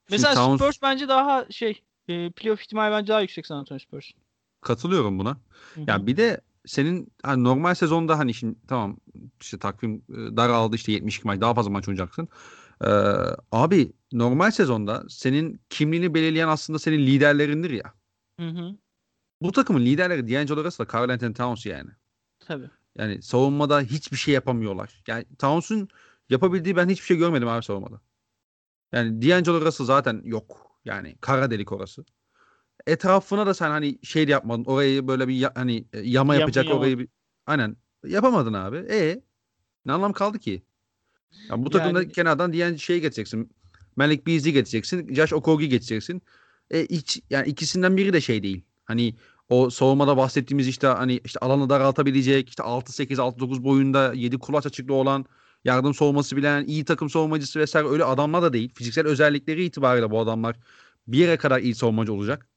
Mesela 0.10 0.34
Towns... 0.34 0.62
Spurs 0.62 0.82
bence 0.82 1.08
daha 1.08 1.46
şey 1.50 1.82
e, 2.08 2.32
playoff 2.32 2.62
ihtimali 2.62 2.92
bence 2.92 3.08
daha 3.08 3.22
yüksek 3.22 3.48
San 3.48 3.58
Antonio 3.58 3.80
Spurs. 3.80 4.12
Katılıyorum 4.62 5.20
buna. 5.20 5.30
Hı-hı. 5.30 5.84
Ya 5.88 6.08
bir 6.08 6.18
de 6.18 6.42
senin 6.66 7.14
hani 7.24 7.44
normal 7.44 7.76
sezonda 7.76 8.20
hani 8.20 8.34
şimdi 8.34 8.56
tamam 8.68 8.98
işte 9.42 9.60
takvim 9.60 9.96
e, 10.10 10.38
daraldı 10.38 10.76
işte 10.76 10.92
72 10.92 11.28
maç 11.28 11.42
daha 11.42 11.54
fazla 11.54 11.72
maç 11.72 11.88
oynayacaksın. 11.88 12.28
Ee, 12.82 12.88
abi 13.52 13.94
normal 14.12 14.52
sezonda 14.52 15.04
senin 15.10 15.62
kimliğini 15.70 16.14
belirleyen 16.14 16.48
aslında 16.48 16.80
senin 16.80 17.00
liderlerindir 17.00 17.70
ya. 17.70 17.94
Hı 18.40 18.48
hı. 18.48 18.78
Bu 19.42 19.52
takımın 19.52 19.82
liderleri 19.82 20.28
D'Angelo 20.28 20.64
Russell, 20.64 20.88
Carl 20.94 21.10
Anthony 21.10 21.34
Towns 21.34 21.66
yani. 21.66 21.90
Tabii. 22.40 22.70
Yani 22.98 23.22
savunmada 23.22 23.82
hiçbir 23.82 24.18
şey 24.18 24.34
yapamıyorlar. 24.34 25.04
Yani 25.08 25.26
Towns'un 25.40 25.88
yapabildiği 26.30 26.76
ben 26.76 26.90
hiçbir 26.90 27.06
şey 27.06 27.18
görmedim 27.18 27.48
abi 27.48 27.64
savunmada. 27.64 28.02
Yani 28.92 29.22
D'Angelo 29.22 29.62
Russell 29.62 29.86
zaten 29.86 30.22
yok. 30.26 30.78
Yani 30.86 31.16
kara 31.22 31.52
delik 31.52 31.72
orası. 31.72 32.06
Etrafına 32.88 33.46
da 33.46 33.54
sen 33.54 33.70
hani 33.70 34.00
şey 34.04 34.28
yapmadın. 34.28 34.66
Orayı 34.66 35.08
böyle 35.08 35.28
bir 35.28 35.36
ya, 35.36 35.52
hani 35.56 35.86
e, 35.94 36.00
yama 36.00 36.36
yapacak 36.36 36.66
Yapın, 36.66 36.80
orayı 36.80 37.00
bir 37.00 37.08
aynen 37.46 37.78
yapamadın 38.08 38.54
abi. 38.54 38.78
E 38.78 39.22
ne 39.86 39.92
anlam 39.92 40.14
kaldı 40.14 40.40
ki? 40.40 40.64
Yani 41.50 41.66
bu 41.66 41.70
takımda 41.70 42.02
yani... 42.02 42.12
kenardan 42.12 42.54
diyen 42.54 42.76
şey 42.76 43.00
geçeceksin. 43.00 43.52
Malik 43.96 44.28
Beasley 44.28 44.54
geçeceksin. 44.54 45.14
Josh 45.14 45.34
Okogie 45.34 45.68
geçeceksin. 45.68 46.22
E 46.72 46.88
hiç 46.90 47.22
yani 47.30 47.48
ikisinden 47.48 47.98
biri 47.98 48.14
de 48.14 48.22
şey 48.22 48.44
değil. 48.44 48.64
Hani 48.86 49.16
o 49.50 49.70
savunmada 49.70 50.18
bahsettiğimiz 50.18 50.68
işte 50.68 50.88
hani 50.88 51.22
işte 51.26 51.40
alanı 51.40 51.70
daraltabilecek 51.70 52.50
işte 52.50 52.64
6-8 52.64 53.16
6-9 53.16 53.64
boyunda 53.64 54.14
7 54.14 54.38
kulaç 54.38 54.66
açıklığı 54.66 54.94
olan 54.94 55.26
yardım 55.64 55.94
savunması 55.94 56.38
bilen 56.38 56.66
iyi 56.66 56.86
takım 56.86 57.10
savunmacısı 57.10 57.60
vesaire 57.60 57.88
öyle 57.88 58.04
adamlar 58.04 58.42
da 58.42 58.54
değil. 58.54 58.74
Fiziksel 58.76 59.08
özellikleri 59.08 59.66
itibariyle 59.66 60.12
bu 60.12 60.20
adamlar 60.20 60.56
bir 61.08 61.18
yere 61.18 61.38
kadar 61.38 61.60
iyi 61.60 61.76
savunmacı 61.76 62.14
olacak. 62.14 62.48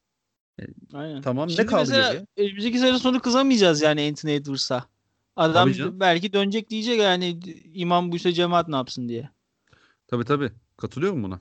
Aynen. 0.95 1.23
Tamam 1.23 1.51
Şimdi 1.51 1.63
ne 1.63 1.67
kaldı 1.67 1.81
mesela, 1.81 2.13
geriye? 2.13 2.27
Önümüzdeki 2.37 2.79
sene 2.79 2.99
sonu 2.99 3.21
kızamayacağız 3.21 3.83
yani 3.83 4.09
Anthony 4.09 4.35
Edwards'a. 4.35 4.85
Adam 5.37 5.71
belki 6.01 6.33
dönecek 6.33 6.71
diyecek 6.71 7.01
yani 7.01 7.41
imam 7.75 8.13
buysa 8.13 8.33
cemaat 8.33 8.69
ne 8.69 8.77
yapsın 8.77 9.09
diye. 9.09 9.31
Tabii 10.09 10.25
tabii. 10.25 10.51
Katılıyorum 10.77 11.23
buna. 11.23 11.41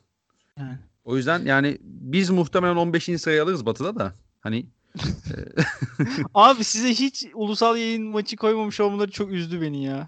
Yani. 0.59 0.77
O 1.05 1.17
yüzden 1.17 1.45
yani 1.45 1.77
biz 1.81 2.29
muhtemelen 2.29 2.75
15. 2.75 3.03
sırayı 3.03 3.43
alırız 3.43 3.65
Batı'da 3.65 3.95
da. 3.95 4.13
Hani 4.39 4.65
Abi 6.33 6.63
size 6.63 6.89
hiç 6.89 7.25
ulusal 7.33 7.77
yayın 7.77 8.07
maçı 8.07 8.37
koymamış 8.37 8.79
olmaları 8.79 9.11
çok 9.11 9.31
üzdü 9.31 9.61
beni 9.61 9.83
ya. 9.83 10.07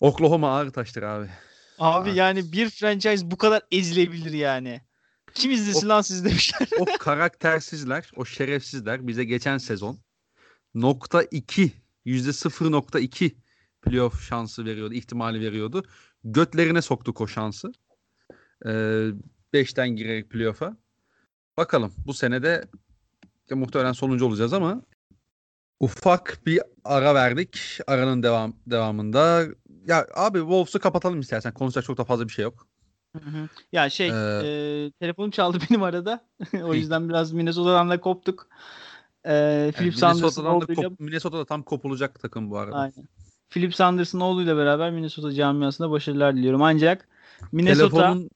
Oklahoma 0.00 0.50
ağır 0.50 0.70
taştır 0.70 1.02
abi. 1.02 1.28
Abi 1.78 2.14
yani 2.14 2.52
bir 2.52 2.70
franchise 2.70 3.30
bu 3.30 3.36
kadar 3.36 3.62
ezilebilir 3.72 4.32
yani. 4.32 4.80
Kim 5.34 5.50
izlesin 5.50 5.86
o, 5.86 5.88
lan 5.88 6.00
siz 6.00 6.24
demişler. 6.24 6.68
o 6.78 6.84
karaktersizler, 6.98 8.10
o 8.16 8.24
şerefsizler 8.24 9.06
bize 9.06 9.24
geçen 9.24 9.58
sezon 9.58 9.98
nokta 10.74 11.22
2 11.22 11.72
yüzde 12.04 12.30
0.2 12.30 13.34
playoff 13.82 14.22
şansı 14.22 14.64
veriyordu, 14.64 14.94
ihtimali 14.94 15.40
veriyordu. 15.40 15.84
Götlerine 16.24 16.82
soktuk 16.82 17.20
o 17.20 17.26
şansı. 17.26 17.72
Ee, 18.66 19.08
beşten 19.52 19.88
girerek 19.88 20.30
playoff'a. 20.30 20.76
Bakalım 21.56 21.92
bu 22.06 22.14
sene 22.14 22.42
de 22.42 22.64
muhtemelen 23.50 23.92
sonuncu 23.92 24.26
olacağız 24.26 24.52
ama 24.52 24.82
ufak 25.80 26.40
bir 26.46 26.60
ara 26.84 27.14
verdik. 27.14 27.78
Aranın 27.86 28.22
devam 28.22 28.56
devamında 28.66 29.46
ya 29.86 30.06
abi 30.14 30.38
Wolves'u 30.38 30.80
kapatalım 30.80 31.20
istersen. 31.20 31.54
Konuşacak 31.54 31.84
çok 31.84 31.98
da 31.98 32.04
fazla 32.04 32.28
bir 32.28 32.32
şey 32.32 32.42
yok. 32.42 32.67
Hı 33.16 33.30
hı. 33.30 33.48
Ya 33.72 33.90
şey 33.90 34.08
ee, 34.08 34.12
e, 34.12 34.90
telefonum 34.90 35.30
çaldı 35.30 35.58
benim 35.70 35.82
arada. 35.82 36.24
o 36.62 36.74
yüzden 36.74 37.08
biraz 37.08 37.32
Minnesota'dan 37.32 37.90
da 37.90 38.00
koptuk. 38.00 38.48
E, 39.26 39.72
Philip 39.76 39.92
yani 39.92 40.00
Sanders'ın 40.00 40.44
oğluyla... 40.44 40.74
Kop, 40.74 41.00
Minnesota'da 41.00 41.44
tam 41.44 41.62
kopulacak 41.62 42.20
takım 42.20 42.50
bu 42.50 42.58
arada. 42.58 42.76
Aynen. 42.76 43.08
Philip 43.50 43.74
Sanders'ın 43.74 44.20
oğluyla 44.20 44.56
beraber 44.56 44.90
Minnesota 44.90 45.32
camiasında 45.32 45.90
başarılar 45.90 46.36
diliyorum. 46.36 46.62
Ancak 46.62 47.08
Minnesota... 47.52 47.96
Telefonun 47.96 48.30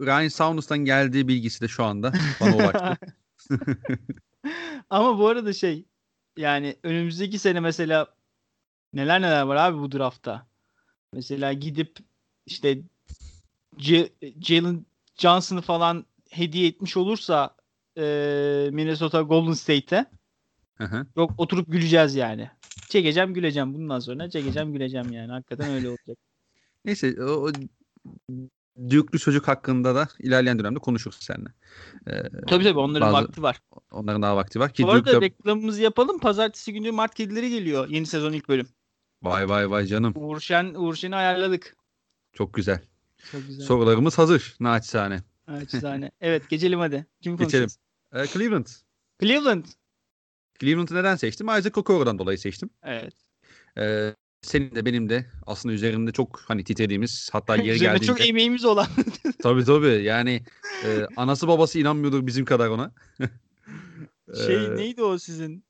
Ryan 0.00 0.28
Saunders'tan 0.28 0.78
geldiği 0.78 1.28
bilgisi 1.28 1.60
de 1.60 1.68
şu 1.68 1.84
anda 1.84 2.12
bana 2.40 2.56
ulaştı. 2.56 2.96
Ama 4.90 5.18
bu 5.18 5.28
arada 5.28 5.52
şey 5.52 5.84
yani 6.36 6.76
önümüzdeki 6.82 7.38
sene 7.38 7.60
mesela 7.60 8.06
neler 8.92 9.22
neler 9.22 9.42
var 9.42 9.56
abi 9.56 9.78
bu 9.78 9.92
draftta. 9.92 10.46
Mesela 11.12 11.52
gidip 11.52 11.98
işte 12.46 12.82
Jalen 14.40 14.86
Johnson'ı 15.16 15.60
falan 15.60 16.06
hediye 16.30 16.68
etmiş 16.68 16.96
olursa 16.96 17.56
e, 17.98 18.02
Minnesota 18.72 19.22
Golden 19.22 19.52
State'e 19.52 20.06
yok 21.16 21.30
oturup 21.38 21.72
güleceğiz 21.72 22.14
yani. 22.14 22.50
Çekeceğim 22.88 23.34
güleceğim 23.34 23.74
bundan 23.74 23.98
sonra 23.98 24.30
çekeceğim 24.30 24.72
güleceğim 24.72 25.12
yani. 25.12 25.32
Hakikaten 25.32 25.70
öyle 25.70 25.88
olacak. 25.88 26.18
Neyse 26.84 27.16
o, 27.22 27.30
o 27.30 27.50
Duke'lu 28.90 29.18
çocuk 29.18 29.48
hakkında 29.48 29.94
da 29.94 30.08
ilerleyen 30.18 30.58
dönemde 30.58 30.78
konuşuruz 30.78 31.18
seninle. 31.20 31.48
Ee, 32.06 32.22
tabii 32.46 32.64
tabii 32.64 32.78
onların 32.78 33.12
bazı, 33.12 33.26
vakti 33.26 33.42
var. 33.42 33.60
Onların 33.90 34.22
daha 34.22 34.36
vakti 34.36 34.60
var. 34.60 34.72
Ki 34.72 34.82
Bu 34.82 34.90
arada 34.90 35.06
Duke'da... 35.06 35.20
reklamımızı 35.20 35.82
yapalım. 35.82 36.18
Pazartesi 36.18 36.72
günü 36.72 36.90
Mart 36.90 37.14
Kedileri 37.14 37.50
geliyor. 37.50 37.88
Yeni 37.88 38.06
sezon 38.06 38.32
ilk 38.32 38.48
bölüm. 38.48 38.68
Vay 39.22 39.48
vay 39.48 39.70
vay 39.70 39.86
canım. 39.86 40.12
Uğur 40.16 40.40
Şen, 40.40 40.74
Uğur 40.74 40.94
Şen'i 40.94 41.16
ayarladık. 41.16 41.76
Çok 42.32 42.54
güzel. 42.54 42.80
Çok 43.32 43.46
güzel. 43.46 43.66
Sorularımız 43.66 44.18
hazır. 44.18 44.56
Naçizane. 44.60 45.22
Naçizane. 45.48 46.10
evet 46.20 46.50
geçelim 46.50 46.78
hadi. 46.78 47.06
Kim 47.20 47.36
Geçelim. 47.36 47.68
Ee, 48.12 48.26
Cleveland. 48.26 48.66
Cleveland. 49.20 49.64
Cleveland'ı 50.60 50.94
neden 50.94 51.16
seçtim? 51.16 51.46
Isaac 51.46 51.78
Okoro'dan 51.78 52.18
dolayı 52.18 52.38
seçtim. 52.38 52.70
Evet. 52.82 53.14
Ee, 53.78 54.14
senin 54.42 54.74
de 54.74 54.84
benim 54.84 55.08
de 55.08 55.26
aslında 55.46 55.74
üzerinde 55.74 56.12
çok 56.12 56.40
hani 56.46 56.64
titrediğimiz 56.64 57.30
hatta 57.32 57.56
yeri 57.56 57.78
geldiğinde. 57.80 58.06
çok 58.06 58.28
emeğimiz 58.28 58.64
olan. 58.64 58.86
tabii 59.42 59.64
tabii 59.64 60.02
yani 60.02 60.42
e, 60.84 61.06
anası 61.16 61.48
babası 61.48 61.78
inanmıyordur 61.78 62.26
bizim 62.26 62.44
kadar 62.44 62.68
ona. 62.68 62.92
şey 64.46 64.76
neydi 64.76 65.02
o 65.02 65.18
sizin? 65.18 65.64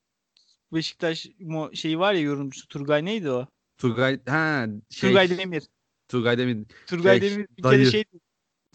Beşiktaş 0.73 1.27
şeyi 1.75 1.99
var 1.99 2.13
ya 2.13 2.21
yorumcusu 2.21 2.69
Turgay 2.69 3.05
neydi 3.05 3.31
o? 3.31 3.47
Turgay 3.79 4.21
ha 4.27 4.67
şey, 4.91 5.11
Turgay 5.11 5.39
Demir. 5.39 5.63
Turgay 6.13 6.39
Demir. 6.39 6.67
Turgay 6.87 7.21
şey, 7.21 7.31
Demir 7.31 7.47
bir 7.59 7.63
dayı. 7.63 7.79
kere 7.79 7.91
şey 7.91 8.05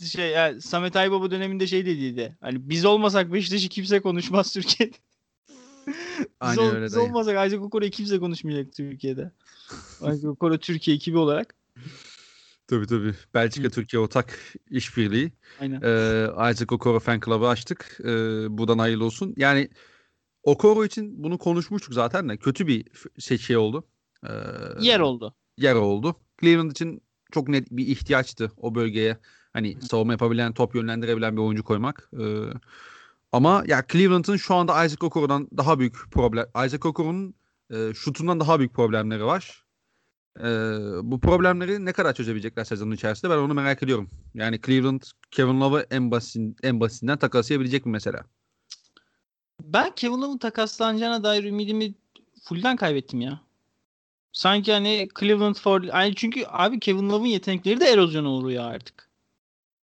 şey 0.06 0.30
yani 0.30 0.62
Samet 0.62 0.96
Aybaba 0.96 1.32
döneminde 1.32 1.68
şey 1.68 1.86
dediydi. 1.86 2.38
Hani 2.42 2.70
biz 2.70 2.86
olmasak 2.86 3.34
Beşiktaş'ı 3.34 3.70
kimse 3.70 4.00
konuşmaz 4.00 4.54
Türkiye'de. 4.54 4.96
biz, 6.18 6.26
Aynen 6.40 6.62
ol, 6.62 6.76
öyle 6.76 6.86
biz 6.86 6.98
olmasak 6.98 7.48
Isaac 7.48 7.64
Okoro'yu 7.64 7.92
kimse 7.92 8.20
konuşmayacak 8.20 8.74
Türkiye'de. 8.74 9.32
Isaac 10.02 10.26
Okoro 10.26 10.58
Türkiye 10.58 10.96
ekibi 10.96 11.18
olarak. 11.18 11.56
Tabii 12.68 12.88
tabii. 12.88 13.14
Belçika 13.34 13.70
Türkiye 13.70 14.00
ortak 14.00 14.40
işbirliği. 14.70 15.32
Aynen. 15.62 15.82
Ee, 15.82 16.52
Isaac 16.52 16.72
Okoro 16.72 17.00
fan 17.00 17.20
club'ı 17.26 17.48
açtık. 17.48 18.00
Ee, 18.00 18.08
buradan 18.58 18.80
hayırlı 18.80 19.06
olsun. 19.06 19.34
Yani 19.38 19.70
Okoro 20.44 20.86
için 20.86 21.24
bunu 21.24 21.38
konuşmuştuk 21.38 21.94
zaten 21.94 22.30
de. 22.30 22.38
Kötü 22.38 22.68
bir 22.68 22.86
şey, 23.20 23.38
şey 23.38 23.58
oldu. 23.58 23.88
Ee, 24.24 24.30
yer 24.82 25.00
oldu. 25.00 25.36
Yer 25.58 25.76
oldu. 25.76 26.16
Cleveland 26.42 26.72
için 26.72 27.02
çok 27.32 27.48
net 27.48 27.72
bir 27.72 27.88
ihtiyaçtı 27.88 28.52
o 28.58 28.76
bölgeye. 28.76 29.18
Hani 29.54 29.82
savunma 29.82 30.14
yapabilen, 30.14 30.54
top 30.54 30.76
yönlendirebilen 30.76 31.38
bir 31.38 31.42
oyuncu 31.42 31.64
koymak. 31.64 32.10
Ee, 32.20 32.26
ama 33.32 33.64
ya 33.68 33.84
Cleveland'ın 33.92 34.38
şu 34.38 34.56
anda 34.56 34.86
Isaac 34.86 35.04
Okoro'dan 35.04 35.48
daha 35.58 35.80
büyük 35.80 35.96
problem. 36.12 36.46
Isaac 36.66 36.86
Okoro'nun 36.86 37.36
e, 37.72 37.94
şutundan 37.94 38.40
daha 38.40 38.60
büyük 38.60 38.74
problemleri 38.74 39.26
var. 39.26 39.64
E, 40.40 40.44
bu 41.04 41.20
problemleri 41.20 41.86
ne 41.86 41.94
kadar 41.94 42.14
çözebilecekler 42.14 42.64
sezonun 42.64 42.92
içerisinde 42.92 43.32
ben 43.32 43.38
onu 43.38 43.54
merak 43.54 43.84
ediyorum. 43.84 44.10
Yani 44.34 44.62
Cleveland 44.66 45.02
Kevin 45.32 45.62
Love'ı 45.62 45.88
en 45.92 46.12
basin 46.12 46.56
en 46.64 46.80
basitinden 46.80 47.18
takaslayabilecek 47.18 47.86
mi 47.86 47.92
mesela? 47.92 48.24
Ben 49.64 49.96
Kevin 49.96 50.22
Love'ın 50.22 50.38
takaslanacağına 50.38 51.24
dair 51.24 51.44
ümidimi 51.44 51.94
fullden 52.44 52.76
kaybettim 52.76 53.22
ya. 53.22 53.47
Sanki 54.38 54.74
hani 54.74 55.08
Cleveland 55.20 55.56
for 55.56 55.84
yani 55.84 56.16
çünkü 56.16 56.44
abi 56.48 56.80
Kevin 56.80 57.10
Love'ın 57.10 57.26
yetenekleri 57.26 57.80
de 57.80 57.86
erozyona 57.86 58.32
uğruyor 58.32 58.64
artık. 58.64 59.10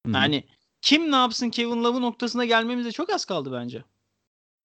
hı 0.07 0.13
Yani 0.13 0.45
kim 0.81 1.13
ne 1.13 1.17
yapsın 1.17 1.51
Kevin 1.51 1.85
Love 1.85 2.01
noktasına 2.01 2.45
gelmemize 2.45 2.93
çok 2.93 3.11
az 3.11 3.25
kaldı 3.25 3.53
bence. 3.53 3.85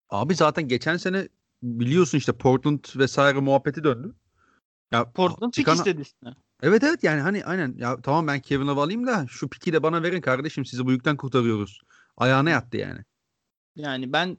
Abi 0.10 0.36
zaten 0.36 0.68
geçen 0.68 0.98
sene 0.98 1.28
biliyorsun 1.64 2.18
işte 2.18 2.34
Portland 2.34 2.80
vesaire 2.96 3.40
muhabbeti 3.40 3.84
döndü. 3.84 4.16
Ya 4.92 5.12
Portland 5.12 5.54
çıkan... 5.54 5.84
pik 5.84 5.98
istedi 5.98 6.04
Evet 6.64 6.84
evet 6.84 7.04
yani 7.04 7.22
hani 7.22 7.46
aynen 7.46 7.76
ya 7.78 8.02
tamam 8.02 8.28
ben 8.28 8.40
Kevin 8.40 8.68
Love 8.68 8.82
alayım 8.82 9.08
da 9.08 9.26
şu 9.30 9.50
piki 9.50 9.74
de 9.74 9.84
bana 9.84 10.04
verin 10.04 10.22
kardeşim 10.22 10.66
sizi 10.66 10.86
bu 10.86 10.92
yükten 10.92 11.18
kurtarıyoruz. 11.18 11.82
Ayağına 12.18 12.50
yattı 12.50 12.78
yani. 12.78 13.00
Yani 13.76 14.14
ben 14.14 14.38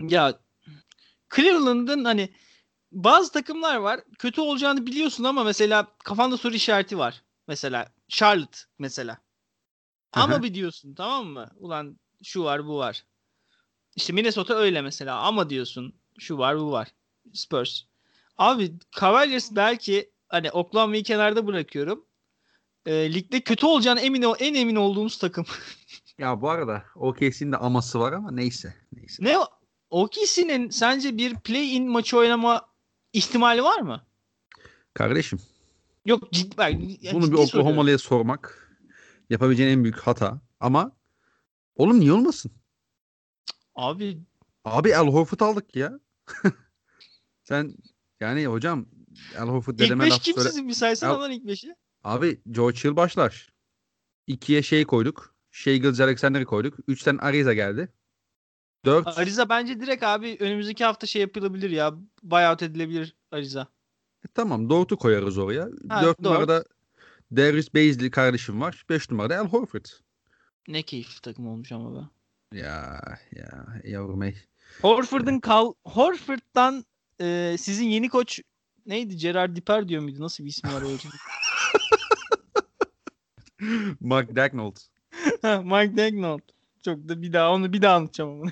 ya 0.00 0.38
Cleveland'ın 1.36 2.04
hani 2.04 2.30
bazı 2.92 3.32
takımlar 3.32 3.76
var 3.76 4.00
kötü 4.18 4.40
olacağını 4.40 4.86
biliyorsun 4.86 5.24
ama 5.24 5.44
mesela 5.44 5.86
kafanda 6.04 6.36
soru 6.36 6.54
işareti 6.54 6.98
var. 6.98 7.22
Mesela 7.48 7.92
Charlotte 8.08 8.58
mesela. 8.78 9.18
Ama 10.12 10.42
bir 10.42 10.54
diyorsun 10.54 10.94
tamam 10.94 11.26
mı? 11.26 11.50
Ulan 11.56 11.98
şu 12.22 12.44
var 12.44 12.66
bu 12.66 12.78
var. 12.78 13.04
İşte 13.96 14.12
Minnesota 14.12 14.54
öyle 14.54 14.82
mesela 14.82 15.20
ama 15.20 15.50
diyorsun 15.50 15.94
şu 16.18 16.38
var 16.38 16.58
bu 16.60 16.72
var. 16.72 16.88
Spurs. 17.32 17.82
Abi 18.38 18.74
Cavaliers 19.00 19.50
belki 19.52 20.10
hani 20.28 20.50
Oklahoma'yı 20.50 21.02
kenarda 21.02 21.46
bırakıyorum. 21.46 22.04
E, 22.86 23.14
ligde 23.14 23.40
kötü 23.40 23.66
olacağını 23.66 24.00
emin 24.00 24.22
ol, 24.22 24.34
en 24.38 24.54
emin 24.54 24.76
olduğumuz 24.76 25.18
takım. 25.18 25.46
ya 26.18 26.40
bu 26.40 26.50
arada 26.50 26.84
OKC'nin 26.94 27.52
de 27.52 27.56
aması 27.56 28.00
var 28.00 28.12
ama 28.12 28.30
neyse. 28.30 28.74
neyse. 28.92 29.24
Ne 29.24 29.36
OKC'nin 29.90 30.70
sence 30.70 31.16
bir 31.16 31.34
play-in 31.34 31.88
maçı 31.88 32.16
oynama 32.16 32.68
ihtimali 33.12 33.62
var 33.62 33.80
mı? 33.80 34.06
Kardeşim. 34.94 35.38
Yok 36.04 36.32
ciddi. 36.32 36.54
Yani 36.60 36.98
Bunu 37.12 37.32
bir 37.32 37.36
Oklahoma'lıya 37.36 37.98
sormak 37.98 38.72
yapabileceğin 39.30 39.70
en 39.70 39.84
büyük 39.84 39.98
hata. 39.98 40.40
Ama 40.60 40.92
oğlum 41.76 42.00
niye 42.00 42.12
olmasın? 42.12 42.52
Abi 43.74 44.18
Abi 44.64 44.96
Al 44.96 45.06
Horford 45.06 45.40
aldık 45.40 45.76
ya. 45.76 46.00
Sen 47.42 47.74
yani 48.20 48.46
hocam 48.46 48.86
Al 49.38 49.48
Horford 49.48 49.78
dedeme 49.78 50.08
laf 50.08 50.22
kim 50.22 50.34
söyle. 50.34 50.48
sizin 50.48 50.68
bir 50.68 50.74
saysana 50.74 51.20
lan 51.20 51.30
ilk 51.32 51.46
beşi? 51.46 51.74
Abi 52.04 52.40
George 52.50 52.78
Hill 52.84 52.96
başlar. 52.96 53.52
İkiye 54.26 54.62
şey 54.62 54.84
koyduk. 54.84 55.34
Shea 55.50 55.76
Gilles 55.76 56.00
Alexander'ı 56.00 56.44
koyduk. 56.44 56.74
Üçten 56.88 57.16
Ariza 57.16 57.54
geldi. 57.54 57.92
Dört. 58.84 59.18
Ariza 59.18 59.48
bence 59.48 59.80
direkt 59.80 60.02
abi 60.02 60.36
önümüzdeki 60.40 60.84
hafta 60.84 61.06
şey 61.06 61.22
yapılabilir 61.22 61.70
ya. 61.70 61.94
Buyout 62.22 62.62
edilebilir 62.62 63.16
Ariza. 63.30 63.66
E, 64.24 64.28
tamam 64.34 64.70
Dort'u 64.70 64.96
koyarız 64.96 65.38
oraya. 65.38 65.68
Ha, 65.88 66.02
Dört 66.02 66.20
numarada 66.20 66.64
Darius 67.36 67.74
Baisley 67.74 68.10
kardeşim 68.10 68.60
var. 68.60 68.84
Beş 68.88 69.10
numarada 69.10 69.38
Al 69.38 69.48
Horford. 69.48 69.84
Ne 70.68 70.82
keyifli 70.82 71.20
takım 71.20 71.48
olmuş 71.48 71.72
ama 71.72 71.94
be. 71.94 72.08
Ya 72.58 73.00
ya 73.32 73.66
yavrum 73.84 74.22
ey. 74.22 74.36
Horford'un 74.82 75.38
kal 75.40 75.72
Horford'dan 75.84 76.84
e, 77.20 77.56
sizin 77.58 77.84
yeni 77.86 78.08
koç 78.08 78.40
neydi? 78.86 79.16
Gerard 79.16 79.56
Diper 79.56 79.88
diyor 79.88 80.02
muydu? 80.02 80.20
Nasıl 80.20 80.44
bir 80.44 80.48
ismi 80.48 80.72
var 80.72 80.82
o 80.82 80.88
Mark 84.00 84.36
Dagnold. 84.36 84.76
Mark 85.64 85.96
Dagnold. 85.96 86.55
Çok 86.86 87.08
da 87.08 87.22
bir 87.22 87.32
daha 87.32 87.52
onu 87.52 87.72
bir 87.72 87.82
daha 87.82 87.96
anlatacağım 87.96 88.40
onu. 88.40 88.50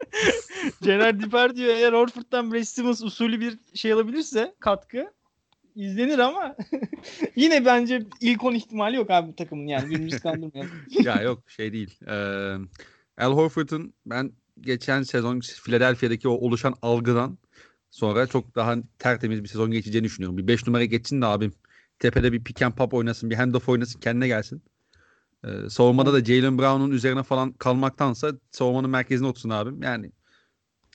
Gerard 0.82 1.22
Diper 1.22 1.56
diyor 1.56 1.74
eğer 1.74 1.92
Horford'dan 1.92 2.52
Brad 2.52 2.62
Stevens 2.62 3.02
usulü 3.02 3.40
bir 3.40 3.58
şey 3.74 3.92
alabilirse 3.92 4.54
katkı 4.60 5.12
izlenir 5.74 6.18
ama 6.18 6.56
yine 7.36 7.64
bence 7.64 8.02
ilk 8.20 8.44
10 8.44 8.54
ihtimali 8.54 8.96
yok 8.96 9.10
abi 9.10 9.28
bu 9.28 9.36
takımın 9.36 9.66
yani 9.66 9.90
birbirimizi 9.90 10.20
kandırmayalım. 10.20 10.72
ya 11.04 11.22
yok 11.22 11.50
şey 11.50 11.72
değil. 11.72 11.98
Ee, 12.06 12.56
Al 13.18 13.32
Horford'un 13.32 13.94
ben 14.06 14.32
geçen 14.60 15.02
sezon 15.02 15.40
Philadelphia'daki 15.40 16.28
o 16.28 16.32
oluşan 16.32 16.74
algıdan 16.82 17.38
sonra 17.90 18.26
çok 18.26 18.54
daha 18.54 18.76
tertemiz 18.98 19.42
bir 19.42 19.48
sezon 19.48 19.70
geçeceğini 19.70 20.04
düşünüyorum. 20.04 20.38
Bir 20.38 20.46
5 20.46 20.66
numara 20.66 20.84
geçsin 20.84 21.22
de 21.22 21.26
abim. 21.26 21.52
Tepede 21.98 22.32
bir 22.32 22.44
pick 22.44 22.62
and 22.62 22.72
pop 22.72 22.94
oynasın, 22.94 23.30
bir 23.30 23.34
handoff 23.34 23.68
oynasın, 23.68 24.00
kendine 24.00 24.26
gelsin. 24.26 24.62
Ee, 25.44 25.70
savunmada 25.70 26.12
da 26.12 26.24
Jalen 26.24 26.58
Brown'un 26.58 26.90
üzerine 26.90 27.22
falan 27.22 27.52
kalmaktansa 27.52 28.32
savunmanın 28.50 28.90
merkezine 28.90 29.28
otursun 29.28 29.50
abim. 29.50 29.82
Yani 29.82 30.12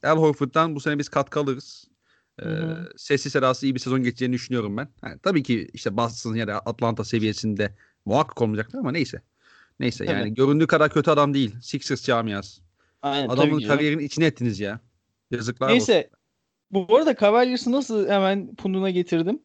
Al 0.03 0.17
Horford'dan 0.17 0.75
bu 0.75 0.79
sene 0.79 0.99
biz 0.99 1.09
katkı 1.09 1.39
alırız. 1.39 1.87
Ee, 2.41 2.45
sessiz 2.97 3.31
sedası 3.31 3.65
iyi 3.65 3.75
bir 3.75 3.79
sezon 3.79 4.03
geçeceğini 4.03 4.33
düşünüyorum 4.33 4.77
ben. 4.77 4.87
Yani, 5.03 5.19
tabii 5.23 5.43
ki 5.43 5.69
işte 5.73 5.97
Boston 5.97 6.35
ya 6.35 6.47
da 6.47 6.59
Atlanta 6.59 7.03
seviyesinde 7.03 7.75
muhakkak 8.05 8.41
olmayacaktır 8.41 8.77
ama 8.77 8.91
neyse. 8.91 9.21
Neyse 9.79 10.05
tabii. 10.05 10.17
yani 10.17 10.33
göründüğü 10.33 10.67
kadar 10.67 10.89
kötü 10.89 11.11
adam 11.11 11.33
değil. 11.33 11.55
Sixers 11.61 12.03
camiası. 12.03 12.61
Aynen, 13.01 13.29
Adamın 13.29 13.61
kariyerinin 13.61 14.03
içine 14.03 14.25
ettiniz 14.25 14.59
ya. 14.59 14.79
Yazıklar 15.31 15.69
Neyse. 15.69 15.97
Olsun. 15.97 16.89
Bu 16.89 16.97
arada 16.97 17.15
Cavaliers'ı 17.15 17.71
nasıl 17.71 18.07
hemen 18.07 18.55
punduna 18.55 18.89
getirdim? 18.89 19.39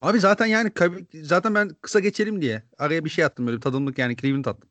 Abi 0.00 0.20
zaten 0.20 0.46
yani 0.46 0.70
zaten 1.22 1.54
ben 1.54 1.68
kısa 1.80 2.00
geçelim 2.00 2.42
diye 2.42 2.62
araya 2.78 3.04
bir 3.04 3.10
şey 3.10 3.24
attım 3.24 3.46
böyle 3.46 3.60
tadımlık 3.60 3.98
yani 3.98 4.16
Cleveland 4.16 4.44
attım. 4.44 4.70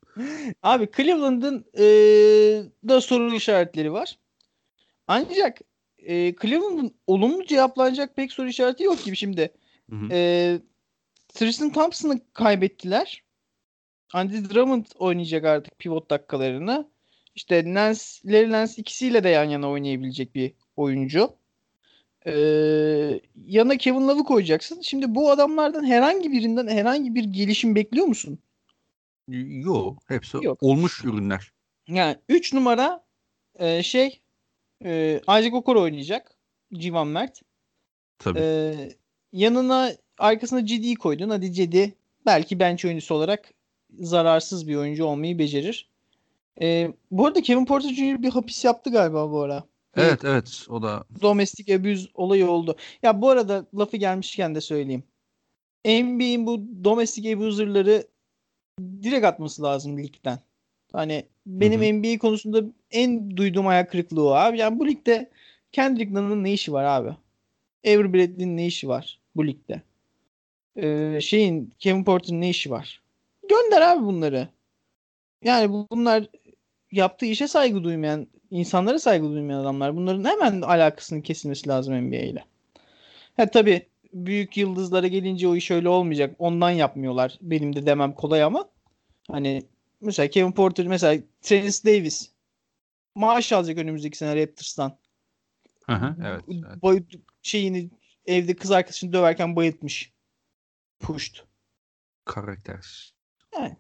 Abi 0.64 0.90
Cleveland'ın 0.98 1.66
ee, 1.74 1.84
da 2.88 3.02
sorun 3.02 3.34
işaretleri 3.34 3.92
var. 3.92 4.18
Ancak 5.08 5.60
e, 5.98 6.36
Cleveland'ın 6.42 6.96
olumlu 7.08 7.46
cevaplanacak 7.46 8.16
pek 8.16 8.32
soru 8.32 8.48
işareti 8.48 8.84
yok 8.84 9.04
gibi 9.04 9.16
şimdi. 9.16 9.54
Hı 9.90 9.96
hı. 9.96 10.08
E, 10.12 10.60
Tristan 11.34 11.72
Thompson'ı 11.72 12.20
kaybettiler. 12.34 13.24
Andy 14.14 14.50
Drummond 14.50 14.86
oynayacak 14.96 15.46
artık 15.46 15.80
pivot 15.80 16.10
dakikalarını. 16.10 16.90
İşte 17.36 17.74
Nance, 17.74 18.02
Larry 18.26 18.52
Nance 18.52 18.74
ikisiyle 18.78 19.24
de 19.24 19.30
yan 19.30 19.44
yana 19.44 19.70
oynayabilecek 19.70 20.36
bir 20.36 20.54
oyuncu. 20.76 21.39
Ee, 22.26 23.22
yana 23.46 23.78
Kevin 23.78 24.08
Love'ı 24.08 24.24
koyacaksın. 24.24 24.82
Şimdi 24.82 25.16
bu 25.16 25.32
adamlardan 25.32 25.86
herhangi 25.86 26.32
birinden 26.32 26.68
herhangi 26.68 27.16
bir 27.16 27.24
gelişim 27.24 27.76
bekliyor 27.76 28.06
musun? 28.06 28.40
Yok. 29.48 30.04
Hepsi 30.08 30.38
Yok. 30.42 30.64
olmuş 30.64 31.04
ürünler. 31.04 31.52
Yani 31.88 32.18
3 32.30 32.54
numara 32.54 33.04
e, 33.60 33.84
şey 33.84 34.20
e, 34.86 35.22
Isaac 35.24 35.54
Okoro 35.54 35.82
oynayacak. 35.82 36.36
Civan 36.74 37.08
Mert. 37.08 37.42
Tabii. 38.20 38.40
E, 38.40 38.74
yanına 39.34 39.92
arkasına 40.18 40.66
Cedi'yi 40.66 40.96
koydun. 40.96 41.30
Hadi 41.30 41.54
Cedi 41.54 41.96
belki 42.26 42.60
bench 42.60 42.86
oyuncusu 42.86 43.16
olarak 43.16 43.54
zararsız 44.00 44.68
bir 44.68 44.76
oyuncu 44.76 45.06
olmayı 45.06 45.40
becerir. 45.40 45.90
E, 46.62 46.94
bu 47.12 47.26
arada 47.26 47.42
Kevin 47.42 47.66
Porter 47.66 47.90
Jr. 47.90 48.24
bir 48.24 48.30
hapis 48.30 48.66
yaptı 48.66 48.92
galiba 48.92 49.32
bu 49.32 49.42
ara. 49.42 49.64
Evet 49.96 50.26
evet 50.26 50.66
o 50.70 50.82
da. 50.82 51.04
Domestic 51.22 51.76
abuse 51.76 52.10
olayı 52.14 52.50
oldu. 52.50 52.76
Ya 53.04 53.22
bu 53.22 53.30
arada 53.30 53.66
lafı 53.78 53.98
gelmişken 53.98 54.56
de 54.56 54.62
söyleyeyim. 54.62 55.04
NBA'in 55.86 56.48
bu 56.48 56.62
domestic 56.84 57.34
abuser'ları 57.34 58.08
direkt 59.04 59.26
atması 59.26 59.64
lazım 59.64 59.98
ligden. 59.98 60.40
Hani 60.92 61.26
benim 61.46 61.82
Hı-hı. 61.82 61.94
NBA 61.94 62.20
konusunda 62.20 62.64
en 62.92 63.38
duyduğum 63.38 63.68
ayak 63.68 63.92
kırıklığı 63.92 64.28
o 64.28 64.32
abi. 64.32 64.58
Yani 64.58 64.80
bu 64.80 64.88
ligde 64.88 65.30
Kendrick 65.72 66.14
Nunn'ın 66.14 66.44
ne 66.44 66.54
işi 66.54 66.74
var 66.74 66.84
abi? 66.84 67.10
Avery 67.88 68.14
Bradley'nin 68.14 68.58
ne 68.58 68.66
işi 68.66 68.88
var 68.88 69.20
bu 69.36 69.48
ligde? 69.48 69.82
Ee, 70.78 71.20
şeyin 71.22 71.74
Kevin 71.80 72.04
Porter'ın 72.04 72.42
ne 72.42 72.50
işi 72.50 72.72
var? 72.72 73.02
Gönder 73.50 73.82
abi 73.82 74.06
bunları. 74.06 74.48
Yani 75.44 75.86
bunlar 75.92 76.28
yaptığı 76.92 77.26
işe 77.26 77.48
saygı 77.48 77.84
duymayan, 77.84 78.28
insanlara 78.52 79.00
saygı 79.00 79.30
duymayan 79.30 79.60
adamlar. 79.60 79.96
Bunların 79.96 80.26
hemen 80.26 80.62
alakasının 80.62 81.22
kesilmesi 81.22 81.70
lazım 81.70 82.08
NBA 82.08 82.16
ile. 82.16 82.46
Ha 83.38 83.50
tabii 83.50 83.90
büyük 84.14 84.58
yıldızlara 84.58 85.08
gelince 85.08 85.48
o 85.48 85.56
iş 85.56 85.72
öyle 85.72 85.90
olmayacak. 85.90 86.36
Ondan 86.40 86.70
yapmıyorlar. 86.70 87.38
Benim 87.42 87.76
de 87.76 87.86
demem 87.86 88.14
kolay 88.14 88.44
ama 88.44 88.70
hani 89.32 89.64
mesela 90.02 90.30
Kevin 90.30 90.52
Porter 90.52 90.88
mesela 90.88 91.24
Terence 91.42 91.78
Davis 91.86 92.32
maaş 93.16 93.54
alacak 93.54 93.78
önümüzdeki 93.78 94.18
sene 94.18 94.42
Raptors'tan. 94.42 94.98
Aha, 95.88 96.16
evet. 96.26 96.44
evet. 96.48 96.82
Boy, 96.82 97.04
şeyini 97.42 97.90
evde 98.26 98.56
kız 98.56 98.72
arkadaşını 98.72 99.14
döverken 99.14 99.56
bayıltmış. 99.56 100.14
Pushed. 101.00 101.36
Karakter. 102.26 103.14
Yani, 103.54 103.78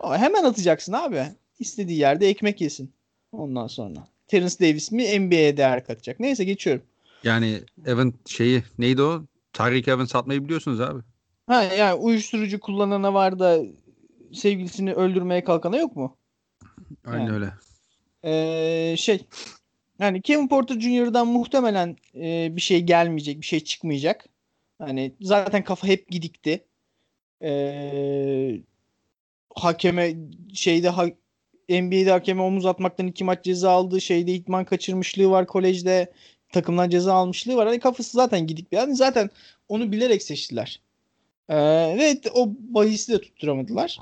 hemen 0.00 0.44
atacaksın 0.44 0.92
abi. 0.92 1.26
İstediği 1.62 1.98
yerde 1.98 2.28
ekmek 2.28 2.60
yesin. 2.60 2.92
Ondan 3.32 3.66
sonra. 3.66 4.06
Terence 4.28 4.58
Davis 4.60 4.92
mi 4.92 5.20
NBA'ye 5.20 5.56
değer 5.56 5.84
katacak. 5.84 6.20
Neyse 6.20 6.44
geçiyorum. 6.44 6.82
Yani 7.24 7.60
Evan 7.86 8.14
şeyi 8.26 8.62
neydi 8.78 9.02
o? 9.02 9.22
Tyreek 9.52 9.88
Evans 9.88 10.10
satmayı 10.10 10.44
biliyorsunuz 10.44 10.80
abi. 10.80 11.02
Ha 11.46 11.62
yani 11.62 11.94
uyuşturucu 11.94 12.60
kullanana 12.60 13.14
var 13.14 13.38
da 13.38 13.60
sevgilisini 14.32 14.94
öldürmeye 14.94 15.44
kalkana 15.44 15.76
yok 15.76 15.96
mu? 15.96 16.16
Aynen 17.04 17.24
yani. 17.24 17.32
öyle. 17.34 17.52
Ee, 18.24 18.96
şey 18.96 19.26
yani 19.98 20.22
Kevin 20.22 20.48
Porter 20.48 20.80
Jr.'dan 20.80 21.26
muhtemelen 21.26 21.96
e, 22.14 22.56
bir 22.56 22.60
şey 22.60 22.80
gelmeyecek, 22.80 23.40
bir 23.40 23.46
şey 23.46 23.60
çıkmayacak. 23.60 24.24
Hani 24.78 25.12
zaten 25.20 25.64
kafa 25.64 25.86
hep 25.86 26.08
gidikti. 26.08 26.64
Ee, 27.42 28.60
hakeme 29.54 30.14
şeyde 30.54 30.88
ha, 30.88 31.06
NBA'de 31.80 32.10
hakeme 32.10 32.42
omuz 32.42 32.66
atmaktan 32.66 33.06
iki 33.06 33.24
maç 33.24 33.44
ceza 33.44 33.70
aldı. 33.70 34.00
Şeyde 34.00 34.32
itman 34.32 34.64
kaçırmışlığı 34.64 35.30
var 35.30 35.46
kolejde. 35.46 36.12
Takımdan 36.52 36.90
ceza 36.90 37.14
almışlığı 37.14 37.56
var. 37.56 37.66
Hani 37.66 37.80
kafası 37.80 38.10
zaten 38.16 38.46
gidik 38.46 38.72
bir 38.72 38.76
yani 38.76 38.96
zaten 38.96 39.30
onu 39.68 39.92
bilerek 39.92 40.22
seçtiler. 40.22 40.80
Ee, 41.48 41.56
ve 41.98 42.20
o 42.34 42.48
bahisi 42.58 43.12
de 43.12 43.20
tutturamadılar. 43.20 43.98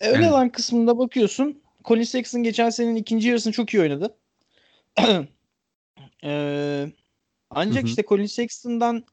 E, 0.00 0.08
öyle 0.08 0.30
olan 0.30 0.48
kısmında 0.48 0.98
bakıyorsun. 0.98 1.62
Colin 1.84 2.02
Sexton 2.02 2.42
geçen 2.42 2.70
senenin 2.70 2.96
ikinci 2.96 3.28
yarısını 3.28 3.52
çok 3.52 3.74
iyi 3.74 3.80
oynadı. 3.80 4.14
ee, 6.24 6.86
ancak 7.50 7.82
hı 7.82 7.86
hı. 7.86 7.88
işte 7.88 8.02
Colin 8.08 8.26
Sexton'dan 8.26 9.04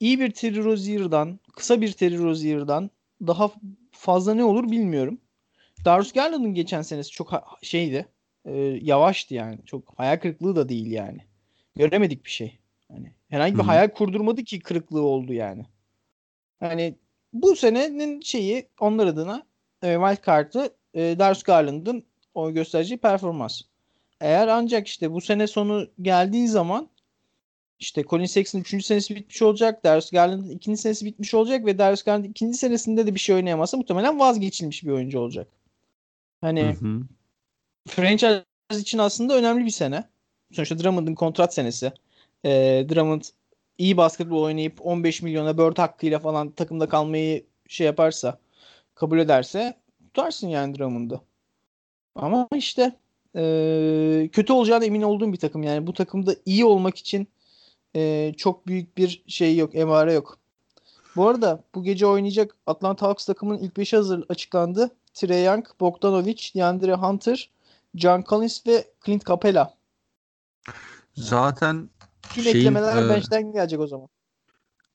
iyi 0.00 0.20
bir 0.20 0.30
Terry 0.30 0.64
Rozier'dan, 0.64 1.40
kısa 1.56 1.80
bir 1.80 1.92
Terry 1.92 2.18
Rozier'dan 2.18 2.90
daha 3.26 3.50
fazla 3.92 4.34
ne 4.34 4.44
olur 4.44 4.70
bilmiyorum. 4.70 5.18
Darius 5.84 6.12
Garland'ın 6.12 6.54
geçen 6.54 6.82
senesi 6.82 7.10
çok 7.10 7.58
şeydi. 7.62 8.06
E, 8.44 8.52
yavaştı 8.82 9.34
yani. 9.34 9.58
Çok 9.66 9.98
hayal 9.98 10.16
kırıklığı 10.16 10.56
da 10.56 10.68
değil 10.68 10.90
yani. 10.90 11.18
Göremedik 11.76 12.24
bir 12.24 12.30
şey. 12.30 12.58
Hani 12.88 13.12
herhangi 13.28 13.54
bir 13.54 13.58
Hı-hı. 13.58 13.66
hayal 13.66 13.88
kurdurmadı 13.88 14.44
ki 14.44 14.60
kırıklığı 14.60 15.02
oldu 15.02 15.32
yani. 15.32 15.66
Hani 16.60 16.94
bu 17.32 17.56
senenin 17.56 18.20
şeyi 18.20 18.68
onlar 18.80 19.06
adına 19.06 19.42
e, 19.82 19.94
wild 19.94 20.26
card'ı 20.26 20.74
e, 20.94 21.18
Darius 21.18 21.42
Garland'ın 21.42 22.04
o 22.34 22.52
göstereceği 22.52 22.98
performans. 22.98 23.60
Eğer 24.20 24.48
ancak 24.48 24.86
işte 24.86 25.12
bu 25.12 25.20
sene 25.20 25.46
sonu 25.46 25.88
geldiği 26.02 26.48
zaman 26.48 26.88
işte 27.78 28.04
Colin 28.04 28.26
Sexton 28.26 28.60
3. 28.60 28.84
senesi 28.84 29.16
bitmiş 29.16 29.42
olacak. 29.42 29.84
Darius 29.84 30.10
Garland'ın 30.10 30.50
2. 30.50 30.76
senesi 30.76 31.06
bitmiş 31.06 31.34
olacak 31.34 31.66
ve 31.66 31.78
Darius 31.78 32.02
Garland 32.02 32.24
2. 32.24 32.54
senesinde 32.54 33.06
de 33.06 33.14
bir 33.14 33.20
şey 33.20 33.34
oynayamazsa 33.34 33.76
muhtemelen 33.76 34.18
vazgeçilmiş 34.18 34.84
bir 34.84 34.90
oyuncu 34.90 35.18
olacak. 35.18 35.48
Hani 36.44 36.62
hı 36.62 36.86
hı. 36.86 37.00
franchise 37.88 38.44
için 38.80 38.98
aslında 38.98 39.36
önemli 39.36 39.64
bir 39.64 39.70
sene. 39.70 40.04
Sonuçta 40.52 40.78
Drummond'ın 40.78 41.14
kontrat 41.14 41.54
senesi. 41.54 41.92
Ee, 42.44 42.86
Drummond 42.88 43.22
iyi 43.78 43.96
basketbol 43.96 44.42
oynayıp 44.42 44.86
15 44.86 45.22
milyona 45.22 45.58
Bird 45.58 45.78
hakkıyla 45.78 46.18
falan 46.18 46.50
takımda 46.50 46.88
kalmayı 46.88 47.44
şey 47.68 47.86
yaparsa 47.86 48.38
kabul 48.94 49.18
ederse 49.18 49.74
tutarsın 50.06 50.48
yani 50.48 50.78
Drummond'ı. 50.78 51.20
Ama 52.14 52.48
işte 52.54 52.92
e, 53.36 54.28
kötü 54.32 54.52
olacağına 54.52 54.84
emin 54.84 55.02
olduğum 55.02 55.32
bir 55.32 55.38
takım. 55.38 55.62
Yani 55.62 55.86
bu 55.86 55.92
takımda 55.92 56.34
iyi 56.46 56.64
olmak 56.64 56.96
için 56.96 57.28
e, 57.96 58.32
çok 58.36 58.66
büyük 58.66 58.98
bir 58.98 59.24
şey 59.26 59.56
yok. 59.56 59.74
Emare 59.74 60.12
yok. 60.12 60.38
Bu 61.16 61.28
arada 61.28 61.64
bu 61.74 61.84
gece 61.84 62.06
oynayacak 62.06 62.56
Atlanta 62.66 63.06
Hawks 63.06 63.26
takımının 63.26 63.58
ilk 63.58 63.76
5'i 63.76 63.96
hazır 63.96 64.24
açıklandı. 64.28 64.90
Trey 65.14 65.44
Young, 65.44 65.66
Bogdanovic, 65.80 66.50
DeAndre 66.54 66.94
Hunter, 66.94 67.50
John 67.94 68.24
Collins 68.28 68.66
ve 68.66 68.84
Clint 69.04 69.26
Capela. 69.26 69.74
Zaten 71.14 71.90
Tüm 72.22 72.42
şeyin, 72.44 72.56
eklemeler 72.56 73.06
e, 73.06 73.08
bench'ten 73.08 73.52
gelecek 73.52 73.80
o 73.80 73.86
zaman. 73.86 74.08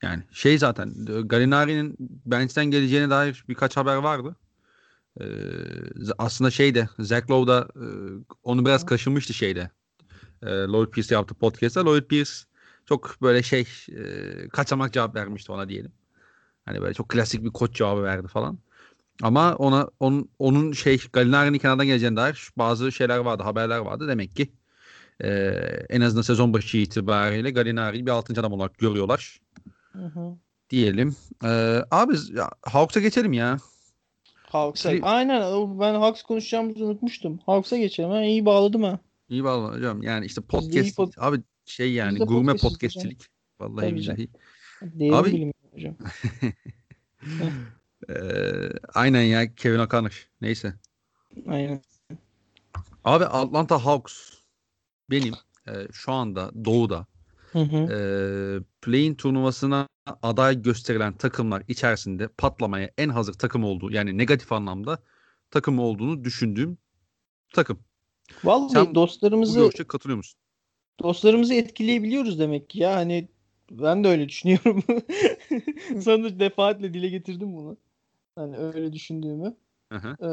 Yani 0.04 0.24
şey 0.32 0.58
zaten 0.58 0.94
Galinari'nin 1.26 1.96
bench'ten 2.26 2.66
geleceğine 2.66 3.10
dair 3.10 3.44
birkaç 3.50 3.78
haber 3.78 3.96
vardı. 3.96 4.36
Ee, 5.22 5.26
aslında 6.18 6.52
şeyde 6.52 6.90
Zach 7.00 7.30
Lowe 7.30 7.52
da 7.52 7.68
e, 7.76 7.86
onu 8.44 8.66
biraz 8.66 8.86
kaşınmıştı 8.86 9.34
şeyde. 9.34 9.70
E, 10.44 10.50
Lloyd 10.50 10.90
Pierce 10.90 11.16
yaptı 11.16 11.34
podcast'ta. 11.36 11.86
Lloyd 11.86 12.04
Pierce 12.04 12.32
çok 12.86 13.22
böyle 13.22 13.44
şey 13.44 13.68
e, 13.90 14.50
kaçamak 14.50 14.94
cevap 14.94 15.16
vermişti 15.16 15.52
ona 15.52 15.70
diyelim. 15.70 15.92
Hani 16.66 16.82
böyle 16.82 16.94
çok 16.94 17.10
klasik 17.10 17.44
bir 17.44 17.50
koç 17.50 17.76
cevabı 17.76 18.04
verdi 18.04 18.28
falan. 18.28 18.60
Ama 19.24 19.56
ona 19.56 19.88
onun, 20.00 20.30
onun 20.40 20.72
şey 20.72 21.02
Galinari'nin 21.14 21.58
kenardan 21.58 21.86
geleceğine 21.86 22.16
dair 22.16 22.50
bazı 22.58 22.92
şeyler 22.92 23.18
vardı, 23.18 23.44
haberler 23.44 23.78
vardı. 23.78 24.08
Demek 24.08 24.36
ki 24.36 24.52
e, 25.24 25.30
en 25.90 26.02
azından 26.02 26.22
sezon 26.22 26.54
başı 26.54 26.78
itibariyle 26.78 27.52
Galinari'yi 27.52 28.06
bir 28.06 28.12
altıncı 28.12 28.42
adam 28.42 28.54
olarak 28.54 28.78
görüyorlar. 28.78 29.40
Hı 29.92 30.06
hı. 30.06 30.38
Diyelim. 30.70 31.16
E, 31.44 31.82
abi 31.92 32.14
ya, 32.34 32.50
Hawks'a 32.62 33.00
geçelim 33.00 33.34
ya. 33.34 33.58
Hawks'a. 34.36 34.92
Şimdi, 34.92 35.06
Aynen. 35.06 35.42
Ben 35.80 35.96
Hawks 35.96 36.22
konuşacağımızı 36.22 36.86
unutmuştum. 36.86 37.40
Hawks'a 37.46 37.78
geçelim. 37.78 38.10
Ha, 38.10 38.24
iyi 38.24 38.46
bağladım 38.46 38.84
ha. 38.84 39.00
İyi 39.30 39.44
bağladım 39.44 39.78
hocam. 39.78 40.02
Yani 40.02 40.26
işte 40.26 40.42
podcast. 40.42 40.98
Pod- 40.98 41.20
abi 41.20 41.42
şey 41.66 41.94
yani 41.94 42.20
gurme 42.20 42.52
podcast 42.52 42.74
podcastçilik. 42.74 43.26
Vallahi 43.60 43.90
Tabii 43.90 43.96
billahi. 43.96 44.30
Değerim 44.82 45.16
abi, 45.16 45.54
hocam. 45.74 45.96
Ee, 48.10 48.70
aynen 48.94 49.22
ya 49.22 49.56
Kevin 49.56 49.80
O'Connor. 49.80 50.28
Neyse. 50.42 50.74
Aynen. 51.48 51.82
Abi 53.04 53.26
Atlanta 53.26 53.86
Hawks 53.86 54.34
benim 55.10 55.34
e, 55.68 55.72
şu 55.92 56.12
anda 56.12 56.52
doğuda 56.66 57.08
hı 57.52 57.60
hı. 57.60 57.78
E, 57.78 57.98
play 58.82 59.16
turnuvasına 59.16 59.88
aday 60.24 60.62
gösterilen 60.62 61.14
takımlar 61.14 61.64
içerisinde 61.68 62.28
patlamaya 62.28 62.92
en 62.98 63.10
hazır 63.10 63.34
takım 63.34 63.64
olduğu 63.64 63.92
yani 63.92 64.18
negatif 64.18 64.52
anlamda 64.52 65.04
takım 65.52 65.80
olduğunu 65.80 66.24
düşündüğüm 66.24 66.78
takım. 67.54 67.80
Vallahi 68.44 68.74
Sen 68.74 68.96
dostlarımızı 68.96 69.70
katılıyor 69.88 70.18
musun? 70.18 70.40
Dostlarımızı 71.04 71.54
etkileyebiliyoruz 71.54 72.40
demek 72.40 72.70
ki 72.70 72.80
ya 72.80 72.96
hani 72.96 73.28
ben 73.72 74.04
de 74.04 74.08
öyle 74.08 74.30
düşünüyorum. 74.30 74.84
Sana 76.02 76.40
defaatle 76.40 76.94
dile 76.94 77.10
getirdim 77.10 77.56
bunu. 77.56 77.78
Hani 78.40 78.58
öyle 78.58 78.94
düşündüğümü. 78.94 79.56
Hı 79.92 79.98
hı. 79.98 80.16
Ee, 80.22 80.30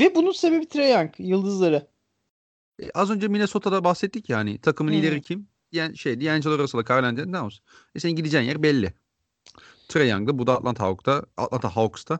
ve 0.00 0.14
bunun 0.14 0.32
sebebi 0.32 0.68
Trae 0.68 0.90
Young, 0.90 1.10
yıldızları. 1.18 1.86
E, 2.82 2.90
az 2.94 3.10
önce 3.10 3.28
Minnesota'da 3.28 3.84
bahsettik 3.84 4.30
ya 4.30 4.38
hani 4.38 4.58
takımın 4.58 4.92
lideri 4.92 5.22
kim? 5.22 5.48
Yani 5.72 5.98
şey 5.98 6.20
D'Angelo 6.20 6.58
Russell'a 6.58 6.84
Carl 6.90 7.04
Anthony 7.04 7.32
Towns. 7.32 7.58
E 7.94 8.00
senin 8.00 8.16
gideceğin 8.16 8.44
yer 8.44 8.62
belli. 8.62 8.92
Trae 9.88 10.08
Young'da 10.08 10.38
bu 10.38 10.46
da 10.46 10.58
Atlanta 10.58 10.84
Hawks'ta, 10.84 11.26
Atlanta 11.36 11.76
Hawks'ta 11.76 12.18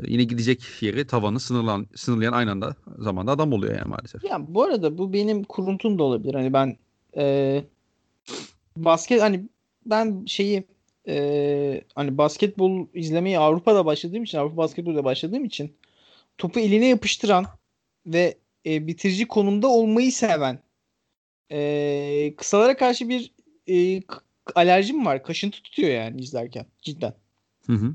e, 0.00 0.12
yine 0.12 0.24
gidecek 0.24 0.82
yeri 0.82 1.06
tavanı 1.06 1.40
sınırlan, 1.40 1.86
sınırlayan 1.94 2.32
aynı 2.32 2.50
anda 2.50 2.76
zamanda 2.98 3.32
adam 3.32 3.52
oluyor 3.52 3.74
yani 3.78 3.88
maalesef. 3.88 4.24
Ya 4.24 4.54
bu 4.54 4.62
arada 4.62 4.98
bu 4.98 5.12
benim 5.12 5.44
kuruntum 5.44 5.98
da 5.98 6.02
olabilir. 6.02 6.34
Hani 6.34 6.52
ben 6.52 6.76
e, 7.16 7.64
basket 8.76 9.22
hani 9.22 9.48
ben 9.86 10.24
şeyi 10.26 10.73
e, 11.08 11.84
hani 11.94 12.18
basketbol 12.18 12.86
izlemeyi 12.94 13.38
Avrupa'da 13.38 13.86
başladığım 13.86 14.22
için 14.22 14.38
Avrupa 14.38 14.56
basketbolda 14.56 15.04
başladığım 15.04 15.44
için 15.44 15.76
topu 16.38 16.60
eline 16.60 16.86
yapıştıran 16.86 17.46
ve 18.06 18.38
e, 18.66 18.86
bitirici 18.86 19.28
konumda 19.28 19.68
olmayı 19.68 20.12
seven 20.12 20.58
e, 21.52 22.34
kısalara 22.36 22.76
karşı 22.76 23.08
bir 23.08 23.32
e, 23.68 24.02
alerjim 24.54 25.06
var. 25.06 25.22
Kaşıntı 25.22 25.62
tutuyor 25.62 25.90
yani 25.90 26.20
izlerken 26.20 26.66
cidden. 26.82 27.14
Hı 27.66 27.72
hı. 27.72 27.94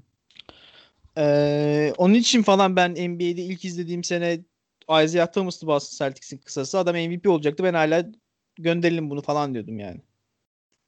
Ee, 1.18 1.94
onun 1.98 2.14
için 2.14 2.44
falan 2.44 2.76
ben 2.76 2.92
NBA'de 2.92 3.42
ilk 3.42 3.66
izlediğim 3.66 4.04
sene 4.04 4.40
Isaiah 5.04 5.32
Thomas'tı 5.32 5.68
Boston 5.68 6.06
Celtics'in 6.06 6.38
kısası. 6.38 6.80
Adam 6.80 6.96
MVP 6.96 7.28
olacaktı. 7.28 7.64
Ben 7.64 7.74
hala 7.74 8.06
gönderelim 8.60 9.10
bunu 9.10 9.22
falan 9.22 9.54
diyordum 9.54 9.80
yani. 9.80 10.02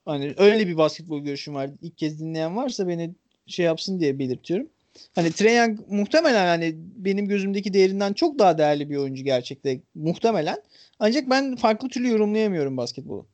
Hani 0.06 0.34
öyle 0.38 0.68
bir 0.68 0.78
basketbol 0.78 1.20
görüşüm 1.20 1.56
var. 1.56 1.70
İlk 1.82 1.97
kez 1.97 2.20
dinleyen 2.20 2.58
varsa 2.58 2.88
beni 2.88 3.16
şey 3.47 3.66
yapsın 3.66 3.99
diye 3.99 4.20
belirtiyorum. 4.20 4.70
Hani 5.16 5.32
Trae 5.32 5.54
Young 5.54 5.80
muhtemelen 5.88 6.45
hani 6.47 6.74
benim 6.76 7.28
gözümdeki 7.28 7.74
değerinden 7.74 8.14
çok 8.14 8.39
daha 8.39 8.58
değerli 8.58 8.89
bir 8.89 8.97
oyuncu 8.97 9.24
gerçekte 9.24 9.82
muhtemelen. 9.95 10.64
Ancak 10.99 11.30
ben 11.30 11.56
farklı 11.56 11.89
türlü 11.89 12.10
yorumlayamıyorum 12.10 12.78
basketbolu. 12.78 13.26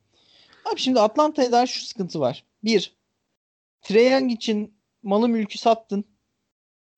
Abi 0.65 0.79
şimdi 0.79 0.99
Atlanta'ya 0.99 1.51
dair 1.51 1.67
şu 1.67 1.85
sıkıntı 1.85 2.19
var. 2.19 2.43
Bir, 2.63 2.95
Trae 3.81 4.09
Young 4.09 4.31
için 4.31 4.73
malı 5.03 5.29
mülkü 5.29 5.57
sattın. 5.57 6.05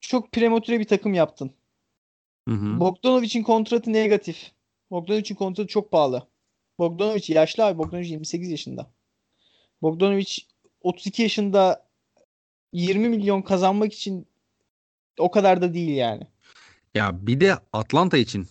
Çok 0.02 0.32
prematüre 0.32 0.80
bir 0.80 0.88
takım 0.88 1.14
yaptın. 1.14 1.52
Hı 2.48 2.56
hı. 2.56 2.80
Bogdanovic'in 2.80 3.44
kontratı 3.44 3.94
negatif. 3.94 4.52
Bogdanovic'in 4.92 5.36
kontratı 5.36 5.68
çok 5.68 5.92
pahalı. 5.92 6.28
Bogdanovic 6.80 7.24
yaşlı 7.28 7.66
abi. 7.66 7.78
Bogdanovic 7.78 8.10
28 8.10 8.50
yaşında. 8.50 8.92
Bogdanovic 9.82 10.38
32 10.82 11.22
yaşında 11.22 11.90
20 12.74 13.10
milyon 13.10 13.42
kazanmak 13.42 13.94
için 13.94 14.28
o 15.20 15.32
kadar 15.32 15.62
da 15.62 15.74
değil 15.74 15.96
yani. 15.96 16.28
Ya 16.94 17.28
bir 17.28 17.40
de 17.40 17.58
Atlanta 17.74 18.18
için 18.18 18.48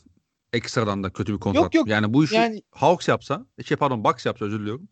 ekstradan 0.52 1.02
da 1.02 1.12
kötü 1.12 1.34
bir 1.34 1.40
kontrat. 1.40 1.62
Yok 1.62 1.74
yok. 1.74 1.88
Yani 1.88 2.14
bu 2.14 2.24
işi 2.24 2.34
yani... 2.34 2.62
Hawks 2.70 3.08
yapsa, 3.08 3.46
şey 3.64 3.76
pardon 3.76 4.04
Bucks 4.04 4.26
yapsa 4.26 4.44
özür 4.44 4.60
diliyorum. 4.60 4.88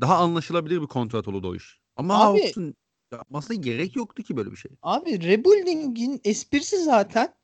Daha 0.00 0.16
anlaşılabilir 0.16 0.82
bir 0.82 0.86
kontrat 0.86 1.28
olurdu 1.28 1.48
o 1.50 1.54
iş. 1.54 1.78
Ama 1.96 2.24
abi, 2.24 2.40
Hawks'un 2.40 2.74
yapmasına 3.12 3.56
gerek 3.56 3.96
yoktu 3.96 4.22
ki 4.22 4.36
böyle 4.36 4.50
bir 4.50 4.56
şey. 4.56 4.70
Abi 4.82 5.22
rebuilding'in 5.22 6.20
esprisi 6.24 6.78
zaten 6.78 7.34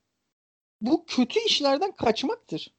bu 0.80 1.06
kötü 1.06 1.40
işlerden 1.40 1.96
kaçmaktır. 1.96 2.74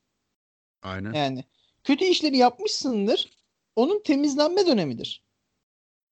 Aynen. 0.81 1.13
Yani 1.13 1.45
kötü 1.83 2.05
işleri 2.05 2.37
yapmışsındır. 2.37 3.31
Onun 3.75 4.03
temizlenme 4.03 4.67
dönemidir. 4.67 5.23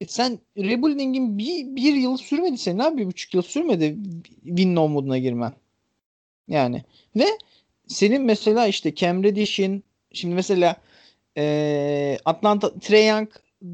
E 0.01 0.05
sen 0.07 0.39
rebuilding'in 0.57 1.37
bir, 1.37 1.75
bir 1.75 1.93
yıl 1.93 2.17
sürmedi 2.17 2.57
senin 2.57 2.79
abi. 2.79 2.97
Bir 2.97 3.05
buçuk 3.05 3.33
yıl 3.33 3.41
sürmedi 3.41 3.97
win 4.43 4.75
no 4.75 4.87
moduna 4.87 5.17
girmen. 5.17 5.53
Yani 6.47 6.83
ve 7.15 7.25
senin 7.87 8.21
mesela 8.21 8.67
işte 8.67 8.95
Cam 8.95 9.23
Reddish'in 9.23 9.83
şimdi 10.13 10.35
mesela 10.35 10.75
e, 11.37 12.17
Atlanta 12.25 12.79
Trae 12.79 13.05
Young 13.05 13.29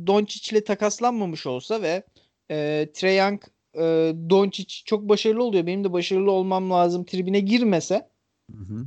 Doncic 0.08 0.52
ile 0.52 0.64
takaslanmamış 0.64 1.48
olsa 1.48 1.82
ve 1.82 2.04
e, 2.52 2.88
Trae 2.94 3.14
Young 3.14 3.42
e, 3.74 3.82
Doncic 4.30 4.76
çok 4.86 5.10
başarılı 5.10 5.44
oluyor. 5.44 5.66
Benim 5.66 5.84
de 5.84 5.94
başarılı 5.94 6.32
olmam 6.32 6.70
lazım 6.72 7.04
tribine 7.06 7.40
girmese 7.40 8.10
hı 8.52 8.58
hı. 8.58 8.86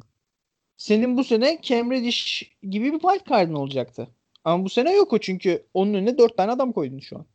senin 0.77 1.17
bu 1.17 1.25
sene 1.25 1.59
Cam 1.63 1.91
Reddish 1.91 2.53
gibi 2.63 2.93
bir 2.93 2.99
wild 2.99 3.29
card'ın 3.31 3.55
olacaktı. 3.55 4.09
Ama 4.49 4.65
bu 4.65 4.69
sene 4.69 4.93
yok 4.93 5.13
o 5.13 5.19
çünkü 5.19 5.67
onun 5.75 5.95
önüne 5.95 6.19
dört 6.19 6.37
tane 6.37 6.53
adam 6.53 6.73
koydun 6.73 6.99
şu 6.99 7.17
an. 7.17 7.27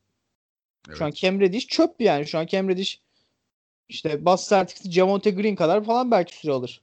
Evet. 0.87 0.97
Şu 0.97 1.05
an 1.05 1.11
Cam 1.11 1.39
Reddish 1.39 1.67
çöp 1.67 2.01
yani. 2.01 2.27
Şu 2.27 2.39
an 2.39 2.45
Cam 2.45 2.69
Reddish 2.69 3.01
işte 3.89 4.25
Boston 4.25 4.57
Celtics'i 4.57 4.91
Javonte 4.91 5.31
Green 5.31 5.55
kadar 5.55 5.83
falan 5.83 6.11
belki 6.11 6.37
süre 6.37 6.51
alır. 6.51 6.81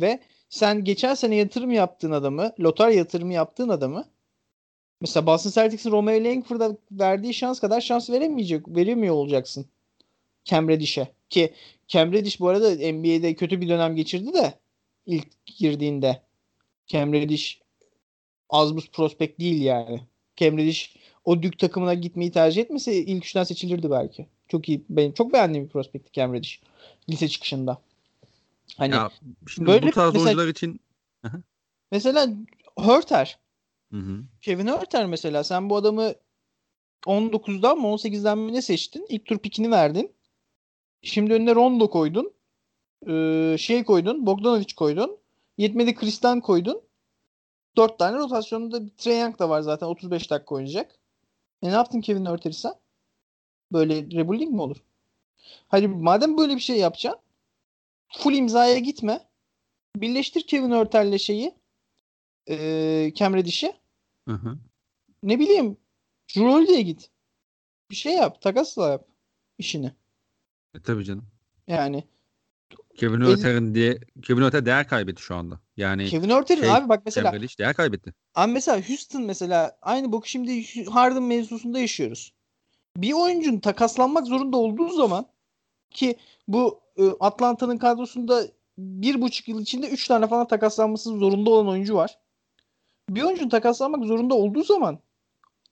Ve 0.00 0.20
sen 0.48 0.84
geçen 0.84 1.14
sene 1.14 1.36
yatırım 1.36 1.70
yaptığın 1.70 2.10
adamı, 2.10 2.52
lotar 2.60 2.88
yatırımı 2.88 3.32
yaptığın 3.32 3.68
adamı 3.68 4.04
mesela 5.00 5.26
Boston 5.26 5.50
Celtics'in 5.50 5.90
Romeo 5.90 6.24
Langford'a 6.24 6.76
verdiği 6.92 7.34
şans 7.34 7.60
kadar 7.60 7.80
şans 7.80 8.10
veremeyecek, 8.10 8.68
veremiyor 8.68 9.14
olacaksın. 9.14 9.66
Cam 10.44 10.68
Reddish'e. 10.68 11.08
Ki 11.30 11.54
Cam 11.88 12.12
Reddish 12.12 12.40
bu 12.40 12.48
arada 12.48 12.70
NBA'de 12.92 13.34
kötü 13.34 13.60
bir 13.60 13.68
dönem 13.68 13.96
geçirdi 13.96 14.34
de 14.34 14.54
ilk 15.06 15.46
girdiğinde. 15.46 16.22
Cam 16.86 17.12
Reddish 17.12 17.60
az 18.50 18.76
buz 18.76 18.90
prospekt 18.90 19.40
değil 19.40 19.62
yani. 19.62 20.00
Cam 20.36 20.58
Reddish 20.58 20.96
o 21.24 21.42
Duke 21.42 21.56
takımına 21.58 21.94
gitmeyi 21.94 22.30
tercih 22.30 22.62
etmese 22.62 22.94
ilk 22.96 23.24
üçten 23.24 23.44
seçilirdi 23.44 23.90
belki. 23.90 24.26
Çok 24.48 24.68
iyi. 24.68 24.84
Benim 24.90 25.12
çok 25.12 25.32
beğendiğim 25.32 25.66
bir 25.66 25.70
prospekti 25.70 26.12
Cam 26.12 26.34
Reddish. 26.34 26.60
Lise 27.08 27.28
çıkışında. 27.28 27.78
Hani 28.76 28.94
ya, 28.94 29.10
şimdi 29.48 29.70
böyle 29.70 29.86
bu 29.86 29.90
tarz 29.90 30.12
mesela, 30.12 30.28
oyuncular 30.28 30.48
için 30.48 30.80
mesela 31.92 32.28
Hörter. 32.78 33.38
Hı 33.90 33.96
hı. 33.96 34.22
Kevin 34.42 34.66
Hörter 34.66 35.06
mesela 35.06 35.44
sen 35.44 35.70
bu 35.70 35.76
adamı 35.76 36.12
19'dan 37.06 37.78
mı 37.78 37.86
18'den 37.86 38.38
mi 38.38 38.52
ne 38.52 38.62
seçtin? 38.62 39.06
İlk 39.08 39.26
tur 39.26 39.38
pikini 39.38 39.70
verdin. 39.70 40.12
Şimdi 41.02 41.34
önüne 41.34 41.54
Rondo 41.54 41.90
koydun. 41.90 42.32
Ee, 43.08 43.56
şey 43.58 43.84
koydun. 43.84 44.26
Bogdanovic 44.26 44.74
koydun. 44.76 45.18
Yetmedi 45.58 45.94
Kristan 45.94 46.40
koydun. 46.40 46.82
4 47.76 47.98
tane 47.98 48.18
rotasyonunda 48.18 48.86
bir 48.86 48.90
Trae 48.90 49.18
Young 49.18 49.38
da 49.38 49.48
var 49.48 49.60
zaten 49.60 49.86
35 49.86 50.30
dakika 50.30 50.54
oynayacak. 50.54 50.98
E 51.62 51.68
ne 51.68 51.72
yaptın 51.72 52.00
Kevin 52.00 52.24
Örter'i 52.24 52.54
sen? 52.54 52.74
Böyle 53.72 53.94
rebuilding 53.94 54.52
mi 54.52 54.62
olur? 54.62 54.76
Hadi 55.68 55.88
madem 55.88 56.38
böyle 56.38 56.54
bir 56.54 56.60
şey 56.60 56.78
yapacaksın 56.78 57.22
full 58.08 58.34
imzaya 58.34 58.78
gitme. 58.78 59.28
Birleştir 59.96 60.46
Kevin 60.46 60.70
Örter'le 60.70 61.18
şeyi 61.18 61.54
e, 62.48 63.12
Cam 63.14 63.34
Reddish'i. 63.34 63.72
Hı 64.28 64.34
hı. 64.34 64.58
Ne 65.22 65.38
bileyim 65.38 65.76
Jrolde'ye 66.26 66.82
git. 66.82 67.10
Bir 67.90 67.96
şey 67.96 68.14
yap. 68.14 68.40
Takasla 68.40 68.88
yap 68.88 69.08
işini. 69.58 69.92
E, 70.74 70.82
tabii 70.82 71.04
canım. 71.04 71.26
Yani 71.66 72.04
Kevin 72.96 73.20
Örter'in 73.20 73.74
diye 73.74 73.98
Kevin 74.22 74.42
Örter 74.42 74.66
değer 74.66 74.88
kaybetti 74.88 75.22
şu 75.22 75.34
anda. 75.34 75.60
Yani 75.76 76.06
Kevin 76.06 76.30
Örter'in 76.30 76.60
şey, 76.60 76.70
abi 76.70 76.88
bak 76.88 77.02
mesela 77.04 77.32
Cam 77.32 77.42
değer 77.58 77.74
kaybetti. 77.74 78.14
Abi 78.34 78.52
mesela 78.52 78.88
Houston 78.88 79.22
mesela 79.22 79.78
aynı 79.82 80.12
boku 80.12 80.28
şimdi 80.28 80.84
Harden 80.84 81.22
mevzusunda 81.22 81.78
yaşıyoruz. 81.78 82.32
Bir 82.96 83.12
oyuncunun 83.12 83.60
takaslanmak 83.60 84.26
zorunda 84.26 84.56
olduğu 84.56 84.88
zaman 84.88 85.26
ki 85.90 86.16
bu 86.48 86.80
e, 86.96 87.02
Atlanta'nın 87.20 87.78
kadrosunda 87.78 88.46
bir 88.78 89.20
buçuk 89.20 89.48
yıl 89.48 89.60
içinde 89.60 89.88
üç 89.88 90.08
tane 90.08 90.26
falan 90.26 90.48
takaslanması 90.48 91.10
zorunda 91.10 91.50
olan 91.50 91.68
oyuncu 91.68 91.94
var. 91.94 92.18
Bir 93.10 93.22
oyuncunun 93.22 93.48
takaslanmak 93.48 94.04
zorunda 94.04 94.34
olduğu 94.34 94.62
zaman 94.62 94.98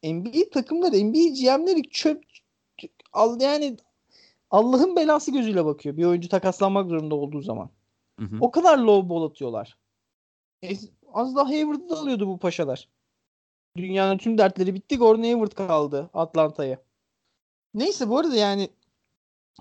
NBA 0.04 0.50
takımları, 0.52 0.96
NBA 0.96 1.28
GM'leri 1.28 1.82
çöp 1.82 2.24
yani 3.40 3.76
Allah'ın 4.50 4.96
belası 4.96 5.30
gözüyle 5.30 5.64
bakıyor 5.64 5.96
bir 5.96 6.04
oyuncu 6.04 6.28
takaslanmak 6.28 6.88
zorunda 6.88 7.14
olduğu 7.14 7.40
zaman. 7.40 7.70
Hı 8.18 8.24
hı. 8.24 8.36
O 8.40 8.50
kadar 8.50 8.78
low 8.78 9.08
ball 9.08 9.22
atıyorlar. 9.22 9.78
E, 10.62 10.70
az 11.12 11.36
daha 11.36 11.48
Hayward'ı 11.48 11.88
da 11.88 11.98
alıyordu 11.98 12.28
bu 12.28 12.38
paşalar. 12.38 12.88
Dünyanın 13.76 14.18
tüm 14.18 14.38
dertleri 14.38 14.74
bitti. 14.74 14.96
Gordon 14.96 15.22
Hayward 15.22 15.52
kaldı 15.52 16.10
Atlanta'ya. 16.14 16.82
Neyse 17.74 18.08
bu 18.08 18.18
arada 18.18 18.36
yani 18.36 18.68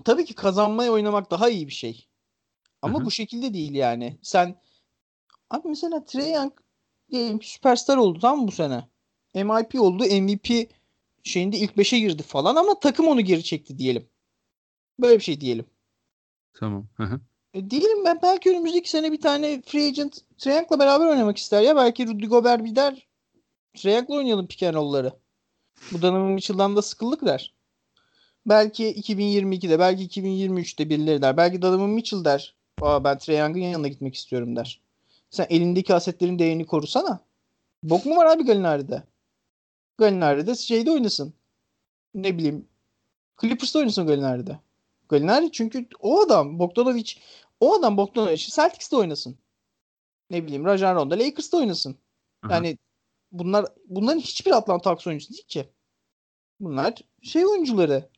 tabii 0.04 0.24
ki 0.24 0.34
kazanmaya 0.34 0.92
oynamak 0.92 1.30
daha 1.30 1.48
iyi 1.48 1.66
bir 1.66 1.72
şey. 1.72 2.08
Ama 2.82 2.98
Hı-hı. 2.98 3.06
bu 3.06 3.10
şekilde 3.10 3.54
değil 3.54 3.74
yani. 3.74 4.18
Sen 4.22 4.60
abi 5.50 5.68
mesela 5.68 6.04
Trey 6.04 6.32
Young 6.32 6.52
diyelim 7.10 7.42
süperstar 7.42 7.96
oldu 7.96 8.18
tam 8.18 8.46
bu 8.46 8.52
sene. 8.52 8.88
MIP 9.34 9.80
oldu. 9.80 10.04
MVP 10.04 10.70
şeyinde 11.22 11.56
ilk 11.58 11.76
5'e 11.76 11.98
girdi 11.98 12.22
falan 12.22 12.56
ama 12.56 12.78
takım 12.78 13.08
onu 13.08 13.20
geri 13.20 13.44
çekti 13.44 13.78
diyelim. 13.78 14.08
Böyle 15.00 15.18
bir 15.18 15.22
şey 15.24 15.40
diyelim. 15.40 15.64
Tamam. 16.54 16.86
E, 17.54 17.70
diyelim 17.70 18.04
ben 18.04 18.18
belki 18.22 18.50
önümüzdeki 18.50 18.90
sene 18.90 19.12
bir 19.12 19.20
tane 19.20 19.62
free 19.62 19.86
agent 19.86 20.18
Treyang'la 20.38 20.78
beraber 20.78 21.06
oynamak 21.06 21.38
ister 21.38 21.62
ya. 21.62 21.76
Belki 21.76 22.06
Rudy 22.06 22.26
Gobert 22.26 22.64
bir 22.64 22.76
der 22.76 23.06
Treyang'la 23.74 24.14
oynayalım 24.14 24.46
roll'ları. 24.46 25.12
Bu 25.92 26.02
Donovan 26.02 26.30
Mitchell'dan 26.30 26.76
da 26.76 26.82
sıkıldık 26.82 27.26
der. 27.26 27.54
Belki 28.46 28.84
2022'de 28.84 29.78
belki 29.78 30.20
2023'te 30.20 30.90
birileri 30.90 31.22
der. 31.22 31.36
Belki 31.36 31.62
Donovan 31.62 31.90
Mitchell 31.90 32.24
der. 32.24 32.54
Aa, 32.80 33.04
ben 33.04 33.18
Trae 33.18 33.36
Young'ın 33.36 33.60
yanına 33.60 33.88
gitmek 33.88 34.14
istiyorum 34.14 34.56
der. 34.56 34.80
Sen 35.30 35.46
elindeki 35.50 35.94
asetlerin 35.94 36.38
değerini 36.38 36.66
korusana. 36.66 37.20
Bok 37.82 38.06
mu 38.06 38.16
var 38.16 38.26
abi 38.26 38.44
Galinari'de? 38.44 39.02
Galinari'de 39.98 40.54
şeyde 40.54 40.90
oynasın. 40.90 41.34
Ne 42.14 42.38
bileyim 42.38 42.68
Clippers'ta 43.40 43.78
oynasın 43.78 44.06
Galinari'de. 44.06 44.58
Galinari 45.08 45.52
çünkü 45.52 45.88
o 46.00 46.20
adam 46.20 46.58
Bogdanovic 46.58 47.12
o 47.60 47.74
adam 47.74 47.96
Bogdanovic 47.96 48.36
Celtics'te 48.36 48.96
oynasın. 48.96 49.38
Ne 50.30 50.44
bileyim 50.44 50.64
Rajon 50.64 50.94
Rondo 50.94 51.14
Lakers'ta 51.14 51.56
oynasın. 51.56 51.96
Aha. 52.42 52.54
Yani 52.54 52.78
bunlar 53.32 53.66
bunların 53.86 54.20
hiçbir 54.20 54.56
Atlanta 54.56 54.90
Hawks 54.90 55.06
oyuncusu 55.06 55.32
değil 55.32 55.46
ki. 55.46 55.68
Bunlar 56.60 56.94
şey 57.22 57.46
oyuncuları. 57.46 58.08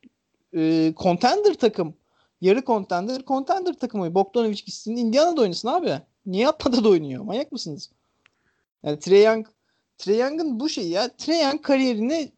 E, 0.57 0.93
contender 0.97 1.55
takım. 1.55 1.95
Yarı 2.41 2.64
contender, 2.64 3.22
contender 3.24 3.78
takımı. 3.78 4.14
Bogdanovic 4.14 4.62
gitsin 4.66 4.97
Indiana'da 4.97 5.41
oynasın 5.41 5.68
abi. 5.68 6.01
Niye 6.26 6.49
Atlanta'da 6.49 6.88
oynuyor? 6.88 7.24
Manyak 7.24 7.53
mısınız? 7.53 7.91
Yani 8.82 8.99
Trae 8.99 9.18
Young 9.18 9.47
Trae 9.99 10.16
Young'ın 10.16 10.61
bu 10.61 10.68
şeyi 10.68 10.91
ya. 10.91 11.16
Trae 11.16 11.43
Young 11.43 11.62
kariyerini 11.62 12.32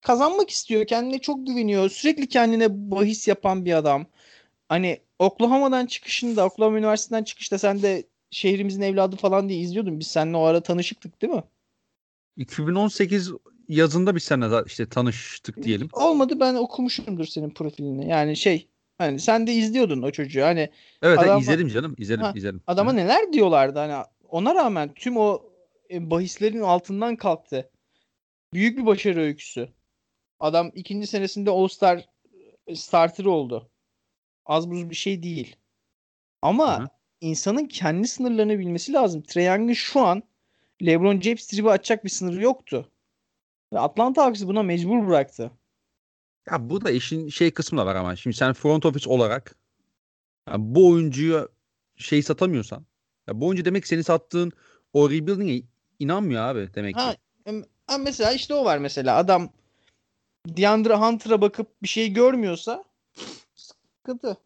kazanmak 0.00 0.50
istiyor. 0.50 0.86
Kendine 0.86 1.18
çok 1.18 1.46
güveniyor. 1.46 1.88
Sürekli 1.88 2.28
kendine 2.28 2.90
bahis 2.90 3.28
yapan 3.28 3.64
bir 3.64 3.72
adam. 3.72 4.06
Hani 4.68 5.00
Oklahoma'dan 5.18 5.86
çıkışında, 5.86 6.46
Oklahoma 6.46 6.78
Üniversitesi'nden 6.78 7.24
çıkışta 7.24 7.58
sen 7.58 7.82
de 7.82 8.04
şehrimizin 8.30 8.82
evladı 8.82 9.16
falan 9.16 9.48
diye 9.48 9.60
izliyordum. 9.60 10.00
Biz 10.00 10.06
seninle 10.06 10.36
o 10.36 10.42
ara 10.42 10.60
tanışıktık 10.60 11.22
değil 11.22 11.32
mi? 11.32 11.42
2018 12.36 13.32
yazında 13.68 14.16
biz 14.16 14.22
seninle 14.22 14.62
işte 14.66 14.88
tanıştık 14.88 15.62
diyelim. 15.62 15.88
Olmadı 15.92 16.40
ben 16.40 16.54
okumuşumdur 16.54 17.24
senin 17.24 17.50
profilini. 17.50 18.08
Yani 18.08 18.36
şey 18.36 18.68
hani 18.98 19.20
sen 19.20 19.46
de 19.46 19.52
izliyordun 19.52 20.02
o 20.02 20.10
çocuğu. 20.10 20.42
Hani 20.42 20.70
Evet 21.02 21.18
adama, 21.18 21.40
izledim 21.40 21.68
canım. 21.68 21.94
izledim 21.98 22.22
ha, 22.22 22.32
izledim. 22.36 22.62
Adama 22.66 22.92
Hı. 22.92 22.96
neler 22.96 23.32
diyorlardı 23.32 23.78
hani 23.78 24.04
ona 24.28 24.54
rağmen 24.54 24.94
tüm 24.94 25.16
o 25.16 25.42
e, 25.90 26.10
bahislerin 26.10 26.60
altından 26.60 27.16
kalktı. 27.16 27.70
Büyük 28.52 28.78
bir 28.78 28.86
başarı 28.86 29.20
öyküsü. 29.20 29.68
Adam 30.40 30.70
ikinci 30.74 31.06
senesinde 31.06 31.50
All 31.50 31.68
Star 31.68 32.08
e, 32.66 32.76
starter 32.76 33.24
oldu. 33.24 33.70
Az 34.46 34.70
buz 34.70 34.90
bir 34.90 34.94
şey 34.94 35.22
değil. 35.22 35.56
Ama 36.42 36.78
Hı-hı. 36.78 36.88
insanın 37.20 37.66
kendi 37.66 38.08
sınırlarını 38.08 38.58
bilmesi 38.58 38.92
lazım. 38.92 39.22
Trae 39.22 39.74
şu 39.74 40.00
an 40.00 40.22
LeBron 40.86 41.20
James 41.20 41.46
tribi 41.46 41.70
açacak 41.70 42.04
bir 42.04 42.10
sınırı 42.10 42.42
yoktu. 42.42 42.90
Ve 43.72 43.78
Atlanta 43.78 44.24
Hawks'ı 44.24 44.48
buna 44.48 44.62
mecbur 44.62 45.06
bıraktı. 45.06 45.50
Ya 46.50 46.70
bu 46.70 46.84
da 46.84 46.90
işin 46.90 47.28
şey 47.28 47.50
kısmı 47.50 47.78
da 47.78 47.86
var 47.86 47.96
ama. 47.96 48.16
Şimdi 48.16 48.36
sen 48.36 48.52
front 48.52 48.86
office 48.86 49.10
olarak 49.10 49.56
yani 50.48 50.74
bu 50.74 50.88
oyuncuyu 50.88 51.48
şey 51.96 52.22
satamıyorsan 52.22 52.86
ya 53.28 53.40
bu 53.40 53.46
oyuncu 53.46 53.64
demek 53.64 53.86
seni 53.86 54.04
sattığın 54.04 54.52
o 54.92 55.10
rebuilding'e 55.10 55.62
inanmıyor 55.98 56.42
abi 56.42 56.74
demek 56.74 56.94
ki. 56.94 57.00
Ha, 57.86 57.98
mesela 57.98 58.32
işte 58.32 58.54
o 58.54 58.64
var 58.64 58.78
mesela 58.78 59.16
adam 59.16 59.52
DeAndre 60.46 60.94
Hunter'a 60.94 61.40
bakıp 61.40 61.82
bir 61.82 61.88
şey 61.88 62.12
görmüyorsa 62.12 62.84
sıkıntı. 63.54 64.36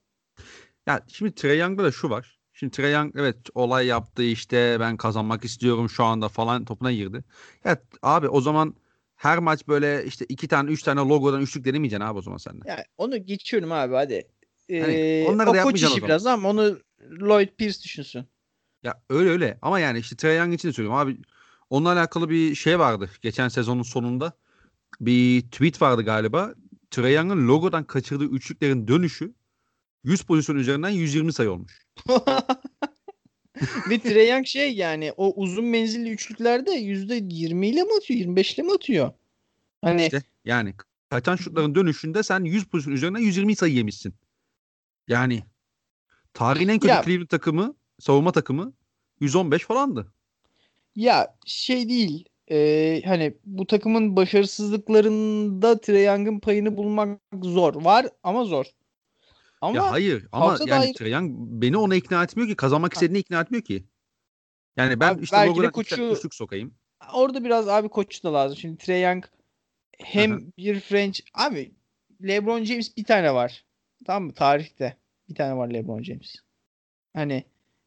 Ya 0.86 1.00
şimdi 1.08 1.34
Trae 1.34 1.54
Young'da 1.54 1.84
da 1.84 1.92
şu 1.92 2.10
var. 2.10 2.38
Şimdi 2.52 2.70
Trae 2.70 2.90
Young 2.90 3.12
evet 3.16 3.36
olay 3.54 3.86
yaptı 3.86 4.22
işte 4.22 4.76
ben 4.80 4.96
kazanmak 4.96 5.44
istiyorum 5.44 5.90
şu 5.90 6.04
anda 6.04 6.28
falan 6.28 6.64
topuna 6.64 6.92
girdi. 6.92 7.24
Ya 7.64 7.82
abi 8.02 8.28
o 8.28 8.40
zaman 8.40 8.74
her 9.16 9.38
maç 9.38 9.68
böyle 9.68 10.04
işte 10.04 10.24
iki 10.28 10.48
tane 10.48 10.70
üç 10.70 10.82
tane 10.82 11.00
logodan 11.00 11.40
üçlük 11.40 11.64
denemeyeceksin 11.64 12.06
abi 12.06 12.18
o 12.18 12.22
zaman 12.22 12.38
sen 12.38 12.60
de. 12.60 12.64
Yani 12.66 12.84
onu 12.98 13.26
geçiyorum 13.26 13.72
abi 13.72 13.94
hadi. 13.94 14.28
Ee, 14.68 14.80
hani 14.80 15.26
onları 15.32 15.50
o 15.50 15.54
da 15.54 15.62
koç 15.62 15.82
işi 15.82 16.02
biraz 16.02 16.26
ama 16.26 16.48
onu 16.48 16.78
Lloyd 17.20 17.48
Pierce 17.48 17.82
düşünsün. 17.82 18.26
Ya 18.82 19.02
öyle 19.10 19.30
öyle 19.30 19.58
ama 19.62 19.80
yani 19.80 19.98
işte 19.98 20.16
Trae 20.16 20.34
Young 20.34 20.54
için 20.54 20.68
de 20.68 20.72
söylüyorum 20.72 20.98
abi. 21.00 21.16
Onunla 21.70 21.92
alakalı 21.92 22.30
bir 22.30 22.54
şey 22.54 22.78
vardı 22.78 23.10
geçen 23.22 23.48
sezonun 23.48 23.82
sonunda. 23.82 24.32
Bir 25.00 25.42
tweet 25.42 25.82
vardı 25.82 26.02
galiba. 26.02 26.54
Trae 26.90 27.12
Young'ın 27.12 27.48
logodan 27.48 27.84
kaçırdığı 27.84 28.24
üçlüklerin 28.24 28.88
dönüşü 28.88 29.34
100 30.04 30.22
pozisyon 30.22 30.56
üzerinden 30.56 30.88
120 30.88 31.32
sayı 31.32 31.50
olmuş. 31.50 31.82
Ve 33.90 33.98
Trae 33.98 34.28
Young 34.28 34.46
şey 34.46 34.74
yani 34.74 35.12
o 35.16 35.42
uzun 35.42 35.64
menzilli 35.64 36.10
üçlüklerde 36.10 36.70
%20 36.70 37.66
ile 37.66 37.82
mi 37.82 37.90
atıyor 37.96 38.20
25 38.20 38.54
ile 38.54 38.62
mi 38.62 38.72
atıyor? 38.72 39.12
Hani 39.82 40.04
işte 40.04 40.22
yani 40.44 40.74
kaçan 41.08 41.36
şutların 41.36 41.74
dönüşünde 41.74 42.22
sen 42.22 42.44
100 42.44 42.64
pozisyon 42.64 42.94
üzerinden 42.94 43.20
120 43.20 43.56
sayı 43.56 43.74
yemişsin. 43.74 44.14
Yani 45.08 45.42
tarihin 46.34 46.68
en 46.68 46.78
kötü 46.78 46.88
ya, 46.88 47.02
Cleveland 47.04 47.28
takımı 47.28 47.74
savunma 48.00 48.32
takımı 48.32 48.72
115 49.20 49.62
falandı. 49.62 50.12
Ya 50.96 51.36
şey 51.46 51.88
değil 51.88 52.28
e, 52.50 53.02
hani 53.04 53.34
bu 53.44 53.66
takımın 53.66 54.16
başarısızlıklarında 54.16 55.80
Trae 55.80 56.02
Young'ın 56.02 56.40
payını 56.40 56.76
bulmak 56.76 57.20
zor. 57.42 57.84
Var 57.84 58.06
ama 58.22 58.44
zor. 58.44 58.66
Ama 59.60 59.76
ya 59.76 59.90
hayır 59.90 60.26
ama 60.32 60.56
yani 60.66 60.70
dair... 60.82 60.94
Trae 60.94 61.08
Young 61.08 61.32
beni 61.36 61.76
ona 61.76 61.94
ikna 61.94 62.24
etmiyor 62.24 62.48
ki. 62.48 62.56
Kazanmak 62.56 62.92
istediğini 62.92 63.18
ikna 63.18 63.40
etmiyor 63.40 63.64
ki. 63.64 63.84
Yani 64.76 65.00
ben 65.00 65.14
abi, 65.14 65.22
işte 65.22 65.46
Logan'a 65.46 65.70
koçu... 65.70 66.02
üçlük 66.02 66.34
sokayım. 66.34 66.74
Orada 67.14 67.44
biraz 67.44 67.68
abi 67.68 67.88
koç 67.88 68.24
da 68.24 68.34
lazım. 68.34 68.58
Şimdi 68.58 68.78
Trae 68.78 68.98
Young 68.98 69.24
hem 69.98 70.52
bir 70.58 70.80
French 70.80 71.20
abi 71.34 71.72
LeBron 72.22 72.64
James 72.64 72.96
bir 72.96 73.04
tane 73.04 73.34
var. 73.34 73.64
Tamam 74.06 74.24
mı? 74.24 74.34
Tarihte 74.34 74.96
bir 75.28 75.34
tane 75.34 75.56
var 75.56 75.68
LeBron 75.68 76.02
James. 76.02 76.36
Hani 77.14 77.44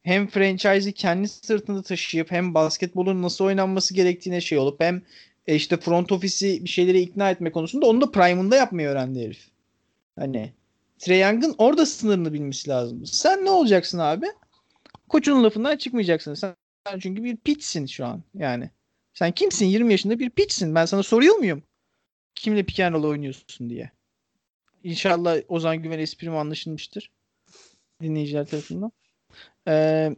hem 0.08 0.28
franchise'i 0.28 0.93
kendi 0.93 1.28
sırtında 1.28 1.82
taşıyıp 1.82 2.32
hem 2.32 2.53
basketbolun 2.53 3.22
nasıl 3.22 3.45
oynanması 3.45 3.93
gerektiğine 3.93 4.41
şey 4.41 4.58
olup 4.58 4.82
hem 4.82 5.01
e, 5.47 5.55
işte 5.55 5.78
front 5.78 6.12
ofisi 6.12 6.64
bir 6.64 6.70
şeyleri 6.70 6.99
ikna 6.99 7.32
etme 7.32 7.51
konusunda 7.51 7.86
onu 7.86 8.01
da 8.01 8.12
prime'ında 8.12 8.55
yapmayı 8.55 8.88
öğrendi 8.88 9.22
herif. 9.22 9.47
Hani 10.20 10.53
Trey 10.99 11.20
Young'ın 11.20 11.55
orada 11.58 11.86
sınırını 11.86 12.34
bilmesi 12.34 12.70
lazım. 12.70 13.05
Sen 13.05 13.45
ne 13.45 13.49
olacaksın 13.49 13.99
abi? 13.99 14.26
Koçunun 15.10 15.43
lafından 15.43 15.78
çıkmayacaksın. 15.78 16.34
Sen 16.34 16.55
çünkü 16.99 17.24
bir 17.24 17.38
piçsin 17.38 17.86
şu 17.86 18.05
an 18.05 18.24
yani. 18.34 18.70
Sen 19.14 19.32
kimsin? 19.32 19.66
20 19.66 19.91
yaşında 19.91 20.20
bir 20.20 20.30
piçsin. 20.30 20.76
Ben 20.76 20.86
sana 20.86 21.03
soruyor 21.03 21.36
muyum? 21.36 21.64
Kimle 22.36 22.64
pick 22.64 22.80
and 22.80 23.03
oynuyorsun 23.03 23.70
diye. 23.70 23.91
İnşallah 24.84 25.38
Ozan 25.47 25.84
Güven 25.84 25.99
esprim 25.99 26.36
anlaşılmıştır. 26.36 27.12
Dinleyiciler 28.01 28.45
tarafından. 28.45 28.91
Ee, 29.68 30.15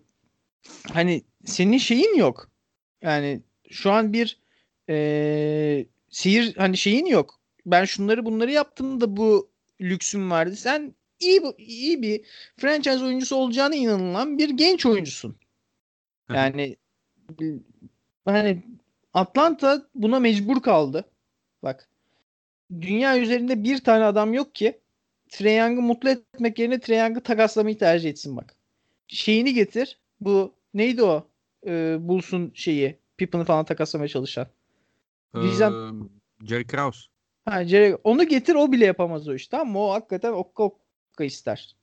hani 0.94 1.24
senin 1.46 1.78
şeyin 1.78 2.16
yok. 2.16 2.50
Yani 3.02 3.42
şu 3.70 3.92
an 3.92 4.14
bir 4.14 4.40
e, 4.90 5.86
sihir 6.10 6.56
hani 6.56 6.78
şeyin 6.78 7.06
yok. 7.06 7.40
Ben 7.66 7.86
şunları 7.86 8.26
bunları 8.26 8.52
yaptım 8.52 9.02
da 9.02 9.18
bu 9.18 9.50
lüksüm 9.82 10.32
vardı. 10.32 10.56
Sen 10.56 10.96
iyi 11.20 11.42
iyi 11.58 12.02
bir 12.02 12.26
franchise 12.58 13.06
oyuncusu 13.06 13.36
olacağına 13.36 13.76
inanılan 13.76 14.38
bir 14.38 14.50
genç 14.50 14.86
oyuncusun. 14.86 15.38
Yani 16.30 16.76
hani 18.26 18.64
Atlanta 19.14 19.88
buna 19.96 20.20
mecbur 20.20 20.62
kaldı. 20.62 21.06
Bak 21.64 21.90
dünya 22.82 23.20
üzerinde 23.20 23.64
bir 23.64 23.84
tane 23.84 24.04
adam 24.04 24.34
yok 24.34 24.56
ki 24.56 24.80
Trae 25.30 25.54
Young'ı 25.54 25.82
mutlu 25.82 26.10
etmek 26.10 26.60
yerine 26.60 26.80
Trae 26.80 26.98
Young'ı 26.98 27.24
takaslamayı 27.24 27.78
tercih 27.78 28.10
etsin 28.10 28.38
bak 28.38 28.59
şeyini 29.10 29.54
getir. 29.54 30.00
Bu 30.22 30.54
neydi 30.74 31.04
o? 31.04 31.28
Ee, 31.68 31.98
Bulls'un 32.00 32.52
şeyi. 32.56 33.00
Pippen'ı 33.18 33.46
falan 33.46 33.66
takaslamaya 33.66 34.08
çalışan. 34.08 34.48
Ee, 35.36 35.42
Diyeceğim. 35.42 36.10
Jerry 36.44 36.68
Krause. 36.68 37.00
Ha, 37.46 37.66
Jerry, 37.66 37.98
onu 38.04 38.28
getir 38.28 38.56
o 38.56 38.72
bile 38.72 38.86
yapamaz 38.86 39.28
o 39.28 39.34
iş 39.34 39.48
tamam 39.48 39.70
mı? 39.70 39.80
O 39.80 39.92
hakikaten 39.92 40.32
okka 40.32 40.64
okka 40.64 41.24
ister. 41.24 41.76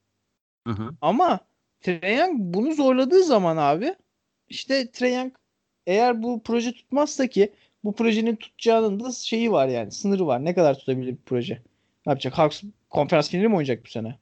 Hı 0.66 0.72
hı. 0.72 0.90
Ama 1.00 1.40
Trae 1.80 2.28
bunu 2.32 2.72
zorladığı 2.74 3.22
zaman 3.24 3.56
abi 3.56 3.94
işte 4.48 4.90
Trae 4.90 5.30
eğer 5.86 6.22
bu 6.22 6.42
proje 6.42 6.72
tutmazsa 6.72 7.26
ki 7.26 7.52
bu 7.84 7.94
projenin 7.94 8.36
tutacağının 8.36 9.00
da 9.00 9.12
şeyi 9.12 9.52
var 9.52 9.68
yani 9.68 9.92
sınırı 9.92 10.26
var. 10.26 10.44
Ne 10.44 10.54
kadar 10.54 10.78
tutabilir 10.78 11.12
bir 11.12 11.22
proje? 11.26 11.62
Ne 12.06 12.10
yapacak? 12.10 12.38
Hawks 12.38 12.62
konferans 12.90 13.30
finali 13.30 13.48
mi 13.48 13.54
oynayacak 13.54 13.84
bu 13.84 13.88
sene? 13.88 14.18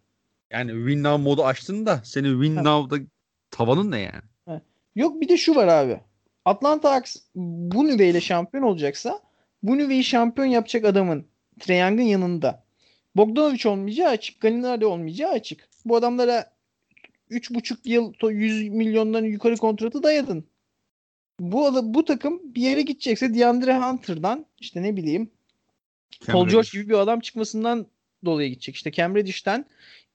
Yani 0.55 0.71
win 0.71 1.03
now 1.03 1.23
modu 1.23 1.45
açtın 1.45 1.87
da 1.87 2.01
senin 2.05 2.43
win 2.43 2.65
now'da 2.65 3.03
tavanın 3.51 3.91
ne 3.91 4.01
yani? 4.01 4.61
Yok 4.97 5.21
bir 5.21 5.29
de 5.29 5.37
şu 5.37 5.55
var 5.55 5.69
abi. 5.69 6.01
Atlanta 6.45 6.91
Hawks 6.93 7.17
bu 7.35 7.87
nüveyle 7.87 8.21
şampiyon 8.21 8.65
olacaksa 8.65 9.21
bu 9.63 9.79
nüveyi 9.79 10.05
şampiyon 10.05 10.47
yapacak 10.47 10.85
adamın 10.85 11.27
Trae 11.61 11.79
Young'ın 11.79 12.03
yanında 12.03 12.65
Bogdanovic 13.17 13.69
olmayacağı 13.69 14.09
açık. 14.09 14.41
Gallinari 14.41 14.87
olmayacağı 14.87 15.31
açık. 15.31 15.69
Bu 15.85 15.97
adamlara 15.97 16.53
3,5 17.31 17.77
yıl 17.85 18.13
100 18.31 18.69
milyondan 18.69 19.25
yukarı 19.25 19.57
kontratı 19.57 20.03
dayadın. 20.03 20.45
Bu 21.41 21.95
bu 21.95 22.05
takım 22.05 22.55
bir 22.55 22.63
yere 22.63 22.83
gidecekse 22.83 23.35
DeAndre 23.35 23.79
Hunter'dan 23.79 24.47
işte 24.59 24.83
ne 24.83 24.97
bileyim 24.97 25.31
Paul 26.27 26.49
George 26.49 26.69
gibi 26.73 26.89
bir 26.89 26.95
adam 26.95 27.21
çıkmasından 27.21 27.87
dolayı 28.25 28.51
gidecek. 28.51 28.75
İşte 28.75 28.93
Cam 28.93 29.15
Reddish'ten 29.15 29.65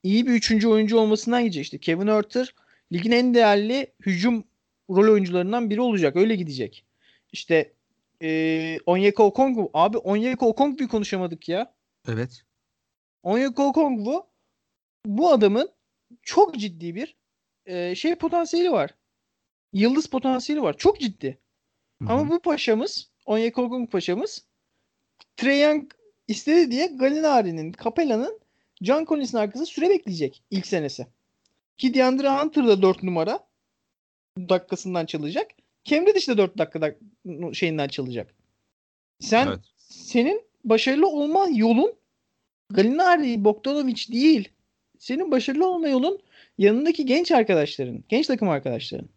iyi 0.02 0.26
bir 0.26 0.32
üçüncü 0.32 0.68
oyuncu 0.68 0.98
olmasından 0.98 1.42
gidecek. 1.42 1.64
İşte 1.64 1.78
Kevin 1.78 2.06
Herter 2.06 2.54
ligin 2.92 3.10
en 3.10 3.34
değerli 3.34 3.92
hücum 4.06 4.44
rol 4.90 5.12
oyuncularından 5.12 5.70
biri 5.70 5.80
olacak. 5.80 6.16
Öyle 6.16 6.36
gidecek. 6.36 6.84
İşte 7.32 7.72
e, 8.22 8.78
Onyeka 8.86 9.22
Okongwu. 9.22 9.70
Abi 9.74 9.98
Onyeka 9.98 10.46
Okongwu'yu 10.46 10.88
konuşamadık 10.88 11.48
ya. 11.48 11.74
Evet. 12.08 12.42
Onyeka 13.22 13.62
Okongwu 13.62 14.26
bu 15.06 15.32
adamın 15.32 15.70
çok 16.22 16.54
ciddi 16.54 16.94
bir 16.94 17.16
e, 17.66 17.94
şey 17.94 18.14
potansiyeli 18.14 18.72
var. 18.72 18.94
Yıldız 19.72 20.06
potansiyeli 20.06 20.62
var. 20.62 20.76
Çok 20.76 21.00
ciddi. 21.00 21.38
Hı-hı. 22.02 22.12
Ama 22.12 22.30
bu 22.30 22.40
paşamız 22.40 23.10
Onyeka 23.26 23.62
Okongwu 23.62 23.90
paşamız 23.90 24.44
Trae 25.36 25.58
Young 25.58 25.90
istedi 26.28 26.70
diye 26.70 26.86
Gallinari'nin, 26.86 27.74
Capella'nın 27.84 28.40
John 28.82 29.04
Collins'in 29.04 29.38
arkasında 29.38 29.66
süre 29.66 29.88
bekleyecek 29.88 30.42
ilk 30.50 30.66
senesi. 30.66 31.06
Ki 31.78 31.94
DeAndre 31.94 32.28
Hunter 32.28 32.66
da 32.66 32.82
4 32.82 33.02
numara 33.02 33.40
dakikasından 34.38 35.06
çalacak. 35.06 35.50
Cam 35.84 36.06
Reddish 36.06 36.28
de 36.28 36.38
4 36.38 36.58
dakikada 36.58 36.94
şeyinden 37.52 37.88
çalacak. 37.88 38.34
Sen 39.20 39.46
evet. 39.46 39.58
senin 39.76 40.42
başarılı 40.64 41.08
olma 41.08 41.48
yolun 41.54 41.92
Gallinari, 42.70 43.44
Bogdanovic 43.44 44.08
değil. 44.12 44.48
Senin 44.98 45.30
başarılı 45.30 45.68
olma 45.68 45.88
yolun 45.88 46.18
yanındaki 46.58 47.06
genç 47.06 47.32
arkadaşların, 47.32 48.04
genç 48.08 48.26
takım 48.26 48.48
arkadaşların. 48.48 49.08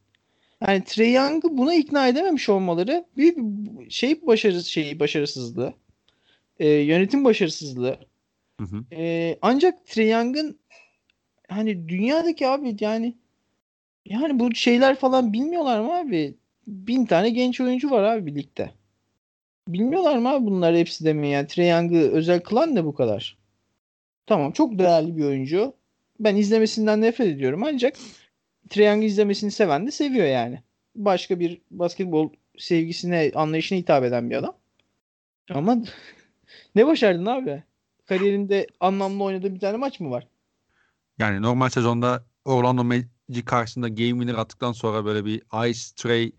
Yani 0.67 0.83
Trae 0.83 1.09
Young'ı 1.09 1.57
buna 1.57 1.75
ikna 1.75 2.07
edememiş 2.07 2.49
olmaları 2.49 3.05
büyük 3.17 3.37
bir 3.37 3.89
şey 3.89 4.27
başarı 4.27 4.63
şeyi 4.63 4.99
başarısızlığı. 4.99 5.73
E, 6.59 6.69
yönetim 6.69 7.25
başarısızlığı. 7.25 7.97
Hı 8.59 8.65
hı. 8.65 8.85
E, 8.91 9.37
ancak 9.41 9.85
Trae 9.87 10.07
Young'ın 10.07 10.59
hani 11.49 11.89
dünyadaki 11.89 12.47
abi 12.47 12.77
yani 12.79 13.15
yani 14.05 14.39
bu 14.39 14.55
şeyler 14.55 14.95
falan 14.95 15.33
bilmiyorlar 15.33 15.79
mı 15.79 15.93
abi? 15.93 16.37
Bin 16.67 17.05
tane 17.05 17.29
genç 17.29 17.61
oyuncu 17.61 17.91
var 17.91 18.03
abi 18.03 18.25
birlikte. 18.25 18.73
Bilmiyorlar 19.67 20.17
mı 20.17 20.29
abi 20.29 20.45
bunlar 20.45 20.75
hepsi 20.75 21.05
de 21.05 21.13
mi? 21.13 21.29
Yani 21.29 21.47
Trae 21.47 21.67
Young'ı 21.67 22.11
özel 22.11 22.39
kılan 22.39 22.75
ne 22.75 22.85
bu 22.85 22.93
kadar? 22.93 23.37
Tamam 24.27 24.51
çok 24.51 24.79
değerli 24.79 25.17
bir 25.17 25.23
oyuncu. 25.25 25.73
Ben 26.19 26.35
izlemesinden 26.35 27.01
nefret 27.01 27.27
ediyorum 27.27 27.63
ancak 27.63 27.95
Trae 28.69 28.85
Young'ı 28.85 29.05
izlemesini 29.05 29.51
seven 29.51 29.87
de 29.87 29.91
seviyor 29.91 30.25
yani. 30.27 30.63
Başka 30.95 31.39
bir 31.39 31.61
basketbol 31.71 32.29
sevgisine, 32.57 33.31
anlayışına 33.35 33.79
hitap 33.79 34.03
eden 34.03 34.29
bir 34.29 34.35
adam. 34.35 34.57
Ama 35.51 35.77
ne 36.75 36.87
başardın 36.87 37.25
abi? 37.25 37.63
Kariyerinde 38.05 38.67
anlamlı 38.79 39.23
oynadığı 39.23 39.55
bir 39.55 39.59
tane 39.59 39.77
maç 39.77 39.99
mı 39.99 40.11
var? 40.11 40.27
Yani 41.17 41.41
normal 41.41 41.69
sezonda 41.69 42.25
Orlando 42.45 42.83
Magic 42.83 43.45
karşısında 43.45 43.87
game 43.87 44.09
winner 44.09 44.33
attıktan 44.35 44.71
sonra 44.71 45.05
böyle 45.05 45.25
bir 45.25 45.41
Ice 45.69 45.81
Tray 45.95 46.31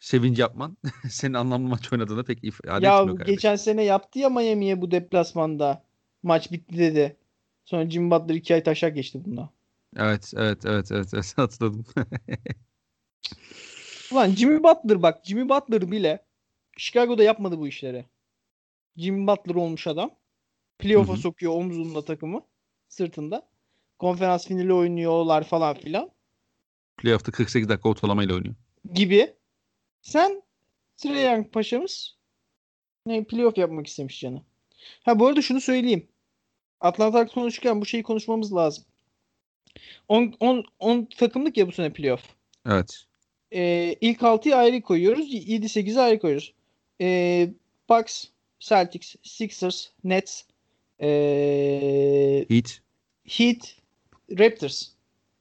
sevinci 0.00 0.40
yapman 0.40 0.76
senin 1.10 1.34
anlamlı 1.34 1.68
maç 1.68 1.92
oynadığını 1.92 2.24
pek 2.24 2.44
ifade 2.44 2.86
ya 2.86 2.88
etmiyor 2.88 3.16
kardeşim. 3.16 3.34
geçen 3.34 3.56
sene 3.56 3.84
yaptı 3.84 4.18
ya 4.18 4.28
Miami'ye 4.30 4.82
bu 4.82 4.90
deplasmanda. 4.90 5.84
Maç 6.22 6.52
bitti 6.52 6.78
dedi. 6.78 7.16
Sonra 7.64 7.90
Jim 7.90 8.10
Butler 8.10 8.34
iki 8.34 8.54
ay 8.54 8.62
taşak 8.62 8.94
geçti 8.94 9.24
bunda. 9.24 9.50
Evet, 9.96 10.32
evet, 10.36 10.66
evet, 10.66 10.92
evet, 10.92 11.14
evet 11.14 11.32
hatırladım. 11.38 11.84
Ulan 14.12 14.30
Jimmy 14.30 14.62
Butler 14.62 15.02
bak 15.02 15.24
Jimmy 15.24 15.48
Butler 15.48 15.90
bile 15.90 16.24
Chicago'da 16.76 17.22
yapmadı 17.22 17.58
bu 17.58 17.68
işleri. 17.68 18.04
Jimmy 18.96 19.26
Butler 19.26 19.54
olmuş 19.54 19.86
adam. 19.86 20.10
Playoff'a 20.78 21.16
sokuyor 21.16 21.52
omzunda 21.52 22.04
takımı. 22.04 22.42
Sırtında. 22.88 23.48
Konferans 23.98 24.46
finali 24.46 24.72
oynuyorlar 24.72 25.44
falan 25.44 25.74
filan. 25.74 26.10
Playoff'ta 26.96 27.32
48 27.32 27.68
dakika 27.68 27.88
ortalamayla 27.88 28.34
oynuyor. 28.34 28.54
Gibi. 28.94 29.34
Sen 30.02 30.42
Trae 30.96 31.20
Young 31.20 31.52
paşamız 31.52 32.16
ne 33.06 33.24
playoff 33.24 33.58
yapmak 33.58 33.86
istemiş 33.86 34.20
canı. 34.20 34.42
Ha 35.02 35.18
bu 35.18 35.26
arada 35.26 35.42
şunu 35.42 35.60
söyleyeyim. 35.60 36.08
Atlanta 36.80 37.26
konuşurken 37.26 37.80
bu 37.80 37.86
şeyi 37.86 38.02
konuşmamız 38.02 38.54
lazım. 38.54 38.84
10 40.08 40.34
10 40.40 40.64
10 40.78 41.04
takımlık 41.04 41.56
ya 41.56 41.68
bu 41.68 41.72
sene 41.72 41.92
playoff. 41.92 42.22
Evet. 42.66 43.04
Ee, 43.52 43.96
ilk 44.00 44.20
6'yı 44.20 44.56
ayrı 44.56 44.82
koyuyoruz. 44.82 45.34
7-8'i 45.34 46.00
ayrı 46.00 46.18
koyuyoruz. 46.18 46.54
Ee, 47.00 47.50
Bucks, 47.90 48.24
Celtics, 48.60 49.16
Sixers, 49.22 49.88
Nets, 50.04 50.42
ee, 51.02 52.46
Heat 52.48 52.80
Heat, 53.28 53.76
Raptors. 54.38 54.88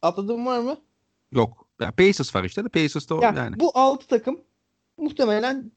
Atladığım 0.01 0.45
var 0.45 0.59
mı? 0.59 0.77
yok. 1.31 1.67
Ya 1.81 1.91
Pacers 1.91 2.35
var 2.35 2.43
işte 2.43 2.63
de 2.63 2.69
Pacers 2.69 3.09
da 3.09 3.15
Ya, 3.21 3.33
yani. 3.37 3.59
Bu 3.59 3.71
6 3.73 4.07
takım 4.07 4.41
muhtemelen 4.97 5.71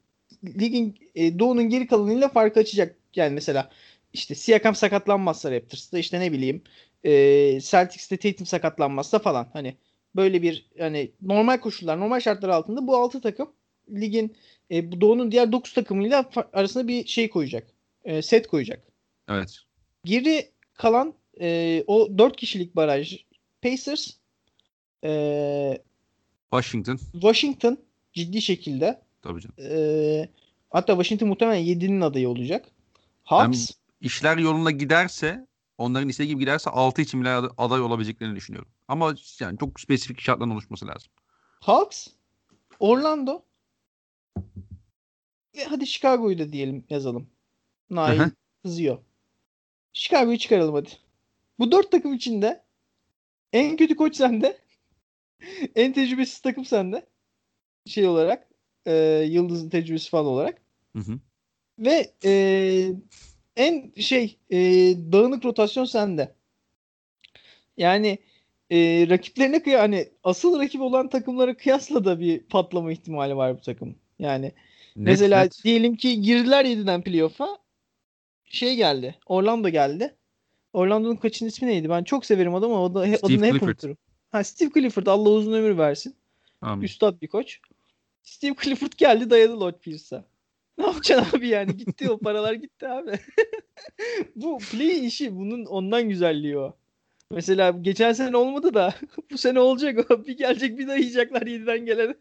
ligin 0.45 0.95
e, 1.15 1.39
doğunun 1.39 1.69
geri 1.69 1.87
kalanıyla 1.87 2.29
farkı 2.29 2.59
açacak. 2.59 2.95
Yani 3.15 3.33
mesela 3.33 3.69
işte 4.13 4.35
Siakam 4.35 4.75
sakatlanmazsa 4.75 5.51
Raptors'ta 5.51 5.99
işte 5.99 6.19
ne 6.19 6.31
bileyim 6.31 6.61
e, 7.03 7.11
Celtics'te 7.61 8.17
Tatum 8.17 8.45
sakatlanmazsa 8.45 9.19
falan 9.19 9.49
hani 9.53 9.75
böyle 10.15 10.41
bir 10.41 10.69
hani 10.79 11.11
normal 11.21 11.57
koşullar 11.57 11.99
normal 11.99 12.19
şartlar 12.19 12.49
altında 12.49 12.87
bu 12.87 12.95
6 12.97 13.21
takım 13.21 13.51
ligin 13.89 14.35
e, 14.71 14.91
bu 14.91 15.01
doğunun 15.01 15.31
diğer 15.31 15.51
9 15.51 15.73
takımıyla 15.73 16.29
arasında 16.53 16.87
bir 16.87 17.07
şey 17.07 17.29
koyacak. 17.29 17.67
E, 18.03 18.21
set 18.21 18.47
koyacak. 18.47 18.83
Evet. 19.29 19.59
Geri 20.05 20.51
kalan 20.73 21.13
e, 21.41 21.83
o 21.87 22.17
4 22.17 22.35
kişilik 22.37 22.75
baraj 22.75 23.25
Pacers 23.61 24.07
e, 25.03 25.83
Washington 26.51 26.97
Washington 27.11 27.77
ciddi 28.13 28.41
şekilde 28.41 29.01
tabii 29.21 29.41
canım. 29.41 29.55
e, 29.59 30.29
hatta 30.69 30.93
Washington 30.93 31.27
muhtemelen 31.29 31.63
7'nin 31.63 32.01
adayı 32.01 32.29
olacak. 32.29 32.65
Hawks 33.23 33.71
İşler 34.01 34.37
yoluna 34.37 34.71
giderse 34.71 35.47
onların 35.77 36.09
istediği 36.09 36.27
gibi 36.29 36.39
giderse 36.39 36.69
6 36.69 37.01
için 37.01 37.21
bile 37.21 37.29
ad- 37.29 37.53
aday 37.57 37.81
olabileceklerini 37.81 38.35
düşünüyorum. 38.35 38.71
Ama 38.87 39.15
yani 39.39 39.57
çok 39.57 39.79
spesifik 39.79 40.21
şartların 40.21 40.49
oluşması 40.49 40.87
lazım. 40.87 41.11
Hawks 41.59 42.07
Orlando 42.79 43.41
ve 45.57 45.63
hadi 45.69 45.87
Chicago'yu 45.87 46.39
da 46.39 46.51
diyelim 46.51 46.85
yazalım. 46.89 47.29
Nail 47.89 48.21
kızıyor. 48.63 48.97
Chicago'yu 49.95 50.37
çıkaralım 50.37 50.75
hadi. 50.75 50.89
Bu 51.59 51.71
dört 51.71 51.91
takım 51.91 52.13
içinde 52.13 52.63
en 53.53 53.77
kötü 53.77 53.95
koç 53.95 54.15
sende. 54.15 54.57
en 55.75 55.93
tecrübesiz 55.93 56.39
takım 56.39 56.65
sende. 56.65 57.05
Şey 57.85 58.07
olarak 58.07 58.47
e, 58.85 58.93
Yıldız'ın 59.29 59.69
tecrübesi 59.69 60.09
falan 60.09 60.25
olarak. 60.25 60.61
Hı 60.95 60.99
hı. 60.99 61.19
Ve 61.79 62.11
e, 62.25 62.31
en 63.55 63.91
şey 63.99 64.37
e, 64.49 64.57
dağınık 65.11 65.45
rotasyon 65.45 65.85
sende. 65.85 66.35
Yani 67.77 68.19
e, 68.71 69.07
rakiplerine 69.09 69.63
kıya 69.63 69.81
hani 69.81 70.09
asıl 70.23 70.59
rakip 70.59 70.81
olan 70.81 71.09
takımlara 71.09 71.57
kıyasla 71.57 72.05
da 72.05 72.19
bir 72.19 72.39
patlama 72.39 72.91
ihtimali 72.91 73.35
var 73.35 73.57
bu 73.57 73.61
takım. 73.61 73.95
Yani 74.19 74.45
Net, 74.45 74.53
mesela 74.95 75.43
net. 75.43 75.63
diyelim 75.63 75.95
ki 75.95 76.21
girdiler 76.21 76.65
7'den 76.65 77.01
playoff'a 77.01 77.64
şey 78.45 78.75
geldi. 78.75 79.15
Orlando 79.25 79.69
geldi. 79.69 80.15
Orlando'nun 80.73 81.15
kaçın 81.15 81.45
ismi 81.45 81.67
neydi? 81.67 81.89
Ben 81.89 82.03
çok 82.03 82.25
severim 82.25 82.55
adamı 82.55 82.73
ama 82.75 82.83
o 82.83 82.93
da, 82.93 83.05
Steve 83.05 83.17
adını 83.17 83.45
hep 83.45 83.51
Clifford. 83.51 83.67
unuturum. 83.67 83.97
Ha 84.31 84.43
Steve 84.43 84.69
Clifford 84.73 85.05
Allah 85.07 85.29
uzun 85.29 85.53
ömür 85.53 85.77
versin. 85.77 86.15
Amin. 86.61 86.85
Üstad 86.85 87.21
bir 87.21 87.27
koç. 87.27 87.59
Steve 88.23 88.55
Clifford 88.63 88.91
geldi 88.97 89.29
dayadı 89.29 89.59
Lord 89.59 89.79
Pierce'a. 89.79 90.25
Ne 90.77 90.85
yapacaksın 90.85 91.37
abi 91.37 91.47
yani? 91.47 91.77
Gitti 91.77 92.09
o 92.09 92.17
paralar 92.17 92.53
gitti 92.53 92.87
abi. 92.87 93.11
bu 94.35 94.57
play 94.57 95.05
işi 95.07 95.35
bunun 95.35 95.65
ondan 95.65 96.09
güzelliği 96.09 96.57
o. 96.57 96.75
Mesela 97.31 97.71
geçen 97.81 98.13
sene 98.13 98.37
olmadı 98.37 98.73
da 98.73 98.93
bu 99.31 99.37
sene 99.37 99.59
olacak 99.59 100.11
o. 100.11 100.25
Bir 100.25 100.37
gelecek 100.37 100.77
bir 100.77 100.87
dayayacaklar 100.87 101.41
7'den 101.41 101.85
gelene. 101.85 102.15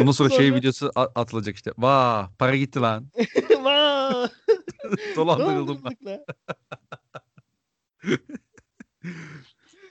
Ondan 0.00 0.12
sonra 0.12 0.28
şey 0.30 0.48
Sonra- 0.48 0.58
videosu 0.58 0.90
a- 0.94 1.20
atılacak 1.20 1.56
işte. 1.56 1.70
Vaa 1.78 2.30
para 2.38 2.56
gitti 2.56 2.80
lan. 2.80 3.10
Vaa! 3.60 4.28
Dolandırıldım 5.16 5.80
ben. 6.04 6.24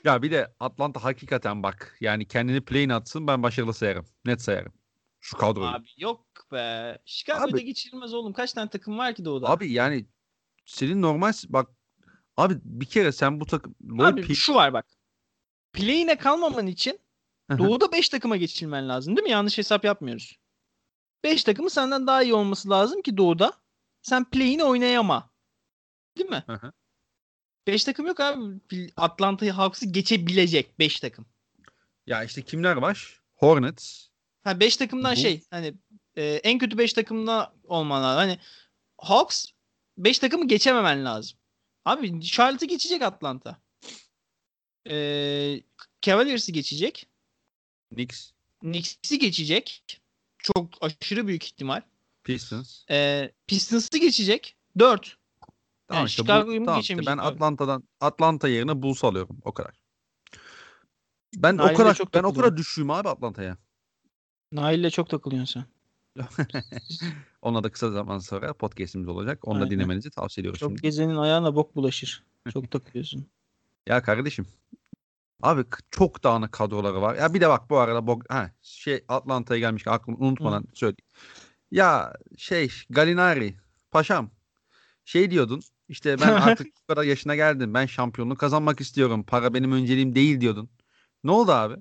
Ya 0.03 0.22
bir 0.22 0.31
de 0.31 0.53
Atlanta 0.60 1.03
hakikaten 1.03 1.64
bak. 1.64 1.97
Yani 1.99 2.27
kendini 2.27 2.61
play'in 2.61 2.89
atsın 2.89 3.27
ben 3.27 3.43
başarılı 3.43 3.73
sayarım. 3.73 4.06
Net 4.26 4.41
sayarım. 4.41 4.73
Şu 5.19 5.38
kadroyu. 5.38 5.68
Abi, 5.68 5.88
yok 5.97 6.26
be. 6.52 6.97
Chicago'da 7.06 7.52
Abi- 7.57 7.65
geçirilmez 7.65 8.14
oğlum. 8.14 8.34
Kaç 8.34 8.53
tane 8.53 8.69
takım 8.69 8.97
var 8.97 9.15
ki 9.15 9.26
doğuda? 9.26 9.49
abi 9.49 9.72
yani 9.72 10.06
senin 10.65 11.02
normal 11.02 11.34
bak 11.49 11.69
abi 12.38 12.53
bir 12.64 12.85
kere 12.85 13.11
sen 13.11 13.39
bu 13.39 13.45
takım 13.45 13.76
Abi 13.99 14.35
şu 14.35 14.53
var 14.53 14.73
bak. 14.73 14.85
Play'ine 15.73 16.18
kalmaman 16.18 16.68
için. 16.68 16.99
Doğuda 17.49 17.91
5 17.91 18.09
takıma 18.09 18.38
geçilmen 18.38 18.89
lazım 18.89 19.15
değil 19.15 19.23
mi? 19.23 19.31
Yanlış 19.31 19.57
hesap 19.57 19.85
yapmıyoruz. 19.85 20.38
5 21.23 21.43
takımı 21.43 21.69
senden 21.69 22.07
daha 22.07 22.23
iyi 22.23 22.34
olması 22.34 22.69
lazım 22.69 23.01
ki 23.01 23.17
doğuda. 23.17 23.53
Sen 24.01 24.30
play'ini 24.30 24.63
oynayama. 24.63 25.30
Değil 26.17 26.30
mi? 26.30 26.43
Hı 26.47 26.53
hı. 26.53 26.72
5 27.67 27.84
takım 27.84 28.07
yok 28.07 28.19
abi. 28.19 28.59
Atlanta'yı 28.97 29.51
Hawks'ı 29.51 29.85
geçebilecek 29.85 30.80
5 30.80 30.99
takım. 30.99 31.26
ya 32.07 32.23
işte 32.23 32.41
kimler 32.41 32.76
var? 32.76 33.22
Hornets. 33.35 34.07
Ha 34.43 34.59
5 34.59 34.77
takımdan 34.77 35.15
Bu- 35.15 35.19
şey 35.19 35.41
hani 35.49 35.73
e, 36.15 36.23
en 36.26 36.59
kötü 36.59 36.77
5 36.77 36.93
takımda 36.93 37.53
olman 37.63 38.03
lazım. 38.03 38.17
Hani 38.19 38.39
Hawks 38.97 39.45
5 39.97 40.19
takımı 40.19 40.47
geçememen 40.47 41.05
lazım. 41.05 41.38
Abi 41.85 42.22
Charlotte'ı 42.22 42.69
geçecek 42.69 43.01
Atlanta. 43.01 43.57
Ee, 44.89 45.61
Cavaliers'ı 46.01 46.51
geçecek. 46.51 47.07
Knicks. 47.95 48.31
Knicks'i 48.59 49.19
geçecek. 49.19 49.84
Çok 50.38 50.69
aşırı 50.81 51.27
büyük 51.27 51.45
ihtimal. 51.45 51.81
Pistons. 52.23 52.84
Ee, 52.91 53.31
Pistons'ı 53.47 53.97
geçecek. 53.97 54.57
4. 54.80 55.17
Tamam 55.88 55.99
Yani 56.01 56.07
işte 56.07 56.22
bu, 56.22 56.26
Chicago'yu 56.26 56.59
mu 56.59 56.65
tamam 56.65 56.81
işte 56.81 57.05
ben? 57.05 57.17
Atlanta'dan 57.17 57.84
Atlanta 57.99 58.47
yerine 58.47 58.81
Bulls 58.81 59.03
alıyorum 59.03 59.38
o 59.41 59.53
kadar. 59.53 59.81
Ben 61.35 61.57
Nail'le 61.57 61.73
o 61.73 61.77
kadar 61.77 61.95
çok 61.95 62.13
ben 62.13 62.23
o 62.23 62.34
kadar 62.34 62.57
düşüğüm 62.57 62.91
abi 62.91 63.09
Atlanta'ya. 63.09 63.57
Nail'le 64.51 64.89
çok 64.89 65.09
takılıyorsun 65.09 65.53
sen. 65.61 65.76
Onunla 67.41 67.63
da 67.63 67.72
kısa 67.72 67.91
zaman 67.91 68.19
sonra 68.19 68.53
podcast'imiz 68.53 69.07
olacak. 69.07 69.47
Onu 69.47 69.59
da 69.59 69.63
Aynen. 69.63 69.72
dinlemenizi 69.72 70.09
tavsiye 70.09 70.41
ediyoruz 70.41 70.59
Çok 70.59 70.69
şimdi. 70.69 70.81
gezenin 70.81 71.15
ayağına 71.15 71.55
bok 71.55 71.76
bulaşır. 71.76 72.23
Çok 72.53 72.72
takılıyorsun. 72.72 73.27
Ya 73.88 74.01
kardeşim 74.01 74.47
Abi 75.45 75.65
çok 75.91 76.23
dağınık 76.23 76.51
kadroları 76.51 77.01
var. 77.01 77.15
Ya 77.15 77.34
bir 77.34 77.41
de 77.41 77.49
bak 77.49 77.69
bu 77.69 77.77
arada 77.77 78.07
Bog 78.07 78.23
ha, 78.30 78.51
şey 78.61 79.05
Atlanta'ya 79.07 79.59
gelmiş 79.59 79.88
aklım 79.88 80.15
unutmadan 80.19 80.61
Hı. 80.61 80.67
söyleyeyim. 80.73 81.07
Ya 81.72 82.13
şey 82.38 82.72
Galinari 82.89 83.55
paşam 83.91 84.31
şey 85.05 85.31
diyordun 85.31 85.61
işte 85.88 86.22
ben 86.22 86.34
artık 86.41 86.67
bu 86.67 86.88
kadar 86.88 87.03
yaşına 87.03 87.35
geldim. 87.35 87.73
Ben 87.73 87.85
şampiyonluk 87.85 88.39
kazanmak 88.39 88.81
istiyorum. 88.81 89.23
Para 89.23 89.53
benim 89.53 89.72
önceliğim 89.72 90.15
değil 90.15 90.41
diyordun. 90.41 90.69
Ne 91.23 91.31
oldu 91.31 91.51
abi? 91.51 91.76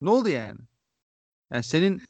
Ne 0.00 0.10
oldu 0.10 0.28
yani? 0.28 0.60
Yani 1.52 1.62
senin 1.62 2.02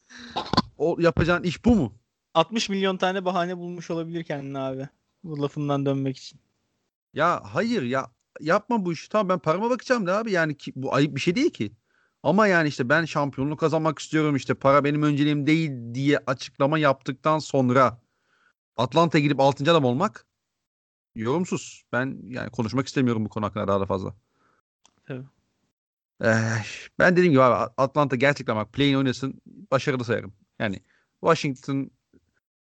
o 0.78 0.96
yapacağın 1.00 1.42
iş 1.42 1.64
bu 1.64 1.76
mu? 1.76 1.92
60 2.34 2.68
milyon 2.68 2.96
tane 2.96 3.24
bahane 3.24 3.58
bulmuş 3.58 3.90
olabilir 3.90 4.24
kendine 4.24 4.58
abi. 4.58 4.88
Bu 5.24 5.42
lafından 5.42 5.86
dönmek 5.86 6.16
için. 6.16 6.40
Ya 7.12 7.42
hayır 7.44 7.82
ya 7.82 8.13
yapma 8.40 8.84
bu 8.84 8.92
işi. 8.92 9.08
Tamam 9.08 9.28
ben 9.28 9.38
parama 9.38 9.70
bakacağım 9.70 10.06
da 10.06 10.18
abi 10.18 10.32
yani 10.32 10.56
ki, 10.56 10.72
bu 10.76 10.94
ayıp 10.94 11.14
bir 11.14 11.20
şey 11.20 11.34
değil 11.34 11.50
ki. 11.50 11.72
Ama 12.22 12.46
yani 12.46 12.68
işte 12.68 12.88
ben 12.88 13.04
şampiyonluk 13.04 13.60
kazanmak 13.60 13.98
istiyorum 13.98 14.36
işte 14.36 14.54
para 14.54 14.84
benim 14.84 15.02
önceliğim 15.02 15.46
değil 15.46 15.94
diye 15.94 16.18
açıklama 16.26 16.78
yaptıktan 16.78 17.38
sonra 17.38 18.00
Atlanta'ya 18.76 19.22
gidip 19.22 19.40
6. 19.40 19.70
adam 19.70 19.84
olmak 19.84 20.26
yorumsuz. 21.14 21.84
Ben 21.92 22.18
yani 22.24 22.50
konuşmak 22.50 22.86
istemiyorum 22.86 23.24
bu 23.24 23.28
konu 23.28 23.46
hakkında 23.46 23.68
daha 23.68 23.80
da 23.80 23.86
fazla. 23.86 24.14
Tabii. 25.06 25.24
Ee, 26.24 26.34
ben 26.98 27.16
dediğim 27.16 27.32
gibi 27.32 27.42
abi 27.42 27.72
Atlanta 27.76 28.16
gerçekten 28.16 28.56
bak 28.56 28.72
play'in 28.72 28.94
oynasın 28.94 29.40
başarılı 29.46 30.04
sayarım. 30.04 30.34
Yani 30.58 30.80
Washington 31.20 31.90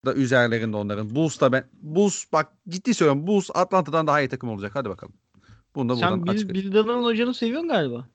da 0.04 0.14
üzerlerinde 0.14 0.76
onların. 0.76 1.14
Bulls 1.14 1.40
da 1.40 1.52
ben 1.52 1.64
Bulls 1.72 2.24
bak 2.32 2.52
ciddi 2.68 2.94
söylüyorum 2.94 3.26
Bulls 3.26 3.50
Atlanta'dan 3.54 4.06
daha 4.06 4.20
iyi 4.20 4.28
takım 4.28 4.48
olacak. 4.48 4.72
Hadi 4.74 4.88
bakalım. 4.88 5.14
Bunu 5.74 5.88
da 5.88 5.96
Sen 5.96 6.26
Bill, 6.26 6.48
Bill 6.48 6.72
Donovan 6.72 7.04
hocanı 7.04 7.34
seviyorsun 7.34 7.68
galiba. 7.68 8.08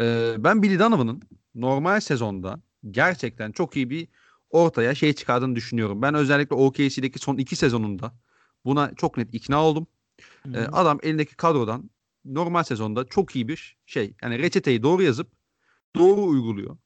Ee, 0.00 0.34
ben 0.38 0.62
Billy 0.62 0.78
Donovan'ın 0.78 1.22
normal 1.54 2.00
sezonda 2.00 2.60
gerçekten 2.90 3.52
çok 3.52 3.76
iyi 3.76 3.90
bir 3.90 4.08
ortaya 4.50 4.94
şey 4.94 5.12
çıkardığını 5.12 5.56
düşünüyorum. 5.56 6.02
Ben 6.02 6.14
özellikle 6.14 6.56
OKC'deki 6.56 7.18
son 7.18 7.36
iki 7.36 7.56
sezonunda 7.56 8.12
buna 8.64 8.94
çok 8.94 9.16
net 9.16 9.34
ikna 9.34 9.64
oldum. 9.64 9.86
Ee, 10.54 10.58
adam 10.58 10.98
elindeki 11.02 11.36
kadrodan 11.36 11.90
normal 12.24 12.62
sezonda 12.62 13.04
çok 13.04 13.36
iyi 13.36 13.48
bir 13.48 13.76
şey. 13.86 14.14
Yani 14.22 14.38
reçeteyi 14.38 14.82
doğru 14.82 15.02
yazıp 15.02 15.28
doğru 15.96 16.22
uyguluyor. 16.22 16.76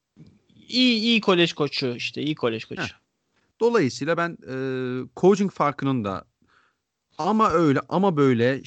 İyi 0.69 1.01
iyi 1.01 1.21
kolej 1.21 1.53
koçu 1.53 1.95
işte 1.97 2.23
iyi 2.23 2.35
kolej 2.35 2.65
koçu. 2.65 2.83
Heh. 2.83 2.89
Dolayısıyla 3.61 4.17
ben 4.17 4.39
e, 4.49 4.55
coaching 5.17 5.53
farkının 5.53 6.05
da 6.05 6.25
ama 7.19 7.51
öyle 7.51 7.81
ama 7.89 8.17
böyle 8.17 8.65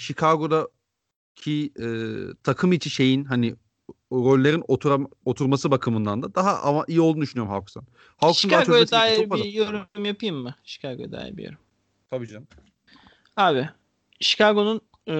Chicago'daki 1.41 1.71
e, 1.79 1.87
takım 2.43 2.71
içi 2.71 2.89
şeyin 2.89 3.25
hani 3.25 3.55
rollerin 4.11 4.63
oturam, 4.67 5.07
oturması 5.25 5.71
bakımından 5.71 6.23
da 6.23 6.35
daha 6.35 6.61
ama 6.61 6.85
iyi 6.87 7.01
olduğunu 7.01 7.21
düşünüyorum 7.21 7.53
Hawks'tan. 7.53 7.83
Hawks'ın 8.17 8.49
Chicago'ya 8.49 8.91
dair 8.91 9.31
bir 9.31 9.53
yorum 9.53 10.05
yapayım 10.05 10.35
mı? 10.35 10.55
Chicago'ya 10.63 11.11
dair 11.11 11.37
bir 11.37 11.43
yorum. 11.43 11.57
Tabii 12.09 12.27
canım. 12.27 12.47
Abi 13.37 13.69
Chicago'nun 14.19 14.81
e, 15.07 15.15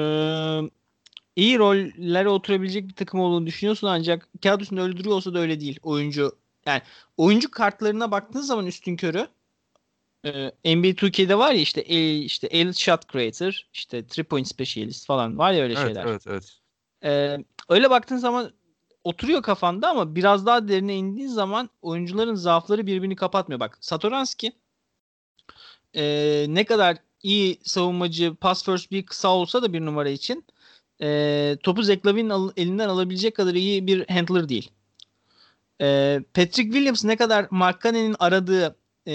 iyi 1.36 1.60
rollere 1.60 2.30
oturabilecek 2.30 2.88
bir 2.88 2.94
takım 2.94 3.20
olduğunu 3.20 3.46
düşünüyorsun 3.46 3.88
ancak 3.88 4.28
kağıt 4.44 4.62
üstünde 4.62 4.82
öyle 4.82 4.98
duruyor 4.98 5.16
olsa 5.16 5.34
da 5.34 5.40
öyle 5.40 5.60
değil. 5.60 5.80
Oyuncu 5.82 6.32
yani 6.66 6.82
oyuncu 7.18 7.52
kartlarına 7.52 8.12
baktığın 8.12 8.42
zaman 8.42 8.66
üstün 8.66 8.96
körü 8.96 9.28
e, 10.26 10.52
NBA 10.76 10.88
2K'de 10.88 11.38
var 11.38 11.52
ya 11.52 11.62
işte 11.62 11.82
el, 11.82 12.22
işte 12.22 12.48
elite 12.48 12.80
shot 12.80 13.12
creator, 13.12 13.68
işte 13.74 14.08
three 14.08 14.24
point 14.24 14.48
specialist 14.48 15.06
falan 15.06 15.38
var 15.38 15.52
ya 15.52 15.64
öyle 15.64 15.74
evet, 15.74 15.86
şeyler. 15.86 16.06
Evet, 16.06 16.24
evet. 16.28 16.60
E, 17.04 17.38
öyle 17.70 17.90
baktığın 17.90 18.18
zaman 18.18 18.52
oturuyor 19.04 19.42
kafanda 19.42 19.90
ama 19.90 20.16
biraz 20.16 20.46
daha 20.46 20.68
derine 20.68 20.96
indiğin 20.96 21.28
zaman 21.28 21.70
oyuncuların 21.82 22.36
zaafları 22.36 22.88
birbirini 22.88 23.16
kapatmıyor. 23.16 23.60
Bak 23.60 23.78
Satoranski 23.82 24.52
e, 25.96 26.46
ne 26.50 26.66
kadar 26.66 26.98
iyi 27.24 27.60
savunmacı 27.64 28.36
pass 28.36 28.66
first 28.66 28.92
bir 28.92 29.06
kısa 29.06 29.30
olsa 29.30 29.62
da 29.62 29.74
bir 29.74 29.82
numara 29.82 30.10
için 30.10 30.46
e, 31.02 31.58
topu 31.64 31.84
Zach 31.84 32.00
al- 32.06 32.52
elinden 32.58 32.90
alabilecek 32.90 33.36
kadar 33.36 33.54
iyi 33.54 33.88
bir 33.88 34.10
handler 34.10 34.50
değil. 34.50 34.72
E, 35.82 36.20
Patrick 36.34 36.72
Williams 36.72 37.06
ne 37.06 37.16
kadar 37.16 37.48
Mark 37.52 37.84
Cannon'in 37.84 38.16
aradığı 38.20 38.76
e, 39.08 39.14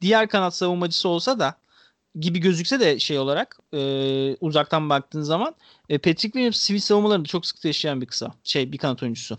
diğer 0.00 0.28
kanat 0.28 0.54
savunmacısı 0.54 1.08
olsa 1.08 1.38
da 1.38 1.58
gibi 2.20 2.38
gözükse 2.38 2.80
de 2.80 2.98
şey 2.98 3.18
olarak 3.18 3.58
e, 3.74 4.36
uzaktan 4.40 4.90
baktığın 4.90 5.22
zaman 5.22 5.54
e, 5.88 5.98
Patrick 5.98 6.32
Williams 6.32 6.56
sivil 6.56 6.80
savunmalarında 6.80 7.28
çok 7.28 7.46
sıkıntı 7.46 7.66
yaşayan 7.66 8.00
bir 8.00 8.06
kısa. 8.06 8.34
Şey 8.44 8.72
bir 8.72 8.78
kanat 8.78 9.02
oyuncusu. 9.02 9.38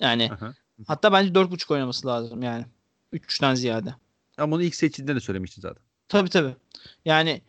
Yani 0.00 0.30
Aha. 0.32 0.54
hatta 0.86 1.12
bence 1.12 1.32
4.5 1.32 1.72
oynaması 1.72 2.06
lazım 2.06 2.42
yani. 2.42 2.64
3'ten 3.12 3.54
ziyade. 3.54 3.94
Ama 4.38 4.56
onu 4.56 4.62
ilk 4.62 4.74
seçildiğinde 4.74 5.16
de 5.16 5.20
söylemiştin 5.20 5.62
zaten. 5.62 5.82
Tabii 6.08 6.30
tabii. 6.30 6.56
Yani 7.04 7.42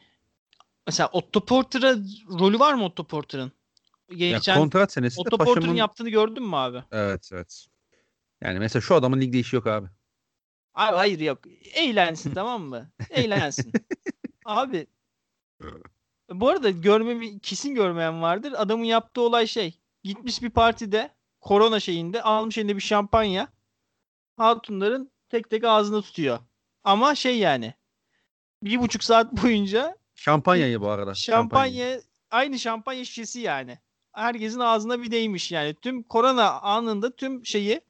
mesela 0.87 1.09
Otto 1.11 1.45
Porter'a 1.45 1.95
rolü 2.39 2.59
var 2.59 2.73
mı 2.73 2.85
Otto 2.85 3.03
Porter'ın? 3.03 3.51
Geçen 4.09 4.53
ya 4.53 4.59
kontrat 4.59 4.91
senesi 4.91 5.19
Otto 5.19 5.37
Porter'ın 5.37 5.73
yaptığını 5.73 6.09
gördün 6.09 6.43
mü 6.43 6.55
abi? 6.55 6.83
Evet 6.91 7.29
evet. 7.33 7.67
Yani 8.41 8.59
mesela 8.59 8.81
şu 8.81 8.95
adamın 8.95 9.21
ligde 9.21 9.39
işi 9.39 9.55
yok 9.55 9.67
abi. 9.67 9.87
Abi 10.73 10.95
hayır 10.95 11.19
yok. 11.19 11.39
Eğlensin 11.73 12.33
tamam 12.33 12.63
mı? 12.63 12.91
Eğlensin. 13.09 13.71
abi 14.45 14.87
bu 16.29 16.49
arada 16.49 16.69
görmemi 16.69 17.39
kesin 17.39 17.75
görmeyen 17.75 18.21
vardır. 18.21 18.53
Adamın 18.57 18.83
yaptığı 18.83 19.21
olay 19.21 19.47
şey. 19.47 19.79
Gitmiş 20.03 20.41
bir 20.41 20.49
partide 20.49 21.11
korona 21.41 21.79
şeyinde 21.79 22.21
almış 22.21 22.57
elinde 22.57 22.75
bir 22.75 22.81
şampanya. 22.81 23.47
Hatunların 24.37 25.11
tek 25.29 25.49
tek 25.49 25.63
ağzını 25.63 26.01
tutuyor. 26.01 26.39
Ama 26.83 27.15
şey 27.15 27.37
yani 27.37 27.73
bir 28.63 28.79
buçuk 28.79 29.03
saat 29.03 29.43
boyunca 29.43 29.97
şampanyayı 30.15 30.81
bu 30.81 30.89
arada. 30.89 31.15
Şampanya, 31.15 31.85
şampanya 31.85 32.01
aynı 32.31 32.59
şampanya 32.59 33.05
şişesi 33.05 33.39
yani. 33.39 33.79
Herkesin 34.11 34.59
ağzına 34.59 35.01
bir 35.01 35.11
değmiş 35.11 35.51
yani. 35.51 35.75
Tüm 35.75 36.03
korona 36.03 36.51
anında 36.51 37.15
tüm 37.15 37.45
şeyi 37.45 37.81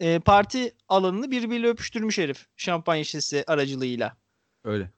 e, 0.00 0.18
parti 0.18 0.74
alanını 0.88 1.30
birbiriyle 1.30 1.68
öpüştürmüş 1.68 2.18
herif 2.18 2.46
şampanya 2.56 3.04
şişesi 3.04 3.44
aracılığıyla. 3.46 4.16
Öyle. 4.64 4.90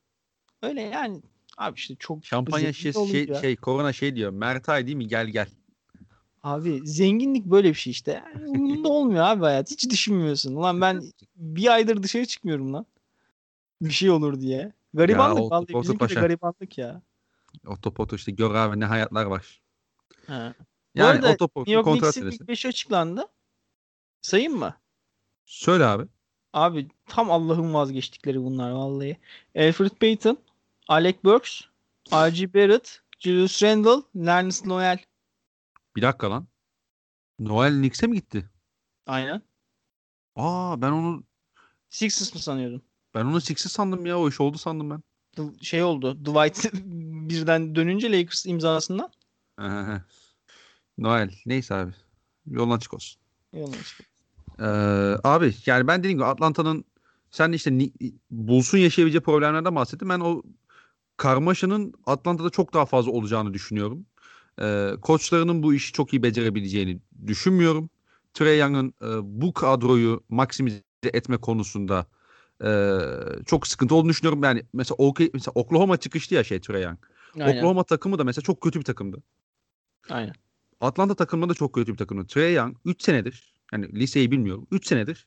Öyle 0.62 0.80
yani. 0.80 1.22
Abi 1.56 1.78
işte 1.78 1.94
çok 1.98 2.24
şampanya 2.24 2.72
şişesi 2.72 3.08
şey, 3.08 3.26
ya. 3.26 3.40
şey 3.40 3.56
korona 3.56 3.92
şey 3.92 4.16
diyor. 4.16 4.30
Mertay 4.30 4.86
değil 4.86 4.96
mi? 4.96 5.08
Gel 5.08 5.26
gel. 5.26 5.48
Abi 6.42 6.80
zenginlik 6.84 7.46
böyle 7.46 7.68
bir 7.68 7.74
şey 7.74 7.90
işte. 7.90 8.22
Yani, 8.34 8.88
olmuyor 8.88 9.24
abi 9.24 9.40
hayat. 9.40 9.70
Hiç 9.70 9.90
düşünmüyorsun. 9.90 10.54
Ulan 10.54 10.80
ben 10.80 11.02
bir 11.36 11.72
aydır 11.72 12.02
dışarı 12.02 12.26
çıkmıyorum 12.26 12.72
lan. 12.72 12.86
Bir 13.82 13.90
şey 13.90 14.10
olur 14.10 14.40
diye. 14.40 14.72
Garibanlık 14.94 15.42
ya, 15.42 15.50
vallahi 15.50 15.74
bizimki 15.82 16.08
de 16.08 16.20
garibanlık 16.20 16.78
ya. 16.78 17.02
Otopoto 17.66 18.16
işte 18.16 18.32
gör 18.32 18.54
abi 18.54 18.80
ne 18.80 18.84
hayatlar 18.84 19.24
var. 19.24 19.62
Ha. 20.26 20.54
Yani 20.94 21.22
Bu 21.22 21.26
arada 21.26 21.46
New 21.56 21.72
York 21.72 21.86
Knicks'in 21.86 22.26
ilk 22.26 22.40
5'i 22.40 22.68
açıklandı. 22.68 23.26
Sayayım 24.22 24.58
mı? 24.58 24.74
Söyle 25.50 25.84
abi. 25.84 26.08
Abi 26.52 26.88
tam 27.06 27.30
Allah'ın 27.30 27.74
vazgeçtikleri 27.74 28.42
bunlar 28.44 28.70
vallahi. 28.70 29.16
Alfred 29.56 29.90
Payton, 29.90 30.38
Alec 30.88 31.18
Burks, 31.24 31.60
R.G. 32.12 32.54
Barrett, 32.54 33.02
Julius 33.18 33.62
Randle, 33.62 34.02
Nernes 34.14 34.64
Noel. 34.64 34.98
Bir 35.96 36.02
dakika 36.02 36.30
lan. 36.30 36.46
Noel 37.38 37.72
Knicks'e 37.72 38.06
mi 38.06 38.16
gitti? 38.16 38.50
Aynen. 39.06 39.42
Aa 40.36 40.82
ben 40.82 40.90
onu 40.92 41.24
Sixers 41.90 42.34
mı 42.34 42.40
sanıyordun? 42.40 42.82
Ben 43.14 43.24
onu 43.24 43.40
Sixers 43.40 43.72
sandım 43.72 44.06
ya. 44.06 44.18
O 44.18 44.28
iş 44.28 44.40
oldu 44.40 44.58
sandım 44.58 44.90
ben. 44.90 45.02
Şey 45.60 45.82
oldu. 45.82 46.24
Dwight 46.24 46.74
birden 47.30 47.74
dönünce 47.74 48.12
Lakers 48.12 48.46
imzasından. 48.46 49.12
Noel. 50.98 51.30
Neyse 51.46 51.74
abi. 51.74 51.92
Yoldan 52.46 52.78
çık 52.78 52.94
olsun. 52.94 53.20
Yoldan 53.52 53.78
çık. 53.82 54.09
Ee, 54.60 54.64
abi 55.24 55.54
yani 55.66 55.86
ben 55.86 55.98
dediğim 56.00 56.18
gibi 56.18 56.24
Atlanta'nın 56.24 56.84
sen 57.30 57.52
işte 57.52 57.70
Bulls'un 58.30 58.78
yaşayabileceği 58.78 59.22
problemlerden 59.22 59.74
bahsettin. 59.74 60.08
Ben 60.08 60.20
o 60.20 60.42
karmaşanın 61.16 61.94
Atlanta'da 62.06 62.50
çok 62.50 62.74
daha 62.74 62.86
fazla 62.86 63.10
olacağını 63.10 63.54
düşünüyorum. 63.54 64.06
Ee, 64.62 64.90
koçlarının 65.02 65.62
bu 65.62 65.74
işi 65.74 65.92
çok 65.92 66.12
iyi 66.12 66.22
becerebileceğini 66.22 67.00
düşünmüyorum. 67.26 67.90
Trey 68.34 68.58
Young'ın 68.58 68.94
e, 69.02 69.06
bu 69.22 69.52
kadroyu 69.52 70.24
maksimize 70.28 70.82
etme 71.04 71.36
konusunda 71.36 72.06
e, 72.64 72.98
çok 73.46 73.66
sıkıntı 73.66 73.94
olduğunu 73.94 74.10
düşünüyorum. 74.10 74.44
Yani 74.44 74.62
mesela, 74.72 74.96
OK, 74.96 75.30
mesela 75.34 75.52
Oklahoma 75.54 75.96
çıkıştı 75.96 76.34
ya 76.34 76.44
şey 76.44 76.60
Trey 76.60 76.82
Young. 76.82 76.98
Aynen. 77.40 77.56
Oklahoma 77.56 77.84
takımı 77.84 78.18
da 78.18 78.24
mesela 78.24 78.42
çok 78.42 78.60
kötü 78.60 78.78
bir 78.78 78.84
takımdı. 78.84 79.22
Aynen. 80.10 80.32
Atlanta 80.80 81.14
takımı 81.14 81.48
da 81.48 81.54
çok 81.54 81.72
kötü 81.74 81.92
bir 81.92 81.98
takımdı. 81.98 82.26
Trey 82.26 82.54
Young 82.54 82.76
3 82.84 83.02
senedir 83.02 83.59
yani 83.72 83.92
liseyi 83.92 84.30
bilmiyorum 84.30 84.66
3 84.70 84.86
senedir 84.86 85.26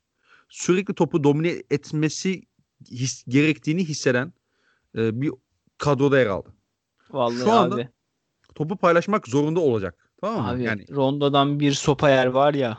sürekli 0.49 0.93
topu 0.93 1.23
domine 1.23 1.63
etmesi 1.69 2.41
his, 2.91 3.23
gerektiğini 3.27 3.85
hisseden 3.85 4.33
e, 4.97 5.21
bir 5.21 5.31
kadroda 5.77 6.19
yer 6.19 6.27
aldı. 6.27 6.53
Vallahi 7.11 7.43
Şu 7.43 7.51
anda 7.51 7.75
abi. 7.75 7.89
topu 8.55 8.77
paylaşmak 8.77 9.27
zorunda 9.27 9.59
olacak 9.59 10.09
Tamam 10.21 10.45
mı? 10.45 10.51
Abi 10.51 10.63
Yani 10.63 10.85
Rondo'dan 10.91 11.59
bir 11.59 11.71
sopa 11.71 12.09
yer 12.09 12.25
var 12.25 12.53
ya. 12.53 12.77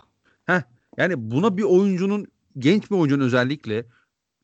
yani 0.96 1.30
buna 1.30 1.56
bir 1.56 1.62
oyuncunun 1.62 2.26
genç 2.58 2.90
bir 2.90 2.96
oyuncunun 2.96 3.24
özellikle 3.24 3.86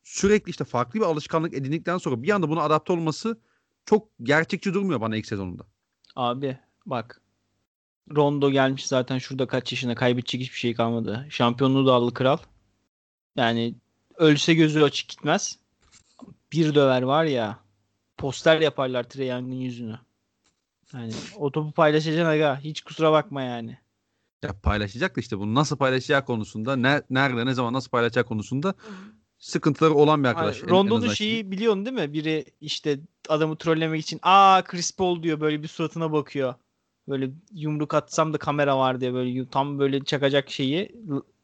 sürekli 0.03 0.49
işte 0.49 0.63
farklı 0.63 0.99
bir 0.99 1.05
alışkanlık 1.05 1.53
edindikten 1.53 1.97
sonra 1.97 2.23
bir 2.23 2.29
anda 2.29 2.49
buna 2.49 2.61
adapte 2.61 2.93
olması 2.93 3.39
çok 3.85 4.07
gerçekçi 4.23 4.73
durmuyor 4.73 5.01
bana 5.01 5.15
ilk 5.15 5.25
sezonunda. 5.25 5.63
Abi 6.15 6.57
bak. 6.85 7.21
Rondo 8.15 8.51
gelmiş 8.51 8.87
zaten 8.87 9.17
şurada 9.17 9.47
kaç 9.47 9.71
yaşına 9.71 9.95
kaybedecek 9.95 10.41
hiçbir 10.41 10.57
şey 10.57 10.73
kalmadı. 10.73 11.27
Şampiyonluğu 11.29 11.87
da 11.87 11.93
aldı 11.93 12.13
kral. 12.13 12.37
Yani 13.35 13.75
ölse 14.17 14.53
gözü 14.53 14.83
açık 14.83 15.09
gitmez. 15.09 15.59
Bir 16.51 16.75
döver 16.75 17.01
var 17.01 17.25
ya. 17.25 17.59
Poster 18.17 18.61
yaparlar 18.61 19.03
Trey 19.03 19.27
Young'ın 19.27 19.55
yüzünü. 19.55 19.99
Yani 20.93 21.13
o 21.37 21.51
topu 21.51 21.71
paylaşacaksın 21.71 22.25
aga. 22.31 22.59
Hiç 22.59 22.81
kusura 22.81 23.11
bakma 23.11 23.41
yani. 23.41 23.77
Ya 24.43 24.53
paylaşacak 24.63 25.15
da 25.15 25.21
işte 25.21 25.39
bunu 25.39 25.55
nasıl 25.55 25.77
paylaşacağı 25.77 26.25
konusunda 26.25 26.75
ne, 26.75 27.01
nerede 27.09 27.45
ne 27.45 27.53
zaman 27.53 27.73
nasıl 27.73 27.89
paylaşacağı 27.89 28.23
konusunda 28.23 28.73
sıkıntıları 29.37 29.93
olan 29.93 30.23
bir 30.23 30.29
arkadaş. 30.29 30.63
En 30.63 30.69
Rondo'nun 30.69 31.07
şeyi 31.07 31.51
biliyorsun 31.51 31.85
değil 31.85 31.97
mi? 31.97 32.13
Biri 32.13 32.45
işte 32.61 32.99
adamı 33.29 33.55
trollemek 33.55 34.01
için 34.01 34.19
aa 34.23 34.63
Chris 34.63 34.95
Paul 34.95 35.23
diyor 35.23 35.39
böyle 35.39 35.63
bir 35.63 35.67
suratına 35.67 36.11
bakıyor. 36.11 36.55
Böyle 37.11 37.29
yumruk 37.53 37.93
atsam 37.93 38.33
da 38.33 38.37
kamera 38.37 38.77
var 38.77 39.01
diye 39.01 39.13
böyle 39.13 39.45
tam 39.45 39.79
böyle 39.79 40.03
çakacak 40.03 40.49
şeyi 40.49 40.95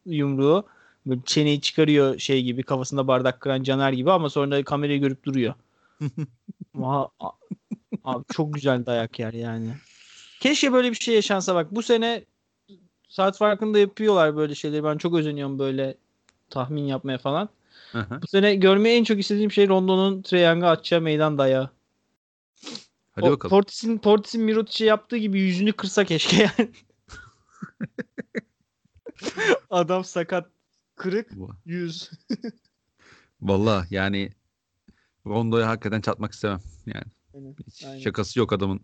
yumruğu 0.06 0.66
böyle 1.06 1.20
çeneyi 1.24 1.60
çıkarıyor 1.60 2.18
şey 2.18 2.42
gibi 2.42 2.62
kafasında 2.62 3.08
bardak 3.08 3.40
kıran 3.40 3.62
Caner 3.62 3.92
gibi 3.92 4.12
ama 4.12 4.30
sonra 4.30 4.64
kamerayı 4.64 5.00
görüp 5.00 5.24
duruyor. 5.24 5.54
Ama 6.74 7.08
a- 7.20 7.30
abi 8.04 8.24
çok 8.32 8.54
güzel 8.54 8.86
dayak 8.86 9.18
yer 9.18 9.32
yani. 9.32 9.70
Keşke 10.40 10.72
böyle 10.72 10.90
bir 10.90 10.96
şey 10.96 11.14
yaşansa 11.14 11.54
bak 11.54 11.74
bu 11.74 11.82
sene 11.82 12.24
saat 13.08 13.38
farkında 13.38 13.78
yapıyorlar 13.78 14.36
böyle 14.36 14.54
şeyleri. 14.54 14.84
Ben 14.84 14.98
çok 14.98 15.14
özeniyorum 15.14 15.58
böyle 15.58 15.94
tahmin 16.50 16.82
yapmaya 16.82 17.18
falan. 17.18 17.48
Hı 17.92 17.98
hı. 17.98 18.22
Bu 18.22 18.26
sene 18.26 18.54
görmeyi 18.54 18.98
en 18.98 19.04
çok 19.04 19.18
istediğim 19.20 19.52
şey 19.52 19.68
Rondo'nun 19.68 20.22
Trae 20.22 20.40
Young'a 20.40 20.70
atacağı 20.70 21.00
meydan 21.00 21.38
dayağı. 21.38 21.70
Hadi 23.18 23.28
O 23.28 23.32
bakalım. 23.32 23.50
Portis'in 23.50 23.98
Portis'in 23.98 24.42
Mirotic'e 24.42 24.84
yaptığı 24.84 25.16
gibi 25.16 25.40
yüzünü 25.40 25.72
kırsa 25.72 26.04
keşke 26.04 26.36
yani. 26.36 26.70
Adam 29.70 30.04
sakat 30.04 30.50
kırık 30.96 31.30
yüz. 31.64 32.10
Vallahi 33.40 33.94
yani 33.94 34.30
Rondo'ya 35.26 35.68
hakikaten 35.68 36.00
çatmak 36.00 36.32
istemem. 36.32 36.60
Yani 36.86 37.04
Aynen, 37.34 37.56
hiç 37.66 37.84
aynen. 37.84 37.98
şakası 37.98 38.38
yok 38.38 38.52
adamın. 38.52 38.80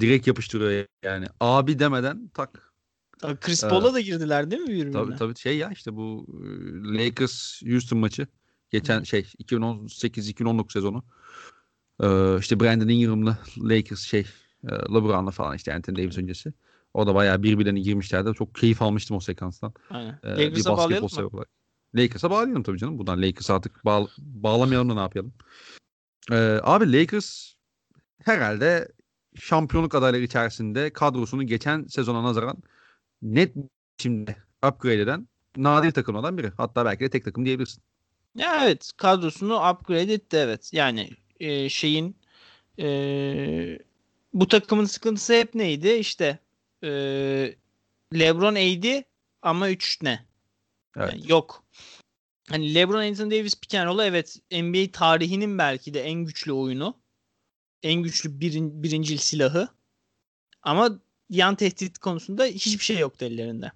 Direkt 0.00 0.26
yapıştırıyor 0.26 0.86
yani. 1.02 1.26
Abi 1.40 1.78
demeden 1.78 2.30
tak. 2.34 2.72
Tabii 3.18 3.40
Chris 3.40 3.64
Ee, 3.64 3.68
Paul'a 3.68 3.94
da 3.94 4.00
girdiler 4.00 4.50
değil 4.50 4.62
mi 4.62 4.68
birbirine? 4.68 4.92
Tabii 4.92 5.16
tabii 5.16 5.36
şey 5.36 5.58
ya 5.58 5.70
işte 5.70 5.96
bu 5.96 6.26
e, 6.28 6.48
Lakers 6.98 7.62
Houston 7.62 7.98
maçı. 7.98 8.26
Geçen 8.70 9.02
şey 9.02 9.20
2018-2019 9.20 10.72
sezonu. 10.72 11.04
Ee, 12.02 12.38
işte 12.38 12.60
Brandon 12.60 12.88
Ingram'la 12.88 13.38
Lakers 13.58 14.00
şey 14.00 14.26
e, 14.64 14.72
LeBron'la 14.72 15.30
falan 15.30 15.56
işte 15.56 15.74
Anthony 15.74 15.96
Davis 15.96 16.18
öncesi. 16.18 16.52
O 16.94 17.06
da 17.06 17.14
bayağı 17.14 17.42
birbirlerine 17.42 17.80
girmişlerdi. 17.80 18.34
Çok 18.34 18.54
keyif 18.54 18.82
almıştım 18.82 19.16
o 19.16 19.20
sekanstan. 19.20 19.72
Aynen. 19.90 20.18
Ee, 20.22 20.28
Lakers'a 20.28 20.76
bağlayalım 20.76 21.08
mı? 21.32 21.44
Lakers'a 21.94 22.30
bağlayalım 22.30 22.62
tabii 22.62 22.78
canım. 22.78 22.98
Buradan 22.98 23.22
Lakers'a 23.22 23.54
artık 23.54 23.84
bağ, 23.84 24.06
bağlamayalım 24.18 24.90
da 24.90 24.94
ne 24.94 25.00
yapalım. 25.00 25.32
Ee, 26.30 26.60
abi 26.62 26.92
Lakers 26.92 27.54
herhalde 28.24 28.88
şampiyonluk 29.34 29.94
adayları 29.94 30.22
içerisinde 30.22 30.92
kadrosunu 30.92 31.46
geçen 31.46 31.84
sezona 31.84 32.22
nazaran 32.22 32.56
net 33.22 33.54
şimdi 33.98 34.36
upgrade 34.66 35.00
eden 35.00 35.28
nadir 35.56 35.90
takımlardan 35.90 36.38
biri. 36.38 36.52
Hatta 36.56 36.84
belki 36.84 37.04
de 37.04 37.10
tek 37.10 37.24
takım 37.24 37.44
diyebilirsin. 37.44 37.82
Ya 38.34 38.64
evet 38.64 38.90
kadrosunu 38.96 39.70
upgrade 39.70 40.12
etti 40.12 40.36
evet. 40.36 40.70
Yani 40.72 41.10
e, 41.40 41.68
şeyin 41.68 42.16
e, 42.78 43.78
bu 44.34 44.48
takımın 44.48 44.84
sıkıntısı 44.84 45.32
hep 45.34 45.54
neydi? 45.54 45.88
İşte 45.88 46.38
e, 46.82 46.88
LeBron 48.14 48.54
AD 48.54 49.02
ama 49.42 49.70
3 49.70 50.02
ne? 50.02 50.24
Evet. 50.96 51.12
Yani 51.12 51.30
yok. 51.30 51.64
Hani 52.48 52.74
LeBron 52.74 53.02
Anthony 53.02 53.30
Davis 53.30 53.54
pick 53.54 53.74
and 53.74 53.98
evet 53.98 54.38
NBA 54.52 54.92
tarihinin 54.92 55.58
belki 55.58 55.94
de 55.94 56.02
en 56.02 56.24
güçlü 56.24 56.52
oyunu. 56.52 56.94
En 57.82 58.02
güçlü 58.02 58.40
birin, 58.40 58.82
birincil 58.82 59.16
silahı. 59.16 59.68
Ama 60.62 61.00
yan 61.30 61.54
tehdit 61.54 61.98
konusunda 61.98 62.44
hiçbir 62.44 62.84
şey 62.84 62.98
yoktu 62.98 63.24
ellerinde. 63.24 63.72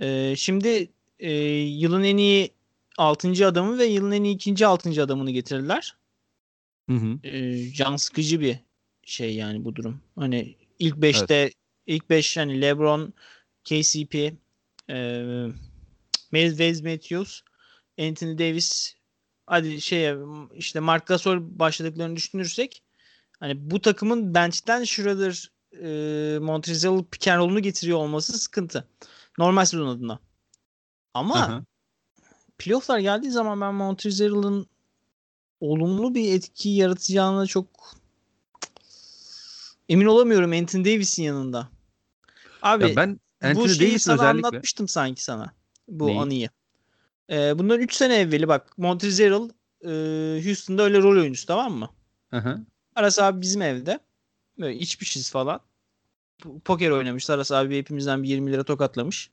Ee, 0.00 0.34
şimdi 0.36 0.90
e, 1.18 1.32
yılın 1.58 2.04
en 2.04 2.16
iyi 2.16 2.50
6. 2.98 3.46
adamı 3.46 3.78
ve 3.78 3.84
yılın 3.84 4.12
en 4.12 4.24
iyi 4.24 4.34
ikinci 4.34 4.66
6. 4.66 5.02
adamını 5.02 5.30
getirdiler. 5.30 5.96
Hı 6.90 6.96
hı. 6.96 7.18
Ee, 7.24 7.72
can 7.72 7.96
sıkıcı 7.96 8.40
bir 8.40 8.58
şey 9.04 9.34
yani 9.34 9.64
bu 9.64 9.76
durum. 9.76 10.00
Hani 10.16 10.56
ilk 10.78 10.96
5'te 10.96 11.50
ilk 11.86 12.10
5 12.10 12.36
hani 12.36 12.60
LeBron, 12.60 13.12
KCP, 13.64 14.34
e, 14.90 15.24
Wes 16.30 16.82
Matthews, 16.82 17.40
Anthony 18.00 18.38
Davis 18.38 18.94
hadi 19.46 19.80
şey 19.80 20.14
işte 20.54 20.80
Mark 20.80 21.06
Gasol 21.06 21.38
başladıklarını 21.40 22.16
düşünürsek 22.16 22.82
hani 23.40 23.70
bu 23.70 23.80
takımın 23.80 24.34
bench'ten 24.34 24.84
Schroeder 24.84 25.50
e, 25.72 26.38
Montrezl 26.38 26.86
roll'unu 27.26 27.60
getiriyor 27.60 27.98
olması 27.98 28.38
sıkıntı. 28.38 28.88
Normal 29.38 29.64
sezon 29.64 29.86
adına. 29.86 30.18
Ama 31.14 31.56
hı. 31.56 31.64
playoff'lar 32.58 32.98
geldiği 32.98 33.30
zaman 33.30 33.60
ben 33.60 33.74
Montrezl'ın 33.74 34.66
olumlu 35.62 36.14
bir 36.14 36.34
etki 36.34 36.68
yaratacağına 36.68 37.46
çok 37.46 37.66
emin 39.88 40.06
olamıyorum 40.06 40.52
Anthony 40.52 40.84
Davis'in 40.84 41.22
yanında. 41.22 41.68
Abi 42.62 42.88
Ya 42.88 42.96
ben 42.96 43.20
bu 43.42 43.46
Anthony 43.46 43.68
şeyi 43.68 43.88
Davis'in 43.88 43.98
sana 43.98 44.14
özellikle 44.14 44.48
anlatmıştım 44.48 44.88
sanki 44.88 45.24
sana. 45.24 45.52
Bu 45.88 46.06
Neyi? 46.06 46.18
anıyı. 46.18 46.48
Ee, 47.30 47.58
bundan 47.58 47.80
3 47.80 47.94
sene 47.94 48.16
evveli 48.16 48.48
bak 48.48 48.78
Montrezl 48.78 49.22
e, 49.22 49.88
Houston'da 50.44 50.82
öyle 50.82 51.02
rol 51.02 51.20
oyuncusu 51.20 51.46
tamam 51.46 51.72
mı? 51.72 51.90
Hı 52.30 52.36
hı. 52.36 52.60
Aras 52.94 53.18
abi 53.18 53.40
bizim 53.40 53.62
evde. 53.62 54.00
Böyle 54.58 54.78
içmişiz 54.78 55.30
falan. 55.30 55.60
Poker 56.64 56.90
oynamışlar. 56.90 57.34
Aras 57.34 57.52
abi 57.52 57.78
hepimizden 57.78 58.22
bir 58.22 58.28
20 58.28 58.52
lira 58.52 58.64
tokatlamış. 58.64 59.30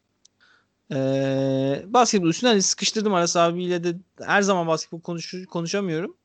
Ee, 0.92 1.84
basketbol 1.88 2.28
üstüne 2.28 2.50
hani 2.50 2.62
sıkıştırdım 2.62 3.14
Aras 3.14 3.36
abiyle 3.36 3.84
de 3.84 3.98
her 4.22 4.42
zaman 4.42 4.68
basketbol 4.68 5.02
konuş 5.02 5.36
konuşamıyorum. 5.50 6.18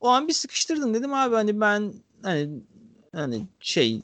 O 0.00 0.08
an 0.08 0.28
bir 0.28 0.32
sıkıştırdım 0.32 0.94
dedim 0.94 1.14
abi 1.14 1.34
hani 1.34 1.60
ben 1.60 1.92
hani 2.22 2.48
hani 3.14 3.46
şey 3.60 4.00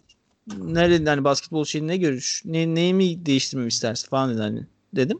nerede 0.56 1.10
hani 1.10 1.24
basketbol 1.24 1.64
şeyi 1.64 1.86
ne 1.86 1.96
görüş 1.96 2.42
ne, 2.44 2.74
neyimi 2.74 3.26
değiştirmemi 3.26 3.68
istersin 3.68 4.08
falan 4.08 4.30
dedi 4.30 4.40
hani 4.40 4.66
dedim. 4.96 5.18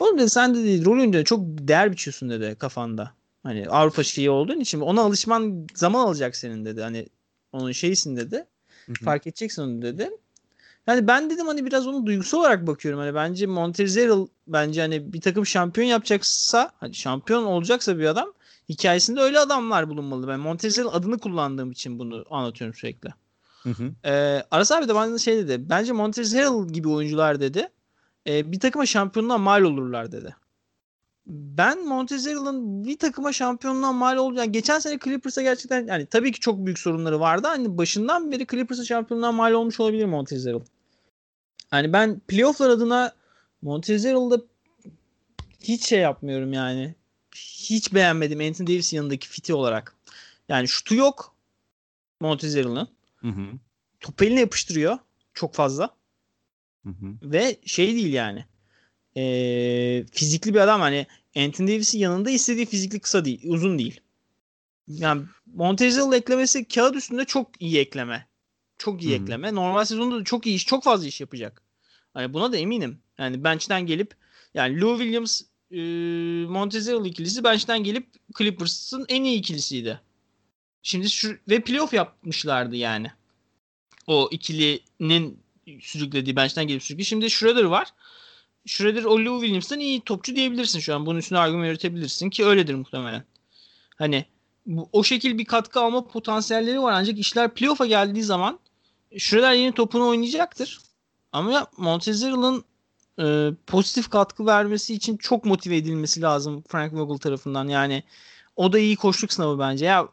Oğlum 0.00 0.18
dedi 0.18 0.30
sen 0.30 0.54
dedi 0.54 0.84
rol 0.84 0.92
oyuncularına 0.92 1.24
çok 1.24 1.40
değer 1.46 1.92
biçiyorsun 1.92 2.30
dedi 2.30 2.56
kafanda. 2.58 3.12
Hani 3.42 3.68
Avrupa 3.68 4.02
şeyi 4.02 4.30
olduğun 4.30 4.60
için 4.60 4.80
ona 4.80 5.00
alışman 5.00 5.66
zaman 5.74 6.06
alacak 6.06 6.36
senin 6.36 6.64
dedi. 6.64 6.82
Hani 6.82 7.06
onun 7.52 7.72
şeysin 7.72 8.16
dedi. 8.16 8.46
Hı 8.86 8.92
hı. 8.92 9.04
Fark 9.04 9.26
edeceksin 9.26 9.62
onu 9.62 9.82
dedi. 9.82 10.10
Yani 10.86 11.08
ben 11.08 11.30
dedim 11.30 11.46
hani 11.46 11.66
biraz 11.66 11.86
onu 11.86 12.06
duygusal 12.06 12.38
olarak 12.38 12.66
bakıyorum. 12.66 13.00
Hani 13.00 13.14
bence 13.14 13.46
Montrezl 13.46 14.26
bence 14.46 14.80
hani 14.80 15.12
bir 15.12 15.20
takım 15.20 15.46
şampiyon 15.46 15.88
yapacaksa 15.88 16.70
hani 16.80 16.94
şampiyon 16.94 17.44
olacaksa 17.44 17.98
bir 17.98 18.04
adam 18.04 18.32
hikayesinde 18.68 19.20
öyle 19.20 19.38
adamlar 19.38 19.88
bulunmalı. 19.90 20.28
Ben 20.28 20.40
Montrezl 20.40 20.86
adını 20.92 21.18
kullandığım 21.18 21.70
için 21.70 21.98
bunu 21.98 22.24
anlatıyorum 22.30 22.74
sürekli. 22.74 23.10
Hı 23.62 23.70
hı. 23.70 23.92
Ee, 24.04 24.42
Aras 24.50 24.72
abi 24.72 24.88
de 24.88 24.94
bana 24.94 25.18
şey 25.18 25.36
dedi. 25.36 25.70
Bence 25.70 25.92
Montrezl 25.92 26.68
gibi 26.68 26.88
oyuncular 26.88 27.40
dedi. 27.40 27.68
e, 28.26 28.52
bir 28.52 28.60
takıma 28.60 28.86
şampiyonluğa 28.86 29.38
mal 29.38 29.62
olurlar 29.62 30.12
dedi. 30.12 30.36
Ben 31.26 31.86
Montrezl'ın 31.86 32.84
bir 32.84 32.98
takıma 32.98 33.32
şampiyonluğa 33.32 33.92
mal 33.92 34.16
olacağını 34.16 34.52
geçen 34.52 34.78
sene 34.78 34.98
Clippers'a 35.04 35.42
gerçekten 35.42 35.86
yani 35.86 36.06
tabii 36.06 36.32
ki 36.32 36.40
çok 36.40 36.66
büyük 36.66 36.78
sorunları 36.78 37.20
vardı. 37.20 37.46
Hani 37.46 37.78
başından 37.78 38.32
beri 38.32 38.46
Clippers'a 38.46 38.84
şampiyonluğa 38.84 39.32
mal 39.32 39.52
olmuş 39.52 39.80
olabilir 39.80 40.04
Montrezl. 40.04 40.54
Hani 41.70 41.92
ben 41.92 42.20
playoff'lar 42.20 42.70
adına 42.70 43.12
Montrezl'da 43.62 44.40
hiç 45.60 45.86
şey 45.86 46.00
yapmıyorum 46.00 46.52
yani. 46.52 46.94
Hiç 47.34 47.94
beğenmedim 47.94 48.40
Anthony 48.40 48.66
Davis'in 48.66 48.96
yanındaki 48.96 49.28
fiti 49.28 49.54
olarak. 49.54 49.96
Yani 50.48 50.68
şutu 50.68 50.94
yok 50.94 51.34
hı. 53.28 53.46
Topu 54.00 54.24
eline 54.24 54.40
yapıştırıyor 54.40 54.98
çok 55.34 55.54
fazla. 55.54 55.90
Hı 56.82 56.88
hı. 56.88 57.14
Ve 57.22 57.56
şey 57.64 57.94
değil 57.94 58.12
yani. 58.12 58.44
Ee, 59.16 60.04
fizikli 60.12 60.54
bir 60.54 60.60
adam 60.60 60.80
hani 60.80 61.06
Anthony 61.36 61.68
Davis'in 61.68 61.98
yanında 61.98 62.30
istediği 62.30 62.66
fizikli 62.66 63.00
kısa 63.00 63.24
değil, 63.24 63.40
uzun 63.44 63.78
değil. 63.78 64.00
Yani 64.88 65.22
Montezl 65.46 66.12
eklemesi 66.12 66.68
kağıt 66.68 66.96
üstünde 66.96 67.24
çok 67.24 67.62
iyi 67.62 67.78
ekleme. 67.78 68.26
Çok 68.78 69.02
iyi 69.02 69.14
Hı-hı. 69.14 69.22
ekleme. 69.22 69.54
Normal 69.54 69.84
sezonda 69.84 70.20
da 70.20 70.24
çok 70.24 70.46
iyi 70.46 70.56
iş, 70.56 70.66
çok 70.66 70.84
fazla 70.84 71.06
iş 71.06 71.20
yapacak. 71.20 71.62
Hani 72.14 72.34
buna 72.34 72.52
da 72.52 72.56
eminim. 72.56 72.98
Yani 73.18 73.44
bench'ten 73.44 73.86
gelip 73.86 74.14
yani 74.54 74.80
Lou 74.80 74.98
Williams 74.98 75.42
e, 75.72 75.80
Montezerl 76.46 77.06
ikilisi 77.06 77.44
bench'ten 77.44 77.84
gelip 77.84 78.06
Clippers'ın 78.38 79.06
en 79.08 79.24
iyi 79.24 79.38
ikilisiydi. 79.38 80.00
Şimdi 80.82 81.10
şu 81.10 81.36
ve 81.48 81.60
playoff 81.60 81.92
yapmışlardı 81.92 82.76
yani. 82.76 83.10
O 84.06 84.28
ikilinin 84.32 85.38
sürüklediği 85.80 86.36
bench'ten 86.36 86.66
gelip 86.66 86.82
sürüklediği. 86.82 87.06
Şimdi 87.06 87.30
Schroeder 87.30 87.64
var. 87.64 87.88
Schroeder 88.66 89.04
o 89.04 89.18
Lou 89.18 89.40
Williams'tan 89.40 89.80
iyi 89.80 90.00
topçu 90.00 90.36
diyebilirsin 90.36 90.80
şu 90.80 90.94
an. 90.94 91.06
Bunun 91.06 91.18
üstüne 91.18 91.38
argüman 91.38 91.66
üretebilirsin 91.66 92.30
ki 92.30 92.44
öyledir 92.44 92.74
muhtemelen. 92.74 93.24
Hani 93.96 94.24
bu, 94.66 94.88
o 94.92 95.04
şekil 95.04 95.38
bir 95.38 95.44
katkı 95.44 95.80
alma 95.80 96.08
potansiyelleri 96.08 96.82
var 96.82 96.92
ancak 96.92 97.18
işler 97.18 97.54
playoff'a 97.54 97.86
geldiği 97.86 98.22
zaman 98.22 98.58
Schroeder 99.18 99.52
yeni 99.52 99.72
topunu 99.72 100.08
oynayacaktır. 100.08 100.78
Ama 101.32 101.66
Montezeral'ın 101.76 102.64
e, 103.18 103.50
pozitif 103.66 104.10
katkı 104.10 104.46
vermesi 104.46 104.94
için 104.94 105.16
çok 105.16 105.44
motive 105.44 105.76
edilmesi 105.76 106.22
lazım 106.22 106.62
Frank 106.68 106.92
Vogel 106.94 107.18
tarafından. 107.18 107.68
Yani 107.68 108.02
o 108.56 108.72
da 108.72 108.78
iyi 108.78 108.96
koşluk 108.96 109.32
sınavı 109.32 109.58
bence. 109.58 109.84
Ya 109.86 110.08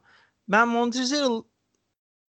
ben 0.48 0.68
Montezerral 0.68 1.44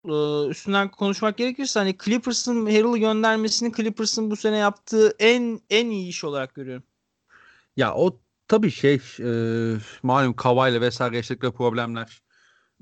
e, 0.05 0.47
üstünden 0.49 0.91
konuşmak 0.91 1.37
gerekirse 1.37 1.79
hani 1.79 1.97
Clippers'ın 2.05 2.65
Harrell'ı 2.65 2.97
göndermesini 2.97 3.73
Clippers'ın 3.73 4.31
bu 4.31 4.35
sene 4.35 4.57
yaptığı 4.57 5.15
en 5.19 5.61
en 5.69 5.89
iyi 5.89 6.09
iş 6.09 6.23
olarak 6.23 6.55
görüyorum. 6.55 6.83
Ya 7.77 7.95
o 7.95 8.19
tabii 8.47 8.71
şey 8.71 9.01
e, 9.19 9.29
malum 10.03 10.33
Kawhi'yle 10.33 10.81
vesaire 10.81 11.15
yaşadıkları 11.15 11.53
problemler 11.53 12.21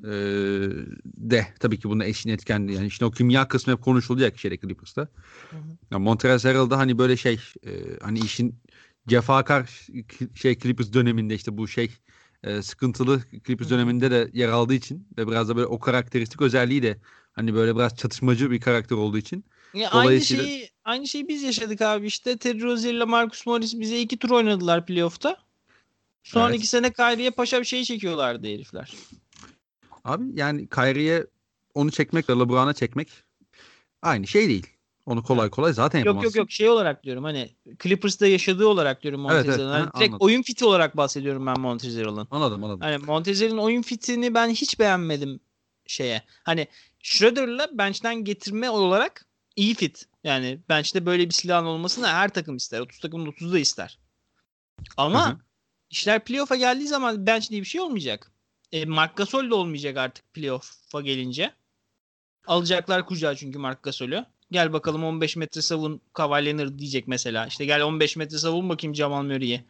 e, 0.03 0.09
de 1.05 1.47
tabii 1.59 1.79
ki 1.79 1.89
bunun 1.89 2.03
eşin 2.03 2.29
etkendi. 2.29 2.73
Yani 2.73 2.87
işte 2.87 3.05
o 3.05 3.11
kimya 3.11 3.47
kısmı 3.47 3.73
hep 3.73 3.81
konuşuldu 3.81 4.21
ya 4.21 4.31
şeyde 4.35 4.57
Clippers'ta. 4.57 5.01
Hı 5.01 5.57
hı. 5.57 5.61
Yani 5.91 6.03
Montrezl 6.03 6.47
Harrell'da 6.47 6.77
hani 6.77 6.97
böyle 6.97 7.17
şey 7.17 7.39
e, 7.65 7.71
hani 8.01 8.19
işin 8.19 8.55
cefakar 9.07 9.87
şey 10.35 10.59
Clippers 10.59 10.93
döneminde 10.93 11.35
işte 11.35 11.57
bu 11.57 11.67
şey 11.67 11.91
e, 12.43 12.61
sıkıntılı 12.61 13.21
Clippers 13.45 13.69
döneminde 13.69 14.11
de 14.11 14.29
yer 14.33 14.49
aldığı 14.49 14.73
için 14.73 15.07
ve 15.17 15.27
biraz 15.27 15.49
da 15.49 15.55
böyle 15.55 15.67
o 15.67 15.79
karakteristik 15.79 16.41
özelliği 16.41 16.83
de 16.83 16.97
hani 17.33 17.53
böyle 17.53 17.75
biraz 17.75 17.95
çatışmacı 17.97 18.51
bir 18.51 18.61
karakter 18.61 18.95
olduğu 18.95 19.17
için. 19.17 19.45
Ya 19.73 19.89
aynı 19.91 20.21
şeyi 20.21 20.69
aynı 20.83 21.07
şeyi 21.07 21.27
biz 21.27 21.43
yaşadık 21.43 21.81
abi 21.81 22.07
işte 22.07 22.37
Terry 22.37 22.61
Rozier 22.61 22.93
ile 22.93 23.05
Marcus 23.05 23.45
Morris 23.45 23.79
bize 23.79 23.99
iki 23.99 24.17
tur 24.17 24.29
oynadılar 24.29 24.85
playoff'ta. 24.85 25.37
Son 26.23 26.49
evet. 26.49 26.57
iki 26.57 26.67
sene 26.67 26.93
Kyrie'ye 26.93 27.31
paşa 27.31 27.59
bir 27.59 27.65
şey 27.65 27.83
çekiyorlardı 27.83 28.47
herifler. 28.47 28.93
Abi 30.05 30.23
yani 30.33 30.69
Kyrie'ye 30.69 31.27
onu 31.73 31.91
çekmek 31.91 32.29
ve 32.29 32.33
LeBron'a 32.33 32.73
çekmek 32.73 33.09
aynı 34.01 34.27
şey 34.27 34.49
değil. 34.49 34.67
Onu 35.05 35.23
kolay 35.23 35.49
kolay 35.49 35.73
zaten 35.73 35.99
yapamazsın. 35.99 36.25
Yok 36.25 36.35
yok 36.35 36.39
yok 36.39 36.51
şey 36.51 36.69
olarak 36.69 37.03
diyorum 37.03 37.23
hani 37.23 37.55
Clippers'ta 37.83 38.27
yaşadığı 38.27 38.67
olarak 38.67 39.03
diyorum 39.03 39.21
Montezer'ın. 39.21 39.47
Evet, 39.47 39.59
evet, 39.59 39.71
hani 39.71 39.83
direkt 39.83 40.13
anladım. 40.13 40.17
oyun 40.19 40.41
fiti 40.41 40.65
olarak 40.65 40.97
bahsediyorum 40.97 41.45
ben 41.45 41.59
Montezer'ın. 41.59 42.27
Anladım 42.31 42.63
anladım. 42.63 42.81
Hani 42.81 42.97
Montezer'ın 42.97 43.57
oyun 43.57 43.81
fitini 43.81 44.33
ben 44.33 44.49
hiç 44.49 44.79
beğenmedim 44.79 45.39
şeye. 45.87 46.21
Hani 46.43 46.67
Schroeder'la 47.03 47.69
bench'ten 47.77 48.23
getirme 48.23 48.69
olarak 48.69 49.25
iyi 49.55 49.75
fit. 49.75 50.05
Yani 50.23 50.59
bench'te 50.69 51.05
böyle 51.05 51.25
bir 51.25 51.33
silahın 51.33 51.65
olmasını 51.65 52.07
her 52.07 52.29
takım 52.29 52.55
ister. 52.55 52.79
30 52.79 52.99
takımın 52.99 53.25
30'u 53.25 53.53
da 53.53 53.59
ister. 53.59 53.99
Ama 54.97 55.27
Hı-hı. 55.27 55.37
işler 55.89 56.25
playoff'a 56.25 56.55
geldiği 56.55 56.87
zaman 56.87 57.27
bench 57.27 57.49
diye 57.49 57.61
bir 57.61 57.67
şey 57.67 57.81
olmayacak. 57.81 58.31
E, 58.75 58.85
Mark 58.85 59.15
Gasol 59.15 59.49
de 59.49 59.53
olmayacak 59.53 59.97
artık 59.97 60.33
playoff'a 60.33 61.01
gelince. 61.01 61.53
Alacaklar 62.47 63.05
kucağa 63.05 63.35
çünkü 63.35 63.59
Mark 63.59 63.83
Gasol'ü. 63.83 64.25
Gel 64.51 64.73
bakalım 64.73 65.03
15 65.03 65.35
metre 65.35 65.61
savun 65.61 66.01
Kawhi 66.13 66.79
diyecek 66.79 67.07
mesela. 67.07 67.47
İşte 67.47 67.65
gel 67.65 67.83
15 67.83 68.15
metre 68.15 68.37
savun 68.37 68.69
bakayım 68.69 68.95
Jamal 68.95 69.23
Murray'i. 69.23 69.65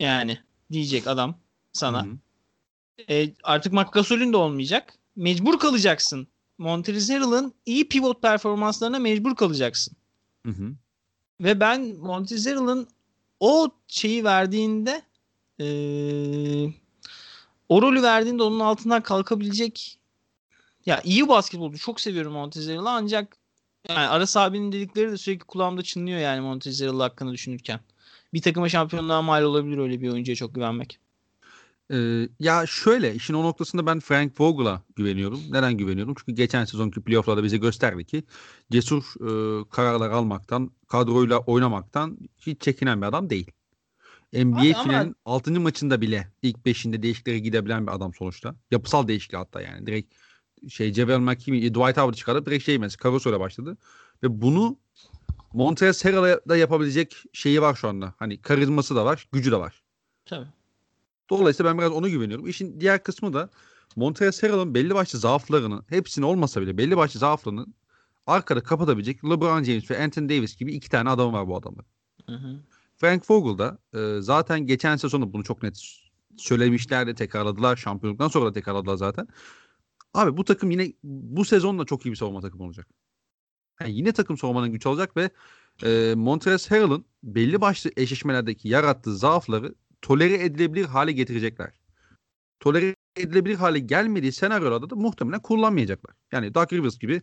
Yani 0.00 0.38
diyecek 0.72 1.06
adam 1.06 1.38
sana. 1.72 2.06
E, 3.10 3.34
artık 3.42 3.72
Mark 3.72 3.92
Gasol'ün 3.92 4.32
de 4.32 4.36
olmayacak. 4.36 4.94
Mecbur 5.16 5.58
kalacaksın. 5.58 6.28
Montrezl 6.58 7.12
Harrell'ın 7.12 7.54
iyi 7.66 7.88
pivot 7.88 8.22
performanslarına 8.22 8.98
mecbur 8.98 9.36
kalacaksın. 9.36 9.96
Hı 10.46 10.52
hı. 10.52 10.72
Ve 11.40 11.60
ben 11.60 11.96
Montrezl 11.96 12.48
Harrell'ın 12.48 12.88
o 13.40 13.68
şeyi 13.88 14.24
verdiğinde 14.24 15.02
ee, 15.60 16.72
o 17.68 17.82
rolü 17.82 18.02
verdiğinde 18.02 18.42
onun 18.42 18.60
altından 18.60 19.02
kalkabilecek 19.02 19.98
ya 20.86 21.00
iyi 21.04 21.28
basketbolcu. 21.28 21.78
Çok 21.78 22.00
seviyorum 22.00 22.32
Montezeral'ı 22.32 22.90
ancak 22.90 23.36
yani 23.88 23.98
Aras 24.08 24.36
abinin 24.36 24.72
dedikleri 24.72 25.10
de 25.12 25.16
sürekli 25.16 25.44
kulağımda 25.44 25.82
çınlıyor 25.82 26.18
yani 26.18 26.40
Montezerral 26.40 27.00
hakkında 27.00 27.32
düşünürken. 27.32 27.80
Bir 28.34 28.42
takıma 28.42 28.68
şampiyonluğa 28.68 29.22
mal 29.22 29.42
olabilir 29.42 29.78
öyle 29.78 30.00
bir 30.00 30.08
oyuncuya 30.08 30.36
çok 30.36 30.54
güvenmek. 30.54 30.98
Ee, 31.92 32.28
ya 32.40 32.66
şöyle 32.66 33.14
işin 33.14 33.34
o 33.34 33.42
noktasında 33.42 33.86
ben 33.86 34.00
Frank 34.00 34.40
Vogel'a 34.40 34.82
güveniyorum. 34.96 35.40
Neden 35.50 35.76
güveniyorum? 35.76 36.14
Çünkü 36.18 36.32
geçen 36.32 36.64
sezonki 36.64 37.00
playofflarda 37.00 37.44
bize 37.44 37.56
gösterdi 37.56 38.04
ki 38.04 38.22
cesur 38.70 39.02
e, 39.20 39.64
kararlar 39.70 40.10
almaktan, 40.10 40.70
kadroyla 40.88 41.38
oynamaktan 41.38 42.18
hiç 42.38 42.60
çekinen 42.60 43.00
bir 43.02 43.06
adam 43.06 43.30
değil. 43.30 43.50
NBA 44.32 44.58
Abi 44.58 44.74
finalinin 44.74 45.16
ama... 45.24 45.34
6. 45.36 45.60
maçında 45.60 46.00
bile 46.00 46.32
ilk 46.42 46.56
5'inde 46.56 47.02
değişikliklere 47.02 47.38
gidebilen 47.38 47.86
bir 47.86 47.92
adam 47.92 48.14
sonuçta. 48.14 48.54
Yapısal 48.70 49.08
değişiklik 49.08 49.40
hatta 49.40 49.60
yani. 49.60 49.86
Direkt 49.86 50.14
şey 50.68 50.92
Javel 50.92 51.18
McKinney, 51.18 51.60
Dwight 51.60 51.96
Howard 51.96 52.14
çıkarıp 52.14 52.46
direkt 52.46 52.64
şey 52.64 52.78
mesela 52.78 52.98
Caruso 53.02 53.30
ile 53.30 53.40
başladı. 53.40 53.76
Ve 54.22 54.42
bunu 54.42 54.76
Montrezl 55.52 56.08
Harrell'a 56.08 56.40
da 56.48 56.56
yapabilecek 56.56 57.24
şeyi 57.32 57.62
var 57.62 57.74
şu 57.74 57.88
anda. 57.88 58.14
Hani 58.18 58.42
karizması 58.42 58.96
da 58.96 59.04
var, 59.04 59.28
gücü 59.32 59.52
de 59.52 59.56
var. 59.56 59.82
Tabii. 60.26 60.46
Dolayısıyla 61.30 61.72
ben 61.72 61.78
biraz 61.78 61.92
ona 61.92 62.08
güveniyorum. 62.08 62.46
İşin 62.46 62.80
diğer 62.80 63.02
kısmı 63.02 63.32
da 63.32 63.50
Montrezl 63.96 64.42
Harrell'ın 64.42 64.74
belli 64.74 64.94
başlı 64.94 65.18
zaaflarını, 65.18 65.82
hepsini 65.88 66.24
olmasa 66.24 66.62
bile 66.62 66.78
belli 66.78 66.96
başlı 66.96 67.20
zaaflarını 67.20 67.66
arkada 68.26 68.62
kapatabilecek 68.62 69.24
LeBron 69.24 69.62
James 69.62 69.90
ve 69.90 70.02
Anthony 70.02 70.28
Davis 70.28 70.56
gibi 70.56 70.72
iki 70.72 70.90
tane 70.90 71.10
adam 71.10 71.32
var 71.32 71.48
bu 71.48 71.56
adamın. 71.56 71.84
Hı 72.26 72.32
hı. 72.32 72.60
Frank 72.98 73.30
Vogel 73.30 73.58
da 73.58 73.78
e, 73.94 74.22
zaten 74.22 74.66
geçen 74.66 74.96
sezonu 74.96 75.32
bunu 75.32 75.44
çok 75.44 75.62
net 75.62 75.82
söylemişlerdi, 76.36 77.14
tekrarladılar. 77.14 77.76
Şampiyonluktan 77.76 78.28
sonra 78.28 78.46
da 78.46 78.52
tekrarladılar 78.52 78.96
zaten. 78.96 79.28
Abi 80.14 80.36
bu 80.36 80.44
takım 80.44 80.70
yine 80.70 80.92
bu 81.02 81.44
sezonla 81.44 81.84
çok 81.84 82.06
iyi 82.06 82.10
bir 82.10 82.16
savunma 82.16 82.40
takımı 82.40 82.64
olacak. 82.64 82.86
Yani 83.80 83.92
yine 83.92 84.12
takım 84.12 84.38
savunmanın 84.38 84.72
güç 84.72 84.86
olacak 84.86 85.16
ve 85.16 85.30
e, 85.82 86.14
Montrezl 86.14 86.68
Harrell'ın 86.68 87.04
belli 87.22 87.60
başlı 87.60 87.90
eşleşmelerdeki 87.96 88.68
yarattığı 88.68 89.16
zaafları 89.16 89.74
tolere 90.02 90.44
edilebilir 90.44 90.84
hale 90.84 91.12
getirecekler. 91.12 91.72
Tolere 92.60 92.94
edilebilir 93.16 93.54
hale 93.54 93.78
gelmediği 93.78 94.32
senaryolarda 94.32 94.90
da 94.90 94.96
muhtemelen 94.96 95.42
kullanmayacaklar. 95.42 96.14
Yani 96.32 96.54
Doug 96.54 96.72
Rivers 96.72 96.98
gibi 96.98 97.22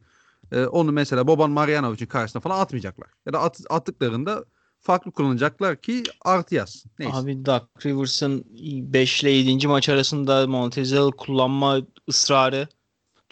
e, 0.51 0.65
onu 0.65 0.91
mesela 0.91 1.27
Boban 1.27 1.51
Marjanovic'in 1.51 2.07
karşısına 2.07 2.41
falan 2.41 2.59
atmayacaklar. 2.59 3.09
Ya 3.25 3.33
da 3.33 3.41
at, 3.41 3.61
attıklarında 3.69 4.45
farklı 4.85 5.11
kullanacaklar 5.11 5.81
ki 5.81 6.03
artı 6.21 6.55
yazsın. 6.55 6.91
Neyse. 6.99 7.17
Abi 7.17 7.45
Doug 7.45 7.63
Rivers'ın 7.85 8.45
5 8.93 9.23
ile 9.23 9.31
7. 9.31 9.67
maç 9.67 9.89
arasında 9.89 10.47
Montezl 10.47 11.11
kullanma 11.17 11.81
ısrarı. 12.09 12.67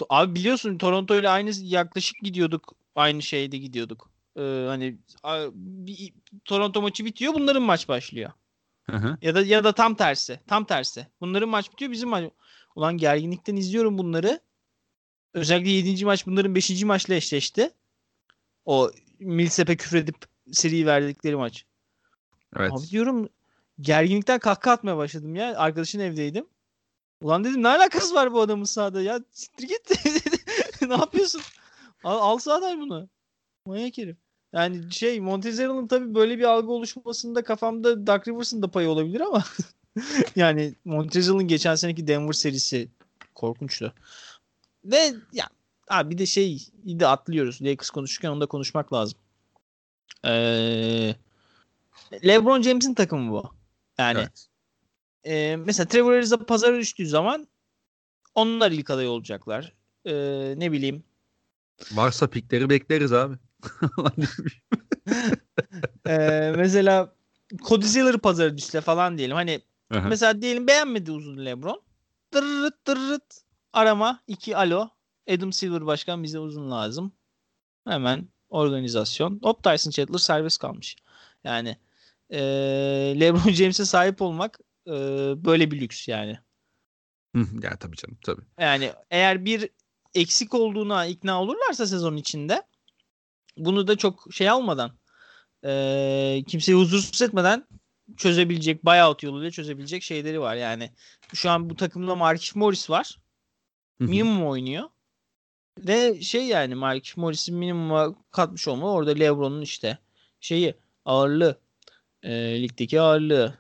Abi 0.10 0.36
biliyorsun 0.36 0.78
Toronto 0.78 1.20
ile 1.20 1.30
aynı 1.30 1.52
yaklaşık 1.62 2.16
gidiyorduk. 2.22 2.76
Aynı 2.96 3.22
şeyde 3.22 3.58
gidiyorduk. 3.58 4.12
Ee, 4.38 4.66
hani 4.68 4.98
bir, 5.54 6.14
Toronto 6.46 6.82
maçı 6.82 7.06
bitiyor 7.06 7.34
bunların 7.34 7.64
maç 7.64 7.88
başlıyor. 7.88 8.32
Hı 8.84 8.98
hı. 8.98 9.18
Ya 9.22 9.36
da 9.36 9.42
ya 9.42 9.64
da 9.64 9.72
tam 9.72 9.96
tersi. 9.96 10.40
Tam 10.48 10.66
tersi. 10.66 11.08
Bunların 11.22 11.50
maç 11.50 11.72
bitiyor 11.72 11.92
bizim 11.92 12.10
maç. 12.10 12.32
Ulan 12.76 12.98
gerginlikten 12.98 13.56
izliyorum 13.56 13.98
bunları. 13.98 14.40
Özellikle 15.34 15.70
7. 15.70 16.06
maç 16.06 16.28
bunların 16.28 16.56
5. 16.56 16.84
maçla 16.84 17.14
eşleşti. 17.14 17.70
O 18.66 18.92
Millsap'e 19.20 19.78
küfredip 19.78 20.33
seri 20.52 20.86
verdikleri 20.86 21.36
maç. 21.36 21.66
Evet. 22.58 22.72
Abi 22.72 22.90
diyorum 22.90 23.30
gerginlikten 23.80 24.40
kahkaha 24.40 24.74
atmaya 24.74 24.98
başladım 24.98 25.36
ya. 25.36 25.58
Arkadaşın 25.58 26.00
evdeydim. 26.00 26.46
Ulan 27.22 27.44
dedim 27.44 27.64
ne 27.64 27.68
alakası 27.68 28.16
var 28.16 28.34
bu 28.34 28.42
adamın 28.42 28.64
sahada 28.64 29.02
ya? 29.02 29.20
Siktir 29.32 29.68
git. 29.68 29.92
ne 30.82 30.94
yapıyorsun? 30.94 31.42
Al, 32.04 32.18
al 32.20 32.38
sahadan 32.38 32.82
bunu. 32.82 33.10
Manyak 33.66 33.98
herif. 33.98 34.18
Yani 34.54 34.92
şey 34.92 35.20
Montezeral'ın 35.20 35.88
tabii 35.88 36.16
böyle 36.16 36.38
bir 36.38 36.44
algı 36.44 36.72
oluşmasında 36.72 37.44
kafamda 37.44 38.08
Doug 38.08 38.28
Rivers'ın 38.28 38.62
da 38.62 38.68
payı 38.68 38.90
olabilir 38.90 39.22
ama 39.22 39.44
yani 40.36 40.76
Montezeral'ın 40.86 41.48
geçen 41.48 41.76
seneki 41.76 42.08
Denver 42.08 42.34
serisi 42.34 42.90
korkunçtu. 43.36 43.94
Ve 44.86 45.14
ya 45.34 45.48
abi 45.90 46.10
bir 46.10 46.18
de 46.18 46.26
şey 46.26 46.68
de 46.86 47.08
atlıyoruz. 47.08 47.62
Lakers 47.62 47.90
konuşurken 47.90 48.30
onda 48.30 48.46
konuşmak 48.46 48.94
lazım. 48.94 49.20
Ee, 50.26 51.16
LeBron 52.26 52.62
James'in 52.62 52.94
takımı 52.94 53.32
bu. 53.32 53.56
Yani 53.98 54.20
evet. 54.20 54.48
e, 55.24 55.56
mesela 55.56 55.88
Trevor 55.88 56.14
Ariza 56.14 56.46
pazara 56.46 56.78
düştüğü 56.78 57.08
zaman 57.08 57.48
onlar 58.36 58.72
ilk 58.72 58.90
aday 58.90 59.08
olacaklar. 59.08 59.74
E, 60.06 60.14
ne 60.58 60.72
bileyim 60.72 61.04
Varsa 61.92 62.28
pikleri 62.28 62.70
bekleriz 62.70 63.14
abi. 63.14 63.36
ee, 66.08 66.54
mesela 66.58 67.16
Cody 67.56 67.86
Zeller 67.86 68.18
pazarı 68.18 68.58
düşse 68.58 68.82
falan 68.82 69.18
diyelim. 69.18 69.36
Hani 69.36 69.62
Aha. 69.92 70.08
mesela 70.10 70.42
diyelim 70.42 70.68
beğenmedi 70.68 71.12
uzun 71.12 71.46
LeBron. 71.46 71.82
Dırırıt 72.34 72.88
dırırıt 72.88 73.42
arama 73.74 74.20
2 74.28 74.58
alo. 74.58 74.90
Adam 75.30 75.54
Silver 75.54 75.86
başkan 75.86 76.24
bize 76.24 76.40
uzun 76.40 76.72
lazım. 76.72 77.14
Hemen 77.88 78.28
organizasyon. 78.54 79.40
Hop 79.44 79.64
Tyson 79.64 79.92
Chandler 79.92 80.20
serbest 80.20 80.62
kalmış. 80.62 80.96
Yani 81.44 81.78
e, 82.30 82.40
LeBron 83.20 83.52
James'e 83.54 83.86
sahip 83.86 84.22
olmak 84.22 84.60
e, 84.88 84.92
böyle 85.46 85.72
bir 85.72 85.82
lüks 85.82 86.08
yani. 86.08 86.40
Ya 87.64 87.78
tabii 87.80 87.96
canım 87.96 88.18
tabii. 88.26 88.42
Yani 88.60 88.92
eğer 89.12 89.46
bir 89.46 89.70
eksik 90.16 90.54
olduğuna 90.54 91.06
ikna 91.06 91.42
olurlarsa 91.42 91.88
sezon 91.88 92.16
içinde 92.16 92.64
bunu 93.58 93.88
da 93.88 93.96
çok 93.98 94.28
şey 94.32 94.50
almadan 94.50 94.92
e, 95.66 96.44
kimseyi 96.48 96.78
huzursuz 96.78 97.22
etmeden 97.22 97.68
çözebilecek 98.18 98.86
buyout 98.86 99.24
yoluyla 99.24 99.52
çözebilecek 99.52 100.04
şeyleri 100.04 100.42
var. 100.42 100.56
Yani 100.56 100.92
şu 101.34 101.50
an 101.50 101.70
bu 101.70 101.76
takımda 101.76 102.16
Markif 102.16 102.56
Morris 102.56 102.90
var. 102.90 103.20
Minimum 104.00 104.48
oynuyor. 104.48 104.90
Ve 105.80 106.22
şey 106.22 106.46
yani 106.48 106.76
Markif 106.76 107.18
Morris'in 107.18 107.56
minimuma 107.56 108.16
katmış 108.32 108.68
olma 108.68 108.92
orada 108.92 109.12
LeBron'un 109.12 109.62
işte 109.62 109.98
şeyi 110.40 110.76
ağırlığı 111.06 111.60
e, 112.24 112.62
ligdeki 112.62 113.02
ağırlığı 113.02 113.60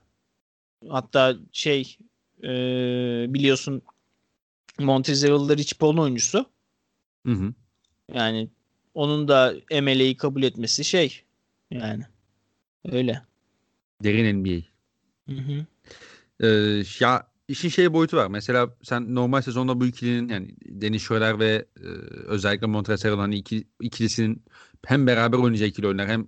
hatta 0.89 1.35
şey 1.51 1.97
e, 2.43 2.49
biliyorsun 3.33 3.81
Montezeral'da 4.79 5.57
Rich 5.57 5.79
Paul'un 5.79 5.97
oyuncusu. 5.97 6.45
Hı 7.25 7.31
hı. 7.31 7.53
Yani 8.13 8.49
onun 8.93 9.27
da 9.27 9.53
MLA'yı 9.71 10.17
kabul 10.17 10.43
etmesi 10.43 10.83
şey 10.83 11.21
yani 11.71 12.03
öyle. 12.85 13.21
Derin 14.03 14.43
NBA. 14.43 14.63
Hı 15.29 15.41
hı. 15.41 15.65
Ee, 16.39 16.83
ya 16.99 17.27
işin 17.47 17.69
şey 17.69 17.93
boyutu 17.93 18.17
var. 18.17 18.27
Mesela 18.27 18.75
sen 18.83 19.15
normal 19.15 19.41
sezonda 19.41 19.79
bu 19.79 19.85
ikilinin 19.85 20.29
yani 20.29 20.55
Dennis 20.65 21.03
Schroeder 21.03 21.39
ve 21.39 21.65
e, 21.77 21.87
özellikle 22.27 22.67
Montrezl 22.67 23.07
hani 23.07 23.35
iki, 23.35 23.67
ikilisinin 23.81 24.43
hem 24.85 25.07
beraber 25.07 25.37
oynayacağı 25.37 25.67
ikili 25.67 25.87
oyunlar 25.87 26.07
hem 26.07 26.27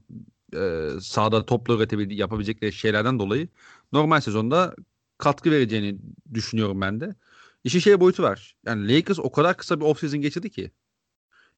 e, 0.55 0.89
sahada 1.01 1.45
topla 1.45 1.73
üretebildiği 1.75 2.19
yapabilecekleri 2.19 2.73
şeylerden 2.73 3.19
dolayı 3.19 3.47
normal 3.93 4.21
sezonda 4.21 4.75
katkı 5.17 5.51
vereceğini 5.51 5.99
düşünüyorum 6.33 6.81
ben 6.81 7.01
de. 7.01 7.15
İşin 7.63 7.79
şey 7.79 7.99
boyutu 7.99 8.23
var. 8.23 8.55
Yani 8.65 8.95
Lakers 8.95 9.19
o 9.19 9.31
kadar 9.31 9.57
kısa 9.57 9.79
bir 9.79 9.85
offseason 9.85 10.21
geçirdi 10.21 10.49
ki. 10.49 10.71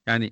Yani 0.08 0.32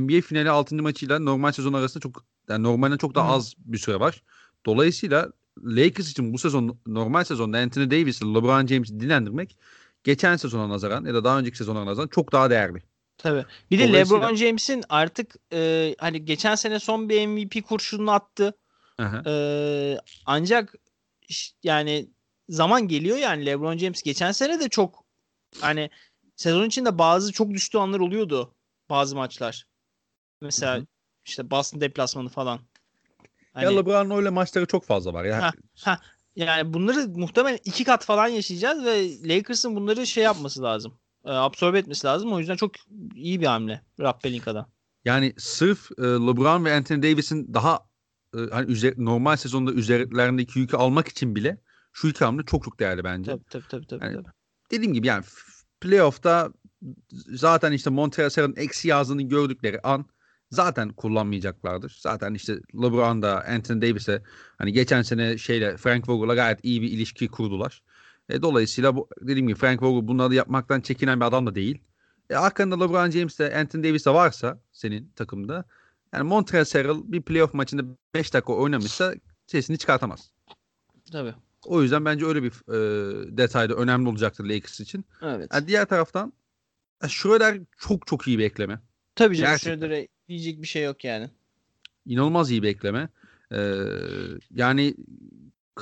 NBA 0.00 0.20
finali 0.20 0.50
6. 0.50 0.74
maçıyla 0.74 1.18
normal 1.18 1.52
sezon 1.52 1.72
arasında 1.72 2.02
çok 2.02 2.24
yani 2.48 2.62
normalden 2.62 2.96
çok 2.96 3.14
daha 3.14 3.32
az 3.32 3.54
bir 3.58 3.78
süre 3.78 4.00
var. 4.00 4.22
Dolayısıyla 4.66 5.32
Lakers 5.64 6.10
için 6.10 6.32
bu 6.32 6.38
sezon 6.38 6.78
normal 6.86 7.24
sezonda 7.24 7.58
Anthony 7.58 7.90
Davis 7.90 8.22
ile 8.22 8.34
LeBron 8.34 8.66
James'i 8.66 9.00
dinlendirmek 9.00 9.58
geçen 10.04 10.36
sezona 10.36 10.68
nazaran 10.68 11.04
ya 11.04 11.14
da 11.14 11.24
daha 11.24 11.38
önceki 11.38 11.56
sezona 11.56 11.86
nazaran 11.86 12.08
çok 12.08 12.32
daha 12.32 12.50
değerli. 12.50 12.82
Tabii. 13.18 13.44
Bir 13.70 13.78
de 13.78 13.92
LeBron 13.92 14.34
James'in 14.34 14.84
artık 14.88 15.34
e, 15.52 15.94
hani 15.98 16.24
geçen 16.24 16.54
sene 16.54 16.78
son 16.78 17.08
bir 17.08 17.26
MVP 17.26 17.66
kurşununu 17.68 18.10
attı. 18.10 18.54
Aha. 18.98 19.22
Ee, 19.26 19.98
ancak 20.26 20.74
yani 21.62 22.10
zaman 22.48 22.88
geliyor 22.88 23.16
yani 23.16 23.46
LeBron 23.46 23.78
James 23.78 24.02
geçen 24.02 24.32
sene 24.32 24.60
de 24.60 24.68
çok 24.68 25.04
hani 25.60 25.90
sezon 26.36 26.66
içinde 26.66 26.98
bazı 26.98 27.32
çok 27.32 27.50
düştüğü 27.50 27.78
anlar 27.78 28.00
oluyordu 28.00 28.54
bazı 28.90 29.16
maçlar. 29.16 29.66
Mesela 30.40 30.76
Hı 30.76 30.80
hı. 30.80 30.86
işte 31.26 31.50
Boston 31.50 31.80
deplasmanı 31.80 32.28
falan. 32.28 32.60
Hani, 33.52 33.64
ya 33.64 33.70
LeBron'un 33.70 34.16
öyle 34.16 34.30
maçları 34.30 34.66
çok 34.66 34.84
fazla 34.84 35.12
var 35.14 35.24
ya. 35.24 35.52
Ha. 35.80 35.98
yani 36.36 36.74
bunları 36.74 37.08
muhtemelen 37.08 37.58
iki 37.64 37.84
kat 37.84 38.04
falan 38.04 38.28
yaşayacağız 38.28 38.84
ve 38.84 39.08
Lakers'ın 39.28 39.76
bunları 39.76 40.06
şey 40.06 40.24
yapması 40.24 40.62
lazım. 40.62 40.98
E, 41.24 41.30
absorbe 41.30 41.78
etmesi 41.78 42.06
lazım. 42.06 42.32
O 42.32 42.38
yüzden 42.38 42.56
çok 42.56 42.72
iyi 43.14 43.40
bir 43.40 43.46
hamle 43.46 43.82
Rob 44.00 44.20
Pelinka'dan. 44.22 44.66
Yani 45.04 45.34
sırf 45.38 45.90
e, 45.98 46.02
LeBron 46.02 46.64
ve 46.64 46.74
Anthony 46.74 47.02
Davis'in 47.02 47.54
daha 47.54 47.80
e, 48.34 48.38
hani 48.52 48.70
üzer, 48.72 48.94
normal 48.96 49.36
sezonda 49.36 49.72
üzerlerindeki 49.72 50.58
yükü 50.58 50.76
almak 50.76 51.08
için 51.08 51.34
bile 51.34 51.60
şu 51.92 52.08
iki 52.08 52.24
hamle 52.24 52.42
çok 52.46 52.64
çok 52.64 52.80
değerli 52.80 53.04
bence. 53.04 53.30
Tabii 53.30 53.44
tabii 53.50 53.68
tabii. 53.68 53.86
tabii, 53.86 54.04
Yani- 54.04 54.16
tabii. 54.16 54.32
Dediğim 54.70 54.94
gibi 54.94 55.06
yani 55.06 55.24
playoff'ta 55.80 56.52
zaten 57.26 57.72
işte 57.72 57.90
Montrezl'in 57.90 58.56
eksi 58.56 58.88
yazdığını 58.88 59.22
gördükleri 59.22 59.80
an 59.80 60.06
zaten 60.50 60.88
kullanmayacaklardır. 60.88 61.98
Zaten 62.00 62.34
işte 62.34 62.52
LeBron 62.74 63.22
da 63.22 63.44
Anthony 63.48 63.82
Davis'e 63.82 64.22
hani 64.58 64.72
geçen 64.72 65.02
sene 65.02 65.38
şeyle 65.38 65.76
Frank 65.76 66.08
Vogel'la 66.08 66.34
gayet 66.34 66.58
iyi 66.62 66.82
bir 66.82 66.90
ilişki 66.90 67.28
kurdular. 67.28 67.82
E, 68.28 68.42
dolayısıyla 68.42 68.96
bu, 68.96 69.08
dediğim 69.20 69.48
gibi 69.48 69.58
Frank 69.58 69.82
Vogel 69.82 70.08
bunları 70.08 70.34
yapmaktan 70.34 70.80
çekinen 70.80 71.20
bir 71.20 71.24
adam 71.24 71.46
da 71.46 71.54
değil. 71.54 71.78
E, 72.30 72.34
arkanda 72.34 72.84
LeBron 72.84 73.10
James 73.10 73.38
de 73.38 73.56
Anthony 73.56 73.84
Davis 73.84 74.06
de 74.06 74.10
varsa 74.10 74.60
senin 74.72 75.12
takımda 75.16 75.64
yani 76.12 76.24
Montrezl 76.24 77.00
bir 77.04 77.22
playoff 77.22 77.54
maçında 77.54 77.82
5 78.14 78.34
dakika 78.34 78.52
oynamışsa 78.52 79.14
sesini 79.46 79.78
çıkartamaz. 79.78 80.32
Tabii. 81.12 81.34
O 81.64 81.82
yüzden 81.82 82.04
bence 82.04 82.26
öyle 82.26 82.42
bir 82.42 82.50
e, 82.50 83.36
detay 83.36 83.68
da 83.68 83.74
önemli 83.74 84.08
olacaktır 84.08 84.44
Lakers 84.44 84.80
için. 84.80 85.04
Evet. 85.22 85.48
Yani 85.52 85.68
diğer 85.68 85.84
taraftan 85.84 86.32
Schroeder 87.08 87.58
çok 87.78 88.06
çok 88.06 88.28
iyi 88.28 88.38
bir 88.38 88.44
ekleme. 88.44 88.80
Tabii 89.14 89.36
canım. 89.36 89.58
Schroeder'e 89.58 90.08
diyecek 90.30 90.62
bir 90.62 90.66
şey 90.66 90.84
yok 90.84 91.04
yani. 91.04 91.30
İnanılmaz 92.06 92.50
iyi 92.50 92.62
bir 92.62 92.68
ekleme. 92.68 93.08
Ee, 93.52 93.74
yani 94.54 94.94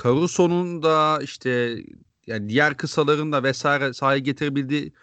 Caruso'nun 0.03 0.83
da 0.83 1.19
işte 1.23 1.77
yani 2.27 2.49
diğer 2.49 2.77
kısaların 2.77 3.31
da 3.31 3.43
vesaire 3.43 3.93
sahaya 3.93 4.19
getirebildiği 4.19 4.93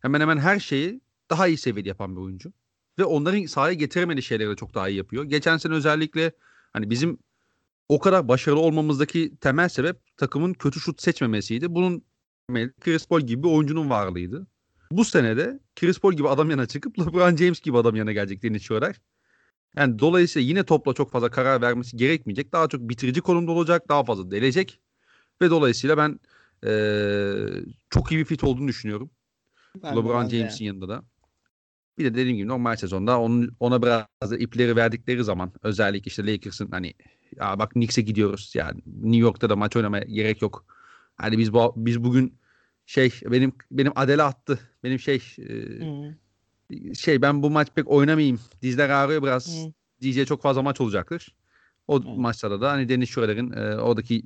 hemen 0.00 0.20
hemen 0.20 0.38
her 0.38 0.60
şeyi 0.60 1.00
daha 1.30 1.46
iyi 1.46 1.56
seviyede 1.56 1.88
yapan 1.88 2.16
bir 2.16 2.20
oyuncu. 2.20 2.52
Ve 2.98 3.04
onların 3.04 3.46
sahaya 3.46 3.74
getiremediği 3.74 4.22
şeyleri 4.22 4.50
de 4.50 4.56
çok 4.56 4.74
daha 4.74 4.88
iyi 4.88 4.96
yapıyor. 4.96 5.24
Geçen 5.24 5.56
sene 5.56 5.74
özellikle 5.74 6.32
hani 6.72 6.90
bizim 6.90 7.18
o 7.88 7.98
kadar 7.98 8.28
başarılı 8.28 8.60
olmamızdaki 8.60 9.36
temel 9.40 9.68
sebep 9.68 10.16
takımın 10.16 10.52
kötü 10.52 10.80
şut 10.80 11.02
seçmemesiydi. 11.02 11.74
Bunun 11.74 12.02
Chris 12.80 13.08
Paul 13.08 13.20
gibi 13.20 13.42
bir 13.42 13.48
oyuncunun 13.48 13.90
varlığıydı. 13.90 14.46
Bu 14.90 15.04
sene 15.04 15.36
de 15.36 15.60
Chris 15.76 16.00
Paul 16.00 16.12
gibi 16.12 16.28
adam 16.28 16.50
yana 16.50 16.66
çıkıp 16.66 16.98
LeBron 17.00 17.36
James 17.36 17.60
gibi 17.60 17.78
adam 17.78 17.96
yana 17.96 18.12
gelecek 18.12 18.42
Dennis 18.42 18.62
Schroeder. 18.62 19.00
Yani 19.76 19.98
dolayısıyla 19.98 20.48
yine 20.48 20.64
topla 20.64 20.94
çok 20.94 21.12
fazla 21.12 21.30
karar 21.30 21.62
vermesi 21.62 21.96
gerekmeyecek. 21.96 22.52
Daha 22.52 22.68
çok 22.68 22.80
bitirici 22.80 23.20
konumda 23.20 23.52
olacak. 23.52 23.88
Daha 23.88 24.04
fazla 24.04 24.30
delecek. 24.30 24.80
Ve 25.42 25.50
dolayısıyla 25.50 25.96
ben 25.96 26.20
eee, 26.66 27.64
çok 27.90 28.12
iyi 28.12 28.18
bir 28.18 28.24
fit 28.24 28.44
olduğunu 28.44 28.68
düşünüyorum. 28.68 29.10
Ben 29.82 29.96
LeBron 29.96 30.28
James'in 30.28 30.64
yanında 30.64 30.88
da. 30.88 31.02
Bir 31.98 32.04
de 32.04 32.14
dediğim 32.14 32.36
gibi 32.36 32.48
normal 32.48 32.76
sezonda 32.76 33.20
onun, 33.20 33.56
ona 33.60 33.82
biraz 33.82 34.30
da 34.30 34.36
ipleri 34.38 34.76
verdikleri 34.76 35.24
zaman 35.24 35.52
özellikle 35.62 36.08
işte 36.08 36.26
Lakers'ın 36.26 36.70
hani 36.70 36.94
ya 37.36 37.58
bak 37.58 37.70
Knicks'e 37.70 38.02
gidiyoruz 38.02 38.52
yani 38.54 38.80
New 38.86 39.16
York'ta 39.20 39.50
da 39.50 39.56
maç 39.56 39.76
oynamaya 39.76 40.04
gerek 40.04 40.42
yok. 40.42 40.64
Hani 41.16 41.38
biz 41.38 41.52
bu, 41.52 41.72
biz 41.76 42.04
bugün 42.04 42.38
şey 42.86 43.12
benim 43.24 43.52
benim 43.70 43.92
Adele 43.96 44.22
attı. 44.22 44.58
Benim 44.84 44.98
şey 44.98 45.20
Hı. 45.36 46.14
şey 46.94 47.22
ben 47.22 47.42
bu 47.42 47.50
maç 47.50 47.68
pek 47.74 47.90
oynamayayım. 47.90 48.40
Dizler 48.62 48.90
ağrıyor 48.90 49.22
biraz. 49.22 49.64
Hı. 49.64 49.72
diyeceği 50.00 50.26
çok 50.26 50.42
fazla 50.42 50.62
maç 50.62 50.80
olacaktır. 50.80 51.34
O 51.88 51.96
Evet. 51.96 52.16
maçlarda 52.16 52.60
da 52.60 52.70
hani 52.72 52.88
Dennis 52.88 53.10
Schroeder'in 53.10 53.52
e, 53.52 53.76
oradaki 53.76 54.22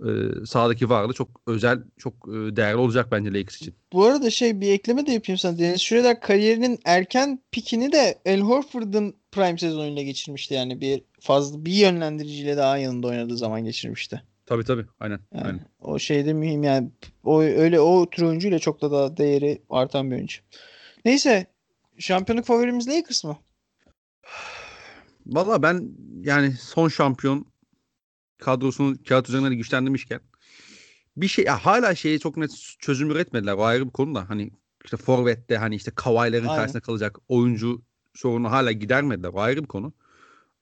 e, 0.00 0.08
sahadaki 0.46 0.90
varlığı 0.90 1.12
çok 1.12 1.40
özel, 1.46 1.78
çok 1.96 2.14
e, 2.28 2.56
değerli 2.56 2.76
olacak 2.76 3.08
bence 3.12 3.34
Lakers 3.34 3.56
için. 3.56 3.74
Bu 3.92 4.04
arada 4.04 4.30
şey 4.30 4.60
bir 4.60 4.70
ekleme 4.70 5.06
de 5.06 5.12
yapayım 5.12 5.38
sana. 5.38 5.58
Dennis 5.58 5.82
Schroeder 5.82 6.20
kariyerinin 6.20 6.78
erken 6.84 7.42
pikini 7.52 7.92
de 7.92 8.18
Al 8.26 8.40
Horford'un 8.40 9.14
prime 9.32 9.58
sezonuyla 9.58 10.02
geçirmişti. 10.02 10.54
Yani 10.54 10.80
bir 10.80 11.02
fazla 11.20 11.64
bir 11.64 11.72
yönlendiriciyle 11.72 12.56
daha 12.56 12.78
yanında 12.78 13.06
oynadığı 13.06 13.36
zaman 13.36 13.64
geçirmişti. 13.64 14.22
Tabii 14.46 14.64
tabii. 14.64 14.86
Aynen. 15.00 15.20
Yani 15.34 15.46
aynen. 15.46 15.66
o 15.80 15.98
şey 15.98 16.26
de 16.26 16.32
mühim 16.32 16.62
yani. 16.62 16.90
O 17.24 17.42
öyle 17.42 17.80
o 17.80 18.10
tür 18.10 18.22
oyuncuyla 18.22 18.58
çok 18.58 18.82
da 18.82 18.90
daha 18.90 19.16
değeri 19.16 19.62
artan 19.70 20.10
bir 20.10 20.16
oyuncu. 20.16 20.38
Neyse 21.04 21.46
şampiyonluk 21.98 22.44
favorimiz 22.44 22.88
Lakers 22.88 23.24
mı? 23.24 23.38
Valla 25.26 25.62
ben 25.62 25.88
yani 26.20 26.52
son 26.52 26.88
şampiyon 26.88 27.46
kadrosunu 28.38 28.96
kağıt 29.08 29.28
üzerinde 29.28 29.50
de 29.50 29.54
güçlendirmişken 29.54 30.20
bir 31.16 31.28
şey 31.28 31.44
ya 31.44 31.58
hala 31.66 31.94
şeye 31.94 32.18
çok 32.18 32.36
net 32.36 32.50
çözüm 32.78 33.10
üretmediler. 33.10 33.52
O 33.52 33.64
ayrı 33.64 33.86
bir 33.86 33.92
konu 33.92 34.14
da 34.14 34.28
hani 34.28 34.50
işte 34.84 34.96
forvette 34.96 35.56
hani 35.56 35.74
işte 35.74 35.90
Kawhi'lerin 35.94 36.44
Aynen. 36.44 36.56
karşısında 36.56 36.82
kalacak 36.82 37.18
oyuncu 37.28 37.82
sorunu 38.14 38.50
hala 38.50 38.72
gidermediler. 38.72 39.28
O 39.28 39.40
ayrı 39.40 39.62
bir 39.62 39.68
konu. 39.68 39.92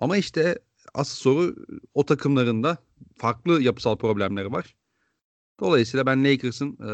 Ama 0.01 0.17
işte 0.17 0.59
asıl 0.95 1.17
soru 1.17 1.57
o 1.95 2.07
takımların 2.07 2.63
da 2.63 2.79
farklı 3.17 3.63
yapısal 3.63 3.97
problemleri 3.97 4.53
var. 4.53 4.77
Dolayısıyla 5.61 6.07
ben 6.07 6.25
Lakers'ın 6.25 6.73
e, 6.73 6.91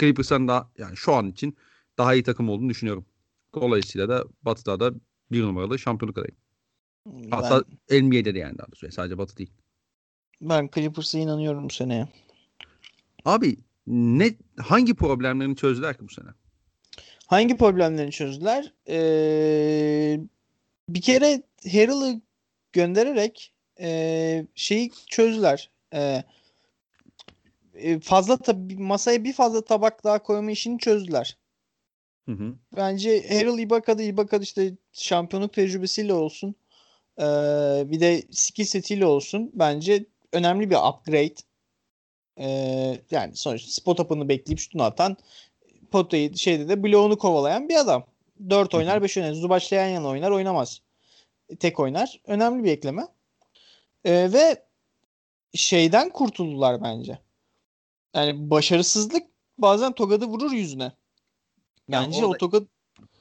Clippers'tan 0.00 0.48
da 0.48 0.70
yani 0.78 0.96
şu 0.96 1.12
an 1.12 1.30
için 1.30 1.56
daha 1.98 2.14
iyi 2.14 2.22
takım 2.22 2.48
olduğunu 2.48 2.70
düşünüyorum. 2.70 3.06
Dolayısıyla 3.54 4.08
da 4.08 4.24
Batı'da 4.42 4.80
da 4.80 4.94
bir 5.30 5.42
numaralı 5.42 5.78
şampiyonluk 5.78 6.18
adayı. 6.18 6.34
Hatta 7.30 7.64
ben, 7.90 8.04
NBA'de 8.04 8.34
de 8.34 8.38
yani 8.38 8.58
daha 8.58 8.66
doğrusu. 8.66 8.92
Sadece 8.92 9.18
Batı 9.18 9.36
değil. 9.36 9.50
Ben 10.40 10.70
Clippers'a 10.74 11.18
inanıyorum 11.18 11.64
bu 11.64 11.72
seneye. 11.72 12.08
Abi 13.24 13.56
ne 13.86 14.34
hangi 14.58 14.94
problemlerini 14.94 15.56
çözdüler 15.56 15.96
ki 15.98 16.04
bu 16.04 16.08
sene? 16.08 16.28
Hangi 17.26 17.56
problemlerini 17.56 18.10
çözdüler? 18.12 18.72
Ee, 18.88 20.20
bir 20.88 21.00
kere 21.00 21.42
Harrell'ı 21.72 22.20
göndererek 22.72 23.51
e, 23.82 24.46
şeyi 24.54 24.90
çözdüler. 25.06 25.70
E, 25.94 26.24
fazla 28.02 28.36
tabi 28.36 28.76
masaya 28.76 29.24
bir 29.24 29.32
fazla 29.32 29.64
tabak 29.64 30.04
daha 30.04 30.22
koyma 30.22 30.50
işini 30.50 30.78
çözdüler. 30.78 31.36
Hı 32.26 32.32
hı. 32.32 32.54
Bence 32.76 33.28
Harrell 33.28 33.58
Ibaka'da 33.58 34.02
Ibaka 34.02 34.36
işte 34.36 34.72
şampiyonluk 34.92 35.52
tecrübesiyle 35.52 36.14
olsun. 36.14 36.54
E, 37.18 37.24
bir 37.86 38.00
de 38.00 38.22
skill 38.30 38.64
setiyle 38.64 39.06
olsun. 39.06 39.50
Bence 39.54 40.04
önemli 40.32 40.70
bir 40.70 40.76
upgrade. 40.76 41.34
E, 42.38 42.48
yani 43.10 43.36
sonuçta 43.36 43.70
spot 43.70 44.00
up'ını 44.00 44.28
bekleyip 44.28 44.58
şutunu 44.58 44.82
atan 44.82 45.16
potayı 45.90 46.38
şeyde 46.38 46.68
de 46.68 46.82
bloğunu 46.82 47.18
kovalayan 47.18 47.68
bir 47.68 47.76
adam. 47.76 48.04
4 48.50 48.74
oynar 48.74 49.02
5 49.02 49.16
oynar. 49.18 49.32
Zubaşlayan 49.32 49.88
yana 49.88 50.08
oynar 50.08 50.30
oynamaz. 50.30 50.80
Tek 51.60 51.80
oynar. 51.80 52.20
Önemli 52.26 52.64
bir 52.64 52.70
ekleme. 52.70 53.06
Ee, 54.04 54.32
ve 54.32 54.66
şeyden 55.54 56.10
kurtuldular 56.10 56.82
bence. 56.82 57.18
Yani 58.14 58.50
başarısızlık 58.50 59.22
bazen 59.58 59.92
tokadı 59.92 60.26
vurur 60.26 60.52
yüzüne. 60.52 60.92
Bence 61.88 62.16
yani 62.16 62.26
orada... 62.26 62.36
o 62.36 62.38
tokat... 62.38 62.62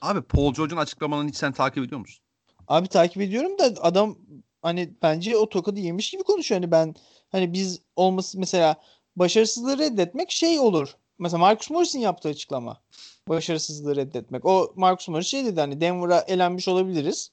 Abi 0.02 0.22
Paul 0.22 0.54
George'un 0.54 0.80
açıklamalarını 0.80 1.30
hiç 1.30 1.38
sen 1.38 1.52
takip 1.52 1.84
ediyor 1.84 2.02
musun? 2.02 2.24
Abi 2.68 2.88
takip 2.88 3.22
ediyorum 3.22 3.60
da 3.60 3.64
adam 3.82 4.18
hani 4.62 4.94
bence 5.02 5.38
o 5.38 5.50
tokadı 5.50 5.80
yemiş 5.80 6.12
gibi 6.12 6.24
konuşuyor. 6.24 6.62
Hani 6.62 6.72
ben 6.72 6.96
hani 7.30 7.54
biz 7.54 7.82
olması 7.96 8.40
mesela 8.40 8.76
başarısızlığı 9.16 9.78
reddetmek 9.78 10.32
şey 10.32 10.60
olur. 10.60 10.98
Mesela 11.20 11.40
Marcus 11.40 11.70
Morris'in 11.70 12.00
yaptığı 12.00 12.30
açıklama. 12.30 12.82
Başarısızlığı 13.28 13.96
reddetmek. 13.96 14.46
O 14.46 14.74
Marcus 14.76 15.08
Morris 15.08 15.28
şey 15.28 15.46
dedi 15.46 15.60
hani 15.60 15.82
Denver'a 15.82 16.20
elenmiş 16.20 16.68
olabiliriz. 16.68 17.32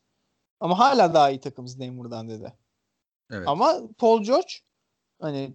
Ama 0.60 0.78
hala 0.78 1.14
daha 1.14 1.30
iyi 1.30 1.40
takımız 1.40 1.80
Denver'dan 1.80 2.28
dedi. 2.28 2.52
Evet. 3.30 3.48
Ama 3.48 3.80
Paul 3.98 4.22
George 4.22 4.52
hani 5.20 5.54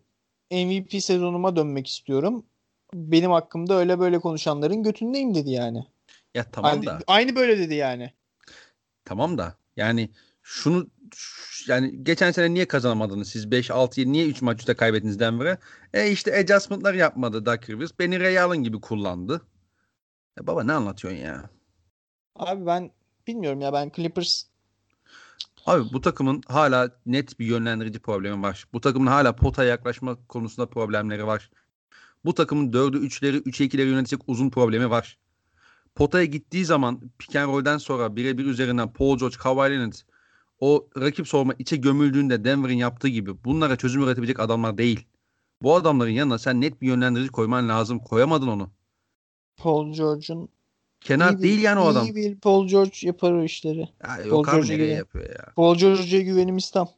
MVP 0.52 1.04
sezonuma 1.04 1.56
dönmek 1.56 1.88
istiyorum. 1.88 2.45
Benim 2.94 3.32
hakkımda 3.32 3.74
öyle 3.74 4.00
böyle 4.00 4.20
konuşanların 4.20 4.84
götündeyim 4.84 5.36
dedi 5.36 5.52
yani. 5.52 5.88
Ya 6.34 6.44
tamam 6.52 6.72
aynı, 6.72 6.86
da. 6.86 7.00
Aynı 7.08 7.36
böyle 7.36 7.60
dedi 7.60 7.76
yani. 7.76 8.14
Tamam 9.06 9.38
da 9.38 9.56
yani 9.76 10.10
şunu 10.41 10.88
yani 11.68 12.04
geçen 12.04 12.32
sene 12.32 12.54
niye 12.54 12.68
kazanamadınız 12.68 13.30
siz 13.30 13.52
5 13.52 13.72
6 13.72 14.00
7 14.00 14.12
niye 14.12 14.28
3 14.28 14.41
maç 14.41 14.60
üstte 14.60 14.74
kaybettiniz 14.74 15.20
Denver'e? 15.20 15.58
E 15.94 16.12
işte 16.12 16.40
adjustment'lar 16.40 16.94
yapmadı 16.94 17.45
Doug 17.45 17.70
Rivers. 17.70 17.91
Beni 18.00 18.20
Ray 18.20 18.40
Allen 18.40 18.64
gibi 18.64 18.82
kullandı. 18.82 19.41
E 20.40 20.48
baba 20.48 20.64
ne 20.64 20.74
anlatıyorsun 20.74 21.20
ya? 21.20 21.50
Abi 22.36 22.66
ben 22.66 22.91
bilmiyorum 23.28 23.62
ya 23.62 23.74
ben 23.74 23.91
Clippers 23.95 24.45
Abi 25.65 25.94
bu 25.94 26.02
takımın 26.02 26.41
hala 26.48 26.90
net 27.06 27.40
bir 27.40 27.45
yönlendirici 27.45 27.99
problemi 27.99 28.44
var. 28.44 28.65
Bu 28.73 28.81
takımın 28.81 29.07
hala 29.07 29.35
potaya 29.35 29.69
yaklaşma 29.69 30.18
konusunda 30.27 30.69
problemleri 30.69 31.27
var. 31.27 31.52
Bu 32.26 32.34
takımın 32.34 32.72
4'ü 32.72 32.98
3'leri 32.98 33.38
3'e 33.38 33.65
2'leri 33.65 33.88
yönetecek 33.88 34.22
uzun 34.27 34.49
problemi 34.49 34.90
var. 34.90 35.18
Potaya 35.95 36.26
gittiği 36.26 36.65
zaman 36.65 37.02
pick 37.19 37.35
and 37.35 37.48
roll'den 37.48 37.77
sonra 37.77 38.15
birebir 38.15 38.45
üzerinden 38.45 38.94
Paul 38.94 39.18
George, 39.18 39.38
Kawhi 39.38 39.72
Leonard 39.72 39.94
o 40.60 40.88
rakip 40.98 41.27
sorma 41.27 41.53
içe 41.60 41.76
gömüldüğünde 41.76 42.44
Denver'in 42.44 42.77
yaptığı 42.77 43.07
gibi 43.07 43.44
bunlara 43.44 43.76
çözüm 43.76 44.03
üretebilecek 44.03 44.40
adamlar 44.40 44.77
değil. 44.77 45.07
Bu 45.61 45.76
adamların 45.76 46.11
yanına 46.11 46.40
sen 46.40 46.61
net 46.61 46.81
bir 46.81 46.88
yönlendirici 46.88 47.31
koyman 47.31 47.69
lazım. 47.69 47.99
Koyamadın 47.99 48.48
onu. 48.48 48.72
Paul 49.57 49.94
George'un 49.94 50.49
Kenar 51.04 51.42
değil 51.42 51.62
yani 51.62 51.80
o 51.80 51.86
adam. 51.86 52.16
Bir 52.16 52.36
Paul 52.36 52.68
George 52.68 52.98
yapar 53.02 53.32
o 53.32 53.44
işleri. 53.44 53.90
Ya 54.08 54.18
yok 54.26 54.46
Paul 54.46 54.64
abi 54.64 54.86
yapıyor 54.86 55.30
ya. 55.30 55.54
Paul 55.56 55.78
George'a 55.78 56.22
güvenimiz 56.22 56.72
tam. 56.72 56.90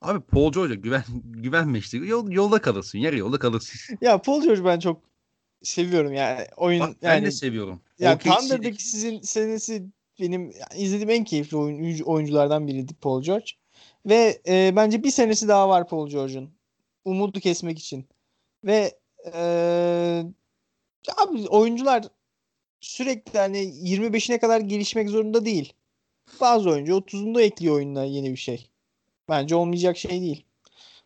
Abi 0.00 0.20
Paul 0.20 0.52
George'a 0.52 0.74
güven, 0.74 1.04
güvenme 1.24 1.78
işte. 1.78 1.98
Yol, 1.98 2.30
yolda 2.30 2.58
kalırsın. 2.62 2.98
Yarı 2.98 3.18
yolda 3.18 3.38
kalırsın. 3.38 3.98
ya 4.00 4.22
Paul 4.22 4.42
George 4.42 4.64
ben 4.64 4.78
çok 4.78 5.02
seviyorum 5.62 6.12
yani. 6.12 6.46
Oyun 6.56 6.80
Bak, 6.80 6.88
yani, 7.02 7.16
ben 7.16 7.24
de 7.24 7.30
seviyorum. 7.30 7.80
Ya 7.98 8.10
yani 8.10 8.18
Thunder'daki 8.18 8.84
sizin 8.84 9.20
senesi 9.20 9.86
benim 10.20 10.42
yani 10.42 10.82
izlediğim 10.82 11.10
en 11.10 11.24
keyifli 11.24 11.56
oyun, 11.56 12.00
oyunculardan 12.00 12.68
biriydi 12.68 12.94
Paul 12.94 13.22
George. 13.22 13.46
Ve 14.06 14.40
e, 14.48 14.72
bence 14.76 15.04
bir 15.04 15.10
senesi 15.10 15.48
daha 15.48 15.68
var 15.68 15.88
Paul 15.88 16.08
George'un. 16.08 16.50
Umudu 17.04 17.40
kesmek 17.40 17.78
için. 17.78 18.06
Ve 18.64 18.98
e, 19.34 20.24
abi 21.16 21.48
oyuncular 21.48 22.04
sürekli 22.84 23.38
hani 23.38 23.58
25'ine 23.58 24.38
kadar 24.38 24.60
gelişmek 24.60 25.10
zorunda 25.10 25.44
değil. 25.44 25.72
Bazı 26.40 26.70
oyuncu 26.70 26.92
30'unda 26.92 27.42
ekliyor 27.42 27.74
oyununa 27.74 28.04
yeni 28.04 28.30
bir 28.32 28.36
şey. 28.36 28.68
Bence 29.28 29.54
olmayacak 29.54 29.96
şey 29.96 30.20
değil. 30.20 30.44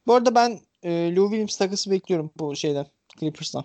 Bu 0.06 0.14
arada 0.14 0.34
ben 0.34 0.60
e, 0.82 1.16
Lou 1.16 1.28
Williams 1.28 1.56
takısı 1.56 1.90
bekliyorum 1.90 2.30
bu 2.38 2.56
şeyden 2.56 2.86
Clippers'tan. 3.20 3.64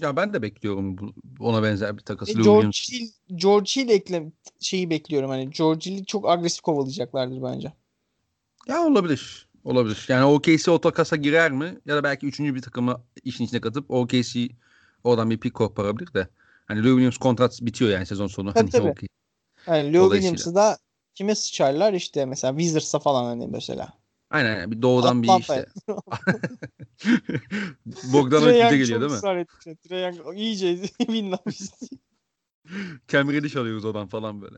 Ya 0.00 0.16
ben 0.16 0.32
de 0.32 0.42
bekliyorum 0.42 0.98
bu, 0.98 1.14
ona 1.40 1.62
benzer 1.62 1.96
bir 1.96 2.02
takası. 2.02 2.40
E, 2.40 2.42
George 2.42 2.78
Hill, 2.92 3.08
George 3.34 3.70
Hill 3.76 3.88
ekle 3.88 4.32
şeyi 4.60 4.90
bekliyorum. 4.90 5.30
Hani 5.30 5.50
George 5.50 5.90
Hill'i 5.90 6.06
çok 6.06 6.28
agresif 6.28 6.60
kovalayacaklardır 6.60 7.42
bence. 7.42 7.72
Ya 8.68 8.86
olabilir. 8.86 9.48
Olabilir. 9.64 10.06
Yani 10.08 10.24
OKC 10.24 10.70
o 10.70 10.80
takasa 10.80 11.16
girer 11.16 11.52
mi? 11.52 11.78
Ya 11.86 11.96
da 11.96 12.04
belki 12.04 12.26
üçüncü 12.26 12.54
bir 12.54 12.62
takımı 12.62 13.04
işin 13.24 13.44
içine 13.44 13.60
katıp 13.60 13.90
OKC 13.90 14.48
oradan 15.04 15.30
bir 15.30 15.40
pick 15.40 15.54
koparabilir 15.54 16.14
de. 16.14 16.28
Hani 16.66 16.84
Lou 16.84 16.88
Williams 16.88 17.16
kontrat 17.16 17.58
bitiyor 17.62 17.90
yani 17.90 18.06
sezon 18.06 18.26
sonu. 18.26 18.52
Tabii, 18.52 18.60
hani 18.60 18.70
tabii. 18.70 18.88
Okay. 18.88 19.08
Yani 19.66 19.94
Lou 19.94 20.12
Williams'ı 20.12 20.54
da 20.54 20.78
kime 21.14 21.34
sıçarlar 21.34 21.92
işte 21.92 22.24
mesela 22.24 22.58
Wizards'a 22.58 22.98
falan 22.98 23.24
hani 23.24 23.46
mesela. 23.46 23.92
Aynen 24.30 24.70
bir 24.70 24.82
doğudan 24.82 25.22
bir 25.22 25.40
işte. 25.40 25.66
Bogdanovic 28.12 28.64
bize 28.64 28.78
geliyor 28.78 29.00
değil 29.00 29.12
mi? 29.12 29.16
Israr 29.16 29.36
etti. 29.36 29.76
Trae 29.88 30.12
iyice. 30.34 30.78
Cam 33.08 33.32
Reddish 33.32 33.56
alıyoruz 33.56 33.84
odan 33.84 34.08
falan 34.08 34.42
böyle. 34.42 34.56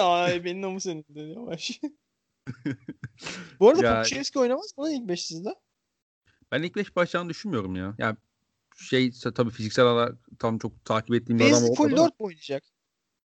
Ay 0.00 0.44
benim 0.44 0.62
namus 0.62 0.86
önünde 0.86 1.20
yavaş. 1.20 1.80
Bu 3.60 3.68
arada 3.68 3.86
ya... 3.86 4.02
Pukşevski 4.02 4.38
oynamaz 4.38 4.74
mı 4.78 4.92
ilk 4.92 5.08
5 5.08 5.26
sizde? 5.26 5.54
Ben 6.52 6.62
ilk 6.62 6.76
5 6.76 6.96
başlayacağını 6.96 7.28
düşünmüyorum 7.30 7.76
ya. 7.76 7.94
Yani 7.98 8.16
şey 8.76 9.12
tabii 9.34 9.50
fiziksel 9.50 9.84
olarak 9.84 10.18
tam 10.38 10.58
çok 10.58 10.84
takip 10.84 11.14
ettiğim 11.14 11.38
bir 11.38 11.52
adam 11.52 11.74
full 11.74 11.90
4 11.90 11.98
mu 11.98 12.26
oynayacak? 12.26 12.62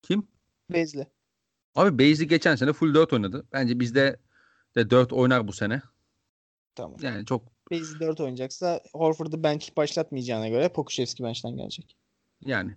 Kim? 0.02 0.28
Bezli. 0.70 1.08
Abi 1.76 1.98
Bezli 2.00 2.28
geçen 2.28 2.56
sene 2.56 2.74
full 2.74 2.94
4 2.94 3.14
oynadı. 3.14 3.48
Bence 3.54 3.80
bizde 3.80 4.20
de 4.76 4.90
4 4.90 5.14
oynar 5.14 5.48
bu 5.48 5.54
sene. 5.54 5.82
Tamam. 6.76 6.98
Yani 7.02 7.26
çok 7.26 7.44
Bezli 7.72 8.00
4 8.00 8.20
oynayacaksa 8.20 8.82
Horford'u 8.94 9.44
bench 9.44 9.78
başlatmayacağına 9.78 10.48
göre 10.48 10.70
Pokuševski 10.70 11.24
bench'ten 11.24 11.58
gelecek. 11.58 11.98
Yani 12.46 12.76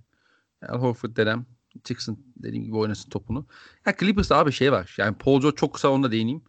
Al 0.68 0.78
Horford 0.78 1.16
dedem 1.16 1.46
çıksın 1.84 2.24
dediğim 2.36 2.64
gibi 2.64 2.76
oynasın 2.76 3.10
topunu. 3.10 3.46
Ya 3.86 3.96
Clippers'ta 4.00 4.36
abi 4.36 4.52
şey 4.52 4.72
var. 4.72 4.94
Yani 4.98 5.18
Paul 5.18 5.40
George 5.40 5.56
çok 5.56 5.74
kısa 5.74 5.88
onda 5.88 6.12
değineyim. 6.12 6.42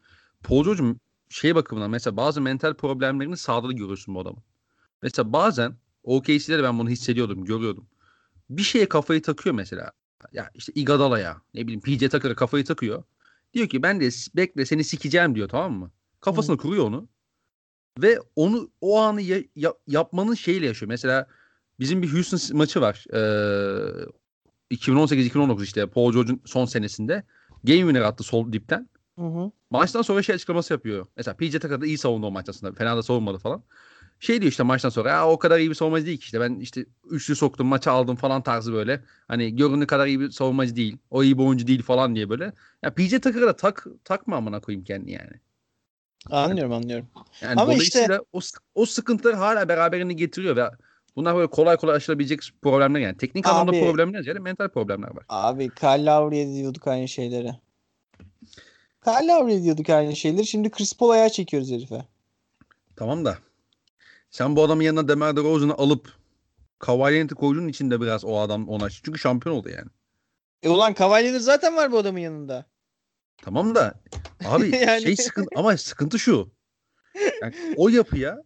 Paul 0.43 0.64
George'un 0.64 0.99
şey 1.30 1.56
bakımından 1.56 1.89
mesela 1.89 2.18
bazı 2.18 2.41
mental 2.41 2.73
problemlerini 2.73 3.38
sağda 3.38 3.72
görüyorsun 3.72 4.15
bu 4.15 4.19
adamın. 4.19 4.43
Mesela 5.02 5.34
bazen 5.34 5.76
OKC'de 6.03 6.57
de 6.57 6.64
ben 6.64 6.80
bunu 6.80 6.90
hissediyordum, 6.90 7.45
görüyordum. 7.45 7.88
Bir 8.49 8.64
şeye 8.64 8.90
kafayı 8.90 9.22
takıyor 9.22 9.56
mesela. 9.56 9.91
Ya 10.32 10.49
işte 10.53 10.72
Iguodala'ya, 10.76 11.41
ne 11.53 11.61
bileyim 11.64 11.82
PJ 11.82 12.10
Tucker'a 12.10 12.36
kafayı 12.36 12.65
takıyor. 12.65 13.03
Diyor 13.53 13.69
ki 13.69 13.84
ben 13.84 14.02
de 14.02 14.10
bekle 14.36 14.65
seni 14.65 14.84
sikeceğim 14.84 15.36
diyor 15.36 15.49
tamam 15.49 15.73
mı? 15.73 15.91
Kafasına 16.22 16.56
hmm. 16.56 16.61
kuruyor 16.61 16.86
onu. 16.86 17.10
Ve 18.02 18.19
onu 18.36 18.72
o 18.82 18.99
anı 18.99 19.22
ya, 19.22 19.44
ya, 19.56 19.73
yapmanın 19.88 20.34
şeyle 20.34 20.65
yaşıyor. 20.65 20.88
Mesela 20.88 21.28
bizim 21.80 22.02
bir 22.02 22.14
Houston 22.14 22.57
maçı 22.57 22.82
var. 22.82 23.06
Ee, 23.14 24.76
2018-2019 24.76 25.64
işte 25.64 25.88
Paul 25.88 26.14
George'un 26.14 26.41
son 26.45 26.65
senesinde. 26.65 27.23
Game 27.64 27.80
winner 27.80 28.02
attı 28.02 28.23
sol 28.23 28.53
dipten. 28.53 28.90
Hı 29.19 29.26
hı. 29.26 29.52
Maçtan 29.69 30.02
sonra 30.02 30.23
şey 30.23 30.36
açıklaması 30.36 30.73
yapıyor. 30.73 31.06
Mesela 31.18 31.38
PJ 31.38 31.52
Tucker 31.52 31.82
da 31.82 31.86
iyi 31.86 31.98
savundu 31.98 32.28
o 32.28 32.32
maç 32.32 32.49
aslında. 32.49 32.73
Fena 32.73 32.98
da 32.98 33.03
savunmadı 33.03 33.38
falan 33.38 33.64
şey 34.22 34.41
diyor 34.41 34.52
işte 34.52 34.64
maçtan 34.64 34.89
sonra 34.89 35.10
ya 35.10 35.30
o 35.30 35.39
kadar 35.39 35.60
iyi 35.60 35.69
bir 35.69 35.76
savunmacı 35.76 36.06
değil 36.06 36.18
ki 36.18 36.23
işte 36.23 36.39
ben 36.39 36.60
işte 36.60 36.85
üçlü 37.10 37.35
soktum 37.35 37.68
maçı 37.68 37.91
aldım 37.91 38.15
falan 38.15 38.41
tarzı 38.41 38.73
böyle. 38.73 39.03
Hani 39.27 39.56
göründüğü 39.56 39.88
kadar 39.88 40.07
iyi 40.07 40.19
bir 40.19 40.31
savunmacı 40.31 40.76
değil. 40.76 40.98
O 41.10 41.23
iyi 41.23 41.38
bir 41.38 41.43
oyuncu 41.43 41.68
değil 41.68 41.84
falan 41.84 42.15
diye 42.15 42.30
böyle. 42.30 42.53
Ya 42.84 42.93
PJ 42.93 43.11
Tucker'a 43.11 43.56
tak, 43.56 43.85
takma 44.03 44.35
amına 44.35 44.60
koyayım 44.60 44.84
kendi 44.84 45.11
yani. 45.11 45.31
Anlıyorum 46.30 46.73
anlıyorum. 46.73 47.07
Yani 47.41 47.61
Ama 47.61 47.73
işte... 47.73 48.19
o, 48.34 48.39
o 48.76 48.85
sıkıntıları 48.85 49.35
hala 49.35 49.68
beraberinde 49.69 50.14
getiriyor 50.14 50.56
ve 50.56 50.69
Bunlar 51.15 51.35
böyle 51.35 51.48
kolay 51.48 51.77
kolay 51.77 51.95
aşılabilecek 51.95 52.39
problemler 52.61 52.99
yani. 52.99 53.18
Teknik 53.18 53.45
Abi- 53.48 53.53
anlamda 53.53 53.72
problemler 53.72 54.22
ziyade 54.22 54.39
mental 54.39 54.69
problemler 54.69 55.15
var. 55.15 55.26
Abi 55.30 55.69
Kyle 55.69 56.06
Lowry'e 56.06 56.53
diyorduk 56.53 56.88
aynı 56.88 57.07
şeyleri. 57.07 57.52
Kyle 59.03 59.27
Lowry'e 59.27 59.64
diyorduk 59.64 59.89
aynı 59.89 60.15
şeyleri. 60.15 60.45
Şimdi 60.45 60.69
Chris 60.69 60.93
Paul 60.93 61.30
çekiyoruz 61.30 61.72
herife. 61.72 62.06
Tamam 62.95 63.26
da 63.26 63.38
sen 64.32 64.56
bu 64.56 64.64
adamın 64.64 64.84
yanına 64.84 65.08
Demar 65.08 65.36
DeRozan'ı 65.38 65.74
alıp 65.74 66.14
Kawhi 66.80 67.14
Leonard'ı 67.14 67.36
koyduğun 67.36 67.68
için 67.68 67.91
de 67.91 68.02
biraz 68.02 68.26
o 68.26 68.40
adam 68.40 68.70
ona 68.70 68.90
çünkü 68.90 69.20
şampiyon 69.20 69.56
oldu 69.56 69.70
yani. 69.70 69.90
E 70.64 70.70
ulan 70.70 70.94
Kawhi 70.94 71.24
Leonard 71.24 71.41
zaten 71.41 71.76
var 71.76 71.91
bu 71.91 71.98
adamın 71.98 72.20
yanında. 72.20 72.66
Tamam 73.38 73.76
da 73.76 74.02
abi 74.45 74.76
Yani- 74.76 75.02
şey 75.02 75.16
sıkıntı 75.16 75.49
ama 75.56 75.78
sıkıntı 75.78 76.20
şu. 76.20 76.52
Yani 77.41 77.56
o 77.78 77.90
yapıya 77.90 78.44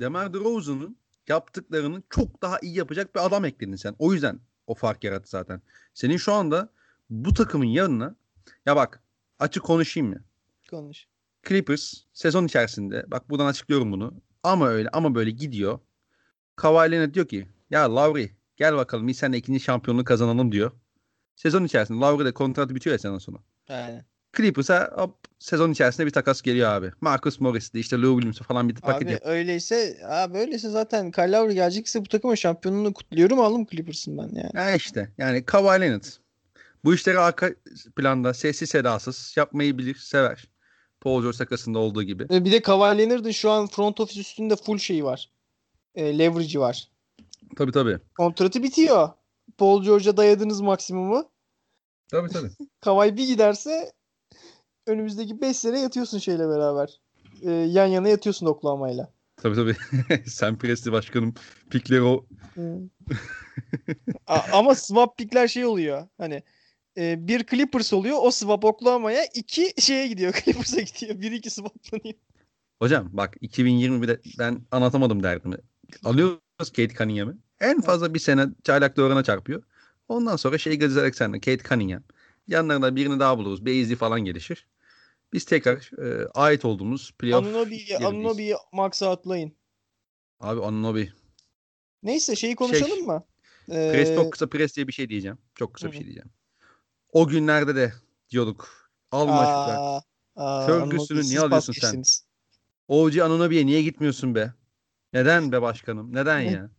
Demar 0.00 0.34
DeRozan'ın 0.34 0.96
yaptıklarını 1.28 2.02
çok 2.10 2.42
daha 2.42 2.58
iyi 2.62 2.76
yapacak 2.76 3.14
bir 3.14 3.26
adam 3.26 3.44
ekledin 3.44 3.76
sen. 3.76 3.94
O 3.98 4.12
yüzden 4.12 4.40
o 4.66 4.74
fark 4.74 5.04
yarattı 5.04 5.30
zaten. 5.30 5.62
Senin 5.94 6.16
şu 6.16 6.32
anda 6.32 6.68
bu 7.10 7.34
takımın 7.34 7.66
yanına 7.66 8.16
ya 8.66 8.76
bak 8.76 9.02
açık 9.38 9.62
konuşayım 9.62 10.08
mı? 10.08 10.24
Konuş. 10.70 11.06
Clippers 11.48 11.94
sezon 12.12 12.44
içerisinde 12.46 13.04
bak 13.06 13.30
buradan 13.30 13.46
açıklıyorum 13.46 13.92
bunu. 13.92 14.20
Ama 14.42 14.68
öyle 14.68 14.88
ama 14.88 15.14
böyle 15.14 15.30
gidiyor. 15.30 15.78
Kawhi 16.56 16.90
Leonard 16.90 17.14
diyor 17.14 17.28
ki 17.28 17.48
ya 17.70 17.94
Lowry 17.94 18.28
gel 18.56 18.76
bakalım 18.76 19.08
biz 19.08 19.16
seninle 19.16 19.36
ikinci 19.38 19.60
şampiyonluğu 19.60 20.04
kazanalım 20.04 20.52
diyor. 20.52 20.72
Sezon 21.36 21.64
içerisinde 21.64 21.98
Lowry 21.98 22.24
de 22.24 22.32
kontratı 22.32 22.74
bitiyor 22.74 22.94
ya 22.94 22.98
sezon 22.98 23.18
sonu. 23.18 23.38
Aynen. 23.68 24.04
Clippers'a 24.36 24.92
hop, 24.96 25.14
sezon 25.38 25.72
içerisinde 25.72 26.06
bir 26.06 26.12
takas 26.12 26.42
geliyor 26.42 26.70
abi. 26.70 26.90
Marcus 27.00 27.40
Morris'ti 27.40 27.80
işte 27.80 27.96
Lou 27.96 28.14
Williams'ı 28.14 28.44
falan 28.44 28.68
bir 28.68 28.74
paket 28.74 29.02
Abi 29.02 29.12
yap. 29.12 29.22
öyleyse 29.24 29.98
abi 30.04 30.38
öyleyse 30.38 30.68
zaten 30.68 31.10
Kyle 31.10 31.32
Lowry 31.32 31.54
gelecekse 31.54 32.00
bu 32.00 32.08
takımın 32.08 32.34
şampiyonluğunu 32.34 32.94
kutluyorum 32.94 33.40
aldım 33.40 33.66
Clippers'ın 33.66 34.18
ben 34.18 34.22
yani. 34.22 34.50
Ya 34.54 34.74
işte 34.74 35.12
yani 35.18 35.44
Kawhi 35.44 35.80
Leonard 35.80 36.04
bu 36.84 36.94
işleri 36.94 37.18
arka 37.18 37.50
planda 37.96 38.34
sessiz 38.34 38.70
sedasız 38.70 39.34
yapmayı 39.36 39.78
bilir, 39.78 39.94
sever. 39.94 40.48
Paul 41.00 41.22
George 41.22 41.38
takasında 41.38 41.78
olduğu 41.78 42.02
gibi. 42.02 42.28
Bir 42.28 42.52
de 42.52 42.62
Kawhi 42.62 42.98
Leonard'ın 42.98 43.30
şu 43.30 43.50
an 43.50 43.66
front 43.66 44.00
office 44.00 44.20
üstünde 44.20 44.56
full 44.56 44.78
şeyi 44.78 45.04
var. 45.04 45.30
E, 45.94 46.18
leverage'i 46.18 46.60
var. 46.60 46.88
Tabii 47.56 47.72
tabii. 47.72 47.98
Kontratı 48.18 48.62
bitiyor. 48.62 49.08
Paul 49.58 49.82
George'a 49.82 50.16
dayadınız 50.16 50.60
maksimumu. 50.60 51.30
Tabii 52.10 52.28
tabii. 52.28 52.50
Kawhi 52.80 53.16
bir 53.16 53.26
giderse 53.26 53.92
önümüzdeki 54.86 55.40
5 55.40 55.56
sene 55.56 55.80
yatıyorsun 55.80 56.18
şeyle 56.18 56.48
beraber. 56.48 57.00
E, 57.42 57.50
yan 57.50 57.86
yana 57.86 58.08
yatıyorsun 58.08 58.46
Oklahoma'yla. 58.46 59.12
tabii 59.36 59.54
tabii. 59.56 59.76
Sam 60.30 60.58
Presti 60.58 60.92
başkanım 60.92 61.34
pikleri 61.70 62.02
o 62.02 62.26
A- 64.26 64.40
ama 64.52 64.74
swap 64.74 65.18
pickler 65.18 65.48
şey 65.48 65.64
oluyor. 65.66 66.08
Hani 66.18 66.42
e, 66.98 67.28
bir 67.28 67.46
Clippers 67.46 67.92
oluyor. 67.92 68.16
O 68.20 68.30
swap 68.30 68.64
Oklahoma'ya 68.64 69.24
iki 69.34 69.72
şeye 69.78 70.08
gidiyor. 70.08 70.32
Clippers'a 70.44 70.80
gidiyor. 70.80 71.20
Bir 71.20 71.32
iki 71.32 71.50
swaplanıyor. 71.50 72.14
Hocam 72.78 73.08
bak 73.12 73.36
2020'de 73.42 74.20
ben 74.38 74.60
anlatamadım 74.70 75.22
derdimi. 75.22 75.56
Alıyoruz 76.04 76.40
Kate 76.58 76.88
Cunningham'ı. 76.88 77.38
En 77.60 77.80
fazla 77.80 78.14
bir 78.14 78.18
sene 78.18 78.46
çaylak 78.64 78.96
doğruna 78.96 79.22
çarpıyor. 79.24 79.62
Ondan 80.08 80.36
sonra 80.36 80.58
şey 80.58 80.72
Gilgeous 80.72 80.96
Alexander, 80.96 81.40
Kate 81.40 81.68
Cunningham. 81.68 82.02
Yanlarında 82.46 82.96
birini 82.96 83.20
daha 83.20 83.38
buluruz. 83.38 83.64
Beyzi 83.64 83.96
falan 83.96 84.20
gelişir. 84.20 84.66
Biz 85.32 85.44
tekrar 85.44 85.90
e, 86.04 86.28
ait 86.34 86.64
olduğumuz 86.64 87.12
playoff 87.18 87.46
Anunobi'yi. 87.46 87.98
Anunobi'yi 87.98 88.54
max'a 88.72 89.10
atlayın. 89.10 89.52
Abi 90.40 90.60
Anunobi. 90.60 91.12
Neyse 92.02 92.36
şeyi 92.36 92.56
konuşalım 92.56 92.96
Şey, 92.96 93.02
mı? 93.02 93.24
Ee, 93.70 93.90
Pres 93.92 94.14
çok 94.14 94.32
kısa 94.32 94.48
pres 94.48 94.76
diye 94.76 94.88
bir 94.88 94.92
şey 94.92 95.08
diyeceğim. 95.08 95.38
Çok 95.54 95.74
kısa 95.74 95.86
bir 95.86 95.92
Hı. 95.92 95.96
şey 95.96 96.04
diyeceğim. 96.04 96.30
O 97.12 97.28
günlerde 97.28 97.76
de 97.76 97.92
diyorduk. 98.30 98.90
Alma 99.12 99.46
şutlar. 99.46 100.02
Anunobi'yi 100.36 101.22
niye 101.22 101.40
alıyorsun 101.40 101.72
sen? 101.72 102.02
OG 102.88 103.18
Anunobi'ye 103.18 103.66
niye 103.66 103.82
gitmiyorsun 103.82 104.34
be? 104.34 104.52
Neden 105.12 105.52
be 105.52 105.62
başkanım? 105.62 106.14
Neden 106.14 106.44
Ne? 106.46 106.50
ya? 106.50 106.70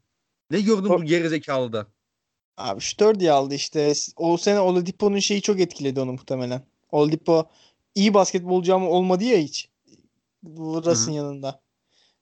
Ne 0.52 0.62
gördün 0.62 0.90
bu 0.90 1.04
gerizekalıda? 1.04 1.88
Abi 2.58 2.82
şu 2.82 3.20
diye 3.20 3.32
aldı 3.32 3.56
işte. 3.56 3.94
O 4.16 4.38
sene 4.38 4.60
Oladipo'nun 4.60 5.20
şeyi 5.20 5.42
çok 5.42 5.60
etkiledi 5.60 6.00
onu 6.00 6.12
muhtemelen. 6.12 6.66
Oladipo 6.92 7.50
iyi 7.96 8.14
basketbolcu 8.14 8.76
ama 8.76 8.88
olmadı 8.90 9.24
ya 9.24 9.38
hiç. 9.38 9.70
Russ'ın 10.46 11.12
yanında. 11.12 11.62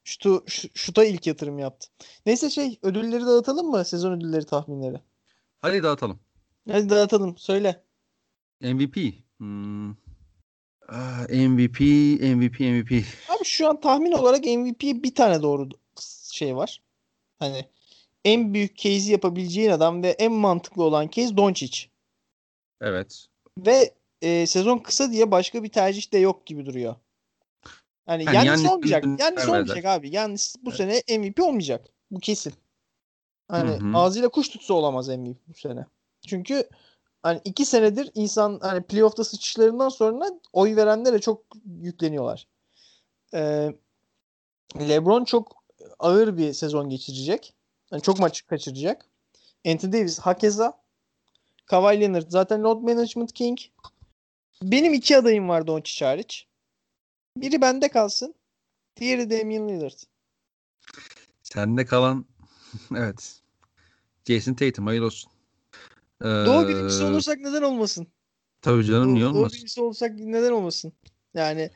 Şutu, 0.04 0.44
şu- 0.46 0.68
şuta 0.74 1.04
ilk 1.04 1.26
yatırım 1.26 1.58
yaptı. 1.58 1.88
Neyse 2.26 2.50
şey 2.50 2.78
ödülleri 2.82 3.26
dağıtalım 3.26 3.70
mı? 3.70 3.84
Sezon 3.84 4.12
ödülleri 4.12 4.46
tahminleri. 4.46 5.00
Hadi 5.60 5.82
dağıtalım. 5.82 6.20
Hadi 6.70 6.90
dağıtalım. 6.90 7.36
Söyle. 7.38 7.84
MVP. 8.60 8.96
Hmm. 9.38 9.90
Ah, 10.88 11.26
MVP, 11.30 11.80
MVP, 12.20 12.60
MVP. 12.60 13.04
Abi 13.28 13.44
şu 13.44 13.68
an 13.68 13.80
tahmin 13.80 14.12
olarak 14.12 14.44
MVP 14.44 14.82
bir 14.82 15.14
tane 15.14 15.42
doğru 15.42 15.68
şey 16.32 16.56
var. 16.56 16.82
Hani 17.38 17.64
en 18.24 18.54
büyük 18.54 18.76
case'i 18.76 19.12
yapabileceğin 19.12 19.70
adam 19.70 20.02
ve 20.02 20.10
en 20.10 20.32
mantıklı 20.32 20.82
olan 20.82 21.08
case 21.08 21.36
Doncic. 21.36 21.86
Evet. 22.80 23.26
Ve 23.58 23.94
e, 24.22 24.46
sezon 24.46 24.78
kısa 24.78 25.10
diye 25.10 25.30
başka 25.30 25.62
bir 25.62 25.68
tercih 25.68 26.12
de 26.12 26.18
yok 26.18 26.46
gibi 26.46 26.66
duruyor. 26.66 26.96
Hani 28.06 28.24
Yani 28.24 28.36
Yannis 28.36 28.48
Yannis 28.48 28.70
olmayacak. 28.70 29.04
Yannis 29.20 29.48
olmayacak 29.48 29.84
abi. 29.84 30.14
Yannis 30.14 30.56
bu 30.62 30.72
sene 30.72 31.02
MVP 31.18 31.42
olmayacak. 31.42 31.86
Bu 32.10 32.20
kesin. 32.20 32.52
Hani 33.48 33.70
Hı 33.70 33.74
hı. 33.74 33.96
ağzıyla 33.96 34.28
kuş 34.28 34.48
tutsa 34.48 34.74
olamaz 34.74 35.08
MVP 35.08 35.48
bu 35.48 35.54
sene. 35.54 35.86
Çünkü 36.26 36.68
hani 37.22 37.40
iki 37.44 37.64
senedir 37.64 38.10
insan 38.14 38.58
hani 38.62 38.82
playoff'ta 38.82 39.24
sıçışlarından 39.24 39.88
sonra 39.88 40.24
oy 40.52 40.76
verenlere 40.76 41.18
çok 41.18 41.44
yükleniyorlar. 41.80 42.46
Ee, 43.34 43.72
LeBron 44.80 45.24
çok 45.24 45.64
ağır 45.98 46.36
bir 46.36 46.52
sezon 46.52 46.88
geçirecek. 46.88 47.54
Yani 47.92 48.02
çok 48.02 48.18
maç 48.18 48.46
kaçıracak. 48.46 49.06
Anthony 49.66 49.92
Davis 49.92 50.18
hakeza. 50.18 50.82
Kawhi 51.66 52.00
Leonard 52.00 52.30
zaten 52.30 52.62
load 52.62 52.82
management 52.82 53.32
king. 53.32 53.58
Benim 54.62 54.94
iki 54.94 55.16
adayım 55.16 55.48
var 55.48 55.66
Doncic 55.66 56.06
hariç. 56.06 56.46
Biri 57.36 57.60
bende 57.60 57.88
kalsın. 57.88 58.34
Diğeri 58.96 59.30
Damian 59.30 59.68
Lillard. 59.68 59.98
Sende 61.42 61.86
kalan 61.86 62.26
evet. 62.96 63.40
Jason 64.24 64.54
Tatum 64.54 64.86
hayırlı 64.86 65.06
olsun. 65.06 65.30
Ee, 66.22 66.24
Doğu 66.26 66.68
birincisi 66.68 67.04
olursak 67.04 67.38
neden 67.38 67.62
olmasın? 67.62 68.06
Tabii 68.62 68.84
canım 68.84 69.14
niye 69.14 69.24
Doğu, 69.24 69.30
Doğu 69.32 69.38
olmasın? 69.38 69.56
birincisi 69.56 69.80
olursak 69.80 70.12
neden 70.18 70.52
olmasın? 70.52 70.92
Yani 71.34 71.70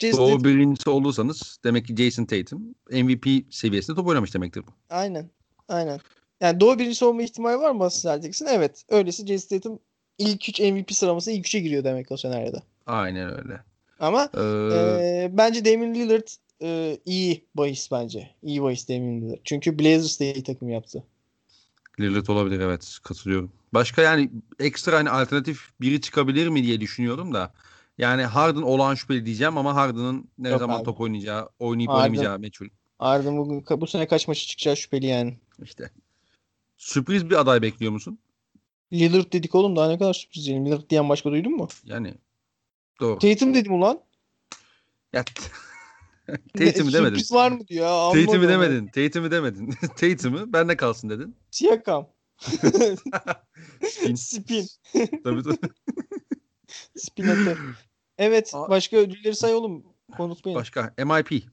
Jason 0.00 0.18
Doğu 0.18 0.28
Tatum- 0.30 0.44
birincisi 0.44 0.90
olursanız 0.90 1.58
demek 1.64 1.86
ki 1.86 1.96
Jason 1.96 2.24
Tatum 2.24 2.74
MVP 2.90 3.26
seviyesinde 3.50 3.96
top 3.96 4.06
oynamış 4.06 4.34
demektir 4.34 4.62
bu. 4.66 4.70
Aynen. 4.90 5.30
Aynen. 5.68 6.00
Yani 6.40 6.60
Doğu 6.60 6.78
birincisi 6.78 7.04
olma 7.04 7.22
ihtimali 7.22 7.58
var 7.58 7.70
mı 7.70 7.80
Boston 7.80 8.10
Celtics'in? 8.10 8.46
Evet. 8.46 8.84
Öylesi 8.88 9.26
Jason 9.26 9.56
Tatum 9.58 9.78
ilk 10.18 10.48
3 10.48 10.60
MVP 10.60 10.92
sıralamasına 10.94 11.34
ilk 11.34 11.46
3'e 11.46 11.60
giriyor 11.60 11.84
demek 11.84 12.12
o 12.12 12.16
senaryoda. 12.16 12.62
Aynen 12.86 13.38
öyle. 13.38 13.60
Ama 14.00 14.30
Ee, 14.34 14.40
e, 14.40 15.30
bence 15.32 15.64
Damian 15.64 15.94
Lillard 15.94 16.26
e, 16.62 16.98
iyi 17.04 17.44
bahis 17.54 17.90
bence. 17.92 18.30
İyi 18.42 18.62
bahis 18.62 18.88
Damian 18.88 19.20
Lillard. 19.20 19.38
Çünkü 19.44 19.78
Blazers 19.78 20.20
de 20.20 20.34
iyi 20.34 20.42
takım 20.44 20.68
yaptı. 20.68 21.04
Lillard 22.00 22.26
olabilir 22.26 22.60
evet 22.60 22.98
katılıyorum. 23.02 23.52
Başka 23.74 24.02
yani 24.02 24.30
ekstra 24.58 24.96
hani 24.96 25.10
alternatif 25.10 25.70
biri 25.80 26.00
çıkabilir 26.00 26.48
mi 26.48 26.62
diye 26.62 26.80
düşünüyorum 26.80 27.34
da. 27.34 27.54
Yani 27.98 28.22
Harden 28.24 28.62
olağan 28.62 28.94
şüpheli 28.94 29.26
diyeceğim 29.26 29.58
ama 29.58 29.74
Harden'ın 29.74 30.30
ne 30.38 30.48
Yok 30.48 30.58
zaman 30.60 30.78
abi. 30.78 30.84
top 30.84 31.00
oynayacağı, 31.00 31.48
oynayıp 31.58 31.90
Harden. 31.90 32.00
oynamayacağı 32.02 32.38
meçhul. 32.38 32.68
Harden 32.98 33.36
bugün 33.38 33.80
bu 33.80 33.86
sene 33.86 34.06
kaç 34.06 34.28
maçı 34.28 34.46
çıkacağı 34.46 34.76
şüpheli 34.76 35.06
yani. 35.06 35.38
İşte. 35.62 35.90
Sürpriz 36.76 37.30
bir 37.30 37.40
aday 37.40 37.62
bekliyor 37.62 37.92
musun? 37.92 38.18
Lillard 38.92 39.32
dedik 39.32 39.54
oğlum 39.54 39.76
daha 39.76 39.88
ne 39.88 39.98
kadar 39.98 40.14
sürpriz 40.14 40.46
diyelim. 40.46 40.66
Lillard 40.66 40.90
diyen 40.90 41.08
başka 41.08 41.30
duydun 41.30 41.52
mu? 41.52 41.68
Yani 41.84 42.14
doğru. 43.00 43.18
Tatum 43.18 43.54
dedim 43.54 43.72
ulan. 43.72 44.00
Ya, 45.12 45.24
Tatum'u 46.58 46.92
demedin. 46.92 47.14
Sürpriz 47.14 47.32
var 47.32 47.52
mı 47.52 47.68
diyor. 47.68 48.12
Tatum'u 48.14 48.48
demedin. 48.48 48.86
Tatum'u 48.86 49.30
demedin. 49.30 49.70
Tatum'u 49.96 50.52
bende 50.52 50.76
kalsın 50.76 51.10
dedin. 51.10 51.36
Siakam. 51.50 52.08
Spin. 52.38 54.14
Spin. 54.14 54.66
Tabii 55.24 55.42
tabii. 55.42 55.72
Spin 56.96 57.28
atı. 57.28 57.58
Evet. 58.18 58.54
Aa. 58.54 58.68
Başka 58.68 58.96
ödülleri 58.96 59.36
say 59.36 59.54
oğlum. 59.54 59.84
Benim. 60.18 60.54
Başka 60.54 60.94
MIP. 60.98 61.44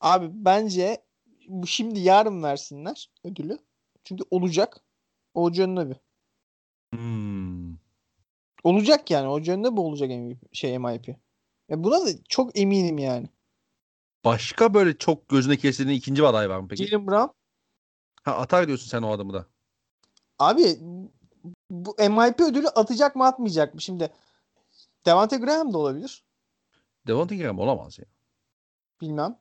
Abi 0.00 0.30
bence 0.32 1.04
bu 1.48 1.66
şimdi 1.66 2.00
yarın 2.00 2.42
versinler 2.42 3.10
ödülü. 3.24 3.58
Çünkü 4.04 4.24
olacak. 4.30 4.84
Olacağının 5.34 5.76
abi. 5.76 5.94
Hmm. 6.94 7.76
Olacak 8.64 9.10
yani. 9.10 9.28
Olacağının 9.28 9.76
bu 9.76 9.86
olacak 9.86 10.10
MVP, 10.10 10.54
şey 10.54 10.78
MIP. 10.78 11.08
Ya 11.68 11.84
buna 11.84 12.06
da 12.06 12.10
çok 12.28 12.58
eminim 12.58 12.98
yani. 12.98 13.28
Başka 14.24 14.74
böyle 14.74 14.98
çok 14.98 15.28
gözüne 15.28 15.56
kestirdiğin 15.56 15.98
ikinci 15.98 16.26
aday 16.26 16.50
var 16.50 16.58
mı 16.60 16.68
peki? 16.68 16.86
Jalen 16.86 17.06
Brown. 17.06 17.32
Ha 18.22 18.36
atar 18.36 18.66
diyorsun 18.66 18.88
sen 18.88 19.02
o 19.02 19.10
adamı 19.12 19.32
da. 19.32 19.46
Abi 20.38 20.78
bu 21.70 21.96
MIP 21.98 22.40
ödülü 22.40 22.68
atacak 22.68 23.16
mı 23.16 23.26
atmayacak 23.26 23.74
mı? 23.74 23.80
Şimdi 23.80 24.12
Devante 25.06 25.36
Graham 25.36 25.72
da 25.72 25.78
olabilir. 25.78 26.24
Devontae 27.06 27.38
Graham 27.38 27.58
olamaz 27.58 27.98
ya. 27.98 28.04
Bilmem. 29.00 29.38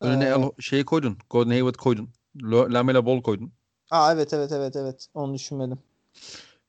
Önüne 0.00 0.24
Ee, 0.24 0.62
şey 0.62 0.84
koydun. 0.84 1.18
Gordon 1.30 1.50
Hayward 1.50 1.74
koydun. 1.74 2.10
Lamela 2.42 3.06
Ball 3.06 3.22
koydun. 3.22 3.52
Aa 3.90 4.12
evet 4.12 4.32
evet 4.32 4.52
evet 4.52 4.76
evet. 4.76 5.06
Onu 5.14 5.34
düşünmedim. 5.34 5.78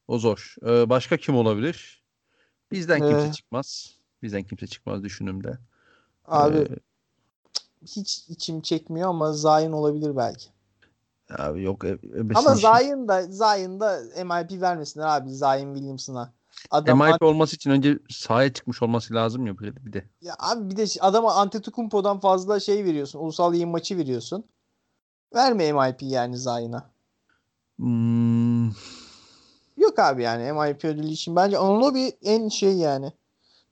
O 0.08 0.20
zor. 0.20 0.56
Ee, 0.66 0.90
başka 0.90 1.18
kim 1.18 1.36
olabilir? 1.36 2.04
Bizden 2.72 3.08
kimse 3.08 3.28
Ee, 3.28 3.32
çıkmaz. 3.32 3.98
Bizden 4.22 4.44
kimse 4.44 4.68
çıkmaz 4.68 5.04
düşündüğümde. 5.04 5.58
Abi 6.26 6.58
Ee, 6.58 6.68
hiç 7.86 8.26
içim 8.30 8.62
çekmiyor 8.62 9.10
ama 9.10 9.34
Zion 9.34 9.72
olabilir 9.72 10.18
belki. 10.18 10.50
abi 11.38 11.64
yok. 11.64 11.86
E, 11.86 11.90
ebesin 11.90 12.34
Ama. 12.36 12.56
Zion 12.56 13.08
da 13.08 13.22
Zion 13.22 13.80
da 13.80 14.02
MIP 14.24 14.62
vermesinler 14.62 15.08
abi 15.08 15.30
Zion 15.30 15.74
Williamson'a. 15.76 16.34
Adam 16.72 17.00
MIP 17.00 17.22
olması 17.22 17.56
için 17.56 17.72
önce 17.72 18.00
sahaya 18.10 18.54
çıkmış 18.54 18.82
olması 18.82 19.14
lazım 19.14 19.48
ya 19.48 19.60
bir 19.60 19.86
bir 19.86 19.94
de. 19.94 20.06
Ya 20.22 20.36
abi 20.40 20.70
bir 20.70 20.78
de 20.78 20.86
adama 21.00 21.34
Antetokounmpo'dan 21.34 22.20
fazla 22.20 22.60
şey 22.60 22.86
veriyorsun. 22.86 23.20
Ulusal 23.20 23.54
yayın 23.54 23.70
maçı 23.70 23.98
veriyorsun. 23.98 24.44
Verme 25.36 25.74
MIP 25.74 26.02
yani 26.02 26.38
Zion'a. 26.38 26.90
Hmm, 27.78 28.66
Yok 29.78 30.00
abi 30.00 30.24
yani 30.24 30.54
MIP 30.54 30.86
ödülü 30.86 31.08
için. 31.08 31.36
Bence 31.36 31.58
Anunoby 31.58 32.08
en 32.22 32.50
şey 32.50 32.78
yani. 32.78 33.14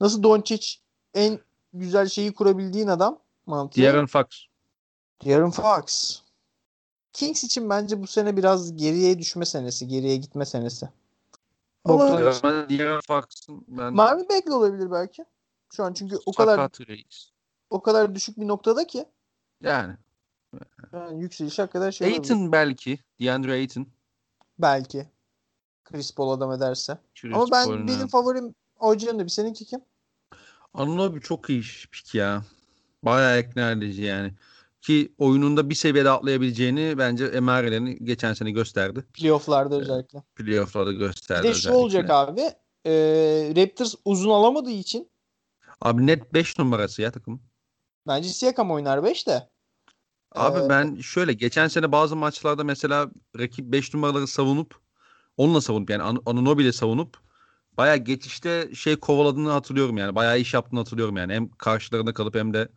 Nasıl 0.00 0.22
Doncic 0.22 0.66
en 1.14 1.38
güzel 1.72 2.08
şeyi 2.08 2.34
kurabildiğin 2.34 2.88
adam 2.88 3.18
mantığı. 3.46 3.82
De'Aaron 3.82 4.06
Fox. 4.06 4.24
De'Aaron 5.24 5.50
Fox. 5.50 6.20
Kings 7.12 7.44
için 7.44 7.70
bence 7.70 8.02
bu 8.02 8.06
sene 8.06 8.36
biraz 8.36 8.76
geriye 8.76 9.18
düşme 9.18 9.44
senesi. 9.44 9.88
Geriye 9.88 10.16
gitme 10.16 10.44
senesi. 10.44 10.88
Ya 11.88 11.94
için. 12.30 12.42
Ben 12.42 12.68
De'Aaron 12.68 13.00
Fox'ın 13.06 13.64
ben 13.68 13.94
Marvin 13.94 14.28
Bagley 14.28 14.54
olabilir 14.54 14.90
belki. 14.90 15.24
Şu 15.76 15.84
an 15.84 15.92
çünkü 15.92 16.16
o 16.26 16.32
kadar 16.32 16.70
reis. 16.88 17.30
o 17.70 17.82
kadar 17.82 18.14
düşük 18.14 18.40
bir 18.40 18.48
noktada 18.48 18.86
ki 18.86 19.04
Yani. 19.60 19.96
yani 20.92 21.20
yükseliş 21.20 21.58
hakikaten 21.58 21.90
şey 21.90 22.08
olabilir. 22.08 22.22
Ayton 22.22 22.52
belki. 22.52 22.98
DeAndre 23.20 23.52
Ayton. 23.52 23.86
Belki. 24.58 25.08
Chris 25.84 26.14
Paul 26.14 26.30
adam 26.30 26.52
ederse. 26.52 26.98
Chris 27.14 27.34
Ama 27.34 27.46
ben 27.52 27.64
Paul'un, 27.64 27.88
benim 27.88 28.08
favorim 28.08 28.54
Ocean'dı. 28.78 29.24
Bir 29.24 29.30
seninki 29.30 29.64
kim? 29.64 29.80
Anunoby 30.74 31.18
çok 31.18 31.50
iyi 31.50 31.62
pik 31.92 32.14
ya. 32.14 32.42
Bayağı 33.04 33.40
ikna 33.40 33.70
edici 33.70 34.02
yani. 34.02 34.32
Ki 34.82 35.14
oyununda 35.18 35.70
bir 35.70 35.74
seviyede 35.74 36.10
atlayabileceğini 36.10 36.98
bence 36.98 37.24
emarelerini 37.24 38.04
geçen 38.04 38.34
sene 38.34 38.50
gösterdi. 38.50 39.04
Playoff'larda 39.14 39.76
özellikle. 39.80 40.22
Playoff'larda 40.36 40.92
Bir 40.92 40.96
gösterdi. 40.98 41.42
de 41.48 41.48
şu 41.54 41.58
özellikle. 41.58 41.78
olacak 41.78 42.10
abi. 42.10 42.40
e, 42.86 42.92
Raptors 43.56 43.94
uzun 44.04 44.30
alamadığı 44.30 44.70
için 44.70 45.08
Abi 45.80 46.06
net 46.06 46.34
5 46.34 46.58
numarası 46.58 47.02
ya 47.02 47.10
takım. 47.12 47.42
bence 48.06 48.28
Siakam 48.28 48.70
oynar 48.70 49.04
5 49.04 49.26
de. 49.26 49.48
Abi 50.32 50.60
Ee, 50.60 50.68
ben 50.68 50.96
şöyle 51.00 51.32
geçen 51.32 51.68
sene 51.68 51.92
bazı 51.92 52.16
maçlarda 52.16 52.64
mesela 52.64 53.10
rakip 53.38 53.66
5 53.72 53.94
numaraları 53.94 54.26
savunup 54.26 54.74
onunla 55.36 55.60
savunup 55.60 55.90
yani 55.90 56.02
An- 56.02 56.22
Anunoby 56.26 56.62
ile 56.62 56.72
savunup 56.72 57.16
bayağı 57.76 57.96
geçişte 57.96 58.74
şey 58.74 58.96
kovaladığını 58.96 59.50
hatırlıyorum 59.50 59.96
yani. 59.98 60.14
Bayağı 60.14 60.38
iş 60.38 60.54
yaptığını 60.54 60.80
hatırlıyorum 60.80 61.16
yani. 61.16 61.32
Hem 61.34 61.48
karşılarında 61.48 62.14
kalıp 62.14 62.34
hem 62.34 62.54
de 62.54 62.68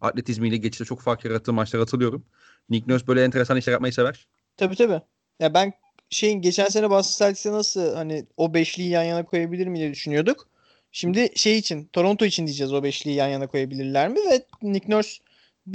atletizmiyle 0.00 0.56
geçişte 0.56 0.84
çok 0.84 1.00
fark 1.00 1.24
yarattığı 1.24 1.52
maçlar 1.52 1.80
hatırlıyorum. 1.80 2.24
Nick 2.68 2.92
Nurse 2.92 3.06
böyle 3.06 3.24
enteresan 3.24 3.56
işler 3.56 3.72
yapmayı 3.72 3.92
sever. 3.92 4.28
Tabii 4.56 4.76
tabii. 4.76 5.00
Ya 5.40 5.54
ben 5.54 5.72
şeyin 6.10 6.40
geçen 6.42 6.68
sene 6.68 6.90
Boston 6.90 7.26
Celtics'e 7.26 7.52
nasıl 7.52 7.94
hani 7.94 8.26
o 8.36 8.54
beşliyi 8.54 8.88
yan 8.90 9.02
yana 9.02 9.24
koyabilir 9.24 9.66
mi 9.66 9.78
diye 9.78 9.90
düşünüyorduk. 9.90 10.48
Şimdi 10.92 11.30
şey 11.36 11.58
için 11.58 11.84
Toronto 11.92 12.24
için 12.24 12.46
diyeceğiz 12.46 12.72
o 12.72 12.82
beşliyi 12.82 13.16
yan 13.16 13.28
yana 13.28 13.46
koyabilirler 13.46 14.08
mi 14.08 14.18
ve 14.30 14.46
Nick 14.62 14.92
Nurse 14.92 15.22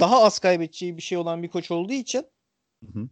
daha 0.00 0.22
az 0.22 0.38
kaybedeceği 0.38 0.96
bir 0.96 1.02
şey 1.02 1.18
olan 1.18 1.42
bir 1.42 1.48
koç 1.48 1.70
olduğu 1.70 1.92
için 1.92 2.26
Hı 2.84 3.00
hı. 3.00 3.08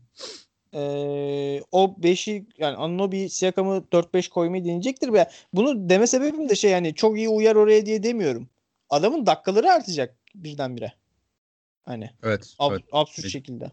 eee, 0.73 1.63
o 1.73 2.03
beşi 2.03 2.47
yani 2.59 2.77
Anunoby 2.77 3.27
Siakam'ı 3.27 3.85
4-5 3.93 4.29
koymayı 4.29 4.65
deneyecektir 4.65 5.13
ve 5.13 5.31
bunu 5.53 5.89
deme 5.91 6.07
sebebim 6.07 6.49
de 6.49 6.55
şey 6.55 6.71
yani 6.71 6.95
çok 6.95 7.17
iyi 7.17 7.29
uyar 7.29 7.57
oraya 7.57 7.87
diye 7.87 8.03
demiyorum. 8.03 8.49
Adamın 8.91 9.27
dakikaları 9.27 9.71
artacak 9.73 10.17
birdenbire. 10.35 10.93
Hani 11.91 12.11
Evet. 12.23 12.55
ab- 12.59 12.73
evet. 12.73 12.85
absürt 12.93 13.17
Peki. 13.17 13.31
şekilde. 13.31 13.73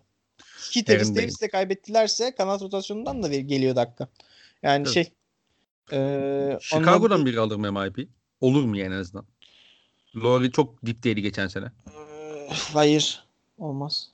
Ki 0.71 0.85
Aaron 0.89 1.15
Davis 1.15 1.41
de 1.41 1.47
kaybettilerse 1.47 2.35
kanat 2.35 2.61
rotasyonundan 2.61 3.23
da 3.23 3.27
geliyor 3.27 3.75
dakika. 3.75 4.07
Yani 4.63 4.83
Tabii. 4.83 4.93
şey 4.93 5.13
eee 5.91 6.57
Chicago'dan 6.61 7.25
biri 7.25 7.39
alır 7.39 7.55
mı 7.55 7.71
MIP? 7.71 8.09
Olur 8.41 8.63
mu 8.63 8.77
yani 8.77 8.95
en 8.95 8.99
azından? 8.99 9.25
Lowry 10.15 10.51
çok 10.51 10.85
dipteydi 10.85 11.21
geçen 11.21 11.47
sene. 11.47 11.65
Hayır. 12.73 13.27
Olmaz. 13.57 14.11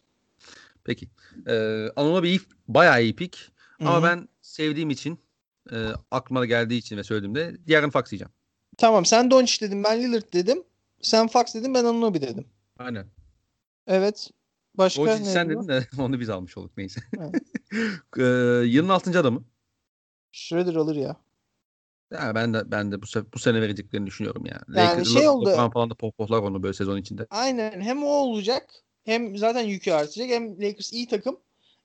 Peki. 0.83 1.07
Ee, 1.47 1.87
Anunoby 1.95 2.27
iyi, 2.29 2.39
bayağı 2.67 3.03
iyi 3.03 3.15
pik. 3.15 3.51
Ama 3.79 3.95
Hı-hı. 3.95 4.03
ben 4.03 4.29
sevdiğim 4.41 4.89
için 4.89 5.19
e, 5.71 5.87
aklıma 6.11 6.45
geldiği 6.45 6.77
için 6.77 6.97
ve 6.97 7.03
söylediğimde 7.03 7.67
De'Aaron 7.67 7.89
Fox 7.89 8.11
diyeceğim. 8.11 8.31
Tamam 8.77 9.05
sen 9.05 9.31
Doncic 9.31 9.65
dedin 9.67 9.83
ben 9.83 10.01
Lillard 10.03 10.33
dedim. 10.33 10.63
Sen 11.01 11.27
Fox 11.27 11.55
dedin 11.55 11.73
ben 11.73 11.85
Anunoby 11.85 12.21
dedim. 12.21 12.45
Aynen. 12.79 13.07
Evet. 13.87 14.29
Başka 14.77 15.01
Doncic 15.05 15.19
ne 15.19 15.25
sen 15.25 15.49
dedin? 15.49 15.67
de 15.67 15.87
onu 16.01 16.19
biz 16.19 16.29
almış 16.29 16.57
olduk 16.57 16.71
neyse. 16.77 17.01
Evet. 17.19 17.43
ee, 18.17 18.23
yılın 18.67 18.89
6. 18.89 19.19
adamı. 19.19 19.43
Schroeder 20.31 20.75
alır 20.75 20.95
ya. 20.95 21.15
Ya 22.11 22.35
ben 22.35 22.53
de 22.53 22.71
ben 22.71 22.91
de 22.91 23.01
bu, 23.01 23.05
se- 23.05 23.25
bu 23.33 23.39
sene 23.39 23.61
vereceklerini 23.61 24.07
düşünüyorum 24.07 24.45
ya. 24.45 24.61
Yani 24.75 25.05
şey 25.05 25.27
oldu- 25.29 25.49
LeBron 25.49 25.69
falan 25.69 25.89
da 25.89 25.95
pohpohlar 25.95 26.39
onu 26.39 26.63
böyle 26.63 26.73
sezon 26.73 26.97
içinde. 26.97 27.27
Aynen 27.29 27.81
hem 27.81 28.03
o 28.03 28.07
olacak 28.07 28.69
hem 29.05 29.37
zaten 29.37 29.61
yükü 29.63 29.91
artacak 29.91 30.29
hem 30.29 30.61
Lakers 30.61 30.93
iyi 30.93 31.07
takım 31.07 31.39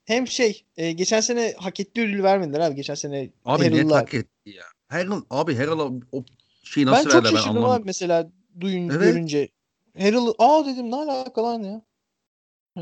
hem 0.05 0.27
şey 0.27 0.65
e, 0.77 0.91
geçen 0.91 1.19
sene 1.21 1.53
hak 1.57 1.79
ettiği 1.79 2.01
ödülü 2.01 2.23
vermediler 2.23 2.59
abi 2.59 2.75
geçen 2.75 2.95
sene 2.95 3.29
Abi 3.45 3.63
net 3.63 3.71
Harrell'la. 3.71 3.95
hak 3.97 4.13
etti 4.13 4.49
ya. 4.49 4.63
Harrell 4.87 5.21
abi 5.29 5.55
Harrell'a 5.55 5.83
o 6.11 6.23
şeyi 6.63 6.85
Ben 6.87 6.91
nasıl 6.91 7.03
çok 7.09 7.13
verdiler 7.13 7.31
ben 7.31 7.37
şaşırdım 7.37 7.57
anlamadım. 7.57 7.81
abi 7.81 7.85
mesela 7.85 8.31
duyunca 8.59 8.95
Evet. 8.95 9.13
görünce. 9.13 9.49
Harrell 9.97 10.33
aa 10.39 10.65
dedim 10.65 10.91
ne 10.91 10.95
alaka 10.95 11.43
lan 11.43 11.63
ya. 11.63 11.81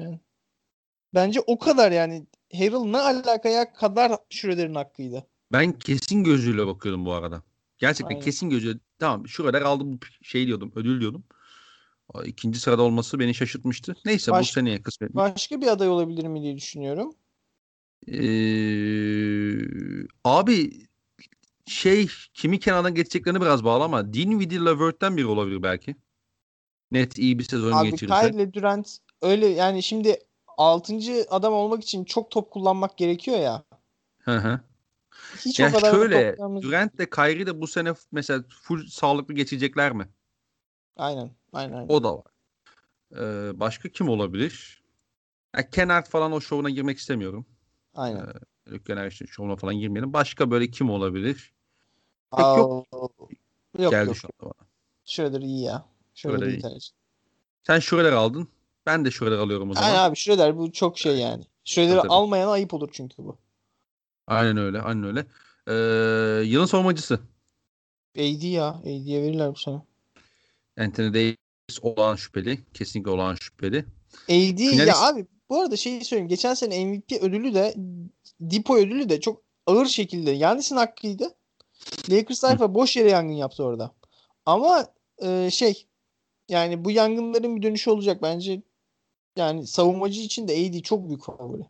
Yani, 0.01 0.19
bence 1.13 1.39
o 1.39 1.59
kadar 1.59 1.91
yani 1.91 2.27
Harrell 2.53 2.85
ne 2.91 2.97
alakaya 2.97 3.73
kadar 3.73 4.17
Schroeder'in 4.29 4.75
hakkıydı. 4.75 5.27
Ben 5.51 5.79
kesin 5.79 6.23
gözüyle 6.23 6.67
bakıyordum 6.67 7.05
bu 7.05 7.13
arada. 7.13 7.43
Gerçekten 7.77 8.15
Aynen. 8.15 8.25
kesin 8.25 8.49
gözüyle. 8.49 8.79
Tamam 8.99 9.27
kadar 9.43 9.61
aldım 9.61 9.93
bu 9.93 10.25
şey 10.25 10.47
diyordum 10.47 10.71
ödül 10.75 11.01
diyordum. 11.01 11.23
İkinci 12.25 12.59
sırada 12.59 12.81
olması 12.81 13.19
beni 13.19 13.33
şaşırtmıştı. 13.33 13.95
Neyse 14.05 14.31
bu 14.31 14.35
Baş- 14.35 14.51
seneye 14.51 14.81
kısmet. 14.81 15.15
Başka 15.15 15.61
bir 15.61 15.67
aday 15.67 15.89
olabilir 15.89 16.27
mi 16.27 16.41
diye 16.41 16.55
düşünüyorum. 16.55 17.15
Ee, 18.07 18.17
abi 20.23 20.87
şey 21.65 22.07
kimi 22.33 22.59
kenardan 22.59 22.95
geçeceklerini 22.95 23.41
biraz 23.41 23.63
bağlı 23.63 23.83
ama 23.83 24.13
Dinwiddie 24.13 24.65
Levert'ten 24.65 25.17
biri 25.17 25.25
olabilir 25.25 25.63
belki. 25.63 25.95
Net 26.91 27.17
iyi 27.17 27.39
bir 27.39 27.43
sezon 27.43 27.71
Abi 27.71 27.89
geçirirse. 27.89 28.31
Kyle 28.31 28.53
Durant 28.53 28.97
öyle 29.21 29.47
yani 29.47 29.83
şimdi 29.83 30.19
6. 30.57 30.95
adam 31.29 31.53
olmak 31.53 31.83
için 31.83 32.03
çok 32.05 32.31
top 32.31 32.51
kullanmak 32.51 32.97
gerekiyor 32.97 33.39
ya. 33.39 33.63
Hı 34.19 34.37
hı. 34.37 34.59
Hiç 35.45 35.59
Ya 35.59 35.67
o 35.69 35.71
kadar 35.71 35.81
da 35.93 35.97
şöyle 35.97 36.31
top 36.31 36.39
kullanmak- 36.39 36.63
Durant 36.63 36.97
de 36.97 37.09
Kyrie 37.09 37.47
de 37.47 37.61
bu 37.61 37.67
sene 37.67 37.93
mesela 38.11 38.43
full 38.63 38.87
sağlıklı 38.87 39.33
geçecekler 39.33 39.91
mi? 39.91 40.09
Aynen. 40.97 41.31
Aynen. 41.53 41.73
aynen. 41.73 41.89
O 41.89 42.03
da 42.03 42.15
var. 42.17 42.25
Ee, 43.15 43.59
başka 43.59 43.89
kim 43.89 44.09
olabilir? 44.09 44.83
Ya 45.57 45.69
Kennard 45.69 46.05
falan 46.05 46.31
o 46.31 46.41
şovuna 46.41 46.69
girmek 46.69 46.97
istemiyorum. 46.97 47.45
aynen. 47.95 48.27
Luke 48.67 48.83
Kennard 48.83 49.11
işte 49.11 49.25
şovuna 49.27 49.55
falan 49.55 49.75
girmeyelim. 49.75 50.13
Başka 50.13 50.51
böyle 50.51 50.67
kim 50.71 50.89
olabilir? 50.89 51.53
pek 52.37 52.45
Aa, 52.45 52.57
yok. 52.57 52.87
Yok 53.79 53.91
Geldi 53.91 54.07
yok. 54.07 54.15
şu 54.17 54.27
anda 54.27 54.53
bana. 54.55 54.67
Schroeder 55.05 55.41
iyi 55.41 55.63
ya. 55.63 55.85
Schroeder 56.15 56.47
iyi 56.47 56.57
iyi. 56.57 56.61
tercih. 56.61 56.89
Sen 57.63 57.79
Schroeder 57.79 58.11
aldın. 58.11 58.47
Ben 58.87 59.05
de 59.05 59.11
Schroeder 59.11 59.37
alıyorum 59.37 59.69
o 59.71 59.73
zaman. 59.73 59.87
Aynen 59.87 59.99
abi 59.99 60.15
Schroeder 60.15 60.57
bu 60.57 60.71
çok 60.71 60.99
şey 60.99 61.17
yani. 61.17 61.43
Schroeder'i 61.63 61.95
Tabii, 61.95 62.01
tabii. 62.01 62.13
almayana 62.13 62.51
ayıp 62.51 62.73
olur 62.73 62.89
çünkü 62.91 63.17
bu. 63.17 63.37
Aynen 64.27 64.57
öyle. 64.57 64.81
Aynen 64.81 65.03
öyle. 65.03 65.25
Ee, 65.67 66.43
yılın 66.45 66.65
savunmacısı. 66.65 67.19
AD 68.17 68.47
ya. 68.47 68.67
AD'ye 68.67 69.21
verirler 69.21 69.51
bu 69.51 69.55
sene. 69.55 69.81
Anthony 70.79 71.13
Davis 71.13 71.79
olan 71.81 72.15
şüpheli. 72.15 72.59
Kesinlikle 72.73 73.11
olan 73.11 73.35
şüpheli. 73.35 73.85
AD 74.29 74.57
Finalist- 74.57 74.87
ya 74.87 75.01
abi 75.01 75.25
bu 75.49 75.61
arada 75.61 75.75
şeyi 75.75 76.05
söyleyeyim. 76.05 76.29
Geçen 76.29 76.53
sene 76.53 76.85
MVP 76.85 77.21
ödülü 77.21 77.53
de 77.53 77.75
Dipo 78.49 78.77
ödülü 78.77 79.09
de 79.09 79.21
çok 79.21 79.41
ağır 79.65 79.85
şekilde 79.85 80.31
Yannis'in 80.31 80.75
hakkıydı. 80.75 81.35
Lakers 82.09 82.39
tayfa 82.39 82.73
boş 82.73 82.97
yere 82.97 83.09
yangın 83.09 83.33
yaptı 83.33 83.63
orada. 83.63 83.91
Ama 84.45 84.87
e, 85.23 85.49
şey 85.51 85.87
yani 86.49 86.85
bu 86.85 86.91
yangınların 86.91 87.55
bir 87.55 87.61
dönüşü 87.61 87.89
olacak 87.89 88.21
bence. 88.21 88.61
Yani 89.37 89.67
savunmacı 89.67 90.21
için 90.21 90.47
de 90.47 90.53
AD 90.53 90.81
çok 90.81 91.07
büyük 91.07 91.23
favori. 91.23 91.65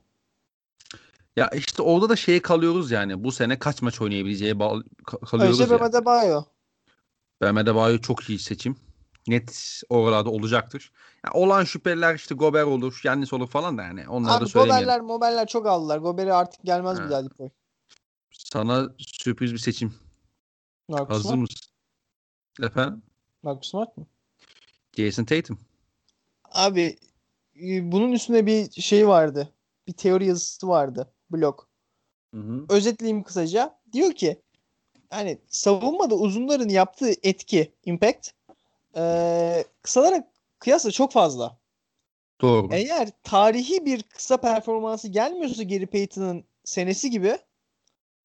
Ya 1.35 1.49
işte 1.49 1.81
orada 1.81 2.09
da 2.09 2.15
şeye 2.15 2.41
kalıyoruz 2.41 2.91
yani. 2.91 3.23
Bu 3.23 3.31
sene 3.31 3.59
kaç 3.59 3.81
maç 3.81 4.01
oynayabileceği 4.01 4.59
bağlı, 4.59 4.83
kalıyoruz 5.05 5.61
Önce 5.61 5.73
ya. 5.73 5.79
Bam 5.79 5.87
Adebayo. 5.87 6.43
Bam 7.41 7.57
Adebayo 7.57 7.97
çok 7.97 8.29
iyi 8.29 8.39
seçim. 8.39 8.75
Net 9.27 9.81
oralarda 9.89 10.29
olacaktır. 10.29 10.91
Ya 11.25 11.31
olan 11.33 11.63
şüpheliler 11.63 12.15
işte 12.15 12.35
Gober 12.35 12.63
olur, 12.63 13.01
Yannis 13.03 13.33
olur 13.33 13.47
falan 13.47 13.77
da 13.77 13.83
yani. 13.83 14.09
Onları 14.09 14.31
da 14.31 14.37
Abi 14.37 14.49
söylemeyelim. 14.49 14.85
Goberler 14.85 15.01
Moberler 15.01 15.47
çok 15.47 15.67
aldılar. 15.67 15.97
Gober'i 15.97 16.33
artık 16.33 16.63
gelmez 16.63 17.01
bir 17.01 17.09
daha. 17.09 17.21
Sana 18.31 18.89
sürpriz 18.97 19.53
bir 19.53 19.57
seçim. 19.57 19.93
Marcus 20.87 21.09
Hazır 21.09 21.23
Smart. 21.23 21.39
mısın? 21.39 21.59
Efendim? 22.61 23.01
Marcus 23.43 23.71
Smart 23.71 23.97
mı? 23.97 24.05
Jason 24.97 25.23
Tatum. 25.23 25.59
Abi 26.51 26.97
bunun 27.91 28.11
üstüne 28.11 28.45
bir 28.45 28.81
şey 28.81 29.07
vardı. 29.07 29.53
Bir 29.87 29.93
teori 29.93 30.25
yazısı 30.25 30.67
vardı. 30.67 31.13
Blog. 31.29 31.59
Hı 32.33 32.39
hı. 32.41 32.65
Özetleyeyim 32.69 33.23
kısaca. 33.23 33.79
Diyor 33.93 34.11
ki 34.11 34.41
hani 35.09 35.37
savunmada 35.47 36.15
uzunların 36.15 36.69
yaptığı 36.69 37.11
etki, 37.23 37.71
impact 37.85 38.29
eee 38.95 39.65
kısalara 39.81 40.31
kıyasla 40.59 40.91
çok 40.91 41.11
fazla. 41.11 41.57
Doğru. 42.41 42.69
Eğer 42.71 43.09
tarihi 43.23 43.85
bir 43.85 44.03
kısa 44.03 44.37
performansı 44.37 45.07
gelmiyorsa 45.07 45.63
Gary 45.63 45.85
Payton'ın 45.85 46.43
senesi 46.63 47.09
gibi 47.09 47.37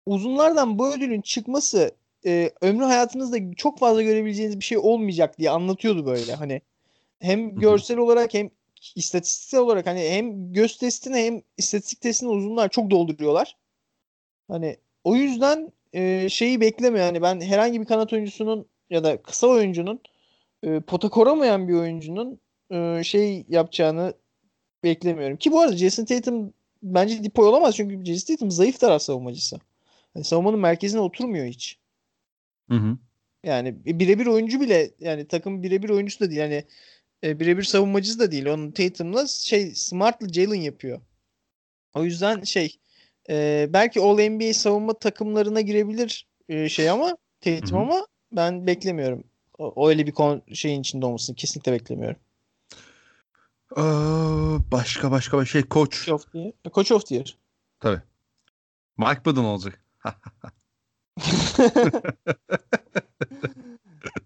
uzunlardan 0.07 0.79
bu 0.79 0.95
ödülün 0.95 1.21
çıkması 1.21 1.91
e, 2.27 2.51
ömrü 2.61 2.85
hayatınızda 2.85 3.55
çok 3.57 3.79
fazla 3.79 4.03
görebileceğiniz 4.03 4.59
bir 4.61 4.65
şey 4.65 4.79
olmayacak 4.79 5.39
diye 5.39 5.51
anlatıyordu 5.51 6.07
böyle. 6.07 6.35
Hani 6.35 6.61
hem 7.19 7.59
görsel 7.59 7.97
olarak 7.99 8.35
hem 8.35 8.51
istatistiksel 8.97 9.61
olarak 9.61 9.87
hani 9.87 10.01
hem 10.01 10.53
göz 10.53 10.79
testini 10.79 11.17
hem 11.17 11.43
istatistik 11.57 12.01
testini 12.01 12.31
uzunlar 12.31 12.69
çok 12.69 12.91
dolduruyorlar. 12.91 13.57
Hani 14.49 14.77
o 15.05 15.17
yüzden 15.17 15.73
e, 15.93 16.29
şeyi 16.29 16.61
bekleme 16.61 16.99
yani 16.99 17.23
ben 17.23 17.41
herhangi 17.41 17.81
bir 17.81 17.87
kanat 17.87 18.13
oyuncusunun 18.13 18.67
ya 18.91 19.05
da 19.05 19.23
kısa 19.23 19.47
oyuncunun 19.47 20.01
e, 20.63 20.81
pota 20.81 21.09
koramayan 21.09 21.69
bir 21.69 21.75
oyuncunun 21.75 22.41
e, 22.71 23.05
şey 23.05 23.45
yapacağını 23.49 24.15
beklemiyorum. 24.85 25.37
Ki 25.37 25.53
bu 25.53 25.61
arada 25.61 25.77
Jason 25.77 26.05
Tatum 26.05 26.53
bence 26.83 27.25
Dipoy 27.25 27.47
olamaz 27.47 27.77
çünkü 27.77 28.05
Jason 28.05 28.35
Tatum 28.35 28.51
zayıf 28.51 28.81
taraf 28.81 29.03
savunmacısı. 29.03 29.57
Yani 30.15 30.25
savunmanın 30.25 30.59
merkezine 30.59 31.01
oturmuyor 31.01 31.47
hiç. 31.47 31.79
Hı 32.71 32.77
hı. 32.77 32.99
Yani 33.45 33.75
birebir 33.85 34.27
oyuncu 34.27 34.61
bile 34.61 34.91
yani 35.01 35.29
takım 35.29 35.63
birebir 35.63 35.91
oyuncusu 35.91 36.21
da 36.21 36.31
değil. 36.31 36.41
Yani 36.41 36.65
e, 37.25 37.41
birebir 37.41 37.63
savunmacısı 37.63 38.19
da 38.19 38.31
değil. 38.33 38.47
Onun 38.47 38.71
Tatum'la 38.71 39.27
şey 39.27 39.75
Smart'la 39.75 40.29
Jalen 40.29 40.61
yapıyor. 40.61 41.01
O 41.95 42.05
yüzden 42.05 42.43
şey 42.43 42.79
e, 43.29 43.67
belki 43.73 44.01
All 44.01 44.29
NBA 44.29 44.55
savunma 44.55 44.99
takımlarına 44.99 45.61
girebilir 45.61 46.29
e, 46.49 46.69
şey 46.69 46.91
ama 46.91 47.17
Tatum 47.41 47.79
Hı 47.79 47.83
hı. 47.83 47.85
ama 47.85 48.07
ben 48.33 48.67
beklemiyorum. 48.67 49.25
O, 49.59 49.67
o 49.69 49.89
öyle 49.89 50.07
bir 50.07 50.13
kon, 50.13 50.43
şeyin 50.55 50.81
içinde 50.81 51.07
olmasını 51.07 51.37
kesinlikle 51.37 51.73
beklemiyorum. 51.73 52.19
Ee, 53.77 53.83
başka 54.73 55.11
başka 55.11 55.41
bir 55.41 55.47
şey. 55.47 55.63
Koç. 55.63 56.07
Coach 56.07 56.15
of 56.15 56.33
the 56.33 56.39
Year. 56.39 56.53
Coach 56.75 56.93
of 56.93 57.07
the 57.07 57.15
Year. 57.15 57.39
Tabii. 57.81 58.01
Mike 58.97 59.25
Budden 59.25 59.45
olacak. 59.45 59.85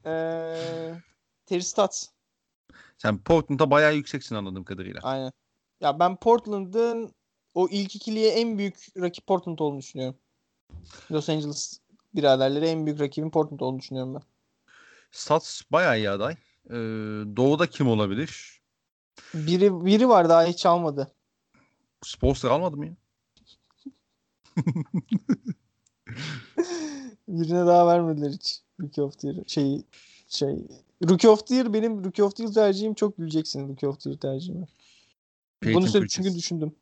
Eee 0.06 1.02
Terry 1.46 1.62
Stotts. 1.62 2.15
Sen 3.06 3.18
Portland'da 3.18 3.70
bayağı 3.70 3.94
yükseksin 3.94 4.34
anladığım 4.34 4.64
kadarıyla. 4.64 5.00
Aynen. 5.02 5.32
Ya 5.80 5.98
ben 5.98 6.16
Portland'ın 6.16 7.14
o 7.54 7.68
ilk 7.70 7.96
ikiliye 7.96 8.30
en 8.30 8.58
büyük 8.58 8.86
rakip 9.00 9.26
Portland 9.26 9.58
olduğunu 9.58 9.78
düşünüyorum. 9.78 10.18
Los 11.10 11.28
Angeles 11.28 11.80
biraderleri 12.14 12.66
en 12.66 12.86
büyük 12.86 13.00
rakibin 13.00 13.30
Portland 13.30 13.60
olduğunu 13.60 13.78
düşünüyorum 13.78 14.14
ben. 14.14 14.22
Stats 15.10 15.62
bayağı 15.72 15.98
iyi 15.98 16.10
aday. 16.10 16.32
Ee, 16.70 16.74
doğu'da 17.36 17.66
kim 17.66 17.88
olabilir? 17.88 18.60
Biri 19.34 19.84
biri 19.84 20.08
var 20.08 20.28
daha 20.28 20.44
hiç 20.44 20.66
almadı. 20.66 21.12
Spolster 22.02 22.50
almadı 22.50 22.76
mı 22.76 22.86
ya? 22.86 22.96
Birine 27.28 27.66
daha 27.66 27.86
vermediler 27.86 28.30
hiç. 28.30 28.60
Rookie 28.80 29.04
of 29.04 29.18
the 29.18 29.28
Year. 29.28 29.44
Şey, 29.46 29.82
şey. 30.28 30.66
Rookie 31.02 31.28
of 31.28 31.46
the 31.46 31.54
Year 31.54 31.72
benim 31.72 32.04
Rookie 32.04 32.22
of 32.22 32.36
the 32.36 32.42
Year 32.42 32.54
tercihim 32.54 32.94
çok 32.94 33.16
güleceksin 33.16 33.68
Rookie 33.68 33.88
of 33.88 34.00
the 34.00 34.10
Year 34.10 34.20
tercihime. 34.20 34.66
Peyton 35.60 35.82
Bunu 35.82 35.90
söyle 35.90 36.04
Pritchard. 36.04 36.24
çünkü 36.24 36.38
düşündüm. 36.38 36.74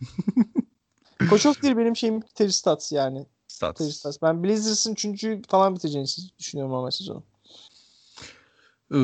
Coach 1.30 1.46
of 1.46 1.60
the 1.60 1.66
Year 1.66 1.78
benim 1.78 1.96
şeyim 1.96 2.20
Terry 2.34 2.52
Stotts 2.52 2.92
yani. 2.92 3.26
Stats. 3.48 3.78
Terry 3.78 3.92
Stotts. 3.92 4.22
Ben 4.22 4.44
Blazers'ın 4.44 4.92
3. 4.92 5.14
falan 5.48 5.74
bitireceğini 5.74 6.08
düşünüyorum 6.38 6.74
ama 6.74 6.90
sezonu. 6.90 7.22
Ee, 8.94 8.98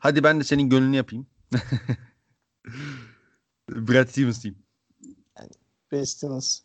hadi 0.00 0.24
ben 0.24 0.40
de 0.40 0.44
senin 0.44 0.68
gönlünü 0.68 0.96
yapayım. 0.96 1.26
Brad 3.70 4.08
Stevens 4.08 4.42
diyeyim. 4.44 4.62
Brad 5.92 6.04
Stevens. 6.04 6.60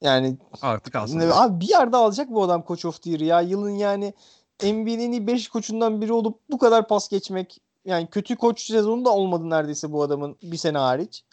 Yani 0.00 0.38
Artık 0.62 0.94
ne- 0.94 1.32
abi 1.32 1.60
bir 1.60 1.68
yerde 1.68 1.96
alacak 1.96 2.30
bu 2.30 2.42
adam 2.42 2.64
Coach 2.68 2.84
of 2.84 3.02
the 3.02 3.10
Year 3.10 3.20
ya. 3.20 3.40
Yılın 3.40 3.70
yani 3.70 4.14
NBA'nin 4.62 5.12
iyi 5.12 5.26
5 5.26 5.48
koçundan 5.48 6.00
biri 6.00 6.12
olup 6.12 6.40
bu 6.50 6.58
kadar 6.58 6.88
pas 6.88 7.08
geçmek 7.08 7.58
yani 7.84 8.10
kötü 8.10 8.36
koç 8.36 8.60
sezonu 8.62 9.04
da 9.04 9.10
olmadı 9.10 9.50
neredeyse 9.50 9.92
bu 9.92 10.02
adamın 10.02 10.36
bir 10.42 10.56
sene 10.56 10.78
hariç. 10.78 11.24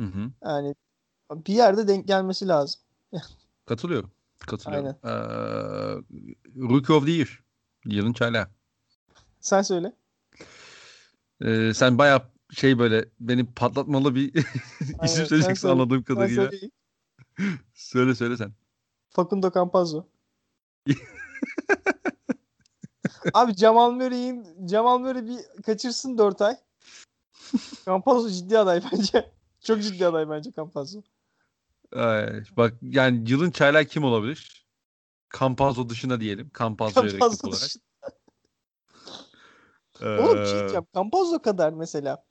Hı 0.00 0.06
hı. 0.06 0.30
Yani 0.44 0.74
bir 1.32 1.54
yerde 1.54 1.88
denk 1.88 2.08
gelmesi 2.08 2.48
lazım. 2.48 2.80
Katılıyorum. 3.66 4.10
Katılıyorum. 4.38 4.86
Ee, 4.88 5.10
Rookie 6.56 6.96
of 6.96 7.06
the 7.06 7.10
Year. 7.12 7.42
Yılın 7.84 8.12
çaylağı. 8.12 8.48
Sen 9.40 9.62
söyle. 9.62 9.92
Ee, 11.40 11.72
sen 11.74 11.98
bayağı 11.98 12.22
şey 12.52 12.78
böyle 12.78 13.08
beni 13.20 13.52
patlatmalı 13.52 14.14
bir 14.14 14.34
isim 14.80 14.96
Aynen, 14.98 15.24
söyleyeceksin 15.24 15.54
söyle. 15.54 15.72
anladığım 15.72 16.02
kadarıyla. 16.02 16.50
Söyle 17.74 18.14
söyle 18.14 18.36
sen. 18.36 18.52
Facundo 19.10 19.50
Campazzo. 19.54 20.06
Abi 23.34 23.54
Jamal 23.54 23.90
Murray'in 23.90 24.68
Jamal 24.68 24.98
Murray 24.98 25.26
bir 25.26 25.62
kaçırsın 25.62 26.18
4 26.18 26.42
ay. 26.42 26.56
Campazzo 27.86 28.28
ciddi 28.28 28.58
aday 28.58 28.82
bence. 28.92 29.32
Çok 29.60 29.82
ciddi 29.82 30.06
aday 30.06 30.30
bence 30.30 30.52
Campazzo. 30.56 31.00
Ay, 31.92 32.42
bak 32.56 32.74
yani 32.82 33.30
yılın 33.30 33.50
çaylağı 33.50 33.84
kim 33.84 34.04
olabilir? 34.04 34.66
Campazzo 35.38 35.88
dışında 35.88 36.20
diyelim. 36.20 36.50
Campazzo'ya 36.58 37.10
Campazzo 37.10 37.48
olarak. 37.48 37.70
Oğlum 40.02 40.40
bir 40.40 40.46
şey 40.46 40.56
Ee, 40.56 40.60
diyeceğim. 40.60 40.86
Campazzo 40.94 41.42
kadar 41.42 41.72
mesela 41.72 42.24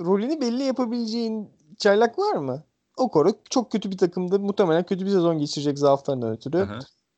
rolünü 0.00 0.40
belli 0.40 0.62
yapabileceğin 0.62 1.50
çaylak 1.78 2.18
var 2.18 2.36
mı? 2.36 2.64
Okoro 2.96 3.32
çok 3.50 3.72
kötü 3.72 3.90
bir 3.90 3.98
takımda 3.98 4.38
muhtemelen 4.38 4.86
kötü 4.86 5.06
bir 5.06 5.10
sezon 5.10 5.38
geçirecek 5.38 5.78
zaaflarından 5.78 6.32
ötürü. 6.32 6.68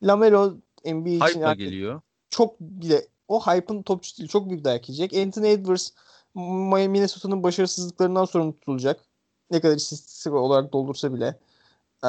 Lamelo 0.02 0.55
NBA 0.85 1.09
için 1.09 1.20
Hype'la 1.20 1.55
geliyor. 1.55 2.01
çok 2.31 2.61
bile 2.61 3.07
o 3.31 3.40
hype'ın 3.40 3.82
topçusu 3.82 4.19
değil 4.19 4.28
çok 4.28 4.51
büyük 4.51 4.65
dayak 4.65 4.89
yiyecek. 4.89 5.27
Anthony 5.27 5.52
Edwards 5.52 5.90
Minnesota'nın 6.35 7.43
başarısızlıklarından 7.43 8.24
sorumlu 8.24 8.52
tutulacak. 8.52 9.01
Ne 9.51 9.61
kadar 9.61 9.77
istatistik 9.77 10.32
olarak 10.32 10.73
doldursa 10.73 11.15
bile. 11.15 11.39
Ee, 12.05 12.09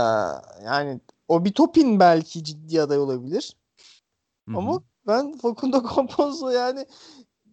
yani 0.66 1.00
o 1.28 1.46
bir 1.46 1.54
topin 1.54 2.00
belki 2.00 2.44
ciddi 2.44 2.82
aday 2.82 3.00
olabilir. 3.00 3.56
Hı 4.48 4.54
hı. 4.54 4.58
Ama 4.58 4.82
ben 5.08 5.38
Facundo 5.38 5.96
Campazzo 5.96 6.50
yani 6.50 6.86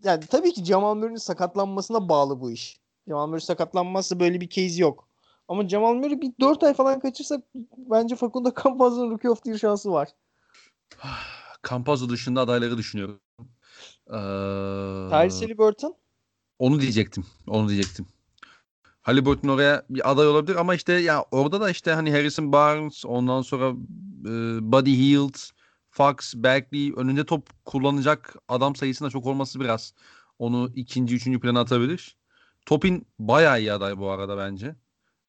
yani 0.05 0.27
tabii 0.27 0.53
ki 0.53 0.65
Jamal 0.65 0.95
Murray'nin 0.95 1.16
sakatlanmasına 1.16 2.09
bağlı 2.09 2.40
bu 2.40 2.51
iş. 2.51 2.81
Jamal 3.09 3.27
Murray 3.27 3.40
sakatlanmazsa 3.40 4.20
böyle 4.20 4.40
bir 4.40 4.49
case 4.49 4.82
yok. 4.82 5.09
Ama 5.49 5.69
Jamal 5.69 5.95
Murray 5.95 6.20
bir 6.20 6.32
4 6.40 6.62
ay 6.62 6.74
falan 6.74 7.01
kaçırsa 7.01 7.43
bence 7.77 8.16
Facundo 8.16 8.53
Campazzo'nun 8.62 9.11
Rookie 9.11 9.31
of 9.31 9.43
the 9.43 9.51
Year 9.51 9.59
şansı 9.59 9.93
var. 9.93 10.09
Campazzo 11.69 12.09
dışında 12.09 12.40
adayları 12.40 12.78
düşünüyorum. 12.78 13.20
Ee, 14.09 15.09
Tyrese 15.10 15.44
Halliburton 15.44 15.94
onu 16.59 16.80
diyecektim. 16.80 17.24
Onu 17.47 17.68
diyecektim. 17.68 18.06
Halliburton 19.02 19.48
oraya 19.48 19.82
bir 19.90 20.10
aday 20.10 20.28
olabilir 20.28 20.56
ama 20.56 20.74
işte 20.74 20.93
ya 20.93 21.24
orada 21.30 21.60
da 21.60 21.70
işte 21.70 21.93
hani 21.93 22.12
Harrison 22.12 22.52
Barnes 22.52 23.05
ondan 23.06 23.43
sonra 23.43 23.68
e, 24.24 24.32
Buddy 24.72 24.98
Hield, 24.98 25.35
Fox, 25.90 26.35
Bagley 26.35 26.93
önünde 26.97 27.26
top 27.26 27.48
kullanacak 27.64 28.36
adam 28.48 28.76
sayısında 28.76 29.10
çok 29.10 29.26
olması 29.26 29.60
biraz 29.60 29.94
onu 30.39 30.70
ikinci, 30.74 31.14
üçüncü 31.14 31.40
plana 31.40 31.60
atabilir. 31.60 32.16
Topin 32.66 33.06
bayağı 33.18 33.60
iyi 33.60 33.72
aday 33.72 33.98
bu 33.98 34.10
arada 34.10 34.39
bence. 34.39 34.76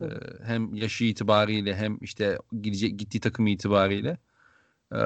Ee, 0.02 0.06
hem 0.44 0.76
yaşı 0.76 1.04
itibariyle 1.04 1.76
hem 1.76 1.98
işte 2.02 2.40
gidecek 2.62 3.00
gittiği 3.00 3.20
takım 3.20 3.48
itibariyle. 3.48 4.18
Ee, 4.94 4.98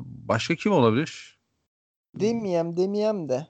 başka 0.00 0.54
kim 0.54 0.72
olabilir? 0.72 1.35
Demeyem 2.20 2.76
demeyem 2.76 3.28
de. 3.28 3.46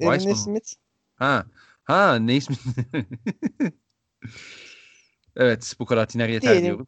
Mı? 0.00 0.36
Smith. 0.36 0.72
Ha. 1.14 1.46
Ha 1.84 2.26
Naismith. 2.26 2.60
Evet 5.36 5.74
bu 5.78 5.86
kadar 5.86 6.06
tiner 6.06 6.28
yeter 6.28 6.50
Diyelim. 6.50 6.64
diyorum. 6.64 6.86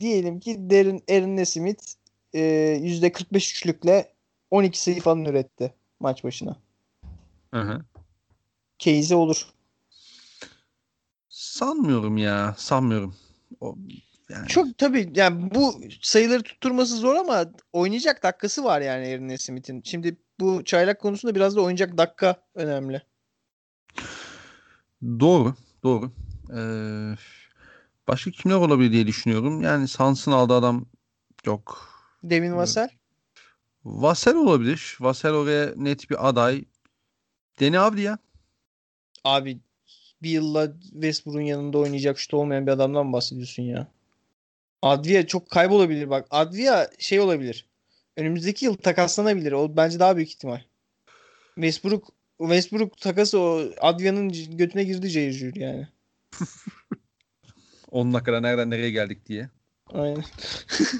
Diyelim 0.00 0.40
ki 0.40 0.56
Derin 0.58 1.04
Aaron 1.10 1.36
Nesmith 1.36 1.84
e, 2.32 2.40
%45 2.40 3.36
üçlükle 3.36 4.12
12 4.50 4.82
sayı 4.82 5.00
falan 5.00 5.24
üretti 5.24 5.74
maç 6.00 6.24
başına. 6.24 6.56
Hı 7.54 7.60
hı. 7.60 7.84
Case'e 8.78 9.16
olur. 9.16 9.46
Sanmıyorum 11.28 12.16
ya. 12.16 12.54
Sanmıyorum. 12.58 13.16
O, 13.60 13.76
yani 14.28 14.48
Çok 14.48 14.78
tabii 14.78 15.12
yani 15.14 15.54
bu 15.54 15.80
sayıları 16.02 16.42
tutturması 16.42 16.96
zor 16.96 17.14
ama 17.14 17.52
oynayacak 17.72 18.22
dakikası 18.22 18.64
var 18.64 18.80
yani 18.80 19.06
Aaron 19.06 19.28
Nesmith'in. 19.28 19.82
Şimdi 19.84 20.16
bu 20.40 20.64
çaylak 20.64 21.00
konusunda 21.00 21.34
biraz 21.34 21.56
da 21.56 21.60
oynayacak 21.60 21.98
dakika 21.98 22.42
önemli. 22.54 23.02
Doğru. 25.02 25.54
Doğru. 25.82 26.12
Ee, 26.56 27.16
başka 28.08 28.30
kimler 28.30 28.54
olabilir 28.56 28.92
diye 28.92 29.06
düşünüyorum. 29.06 29.62
Yani 29.62 29.88
Sans'ın 29.88 30.32
aldığı 30.32 30.54
adam 30.54 30.86
yok. 31.46 31.88
Devin 32.22 32.56
Vassell. 32.56 32.88
Vassell 33.84 34.34
olabilir. 34.34 34.96
Vassell 35.00 35.32
oraya 35.32 35.72
net 35.76 36.10
bir 36.10 36.28
aday. 36.28 36.64
Deni 37.60 37.78
Avdiya. 37.78 38.18
Abi 39.24 39.60
bir 40.22 40.30
yılla 40.30 40.72
Westbrook'un 40.80 41.40
yanında 41.40 41.78
oynayacak 41.78 42.18
şut 42.18 42.34
olmayan 42.34 42.66
bir 42.66 42.72
adamdan 42.72 43.12
bahsediyorsun 43.12 43.62
ya? 43.62 43.86
Advia 44.82 45.26
çok 45.26 45.50
kaybolabilir 45.50 46.10
bak. 46.10 46.26
Advia 46.30 46.86
şey 46.98 47.20
olabilir. 47.20 47.66
Önümüzdeki 48.18 48.64
yıl 48.64 48.74
takaslanabilir. 48.74 49.52
O 49.52 49.76
bence 49.76 50.00
daha 50.00 50.16
büyük 50.16 50.28
ihtimal. 50.28 50.60
Westbrook 51.54 52.08
Westbrook 52.38 53.00
takası 53.00 53.40
o 53.40 53.62
Advia'nın 53.80 54.32
götüne 54.56 54.84
girdi 54.84 55.08
Jür 55.08 55.56
yani. 55.56 55.88
10 57.90 58.14
dakikada 58.14 58.40
nereden 58.40 58.70
nereye 58.70 58.90
geldik 58.90 59.26
diye. 59.26 59.50
Aynen. 59.92 60.24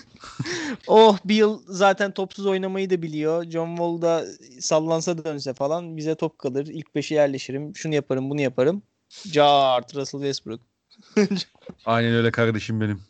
oh 0.87 1.19
bir 1.25 1.35
yıl 1.35 1.63
zaten 1.67 2.13
topsuz 2.13 2.47
oynamayı 2.47 2.91
da 2.91 3.03
biliyor. 3.03 3.45
John 3.45 3.69
Wall 3.69 4.03
da 4.03 4.25
sallansa 4.61 5.25
dönse 5.25 5.55
falan 5.55 5.97
bize 5.97 6.15
top 6.15 6.39
kalır. 6.39 6.67
İlk 6.67 6.87
5'e 6.87 7.15
yerleşirim. 7.15 7.77
Şunu 7.77 7.95
yaparım 7.95 8.31
bunu 8.31 8.41
yaparım. 8.41 8.83
Cart 9.31 9.95
Russell 9.95 10.21
Westbrook. 10.21 10.61
Aynen 11.85 12.15
öyle 12.15 12.31
kardeşim 12.31 12.81
benim. 12.81 13.03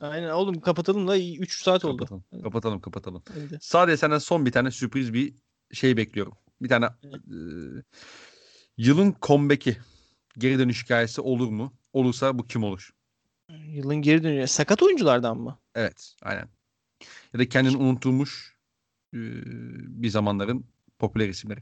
Aynen 0.00 0.30
oğlum 0.30 0.60
kapatalım 0.60 1.08
da 1.08 1.18
3 1.18 1.62
saat 1.62 1.84
oldu. 1.84 1.96
Kapatalım. 2.06 2.42
Kapatalım 2.42 2.80
kapatalım. 2.80 3.22
Sadece 3.60 3.96
senden 3.96 4.18
son 4.18 4.46
bir 4.46 4.52
tane 4.52 4.70
sürpriz 4.70 5.12
bir 5.14 5.34
şey 5.72 5.96
bekliyorum. 5.96 6.32
Bir 6.62 6.68
tane 6.68 6.86
Evet. 7.02 7.14
e, 7.14 7.36
yılın 8.76 9.16
comeback'i 9.22 9.76
geri 10.38 10.58
dönüş 10.58 10.84
hikayesi 10.84 11.20
olur 11.20 11.48
mu? 11.48 11.74
Olursa 11.92 12.38
bu 12.38 12.46
kim 12.46 12.64
olur? 12.64 12.90
Yılın 13.66 13.96
geri 13.96 14.22
dönüyor. 14.22 14.46
Sakat 14.46 14.82
oyunculardan 14.82 15.38
mı? 15.38 15.58
Evet, 15.74 16.14
aynen. 16.22 16.48
Ya 17.32 17.40
da 17.40 17.48
kendini 17.48 17.76
unutturmuş 17.76 18.56
e, 19.14 19.18
bir 20.02 20.08
zamanların 20.08 20.64
popüler 20.98 21.28
isimleri. 21.28 21.60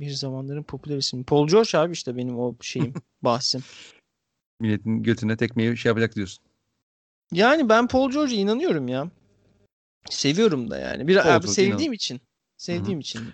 Bir 0.00 0.10
zamanların 0.10 0.62
popüler 0.62 0.96
ismi. 0.96 1.24
Paul 1.24 1.48
George 1.48 1.78
abi 1.78 1.92
işte 1.92 2.16
benim 2.16 2.38
o 2.38 2.56
şeyim 2.60 2.94
bahsim. 3.22 3.62
Milletin 4.60 5.02
götüne 5.02 5.36
tekmeyi 5.36 5.76
şey 5.76 5.90
yapacak 5.90 6.16
diyorsun. 6.16 6.44
Yani 7.34 7.68
ben 7.68 7.86
Paul 7.88 8.10
George'a 8.10 8.36
inanıyorum 8.36 8.88
ya. 8.88 9.10
Seviyorum 10.10 10.70
da 10.70 10.78
yani. 10.78 11.08
Bir 11.08 11.14
Paul 11.14 11.24
abi 11.24 11.30
George 11.30 11.52
sevdiğim 11.52 11.92
inan- 11.92 11.94
için. 11.94 12.20
Sevdiğim 12.56 13.00
için. 13.00 13.28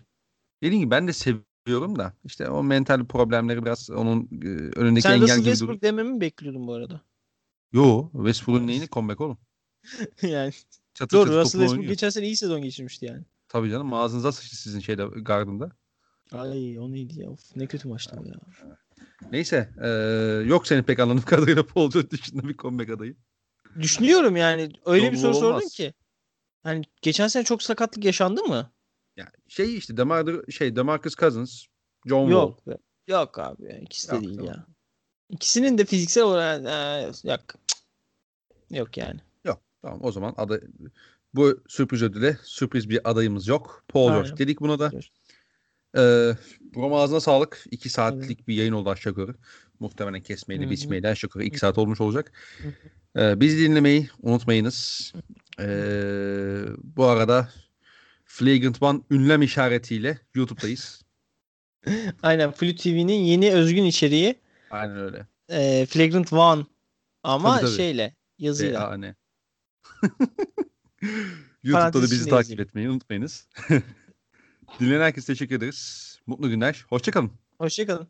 Dediğim 0.63 0.81
gibi 0.81 0.91
ben 0.91 1.09
de 1.09 1.13
seviyorum 1.13 1.99
da 1.99 2.13
işte 2.25 2.49
o 2.49 2.63
mental 2.63 3.05
problemleri 3.07 3.65
biraz 3.65 3.91
onun 3.91 4.29
e, 4.43 4.47
önündeki 4.79 5.03
Sen 5.03 5.13
engel 5.13 5.23
Russell 5.23 5.37
gibi 5.37 5.45
duruyor. 5.45 5.57
Westbrook 5.57 5.83
dememi 5.83 6.11
mi 6.13 6.21
bekliyordun 6.21 6.67
bu 6.67 6.75
arada? 6.75 7.01
Yo, 7.73 8.11
Westbrook'un 8.13 8.67
neyini 8.67 8.89
comeback 8.93 9.21
oğlum? 9.21 9.39
yani 10.23 10.53
Çatır 10.95 11.17
doğru 11.17 11.27
çatır 11.27 11.41
Russell 11.41 11.61
Westbrook 11.61 11.89
geçen 11.89 12.11
sene 12.11 12.27
iyi 12.27 12.37
sezon 12.37 12.63
geçirmişti 12.63 13.07
yani. 13.07 13.25
Tabii 13.49 13.71
canım 13.71 13.95
ağzınıza 13.95 14.33
sıçtı 14.33 14.57
sizin 14.57 14.81
şeyde 14.81 15.05
gardında. 15.05 15.73
Ay 16.33 16.79
o 16.79 16.93
neydi 16.93 17.21
ya? 17.21 17.31
Of, 17.31 17.57
ne 17.57 17.67
kötü 17.67 17.89
maçtı 17.89 18.17
bu 18.19 18.29
ya. 18.29 18.35
Neyse 19.33 19.71
e, 19.83 19.89
yok 20.49 20.67
senin 20.67 20.83
pek 20.83 21.01
anladığım 21.01 21.23
kadarıyla 21.27 21.67
Paul 21.67 21.91
George 21.91 22.11
dışında 22.11 22.49
bir 22.49 22.57
comeback 22.57 22.91
adayı. 22.91 23.17
Düşünüyorum 23.81 24.37
yani 24.37 24.73
öyle 24.87 25.05
John 25.05 25.13
bir 25.13 25.17
soru 25.17 25.33
Wall 25.33 25.41
sordun 25.41 25.57
olmaz. 25.57 25.73
ki. 25.73 25.95
Hani 26.63 26.85
geçen 27.03 27.29
sene 27.29 27.45
çok 27.45 27.63
sakatlık 27.63 28.05
yaşandı 28.05 28.43
mı? 28.45 28.73
Yani 29.17 29.31
şey 29.49 29.77
işte 29.77 29.97
Demar 29.97 30.51
şey 30.51 30.77
Demarcus 30.77 31.17
Cousins, 31.17 31.65
John 32.07 32.25
Wall. 32.25 32.31
Yok. 32.31 32.67
be. 32.67 32.77
Yok 33.07 33.39
abi 33.39 33.65
ya. 33.65 33.79
İkisi 33.79 34.11
de 34.11 34.15
Yok, 34.15 34.25
değil 34.25 34.37
tamam. 34.37 34.55
ya. 34.55 34.67
İkisinin 35.31 35.79
de 35.79 35.85
fiziksel 35.85 36.25
olarak 36.25 36.65
e, 36.67 37.31
yok. 37.31 37.41
Yok 38.71 38.97
yani. 38.97 39.21
Yok. 39.45 39.61
Tamam 39.83 39.99
o 40.03 40.13
zaman 40.13 40.35
aday 40.37 40.61
bu 41.35 41.63
sürpriz 41.69 42.03
ödüle 42.03 42.39
sürpriz 42.43 42.89
bir 42.89 43.11
adayımız 43.11 43.49
yok. 43.49 43.85
Paul 43.89 44.09
Aynen. 44.09 44.23
George 44.23 44.39
dedik 44.45 44.61
buna 44.61 44.79
da. 44.79 44.89
George. 44.89 45.07
Ee, 45.97 46.37
Roma 46.77 47.03
ağzına 47.03 47.21
sağlık. 47.21 47.65
2 47.71 47.89
saatlik 47.89 48.49
bir 48.49 48.55
yayın 48.55 48.73
oldu 48.73 48.91
aşağı 48.91 49.11
yukarı. 49.11 49.35
Muhtemelen 49.81 50.21
kesmeyle 50.21 50.63
Hı 50.63 50.67
hı. 50.67 50.71
biçmeyle 50.71 51.09
aşağı 51.09 51.29
yukarı 51.29 51.45
2 51.45 51.59
saat 51.59 51.79
olmuş 51.79 52.01
olacak. 52.01 52.33
Ee, 53.17 53.41
bizi 53.41 53.59
dinlemeyi 53.59 54.09
unutmayınız. 54.23 55.13
Ee, 55.61 56.63
bu 56.83 57.05
arada 57.07 57.49
Flagrant 58.25 58.83
One 58.83 59.01
ünlem 59.11 59.43
işaretiyle 59.43 60.19
YouTube'dayız. 60.35 61.03
Aynen 62.23 62.53
Flü 62.53 62.77
TV'nin 62.77 63.13
yeni 63.25 63.53
özgün 63.53 63.85
içeriği 63.85 64.35
Aynen 64.71 64.97
öyle. 64.97 65.27
e, 65.49 65.87
Flagrant 65.87 66.33
One 66.33 66.67
ama 67.23 67.55
Tabii, 67.57 67.67
tabii. 67.67 67.77
şeyle 67.77 68.15
yazıyla. 68.39 68.81
B-A-N. 68.81 69.15
YouTube'da 71.63 71.93
da 71.99 72.03
bizi 72.03 72.15
içinde 72.15 72.31
takip 72.31 72.51
yazayım. 72.51 72.61
etmeyi 72.61 72.91
unutmayınız. 72.91 73.49
Dinleyen 74.81 75.01
herkese 75.01 75.27
teşekkür 75.33 75.55
ederiz. 75.57 76.19
Mutlu 76.27 76.49
günler. 76.51 76.85
Hoşçakalın. 76.89 77.31
Hoşçakalın. 77.59 78.09